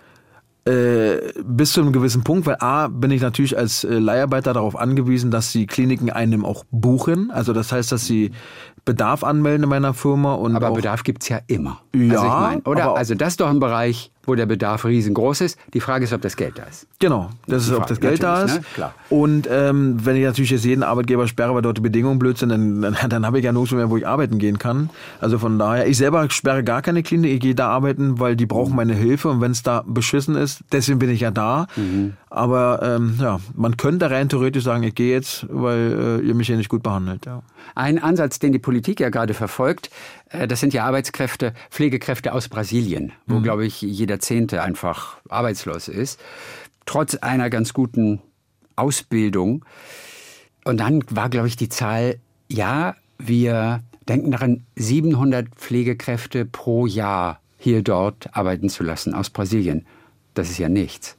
Äh, 0.67 1.17
bis 1.43 1.73
zu 1.73 1.81
einem 1.81 1.91
gewissen 1.91 2.23
Punkt, 2.23 2.47
weil 2.47 2.57
A, 2.59 2.87
bin 2.87 3.11
ich 3.11 3.21
natürlich 3.21 3.55
als 3.55 3.83
äh, 3.83 3.99
Leiharbeiter 3.99 4.51
darauf 4.51 4.75
angewiesen, 4.75 5.29
dass 5.29 5.51
die 5.51 5.67
Kliniken 5.67 6.09
einem 6.09 6.43
auch 6.43 6.63
buchen. 6.71 7.29
Also 7.29 7.53
das 7.53 7.71
heißt, 7.71 7.91
dass 7.91 8.07
sie 8.07 8.31
Bedarf 8.83 9.23
anmelden 9.23 9.63
in 9.63 9.69
meiner 9.69 9.93
Firma. 9.93 10.33
Und 10.33 10.55
aber 10.55 10.71
Bedarf 10.71 11.03
gibt's 11.03 11.29
ja 11.29 11.39
immer. 11.45 11.81
Ja, 11.93 12.15
also 12.15 12.25
ich 12.25 12.31
mein, 12.31 12.61
oder? 12.61 12.95
Also 12.95 13.13
das 13.13 13.33
ist 13.33 13.41
doch 13.41 13.49
ein 13.49 13.59
Bereich, 13.59 14.11
wo 14.27 14.35
der 14.35 14.45
Bedarf 14.45 14.85
riesengroß 14.85 15.41
ist. 15.41 15.59
Die 15.73 15.79
Frage 15.79 16.05
ist, 16.05 16.13
ob 16.13 16.21
das 16.21 16.35
Geld 16.35 16.57
da 16.57 16.63
ist. 16.63 16.87
Genau, 16.99 17.29
das 17.47 17.63
ist, 17.63 17.71
ob 17.71 17.79
Frage, 17.79 17.89
das 17.89 17.99
Geld 17.99 18.23
da 18.23 18.43
ist. 18.43 18.55
ne? 18.55 18.61
Klar. 18.73 18.93
Und 19.09 19.47
ähm, 19.51 20.05
wenn 20.05 20.15
ich 20.15 20.23
natürlich 20.23 20.51
jetzt 20.51 20.65
jeden 20.65 20.83
Arbeitgeber 20.83 21.27
sperre, 21.27 21.53
weil 21.55 21.61
dort 21.61 21.77
die 21.77 21.81
Bedingungen 21.81 22.19
blöd 22.19 22.37
sind, 22.37 22.49
dann, 22.49 22.81
dann, 22.81 22.95
dann 23.09 23.25
habe 23.25 23.39
ich 23.39 23.45
ja 23.45 23.51
nirgendwo 23.51 23.75
mehr, 23.75 23.89
wo 23.89 23.97
ich 23.97 24.07
arbeiten 24.07 24.37
gehen 24.37 24.57
kann. 24.57 24.89
Also 25.19 25.39
von 25.39 25.59
daher, 25.59 25.87
ich 25.87 25.97
selber 25.97 26.29
sperre 26.29 26.63
gar 26.63 26.81
keine 26.81 27.03
Klinik, 27.03 27.33
ich 27.33 27.39
gehe 27.39 27.55
da 27.55 27.69
arbeiten, 27.69 28.19
weil 28.19 28.35
die 28.35 28.45
brauchen 28.45 28.75
meine 28.75 28.93
Hilfe 28.93 29.29
und 29.29 29.41
wenn 29.41 29.51
es 29.51 29.63
da 29.63 29.83
beschissen 29.85 30.35
ist, 30.35 30.63
deswegen 30.71 30.99
bin 30.99 31.09
ich 31.09 31.21
ja 31.21 31.31
da. 31.31 31.67
Aber 32.29 32.81
ähm, 32.83 33.17
ja, 33.19 33.39
man 33.55 33.77
könnte 33.77 34.11
rein 34.11 34.27
theoretisch 34.27 34.63
sagen, 34.63 34.83
ich 34.83 34.95
gehe 34.95 35.13
jetzt, 35.13 35.45
weil 35.49 36.19
äh, 36.21 36.27
ihr 36.27 36.35
mich 36.35 36.47
hier 36.47 36.57
nicht 36.57 36.69
gut 36.69 36.83
behandelt. 36.83 37.25
Ja. 37.25 37.43
Ein 37.75 37.97
Ansatz, 37.97 38.39
den 38.39 38.51
die 38.51 38.59
Politik 38.59 38.99
ja 38.99 39.09
gerade 39.09 39.33
verfolgt, 39.33 39.89
äh, 40.29 40.47
das 40.47 40.59
sind 40.59 40.73
ja 40.73 40.85
Arbeitskräfte, 40.85 41.53
Pflegekräfte 41.69 42.33
aus 42.33 42.49
Brasilien, 42.49 43.13
wo, 43.25 43.39
glaube 43.39 43.65
ich, 43.65 43.81
jeder 43.81 44.14
Zehnte 44.19 44.61
einfach 44.61 45.17
arbeitslos 45.29 45.87
ist, 45.87 46.19
trotz 46.85 47.15
einer 47.15 47.49
ganz 47.49 47.73
guten 47.73 48.21
Ausbildung. 48.75 49.65
Und 50.63 50.79
dann 50.79 51.03
war, 51.09 51.29
glaube 51.29 51.47
ich, 51.47 51.55
die 51.55 51.69
Zahl, 51.69 52.19
ja, 52.49 52.95
wir 53.17 53.81
denken 54.07 54.31
daran, 54.31 54.65
700 54.75 55.47
Pflegekräfte 55.55 56.45
pro 56.45 56.85
Jahr 56.85 57.39
hier 57.57 57.81
dort 57.81 58.35
arbeiten 58.35 58.69
zu 58.69 58.83
lassen 58.83 59.13
aus 59.13 59.29
Brasilien. 59.29 59.85
Das 60.33 60.49
ist 60.49 60.57
ja 60.57 60.69
nichts. 60.69 61.17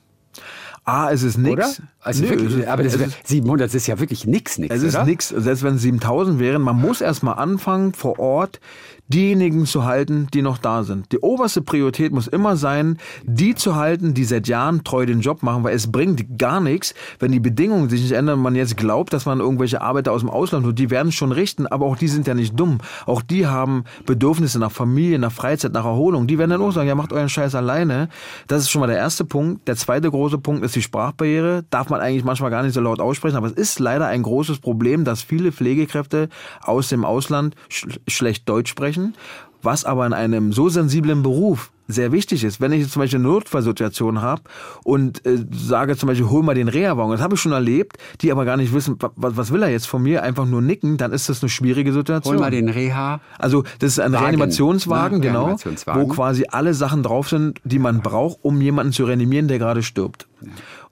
A, 0.85 1.11
es 1.11 1.23
ist 1.23 1.39
nix. 1.39 1.83
Also 2.07 2.23
Nö, 2.23 2.31
wirklich, 2.31 2.57
ist- 2.59 2.69
aber 2.69 2.83
das 2.85 2.95
ist- 2.95 3.27
700 3.29 3.75
ist 3.75 3.87
ja 3.87 3.99
wirklich 3.99 4.27
nix, 4.27 4.59
nix, 4.59 4.75
Es 4.75 4.83
ist 4.83 4.95
oder? 4.95 5.05
nichts, 5.05 5.29
selbst 5.29 5.63
wenn 5.63 5.75
es 5.75 5.83
7000 5.83 6.39
wären. 6.39 6.63
Man 6.63 6.81
muss 6.81 7.01
erstmal 7.01 7.35
anfangen, 7.35 7.93
vor 7.95 8.19
Ort 8.19 8.61
diejenigen 9.09 9.67
zu 9.67 9.85
halten, 9.85 10.27
die 10.35 10.43
noch 10.43 10.59
da 10.59 10.83
sind. 10.83 11.13
Die 11.13 11.21
oberste 11.21 11.63
Priorität 11.63 12.13
muss 12.13 12.27
immer 12.27 12.57
sein, 12.57 12.99
die 13.25 13.55
zu 13.55 13.77
halten, 13.77 14.15
die 14.15 14.25
seit 14.25 14.49
Jahren 14.49 14.83
treu 14.83 15.07
den 15.07 15.21
Job 15.21 15.45
machen, 15.45 15.63
weil 15.63 15.77
es 15.77 15.93
bringt 15.93 16.39
gar 16.41 16.61
nichts, 16.61 16.93
wenn 17.21 17.31
die 17.31 17.39
Bedingungen 17.39 17.89
sich 17.89 18.03
nicht 18.03 18.11
ändern. 18.13 18.41
Man 18.41 18.57
jetzt 18.57 18.77
glaubt, 18.77 19.13
dass 19.13 19.25
man 19.25 19.39
irgendwelche 19.39 19.81
Arbeiter 19.81 20.11
aus 20.11 20.23
dem 20.23 20.31
Ausland 20.31 20.67
holt, 20.67 20.77
die 20.79 20.91
werden 20.91 21.13
schon 21.13 21.31
richten, 21.31 21.69
aber 21.69 21.87
auch 21.87 21.97
die 21.97 22.09
sind 22.09 22.27
ja 22.27 22.35
nicht 22.35 22.59
dumm. 22.59 22.79
Auch 23.07 23.23
die 23.23 23.47
haben 23.47 23.85
Bedürfnisse 24.07 24.59
nach 24.59 24.73
Familie, 24.73 25.21
nach 25.21 25.31
Freizeit, 25.31 25.73
nach 25.73 25.85
Erholung. 25.85 26.27
Die 26.27 26.37
werden 26.39 26.51
dann 26.51 26.61
auch 26.63 26.73
sagen, 26.73 26.89
ja, 26.89 26.97
macht 26.97 27.13
euren 27.13 27.29
Scheiß 27.29 27.55
alleine. 27.55 28.09
Das 28.49 28.63
ist 28.63 28.71
schon 28.71 28.81
mal 28.81 28.89
der 28.89 28.97
erste 28.99 29.25
Punkt. 29.25 29.69
Der 29.69 29.77
zweite 29.77 30.11
große 30.11 30.39
Punkt 30.39 30.65
ist 30.65 30.75
die 30.75 30.83
Sprachbarriere. 30.83 31.65
Darf 31.71 31.91
man 31.91 31.96
eigentlich 32.01 32.25
manchmal 32.25 32.51
gar 32.51 32.63
nicht 32.63 32.75
so 32.75 32.81
laut 32.81 33.01
aussprechen, 33.01 33.37
aber 33.37 33.47
es 33.49 33.53
ist 33.55 33.79
leider 33.79 34.07
ein 34.07 34.23
großes 34.23 34.59
Problem, 34.59 35.05
dass 35.05 35.23
viele 35.23 35.53
Pflegekräfte 35.53 36.29
aus 36.63 36.89
dem 36.89 37.05
Ausland 37.05 37.55
sch 37.69 37.87
schlecht 38.09 38.49
Deutsch 38.49 38.71
sprechen, 38.71 39.15
was 39.63 39.85
aber 39.85 40.07
in 40.07 40.13
einem 40.13 40.53
so 40.53 40.69
sensiblen 40.69 41.23
Beruf 41.23 41.71
sehr 41.89 42.11
wichtig 42.11 42.43
ist. 42.43 42.61
Wenn 42.61 42.73
ich 42.73 42.81
jetzt 42.83 42.93
zum 42.93 43.03
Beispiel 43.03 43.21
eine 43.21 43.29
Notfallsituation 43.29 44.21
habe 44.21 44.43
und 44.83 45.25
äh, 45.25 45.45
sage 45.53 45.97
zum 45.97 46.09
Beispiel, 46.09 46.29
hol 46.29 46.43
mal 46.43 46.55
den 46.57 46.67
Reha-Wagen, 46.67 47.13
das 47.13 47.21
habe 47.21 47.37
ich 47.37 47.41
schon 47.41 47.53
erlebt, 47.53 47.97
die 48.23 48.33
aber 48.33 48.45
gar 48.45 48.57
nicht 48.57 48.75
wissen, 48.75 48.97
wa- 49.01 49.13
was, 49.15 49.37
was 49.37 49.53
will 49.53 49.63
er 49.63 49.71
jetzt 49.71 49.87
von 49.87 50.03
mir, 50.03 50.25
einfach 50.25 50.47
nur 50.47 50.61
nicken, 50.63 50.97
dann 50.97 51.13
ist 51.13 51.29
das 51.29 51.43
eine 51.45 51.49
schwierige 51.49 51.93
Situation. 51.93 52.35
Hol 52.35 52.41
mal 52.41 52.51
den 52.51 52.69
Reha. 52.69 53.21
Also 53.39 53.63
das 53.79 53.93
ist 53.93 54.01
ein 54.01 54.13
Wagen, 54.13 54.25
Reanimationswagen, 54.25 55.19
ne? 55.21 55.27
genau, 55.27 55.39
Reanimationswagen. 55.43 56.03
wo 56.03 56.07
quasi 56.09 56.45
alle 56.51 56.75
Sachen 56.75 57.05
drauf 57.05 57.29
sind, 57.29 57.61
die 57.63 57.79
man 57.79 58.01
braucht, 58.03 58.39
um 58.43 58.61
jemanden 58.61 58.93
zu 58.93 59.05
reanimieren, 59.05 59.47
der 59.47 59.61
gerade 59.61 59.85
stirbt. 59.85 60.27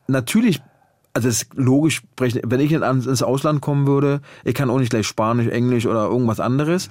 Natürlich, 0.07 0.61
also 1.15 1.29
es 1.29 1.43
ist 1.43 1.55
logisch, 1.55 1.97
sprechen, 1.97 2.41
wenn 2.45 2.61
ich 2.61 2.73
in- 2.73 2.83
ins 2.83 3.23
Ausland 3.23 3.61
kommen 3.61 3.87
würde, 3.87 4.21
ich 4.45 4.55
kann 4.55 4.69
auch 4.69 4.79
nicht 4.79 4.91
gleich 4.91 5.07
Spanisch, 5.07 5.47
Englisch 5.47 5.87
oder 5.87 6.07
irgendwas 6.07 6.41
anderes. 6.41 6.91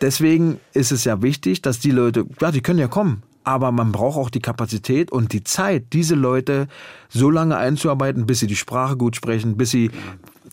Deswegen 0.00 0.58
ist 0.72 0.92
es 0.92 1.04
ja 1.04 1.22
wichtig, 1.22 1.62
dass 1.62 1.78
die 1.78 1.90
Leute, 1.90 2.24
ja, 2.40 2.50
die 2.50 2.62
können 2.62 2.78
ja 2.78 2.88
kommen, 2.88 3.22
aber 3.44 3.70
man 3.70 3.92
braucht 3.92 4.18
auch 4.18 4.30
die 4.30 4.40
Kapazität 4.40 5.12
und 5.12 5.32
die 5.32 5.44
Zeit, 5.44 5.92
diese 5.92 6.14
Leute 6.14 6.66
so 7.08 7.30
lange 7.30 7.56
einzuarbeiten, 7.56 8.26
bis 8.26 8.40
sie 8.40 8.46
die 8.46 8.56
Sprache 8.56 8.96
gut 8.96 9.14
sprechen, 9.14 9.56
bis 9.56 9.70
sie, 9.70 9.90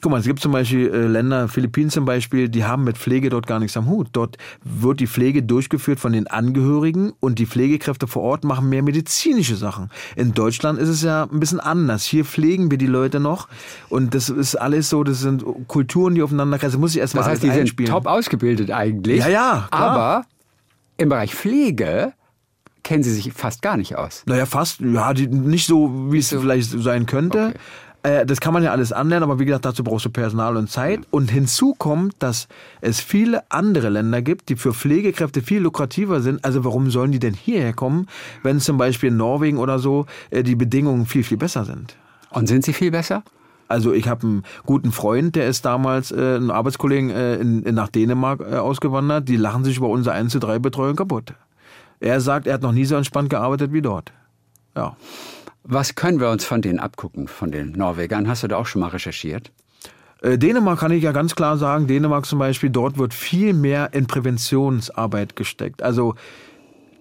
guck 0.02 0.12
mal, 0.12 0.20
es 0.20 0.26
gibt 0.26 0.40
zum 0.40 0.52
Beispiel 0.52 0.92
äh, 0.92 1.08
Länder, 1.08 1.48
Philippinen 1.48 1.90
zum 1.90 2.06
Beispiel, 2.06 2.50
die 2.50 2.66
haben 2.66 2.84
mit 2.84 2.98
Pflege 2.98 3.30
dort 3.30 3.48
gar 3.48 3.60
nichts 3.60 3.78
am 3.78 3.88
Hut. 3.88 4.10
Dort 4.12 4.38
wird 4.64 5.00
die 5.00 5.08
Pflege 5.08 5.44
durchgeführt 5.44 6.00
von 6.00 6.12
den 6.12 6.28
Angehörigen 6.28 7.14
und 7.20 7.40
die 7.40 7.46
Pflegekräfte 7.46 8.08
vor 8.08 8.24
Ort 8.24 8.44
machen 8.44 8.70
mehr 8.70 8.84
medizinische 8.84 9.56
Sachen. 9.56 9.90
In 10.16 10.34
Deutschland 10.34 10.80
ist 10.80 10.90
es 10.90 11.04
ja 11.04 11.24
ein 11.32 11.40
bisschen 11.40 11.60
anders. 11.60 12.04
Hier 12.04 12.26
pflegen 12.26 12.72
wir 12.72 12.78
die 12.78 12.88
Leute 12.88 13.20
noch 13.20 13.48
und 13.90 14.16
das 14.16 14.30
ist 14.30 14.56
alles 14.56 14.90
so, 14.90 15.04
das 15.04 15.20
sind 15.20 15.46
Kulturen, 15.68 16.16
die 16.16 16.24
aufeinander 16.24 16.58
kreisen. 16.58 16.74
Das 16.74 16.80
muss 16.82 16.96
ich 16.96 17.00
erstmal 17.00 17.24
Das 17.24 17.34
heißt, 17.34 17.44
die 17.44 17.50
sind 17.50 17.62
einspielen. 17.62 17.92
top 17.92 18.08
ausgebildet 18.08 18.72
eigentlich. 18.72 19.20
Ja, 19.20 19.30
ja, 19.30 19.68
klar. 19.72 19.92
Aber 19.92 20.26
im 20.98 21.10
Bereich 21.10 21.36
Pflege 21.36 22.14
kennen 22.84 23.04
sie 23.04 23.14
sich 23.14 23.32
fast 23.34 23.62
gar 23.62 23.78
nicht 23.78 23.96
aus. 23.96 24.24
Naja, 24.26 24.46
fast, 24.46 24.80
ja, 24.80 25.14
die, 25.14 25.28
nicht 25.28 25.68
so, 25.68 26.12
wie 26.12 26.18
es 26.18 26.30
vielleicht 26.30 26.70
sein 26.70 27.06
könnte. 27.06 27.54
Äh, 28.04 28.26
das 28.26 28.40
kann 28.40 28.54
man 28.54 28.64
ja 28.64 28.72
alles 28.72 28.92
anlernen, 28.92 29.30
aber 29.30 29.40
wie 29.40 29.46
gesagt, 29.46 29.66
dazu 29.66 29.84
brauchst 29.84 30.06
du 30.06 30.10
Personal 30.10 30.58
und 30.58 30.70
Zeit. 30.70 31.02
Und 31.12 31.32
hinzu 31.32 31.76
kommt, 31.78 32.16
dass 32.20 32.48
es 32.82 33.00
viele 33.00 33.44
andere 33.50 33.90
Länder 33.90 34.22
gibt, 34.22 34.50
die 34.50 34.56
für 34.56 34.74
Pflegekräfte 34.74 35.42
viel 35.42 35.62
lukrativer 35.62 36.22
sind. 36.22 36.44
Also 36.44 36.64
warum 36.64 36.90
sollen 36.90 37.12
die 37.12 37.20
denn 37.20 37.34
hierher 37.34 37.74
kommen, 37.74 38.08
wenn 38.44 38.60
zum 38.60 38.78
Beispiel 38.78 39.10
in 39.10 39.18
Norwegen 39.18 39.58
oder 39.58 39.80
so 39.80 40.06
äh, 40.30 40.44
die 40.44 40.56
Bedingungen 40.56 41.06
viel, 41.06 41.24
viel 41.24 41.38
besser 41.38 41.66
sind? 41.66 41.96
Und 42.32 42.48
sind 42.48 42.64
sie 42.64 42.74
viel 42.74 42.92
besser? 42.92 43.24
Also 43.68 43.94
ich 43.94 44.10
habe 44.10 44.28
einen 44.28 44.44
guten 44.66 44.92
Freund, 44.92 45.36
der 45.36 45.48
ist 45.48 45.64
damals 45.64 46.12
äh, 46.12 46.38
ein 46.38 46.52
Arbeitskollegen 46.52 47.10
äh, 47.10 47.36
in, 47.36 47.64
in, 47.64 47.76
nach 47.76 47.88
Dänemark 47.88 48.42
äh, 48.42 48.56
ausgewandert. 48.56 49.30
Die 49.30 49.38
lachen 49.38 49.64
sich 49.64 49.78
über 49.78 49.88
unsere 49.88 50.14
1 50.16 50.34
zu 50.34 50.40
3 50.40 50.60
Betreuung 50.60 50.98
kaputt. 50.98 51.34
Er 52.02 52.20
sagt, 52.20 52.48
er 52.48 52.56
hat 52.56 52.64
noch 52.64 52.74
nie 52.74 52.84
so 52.84 52.96
entspannt 52.96 53.30
gearbeitet 53.30 53.72
wie 53.72 53.82
dort. 53.82 54.12
Ja. 54.76 54.98
Was 55.64 55.96
können 55.96 56.20
wir 56.20 56.30
uns 56.30 56.44
von 56.44 56.62
denen 56.62 56.80
abgucken, 56.80 57.28
von 57.28 57.52
den 57.52 57.74
Norwegern? 57.74 58.28
Hast 58.28 58.44
du 58.44 58.48
da 58.48 58.58
auch 58.58 58.66
schon 58.66 58.82
mal 58.82 58.88
recherchiert? 58.88 59.52
Äh, 60.22 60.38
Dänemark 60.38 60.80
kann 60.80 60.92
ich 60.92 61.04
ja 61.04 61.12
ganz 61.12 61.36
klar 61.36 61.58
sagen, 61.58 61.88
Dänemark 61.88 62.26
zum 62.26 62.40
Beispiel, 62.40 62.70
dort 62.70 62.98
wird 62.98 63.14
viel 63.14 63.54
mehr 63.54 63.94
in 63.94 64.08
Präventionsarbeit 64.08 65.36
gesteckt. 65.36 65.84
Also 65.84 66.16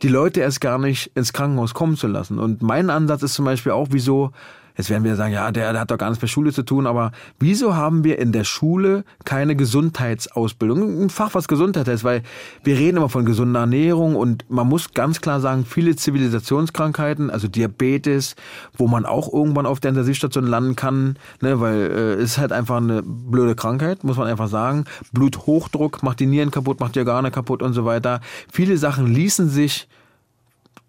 die 0.02 0.08
Leute 0.08 0.40
erst 0.40 0.60
gar 0.60 0.78
nicht 0.78 1.10
ins 1.14 1.32
Krankenhaus 1.32 1.74
kommen 1.74 1.96
zu 1.96 2.06
lassen. 2.06 2.38
Und 2.38 2.62
mein 2.62 2.90
Ansatz 2.90 3.22
ist 3.22 3.34
zum 3.34 3.44
Beispiel 3.44 3.72
auch, 3.72 3.88
wieso, 3.90 4.32
jetzt 4.80 4.90
werden 4.90 5.04
wir 5.04 5.14
sagen, 5.16 5.32
ja, 5.32 5.50
der, 5.52 5.72
der 5.72 5.80
hat 5.80 5.90
doch 5.90 5.98
gar 5.98 6.08
nichts 6.08 6.22
mit 6.22 6.30
Schule 6.30 6.52
zu 6.52 6.62
tun, 6.62 6.86
aber 6.86 7.12
wieso 7.38 7.76
haben 7.76 8.02
wir 8.02 8.18
in 8.18 8.32
der 8.32 8.44
Schule 8.44 9.04
keine 9.24 9.54
Gesundheitsausbildung? 9.54 11.02
Ein 11.02 11.10
Fach, 11.10 11.34
was 11.34 11.48
Gesundheit 11.48 11.86
heißt, 11.86 12.02
weil 12.02 12.22
wir 12.64 12.78
reden 12.78 12.96
immer 12.96 13.08
von 13.08 13.24
gesunder 13.24 13.60
Ernährung 13.60 14.16
und 14.16 14.50
man 14.50 14.66
muss 14.66 14.94
ganz 14.94 15.20
klar 15.20 15.40
sagen, 15.40 15.64
viele 15.66 15.96
Zivilisationskrankheiten, 15.96 17.30
also 17.30 17.46
Diabetes, 17.46 18.36
wo 18.76 18.88
man 18.88 19.04
auch 19.04 19.32
irgendwann 19.32 19.66
auf 19.66 19.80
der 19.80 19.90
Intensivstation 19.90 20.46
landen 20.46 20.76
kann, 20.76 21.16
ne, 21.40 21.60
weil 21.60 21.78
äh, 21.78 22.14
es 22.14 22.32
ist 22.32 22.38
halt 22.38 22.52
einfach 22.52 22.78
eine 22.78 23.02
blöde 23.02 23.54
Krankheit, 23.54 24.02
muss 24.02 24.16
man 24.16 24.26
einfach 24.26 24.48
sagen. 24.48 24.84
Bluthochdruck 25.12 26.02
macht 26.02 26.20
die 26.20 26.26
Nieren 26.26 26.50
kaputt, 26.50 26.80
macht 26.80 26.94
die 26.94 27.00
Organe 27.00 27.30
kaputt 27.30 27.62
und 27.62 27.74
so 27.74 27.84
weiter. 27.84 28.20
Viele 28.50 28.78
Sachen 28.78 29.06
ließen 29.06 29.48
sich 29.50 29.88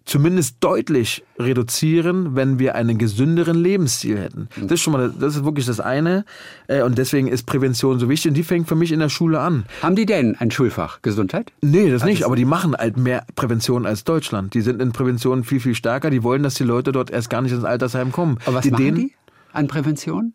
zumindest 0.04 0.56
deutlich 0.60 1.24
reduzieren, 1.38 2.34
wenn 2.34 2.58
wir 2.58 2.74
einen 2.74 2.98
gesünderen 2.98 3.56
Lebensstil 3.56 4.18
hätten. 4.18 4.48
Das 4.60 4.72
ist 4.72 4.80
schon 4.80 4.92
mal, 4.92 5.12
das 5.18 5.36
ist 5.36 5.44
wirklich 5.44 5.66
das 5.66 5.80
eine. 5.80 6.24
Äh, 6.68 6.82
Und 6.82 6.98
deswegen 6.98 7.28
ist 7.28 7.46
Prävention 7.46 7.98
so 7.98 8.08
wichtig. 8.08 8.30
Und 8.30 8.34
die 8.36 8.42
fängt 8.42 8.68
für 8.68 8.74
mich 8.74 8.92
in 8.92 9.00
der 9.00 9.08
Schule 9.08 9.40
an. 9.40 9.64
Haben 9.82 9.96
die 9.96 10.06
denn 10.06 10.36
ein 10.36 10.50
Schulfach 10.50 11.00
Gesundheit? 11.02 11.52
Nee, 11.60 11.90
das 11.90 12.04
nicht. 12.04 12.24
Aber 12.24 12.36
die 12.36 12.44
machen 12.44 12.74
halt 12.76 12.96
mehr 12.96 13.24
Prävention 13.36 13.86
als 13.86 14.04
Deutschland. 14.04 14.54
Die 14.54 14.60
sind 14.60 14.80
in 14.82 14.92
Prävention 14.92 15.44
viel, 15.44 15.60
viel 15.60 15.74
stärker. 15.74 16.10
Die 16.10 16.22
wollen, 16.22 16.42
dass 16.42 16.54
die 16.54 16.64
Leute 16.64 16.92
dort 16.92 17.10
erst 17.10 17.30
gar 17.30 17.42
nicht 17.42 17.52
ins 17.52 17.64
Altersheim 17.64 18.12
kommen. 18.12 18.38
Aber 18.46 18.56
was 18.56 18.62
die 18.64 18.70
machen 18.70 18.84
denen- 18.84 18.96
die 18.98 19.12
an 19.52 19.66
Prävention? 19.68 20.34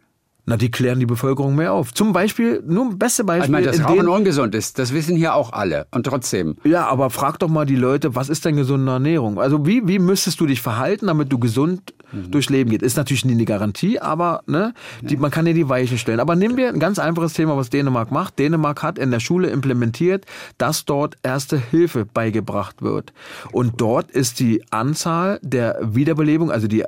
Na, 0.50 0.56
die 0.56 0.72
klären 0.72 0.98
die 1.02 1.06
Bevölkerung 1.06 1.56
mehr 1.56 1.74
auf. 1.74 1.94
Zum 1.94 2.14
Beispiel, 2.14 2.64
nur 2.66 2.86
ein 2.86 2.98
beste 2.98 3.26
Beispiel. 3.26 3.44
Ich 3.44 3.52
meine, 3.52 3.68
dass 3.68 3.84
Rauchen 3.84 4.08
ungesund 4.08 4.56
ist, 4.56 4.80
das 4.80 4.94
wissen 4.94 5.18
hier 5.18 5.36
auch 5.36 5.52
alle. 5.52 5.88
Und 5.92 6.06
trotzdem. 6.06 6.56
Ja, 6.64 6.88
aber 6.88 7.10
frag 7.10 7.38
doch 7.40 7.50
mal 7.50 7.66
die 7.66 7.76
Leute, 7.76 8.16
was 8.16 8.30
ist 8.30 8.46
denn 8.46 8.56
gesunde 8.56 8.94
Ernährung? 8.94 9.42
Also 9.42 9.66
wie, 9.66 9.86
wie 9.90 10.00
müsstest 10.00 10.40
du 10.40 10.46
dich 10.46 10.62
verhalten, 10.62 11.08
damit 11.08 11.34
du 11.34 11.38
gesund 11.38 11.94
durchs 12.14 12.50
Leben 12.50 12.70
geht? 12.70 12.82
Ist 12.82 12.96
natürlich 12.96 13.26
nie 13.26 13.34
eine 13.34 13.44
Garantie, 13.44 14.00
aber 14.00 14.42
ne, 14.48 14.74
die, 15.02 15.18
man 15.18 15.32
kann 15.32 15.46
ja 15.48 15.52
die 15.52 15.68
Weichen 15.68 15.98
stellen. 15.98 16.22
Aber 16.22 16.38
nehmen 16.38 16.56
wir 16.56 16.70
ein 16.70 16.80
ganz 16.80 16.98
einfaches 16.98 17.34
Thema, 17.34 17.58
was 17.58 17.70
Dänemark 17.70 18.12
macht. 18.12 18.40
Dänemark 18.40 18.82
hat 18.84 18.98
in 18.98 19.12
der 19.12 19.20
Schule 19.20 19.50
implementiert, 19.50 20.26
dass 20.58 20.86
dort 20.86 21.16
Erste 21.24 21.58
Hilfe 21.58 22.06
beigebracht 22.06 22.82
wird. 22.82 23.12
Und 23.52 23.82
dort 23.82 24.12
ist 24.12 24.40
die 24.40 24.64
Anzahl 24.72 25.42
der 25.42 25.78
Wiederbelebung, 25.82 26.52
also 26.52 26.68
die 26.68 26.86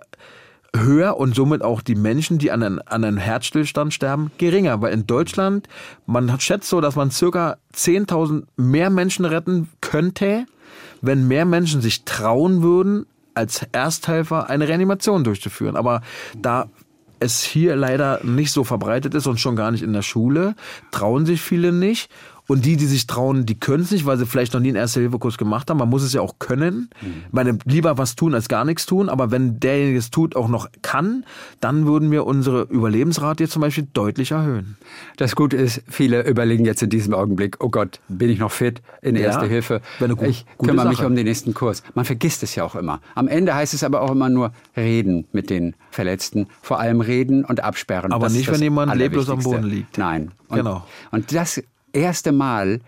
höher 0.75 1.17
und 1.17 1.35
somit 1.35 1.61
auch 1.63 1.81
die 1.81 1.95
Menschen, 1.95 2.37
die 2.37 2.51
an, 2.51 2.63
einen, 2.63 2.79
an 2.79 3.03
einem 3.03 3.17
Herzstillstand 3.17 3.93
sterben, 3.93 4.31
geringer. 4.37 4.81
Weil 4.81 4.93
in 4.93 5.07
Deutschland, 5.07 5.67
man 6.05 6.39
schätzt 6.39 6.69
so, 6.69 6.81
dass 6.81 6.95
man 6.95 7.11
circa 7.11 7.57
10.000 7.75 8.43
mehr 8.55 8.89
Menschen 8.89 9.25
retten 9.25 9.69
könnte, 9.81 10.45
wenn 11.01 11.27
mehr 11.27 11.45
Menschen 11.45 11.81
sich 11.81 12.05
trauen 12.05 12.61
würden, 12.61 13.05
als 13.33 13.65
Ersthelfer 13.71 14.49
eine 14.49 14.67
Reanimation 14.67 15.23
durchzuführen. 15.23 15.75
Aber 15.75 16.01
da 16.37 16.69
es 17.19 17.41
hier 17.41 17.75
leider 17.75 18.23
nicht 18.23 18.51
so 18.51 18.63
verbreitet 18.63 19.13
ist 19.13 19.27
und 19.27 19.39
schon 19.39 19.55
gar 19.55 19.71
nicht 19.71 19.83
in 19.83 19.93
der 19.93 20.01
Schule, 20.01 20.55
trauen 20.91 21.25
sich 21.25 21.41
viele 21.41 21.71
nicht. 21.71 22.09
Und 22.49 22.65
die, 22.65 22.77
die 22.77 22.87
sich 22.87 23.05
trauen, 23.05 23.45
die 23.45 23.59
können 23.59 23.83
es 23.83 23.91
nicht, 23.91 24.07
weil 24.07 24.17
sie 24.17 24.25
vielleicht 24.25 24.53
noch 24.53 24.59
nie 24.59 24.69
einen 24.69 24.77
Erste-Hilfe-Kurs 24.77 25.37
gemacht 25.37 25.69
haben. 25.69 25.77
Man 25.77 25.87
muss 25.87 26.01
es 26.01 26.13
ja 26.13 26.21
auch 26.21 26.39
können. 26.39 26.89
Mhm. 26.99 27.07
Ich 27.27 27.33
meine, 27.33 27.59
lieber 27.65 27.99
was 27.99 28.15
tun 28.15 28.33
als 28.33 28.47
gar 28.47 28.65
nichts 28.65 28.87
tun. 28.87 29.07
Aber 29.07 29.29
wenn 29.29 29.59
derjenige 29.59 29.99
es 29.99 30.09
tut, 30.09 30.35
auch 30.35 30.47
noch 30.47 30.67
kann, 30.81 31.25
dann 31.59 31.85
würden 31.85 32.09
wir 32.09 32.25
unsere 32.25 32.63
Überlebensrate 32.63 33.43
jetzt 33.43 33.53
zum 33.53 33.61
Beispiel 33.61 33.87
deutlich 33.93 34.31
erhöhen. 34.31 34.77
Das 35.17 35.35
Gute 35.35 35.57
ist, 35.57 35.83
viele 35.87 36.27
überlegen 36.27 36.65
jetzt 36.65 36.81
in 36.81 36.89
diesem 36.89 37.13
Augenblick, 37.13 37.57
oh 37.59 37.69
Gott, 37.69 37.99
bin 38.07 38.31
ich 38.31 38.39
noch 38.39 38.51
fit 38.51 38.81
in 39.03 39.15
ja, 39.15 39.25
Erste 39.25 39.45
Hilfe? 39.45 39.81
Gut, 39.99 40.23
ich 40.23 40.43
kümmere 40.57 40.89
mich 40.89 41.03
um 41.03 41.15
den 41.15 41.25
nächsten 41.25 41.53
Kurs. 41.53 41.83
Man 41.93 42.03
vergisst 42.03 42.41
es 42.41 42.55
ja 42.55 42.63
auch 42.63 42.75
immer. 42.75 42.99
Am 43.13 43.27
Ende 43.27 43.53
heißt 43.53 43.75
es 43.75 43.83
aber 43.83 44.01
auch 44.01 44.09
immer 44.09 44.29
nur 44.29 44.53
reden 44.75 45.27
mit 45.33 45.51
den 45.51 45.75
Verletzten. 45.91 46.47
Vor 46.63 46.79
allem 46.79 47.01
reden 47.01 47.45
und 47.45 47.63
absperren. 47.63 48.11
Aber 48.11 48.25
das 48.25 48.33
nicht, 48.33 48.51
wenn 48.51 48.59
jemand 48.59 48.95
leblos 48.95 49.29
am 49.29 49.43
Boden 49.43 49.67
liegt. 49.67 49.99
Nein. 49.99 50.31
Und, 50.47 50.57
genau. 50.57 50.83
Und 51.11 51.31
das 51.31 51.61
erste 51.93 52.31
Mal, 52.31 52.81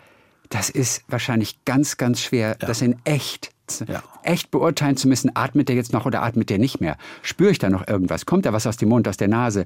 das 0.50 0.70
ist 0.70 1.04
wahrscheinlich 1.08 1.64
ganz, 1.66 1.98
ganz 1.98 2.22
schwer, 2.22 2.58
ja. 2.62 2.68
das 2.68 2.82
in 2.82 2.98
echt 3.06 3.52
ja. 3.80 4.04
echt 4.24 4.52
beurteilen 4.52 4.98
zu 4.98 5.08
müssen, 5.08 5.32
atmet 5.34 5.70
der 5.70 5.76
jetzt 5.76 5.94
noch 5.94 6.06
oder 6.06 6.22
atmet 6.24 6.50
der 6.50 6.60
nicht 6.60 6.82
mehr? 6.82 6.98
Spüre 7.22 7.52
ich 7.52 7.60
da 7.60 7.70
noch 7.70 7.88
irgendwas? 7.88 8.26
Kommt 8.26 8.46
da 8.46 8.54
was 8.54 8.68
aus 8.68 8.78
dem 8.78 8.90
Mund, 8.90 9.08
aus 9.08 9.18
der 9.18 9.28
Nase? 9.28 9.66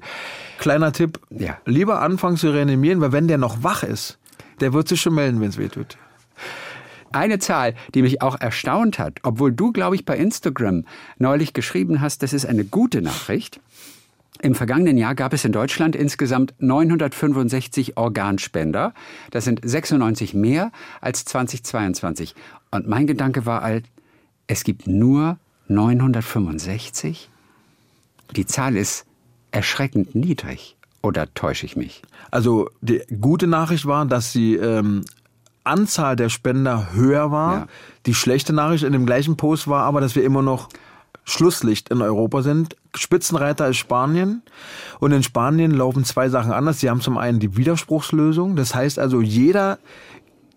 Kleiner 0.58 0.92
Tipp, 0.92 1.18
ja. 1.30 1.58
lieber 1.64 2.00
anfangen 2.00 2.36
zu 2.36 2.50
reanimieren, 2.50 3.00
weil 3.00 3.12
wenn 3.12 3.28
der 3.28 3.38
noch 3.38 3.62
wach 3.62 3.82
ist, 3.82 4.18
der 4.60 4.72
wird 4.72 4.88
sich 4.88 5.00
schon 5.00 5.14
melden, 5.14 5.40
wenn 5.40 5.48
es 5.48 5.58
weh 5.58 5.68
tut. 5.68 5.96
Eine 7.12 7.38
Zahl, 7.38 7.74
die 7.94 8.02
mich 8.02 8.20
auch 8.20 8.38
erstaunt 8.40 8.98
hat, 8.98 9.20
obwohl 9.22 9.52
du, 9.52 9.72
glaube 9.72 9.96
ich, 9.96 10.04
bei 10.04 10.16
Instagram 10.16 10.84
neulich 11.18 11.52
geschrieben 11.52 12.00
hast, 12.00 12.22
das 12.22 12.32
ist 12.32 12.46
eine 12.46 12.64
gute 12.64 13.00
Nachricht. 13.00 13.60
Im 14.42 14.54
vergangenen 14.54 14.98
Jahr 14.98 15.14
gab 15.14 15.32
es 15.32 15.44
in 15.44 15.52
Deutschland 15.52 15.96
insgesamt 15.96 16.54
965 16.58 17.96
Organspender. 17.96 18.92
Das 19.30 19.44
sind 19.44 19.60
96 19.62 20.34
mehr 20.34 20.72
als 21.00 21.24
2022. 21.24 22.34
Und 22.70 22.86
mein 22.86 23.06
Gedanke 23.06 23.46
war 23.46 23.62
halt, 23.62 23.86
es 24.46 24.64
gibt 24.64 24.86
nur 24.86 25.38
965? 25.68 27.30
Die 28.34 28.46
Zahl 28.46 28.76
ist 28.76 29.06
erschreckend 29.50 30.14
niedrig. 30.14 30.76
Oder 31.02 31.32
täusche 31.34 31.66
ich 31.66 31.76
mich? 31.76 32.02
Also 32.30 32.68
die 32.80 33.02
gute 33.20 33.46
Nachricht 33.46 33.86
war, 33.86 34.04
dass 34.06 34.32
die 34.32 34.56
ähm, 34.56 35.04
Anzahl 35.64 36.16
der 36.16 36.28
Spender 36.28 36.92
höher 36.92 37.30
war. 37.30 37.54
Ja. 37.54 37.66
Die 38.06 38.14
schlechte 38.14 38.52
Nachricht 38.52 38.84
in 38.84 38.92
dem 38.92 39.06
gleichen 39.06 39.36
Post 39.36 39.68
war 39.68 39.84
aber, 39.84 40.00
dass 40.00 40.16
wir 40.16 40.24
immer 40.24 40.42
noch 40.42 40.68
Schlusslicht 41.26 41.88
in 41.90 42.00
Europa 42.00 42.42
sind. 42.42 42.76
Spitzenreiter 42.94 43.68
ist 43.68 43.76
Spanien. 43.76 44.42
Und 45.00 45.12
in 45.12 45.22
Spanien 45.22 45.72
laufen 45.72 46.04
zwei 46.04 46.28
Sachen 46.28 46.52
anders. 46.52 46.80
Sie 46.80 46.88
haben 46.88 47.00
zum 47.00 47.18
einen 47.18 47.40
die 47.40 47.56
Widerspruchslösung. 47.56 48.54
Das 48.54 48.74
heißt 48.74 48.98
also, 48.98 49.20
jeder, 49.20 49.78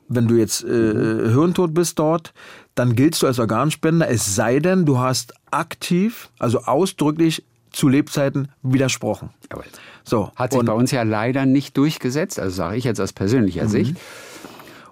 wenn 0.07 0.28
du 0.28 0.36
jetzt 0.36 0.63
äh, 0.63 0.67
Hirntod 0.67 1.74
bist 1.74 1.97
dort, 1.97 2.34
dann 2.76 2.95
giltst 2.95 3.24
du 3.24 3.28
als 3.28 3.39
Organspender, 3.39 4.07
es 4.09 4.36
sei 4.36 4.59
denn, 4.59 4.86
du 4.86 4.99
hast 4.99 5.34
aktiv, 5.51 6.30
also 6.38 6.59
ausdrücklich 6.59 7.43
zu 7.72 7.89
Lebzeiten 7.89 8.49
widersprochen. 8.61 9.32
Jawohl. 9.51 9.65
So, 10.03 10.32
Hat 10.36 10.53
sich 10.53 10.63
bei 10.63 10.74
uns 10.74 10.91
ja 10.91 11.03
leider 11.03 11.45
nicht 11.45 11.78
durchgesetzt, 11.78 12.39
also 12.39 12.55
sage 12.55 12.78
ich 12.78 12.84
jetzt 12.84 13.01
aus 13.01 13.11
persönlicher 13.11 13.65
mhm. 13.65 13.70
Sicht. 13.70 13.97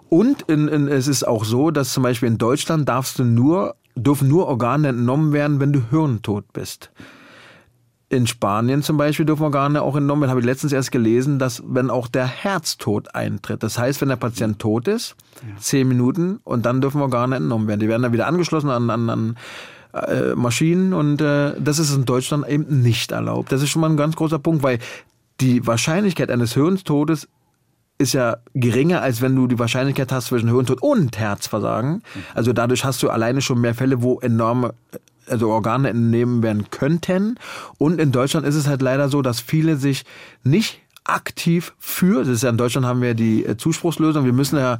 Und 0.09 0.43
in, 0.43 0.67
in, 0.67 0.87
es 0.87 1.07
ist 1.07 1.27
auch 1.27 1.45
so, 1.45 1.71
dass 1.71 1.93
zum 1.93 2.03
Beispiel 2.03 2.27
in 2.27 2.37
Deutschland 2.37 2.87
darfst 2.89 3.19
du 3.19 3.23
nur 3.23 3.75
dürfen 3.97 4.27
nur 4.27 4.47
Organe 4.47 4.89
entnommen 4.89 5.33
werden, 5.33 5.59
wenn 5.59 5.73
du 5.73 5.81
hirntot 5.89 6.53
bist. 6.53 6.91
In 8.09 8.25
Spanien 8.25 8.83
zum 8.83 8.95
Beispiel 8.95 9.25
dürfen 9.25 9.43
Organe 9.43 9.81
auch 9.81 9.95
entnommen 9.95 10.21
werden. 10.21 10.31
Habe 10.31 10.39
ich 10.39 10.45
letztens 10.45 10.71
erst 10.71 10.93
gelesen, 10.93 11.39
dass 11.39 11.61
wenn 11.65 11.89
auch 11.89 12.07
der 12.07 12.25
Herztod 12.25 13.13
eintritt. 13.13 13.63
Das 13.63 13.77
heißt, 13.77 13.99
wenn 13.99 14.07
der 14.07 14.15
Patient 14.15 14.59
tot 14.59 14.87
ist, 14.87 15.15
zehn 15.59 15.87
Minuten 15.89 16.39
und 16.45 16.65
dann 16.65 16.79
dürfen 16.79 17.01
Organe 17.01 17.35
entnommen 17.35 17.67
werden. 17.67 17.81
Die 17.81 17.89
werden 17.89 18.03
dann 18.03 18.13
wieder 18.13 18.27
angeschlossen 18.27 18.69
an, 18.69 18.89
an, 18.89 19.09
an 19.09 19.35
äh, 19.93 20.35
Maschinen 20.35 20.93
und 20.93 21.21
äh, 21.21 21.53
das 21.59 21.79
ist 21.79 21.93
in 21.93 22.05
Deutschland 22.05 22.47
eben 22.47 22.81
nicht 22.81 23.11
erlaubt. 23.11 23.51
Das 23.51 23.61
ist 23.61 23.69
schon 23.69 23.81
mal 23.81 23.89
ein 23.89 23.97
ganz 23.97 24.15
großer 24.15 24.39
Punkt, 24.39 24.63
weil 24.63 24.79
die 25.41 25.65
Wahrscheinlichkeit 25.67 26.31
eines 26.31 26.53
Hirntodes 26.53 27.27
ist 27.97 28.13
ja 28.13 28.37
geringer, 28.53 29.01
als 29.01 29.21
wenn 29.21 29.35
du 29.35 29.47
die 29.47 29.59
Wahrscheinlichkeit 29.59 30.11
hast 30.11 30.27
zwischen 30.27 30.49
Hirntod 30.49 30.81
und 30.81 31.17
Herzversagen. 31.17 32.03
Also 32.35 32.53
dadurch 32.53 32.85
hast 32.85 33.01
du 33.01 33.09
alleine 33.09 33.41
schon 33.41 33.59
mehr 33.59 33.73
Fälle, 33.73 34.01
wo 34.01 34.19
enorme 34.19 34.73
also 35.29 35.49
Organe 35.49 35.89
entnehmen 35.89 36.41
werden 36.41 36.69
könnten. 36.69 37.37
Und 37.77 37.99
in 37.99 38.11
Deutschland 38.11 38.45
ist 38.45 38.55
es 38.55 38.67
halt 38.67 38.81
leider 38.81 39.09
so, 39.09 39.21
dass 39.21 39.39
viele 39.39 39.77
sich 39.77 40.05
nicht 40.43 40.79
aktiv 41.03 41.73
für, 41.79 42.19
das 42.19 42.27
ist 42.27 42.43
ja 42.43 42.49
in 42.49 42.57
Deutschland 42.57 42.85
haben 42.85 43.01
wir 43.01 43.13
die 43.13 43.45
äh, 43.45 43.55
Zuspruchslösung, 43.55 44.25
wir 44.25 44.33
müssen 44.33 44.57
ja 44.57 44.77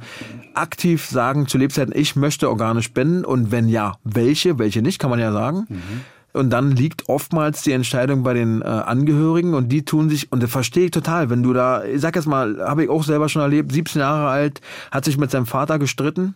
aktiv 0.52 1.06
sagen 1.06 1.46
zu 1.46 1.56
Lebzeiten, 1.56 1.94
ich 1.96 2.16
möchte 2.16 2.50
Organe 2.50 2.82
spenden 2.82 3.24
und 3.24 3.50
wenn 3.50 3.66
ja, 3.66 3.94
welche, 4.04 4.58
welche 4.58 4.82
nicht, 4.82 4.98
kann 4.98 5.08
man 5.08 5.20
ja 5.20 5.32
sagen. 5.32 5.66
Mhm. 5.68 6.00
Und 6.32 6.50
dann 6.50 6.72
liegt 6.72 7.08
oftmals 7.08 7.62
die 7.62 7.72
Entscheidung 7.72 8.22
bei 8.22 8.34
den 8.34 8.62
äh, 8.62 8.64
Angehörigen 8.64 9.54
und 9.54 9.70
die 9.70 9.84
tun 9.84 10.10
sich, 10.10 10.30
und 10.30 10.42
das 10.42 10.50
verstehe 10.50 10.86
ich 10.86 10.90
total, 10.90 11.30
wenn 11.30 11.42
du 11.42 11.52
da, 11.52 11.84
ich 11.84 12.00
sag 12.00 12.16
jetzt 12.16 12.26
mal, 12.26 12.60
habe 12.60 12.84
ich 12.84 12.90
auch 12.90 13.02
selber 13.02 13.28
schon 13.28 13.42
erlebt, 13.42 13.72
17 13.72 14.00
Jahre 14.00 14.28
alt, 14.28 14.60
hat 14.90 15.04
sich 15.04 15.16
mit 15.16 15.30
seinem 15.30 15.46
Vater 15.46 15.78
gestritten, 15.78 16.34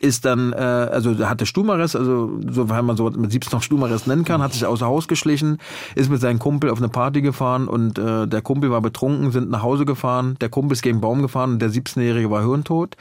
ist 0.00 0.24
dann, 0.24 0.52
äh, 0.52 0.56
also 0.56 1.16
hatte 1.26 1.46
Stumares, 1.46 1.96
also 1.96 2.38
sofern 2.48 2.86
man 2.86 2.96
so 2.96 3.10
mit 3.10 3.32
17 3.32 3.56
noch 3.56 3.62
Stumares 3.62 4.06
nennen 4.06 4.24
kann, 4.24 4.42
hat 4.42 4.52
sich 4.52 4.66
außer 4.66 4.86
Haus 4.86 5.08
geschlichen, 5.08 5.58
ist 5.94 6.10
mit 6.10 6.20
seinem 6.20 6.38
Kumpel 6.38 6.70
auf 6.70 6.78
eine 6.78 6.88
Party 6.88 7.22
gefahren 7.22 7.68
und 7.68 7.98
äh, 7.98 8.26
der 8.26 8.42
Kumpel 8.42 8.70
war 8.70 8.80
betrunken, 8.80 9.30
sind 9.30 9.50
nach 9.50 9.62
Hause 9.62 9.84
gefahren, 9.84 10.36
der 10.40 10.48
Kumpel 10.48 10.74
ist 10.74 10.82
gegen 10.82 11.00
Baum 11.00 11.22
gefahren 11.22 11.52
und 11.52 11.58
der 11.60 11.70
17-Jährige 11.70 12.30
war 12.30 12.42
hirntot 12.42 12.96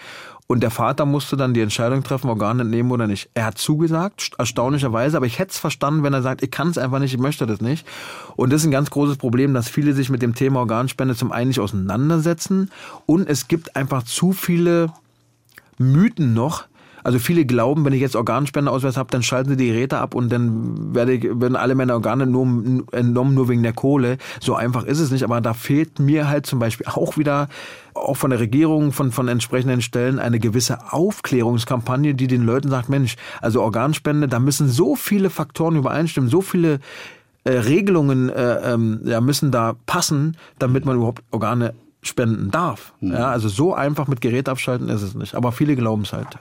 und 0.48 0.62
der 0.62 0.70
Vater 0.70 1.06
musste 1.06 1.38
dann 1.38 1.54
die 1.54 1.62
Entscheidung 1.62 2.04
treffen, 2.04 2.30
Organe 2.30 2.62
entnehmen 2.62 2.91
oder 2.91 3.08
nicht. 3.08 3.30
Er 3.34 3.46
hat 3.46 3.58
zugesagt, 3.58 4.32
erstaunlicherweise, 4.38 5.18
aber 5.18 5.26
ich 5.26 5.39
hätte 5.39 5.52
es 5.52 5.58
verstanden, 5.58 6.04
wenn 6.04 6.14
er 6.14 6.22
sagt, 6.22 6.43
ich 6.43 6.52
kann 6.52 6.70
es 6.70 6.78
einfach 6.78 7.00
nicht, 7.00 7.14
ich 7.14 7.20
möchte 7.20 7.48
das 7.48 7.62
nicht. 7.62 7.88
Und 8.36 8.54
das 8.54 8.62
ist 8.62 8.68
ein 8.68 8.72
ganz 8.72 8.91
großes 8.91 9.18
Problem, 9.18 9.54
dass 9.54 9.70
viele 9.70 9.93
sich 9.93 10.10
mit 10.10 10.22
dem 10.22 10.36
Thema 10.36 10.60
Organspende 10.60 11.16
zum 11.16 11.32
einen 11.32 11.48
nicht 11.48 11.60
auseinandersetzen 11.60 12.70
und 13.08 13.28
es 13.28 13.48
gibt 13.48 13.76
einfach 13.76 14.04
zu 14.04 14.34
viele 14.34 14.91
Mythen 15.78 16.34
noch, 16.34 16.66
also 17.06 17.20
viele 17.20 17.45
glauben, 17.45 17.86
wenn 17.86 17.93
ich 17.93 18.01
jetzt 18.01 18.16
Organspendeausweis 18.16 18.97
habe, 18.97 19.12
dann 19.12 19.22
schalten 19.22 19.51
sie 19.51 19.58
die 19.58 19.68
Geräte 19.68 19.99
ab 19.99 20.16
und 20.16 20.32
dann 20.32 20.95
werde 20.95 21.14
ich, 21.14 21.24
werden 21.24 21.56
alle 21.56 21.76
meine 21.76 21.93
Organe 21.93 22.26
nur 22.26 22.47
entnommen, 22.91 23.36
nur 23.36 23.47
wegen 23.47 23.62
der 23.62 23.74
Kohle. 23.74 24.18
So 24.39 24.56
einfach 24.56 24.86
ist 24.86 24.99
es 24.99 25.12
nicht. 25.12 25.24
Aber 25.24 25.39
da 25.39 25.53
fehlt 25.53 25.99
mir 25.99 26.28
halt 26.28 26.47
zum 26.47 26.58
Beispiel 26.58 26.88
auch 26.88 27.16
wieder 27.16 27.47
auch 27.93 28.18
von 28.18 28.32
der 28.32 28.39
Regierung, 28.39 28.91
von, 28.91 29.12
von 29.12 29.28
entsprechenden 29.28 29.84
Stellen 29.84 30.18
eine 30.18 30.39
gewisse 30.39 30.91
Aufklärungskampagne, 30.91 32.16
die 32.16 32.26
den 32.26 32.43
Leuten 32.43 32.72
sagt, 32.72 32.89
Mensch, 32.89 33.18
also 33.39 33.62
Organspende, 33.62 34.28
da 34.28 34.39
müssen 34.39 34.68
so 34.68 34.95
viele 34.95 35.30
Faktoren 35.30 35.76
übereinstimmen, 35.76 36.28
so 36.28 36.41
viele 36.41 36.80
äh, 37.43 37.51
Regelungen 37.51 38.30
äh, 38.30 38.74
ähm, 38.74 39.01
ja, 39.03 39.22
müssen 39.22 39.51
da 39.51 39.76
passen, 39.86 40.38
damit 40.58 40.86
man 40.86 40.95
überhaupt 40.95 41.22
Organe 41.30 41.76
spenden 42.01 42.49
darf. 42.49 42.93
Mhm. 42.99 43.14
Ja, 43.14 43.30
also 43.30 43.47
so 43.47 43.76
einfach 43.76 44.08
mit 44.08 44.22
Gerät 44.22 44.49
abschalten 44.49 44.89
ist 44.89 45.03
es 45.03 45.14
nicht. 45.14 45.36
Aber 45.36 45.51
viele 45.51 45.76
glauben 45.76 46.01
es 46.01 46.14
halt. 46.14 46.39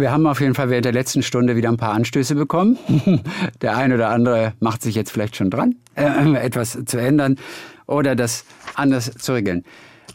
Wir 0.00 0.12
haben 0.12 0.26
auf 0.26 0.40
jeden 0.40 0.54
Fall 0.54 0.70
während 0.70 0.84
der 0.84 0.92
letzten 0.92 1.22
Stunde 1.22 1.56
wieder 1.56 1.68
ein 1.68 1.76
paar 1.76 1.92
Anstöße 1.92 2.36
bekommen. 2.36 2.78
Der 3.62 3.76
eine 3.76 3.94
oder 3.94 4.10
andere 4.10 4.52
macht 4.60 4.82
sich 4.82 4.94
jetzt 4.94 5.10
vielleicht 5.10 5.34
schon 5.34 5.50
dran, 5.50 5.74
äh, 5.96 6.34
etwas 6.34 6.78
zu 6.84 6.98
ändern 6.98 7.36
oder 7.86 8.14
das 8.14 8.44
anders 8.74 9.10
zu 9.12 9.32
regeln. 9.32 9.64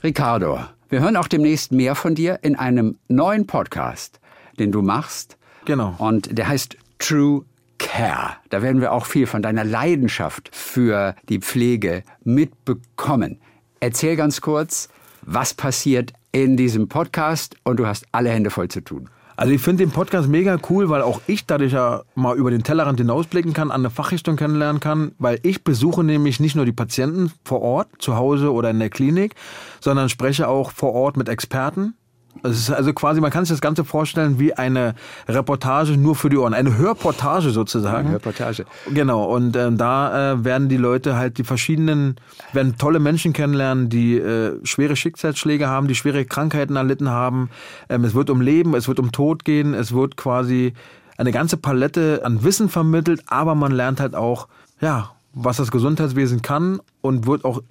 Ricardo, 0.01 0.59
wir 0.89 1.01
hören 1.01 1.17
auch 1.17 1.27
demnächst 1.27 1.71
mehr 1.71 1.95
von 1.95 2.15
dir 2.15 2.39
in 2.43 2.55
einem 2.55 2.97
neuen 3.09 3.45
Podcast, 3.45 4.19
den 4.57 4.71
du 4.71 4.81
machst. 4.81 5.37
Genau. 5.65 5.95
Und 5.97 6.37
der 6.37 6.47
heißt 6.47 6.77
True 6.99 7.43
Care. 7.77 8.37
Da 8.49 8.61
werden 8.61 8.79
wir 8.79 8.93
auch 8.93 9.05
viel 9.05 9.27
von 9.27 9.41
deiner 9.41 9.65
Leidenschaft 9.65 10.49
für 10.55 11.15
die 11.27 11.39
Pflege 11.39 12.03
mitbekommen. 12.23 13.41
Erzähl 13.81 14.15
ganz 14.15 14.39
kurz, 14.39 14.87
was 15.23 15.53
passiert 15.53 16.13
in 16.31 16.55
diesem 16.55 16.87
Podcast 16.87 17.57
und 17.63 17.77
du 17.77 17.87
hast 17.87 18.05
alle 18.13 18.29
Hände 18.29 18.49
voll 18.49 18.69
zu 18.69 18.81
tun. 18.81 19.09
Also 19.35 19.53
ich 19.53 19.61
finde 19.61 19.83
den 19.83 19.91
Podcast 19.91 20.29
mega 20.29 20.57
cool, 20.69 20.89
weil 20.89 21.01
auch 21.01 21.21
ich 21.27 21.45
dadurch 21.45 21.73
ja 21.73 22.03
mal 22.15 22.37
über 22.37 22.51
den 22.51 22.63
Tellerrand 22.63 22.99
hinausblicken 22.99 23.53
kann, 23.53 23.71
an 23.71 23.81
eine 23.81 23.89
Fachrichtung 23.89 24.35
kennenlernen 24.35 24.79
kann, 24.79 25.13
weil 25.17 25.39
ich 25.43 25.63
besuche 25.63 26.03
nämlich 26.03 26.39
nicht 26.39 26.55
nur 26.55 26.65
die 26.65 26.71
Patienten 26.71 27.31
vor 27.43 27.61
Ort, 27.61 27.87
zu 27.99 28.15
Hause 28.15 28.51
oder 28.53 28.69
in 28.69 28.79
der 28.79 28.89
Klinik, 28.89 29.35
sondern 29.79 30.09
spreche 30.09 30.47
auch 30.47 30.71
vor 30.71 30.93
Ort 30.93 31.17
mit 31.17 31.29
Experten 31.29 31.95
es 32.41 32.57
ist 32.57 32.71
also 32.71 32.93
quasi, 32.93 33.21
man 33.21 33.31
kann 33.31 33.45
sich 33.45 33.53
das 33.53 33.61
Ganze 33.61 33.83
vorstellen 33.83 34.39
wie 34.39 34.53
eine 34.53 34.95
Reportage 35.27 35.97
nur 35.97 36.15
für 36.15 36.29
die 36.29 36.37
Ohren, 36.37 36.53
eine 36.53 36.77
Hörportage 36.77 37.51
sozusagen. 37.51 38.09
Hörportage. 38.09 38.65
Genau. 38.91 39.25
Und 39.25 39.55
äh, 39.55 39.71
da 39.71 40.33
äh, 40.33 40.43
werden 40.43 40.67
die 40.67 40.77
Leute 40.77 41.15
halt 41.15 41.37
die 41.37 41.43
verschiedenen, 41.43 42.15
werden 42.51 42.77
tolle 42.77 42.99
Menschen 42.99 43.33
kennenlernen, 43.33 43.89
die 43.89 44.17
äh, 44.17 44.59
schwere 44.65 44.95
Schicksalsschläge 44.95 45.67
haben, 45.67 45.87
die 45.87 45.95
schwere 45.95 46.25
Krankheiten 46.25 46.75
erlitten 46.75 47.09
haben. 47.09 47.49
Ähm, 47.89 48.03
es 48.03 48.15
wird 48.15 48.29
um 48.29 48.41
Leben, 48.41 48.73
es 48.73 48.87
wird 48.87 48.99
um 48.99 49.11
Tod 49.11 49.45
gehen, 49.45 49.73
es 49.73 49.93
wird 49.93 50.17
quasi 50.17 50.73
eine 51.17 51.31
ganze 51.31 51.57
Palette 51.57 52.21
an 52.23 52.43
Wissen 52.43 52.67
vermittelt, 52.69 53.23
aber 53.27 53.55
man 53.55 53.71
lernt 53.71 53.99
halt 53.99 54.15
auch, 54.15 54.47
ja, 54.81 55.11
was 55.33 55.57
das 55.57 55.71
Gesundheitswesen 55.71 56.41
kann 56.41 56.79
und 57.01 57.27
wird 57.27 57.45
auch, 57.45 57.61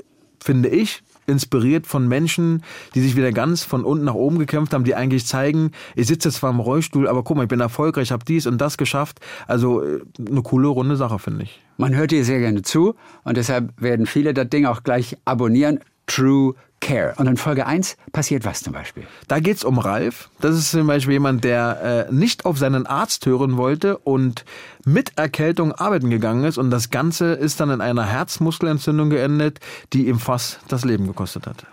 finde 0.41 0.69
ich, 0.69 1.03
inspiriert 1.27 1.87
von 1.87 2.09
Menschen, 2.09 2.63
die 2.95 3.01
sich 3.01 3.17
wieder 3.17 3.33
ganz 3.33 3.65
von 3.65 3.85
unten 3.85 4.05
nach 4.05 4.15
oben 4.15 4.39
gekämpft 4.39 4.75
haben, 4.75 4.85
die 4.85 4.95
eigentlich 4.95 5.27
zeigen, 5.27 5.71
ich 5.95 6.07
sitze 6.07 6.31
zwar 6.31 6.51
im 6.51 6.61
Rollstuhl, 6.61 7.09
aber 7.09 7.23
guck 7.23 7.37
mal, 7.37 7.45
ich 7.45 7.49
bin 7.49 7.61
erfolgreich, 7.61 8.13
habe 8.13 8.25
dies 8.25 8.47
und 8.47 8.59
das 8.59 8.77
geschafft. 8.77 9.21
Also 9.47 9.83
äh, 9.83 10.01
eine 10.19 10.43
coole, 10.43 10.69
runde 10.69 10.97
Sache, 10.97 11.19
finde 11.19 11.45
ich. 11.45 11.61
Man 11.77 11.95
hört 11.95 12.11
dir 12.11 12.25
sehr 12.25 12.39
gerne 12.39 12.63
zu 12.63 12.95
und 13.25 13.37
deshalb 13.37 13.73
werden 13.81 14.07
viele 14.07 14.35
das 14.35 14.49
Ding 14.49 14.67
auch 14.67 14.83
gleich 14.83 15.17
abonnieren. 15.25 15.81
True 16.15 16.55
Care. 16.81 17.15
Und 17.17 17.29
in 17.29 17.37
Folge 17.37 17.65
1 17.65 17.97
passiert 18.13 18.45
was 18.45 18.61
zum 18.63 18.73
Beispiel? 18.73 19.05
Da 19.29 19.39
geht's 19.39 19.65
um 19.65 19.79
Ralf. 19.79 20.29
Das 20.41 20.57
ist 20.57 20.73
zum 20.73 20.87
Beispiel 20.87 21.15
jemand, 21.15 21.45
der 21.45 22.09
äh, 22.11 22.13
nicht 22.13 22.45
auf 22.45 22.59
seinen 22.59 22.87
Arzt 22.87 23.25
hören 23.25 23.57
wollte 23.57 23.99
und 23.99 24.45
mit 24.85 25.17
Erkältung 25.17 25.73
arbeiten 25.73 26.11
gegangen 26.11 26.45
ist. 26.45 26.59
Und 26.59 26.71
das 26.71 26.91
Ganze 26.91 27.33
ist 27.35 27.61
dann 27.61 27.71
in 27.71 27.81
einer 27.81 28.05
Herzmuskelentzündung 28.05 29.11
geendet, 29.11 29.61
die 29.93 30.09
ihm 30.09 30.19
fast 30.19 30.59
das 30.69 30.85
Leben 30.85 31.07
gekostet 31.07 31.47
hat. 31.47 31.67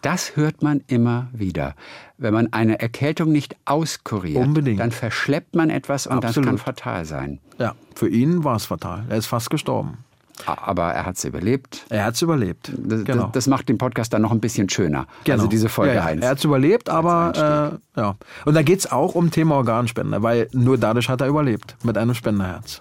Das 0.00 0.36
hört 0.36 0.62
man 0.62 0.82
immer 0.86 1.28
wieder. 1.32 1.74
Wenn 2.18 2.34
man 2.34 2.52
eine 2.52 2.80
Erkältung 2.80 3.30
nicht 3.30 3.56
auskuriert, 3.64 4.36
Unbedingt. 4.44 4.80
dann 4.80 4.90
verschleppt 4.90 5.54
man 5.54 5.70
etwas 5.70 6.06
und 6.06 6.24
Absolut. 6.24 6.36
das 6.36 6.44
kann 6.46 6.58
fatal 6.58 7.04
sein. 7.04 7.40
Ja, 7.58 7.74
für 7.94 8.08
ihn 8.08 8.42
war 8.42 8.56
es 8.56 8.66
fatal. 8.66 9.04
Er 9.08 9.16
ist 9.16 9.26
fast 9.26 9.50
gestorben. 9.50 9.98
Aber 10.46 10.92
er 10.92 11.06
hat 11.06 11.16
es 11.16 11.24
überlebt. 11.24 11.84
Er 11.88 12.04
hat's 12.04 12.22
überlebt. 12.22 12.72
Das, 12.76 13.04
genau. 13.04 13.24
das, 13.24 13.32
das 13.32 13.46
macht 13.46 13.68
den 13.68 13.78
Podcast 13.78 14.12
dann 14.12 14.22
noch 14.22 14.32
ein 14.32 14.40
bisschen 14.40 14.68
schöner. 14.68 15.06
Genau. 15.24 15.38
Also 15.38 15.46
diese 15.48 15.68
Folge 15.68 15.94
ja, 15.94 16.00
ja. 16.00 16.06
1. 16.06 16.22
Er 16.22 16.30
hat's 16.30 16.44
überlebt, 16.44 16.88
aber 16.88 17.80
äh, 17.96 18.00
ja. 18.00 18.16
Und 18.44 18.54
da 18.54 18.62
geht's 18.62 18.90
auch 18.90 19.14
um 19.14 19.30
Thema 19.30 19.56
Organspende, 19.56 20.22
weil 20.22 20.48
nur 20.52 20.78
dadurch 20.78 21.08
hat 21.08 21.20
er 21.20 21.28
überlebt 21.28 21.76
mit 21.82 21.96
einem 21.98 22.14
Spenderherz. 22.14 22.80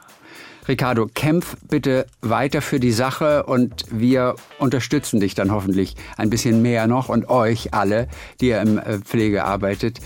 Ricardo, 0.67 1.07
kämpf 1.13 1.57
bitte 1.69 2.05
weiter 2.21 2.61
für 2.61 2.79
die 2.79 2.91
Sache 2.91 3.43
und 3.43 3.85
wir 3.89 4.35
unterstützen 4.59 5.19
dich 5.19 5.33
dann 5.33 5.51
hoffentlich 5.51 5.95
ein 6.17 6.29
bisschen 6.29 6.61
mehr 6.61 6.87
noch 6.87 7.09
und 7.09 7.29
euch 7.29 7.73
alle, 7.73 8.07
die 8.39 8.49
ihr 8.49 8.61
im 8.61 8.77
äh, 8.77 8.99
Pflege 8.99 9.43
arbeitet, 9.43 9.99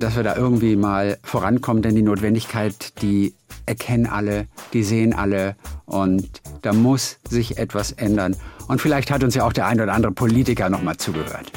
dass 0.00 0.16
wir 0.16 0.22
da 0.22 0.36
irgendwie 0.36 0.76
mal 0.76 1.18
vorankommen, 1.22 1.82
denn 1.82 1.94
die 1.94 2.02
Notwendigkeit, 2.02 3.00
die 3.02 3.34
erkennen 3.66 4.06
alle, 4.06 4.48
die 4.72 4.82
sehen 4.82 5.12
alle 5.12 5.56
und 5.86 6.28
da 6.62 6.72
muss 6.72 7.18
sich 7.28 7.58
etwas 7.58 7.92
ändern. 7.92 8.36
Und 8.68 8.80
vielleicht 8.80 9.10
hat 9.10 9.22
uns 9.22 9.34
ja 9.34 9.44
auch 9.44 9.52
der 9.52 9.66
ein 9.66 9.80
oder 9.80 9.92
andere 9.92 10.12
Politiker 10.12 10.68
noch 10.68 10.82
mal 10.82 10.96
zugehört. 10.96 11.52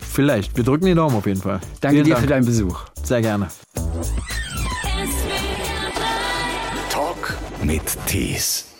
Vielleicht. 0.00 0.56
Wir 0.56 0.64
drücken 0.64 0.86
die 0.86 0.94
Daumen 0.94 1.16
auf 1.16 1.26
jeden 1.26 1.40
Fall. 1.40 1.60
Danke 1.80 1.96
Vielen 1.96 2.04
dir 2.04 2.14
Dank. 2.14 2.22
für 2.22 2.28
deinen 2.28 2.46
Besuch. 2.46 2.84
Sehr 3.02 3.22
gerne. 3.22 3.48
Talk 6.90 7.36
mit 7.62 7.82
Tees. 8.06 8.73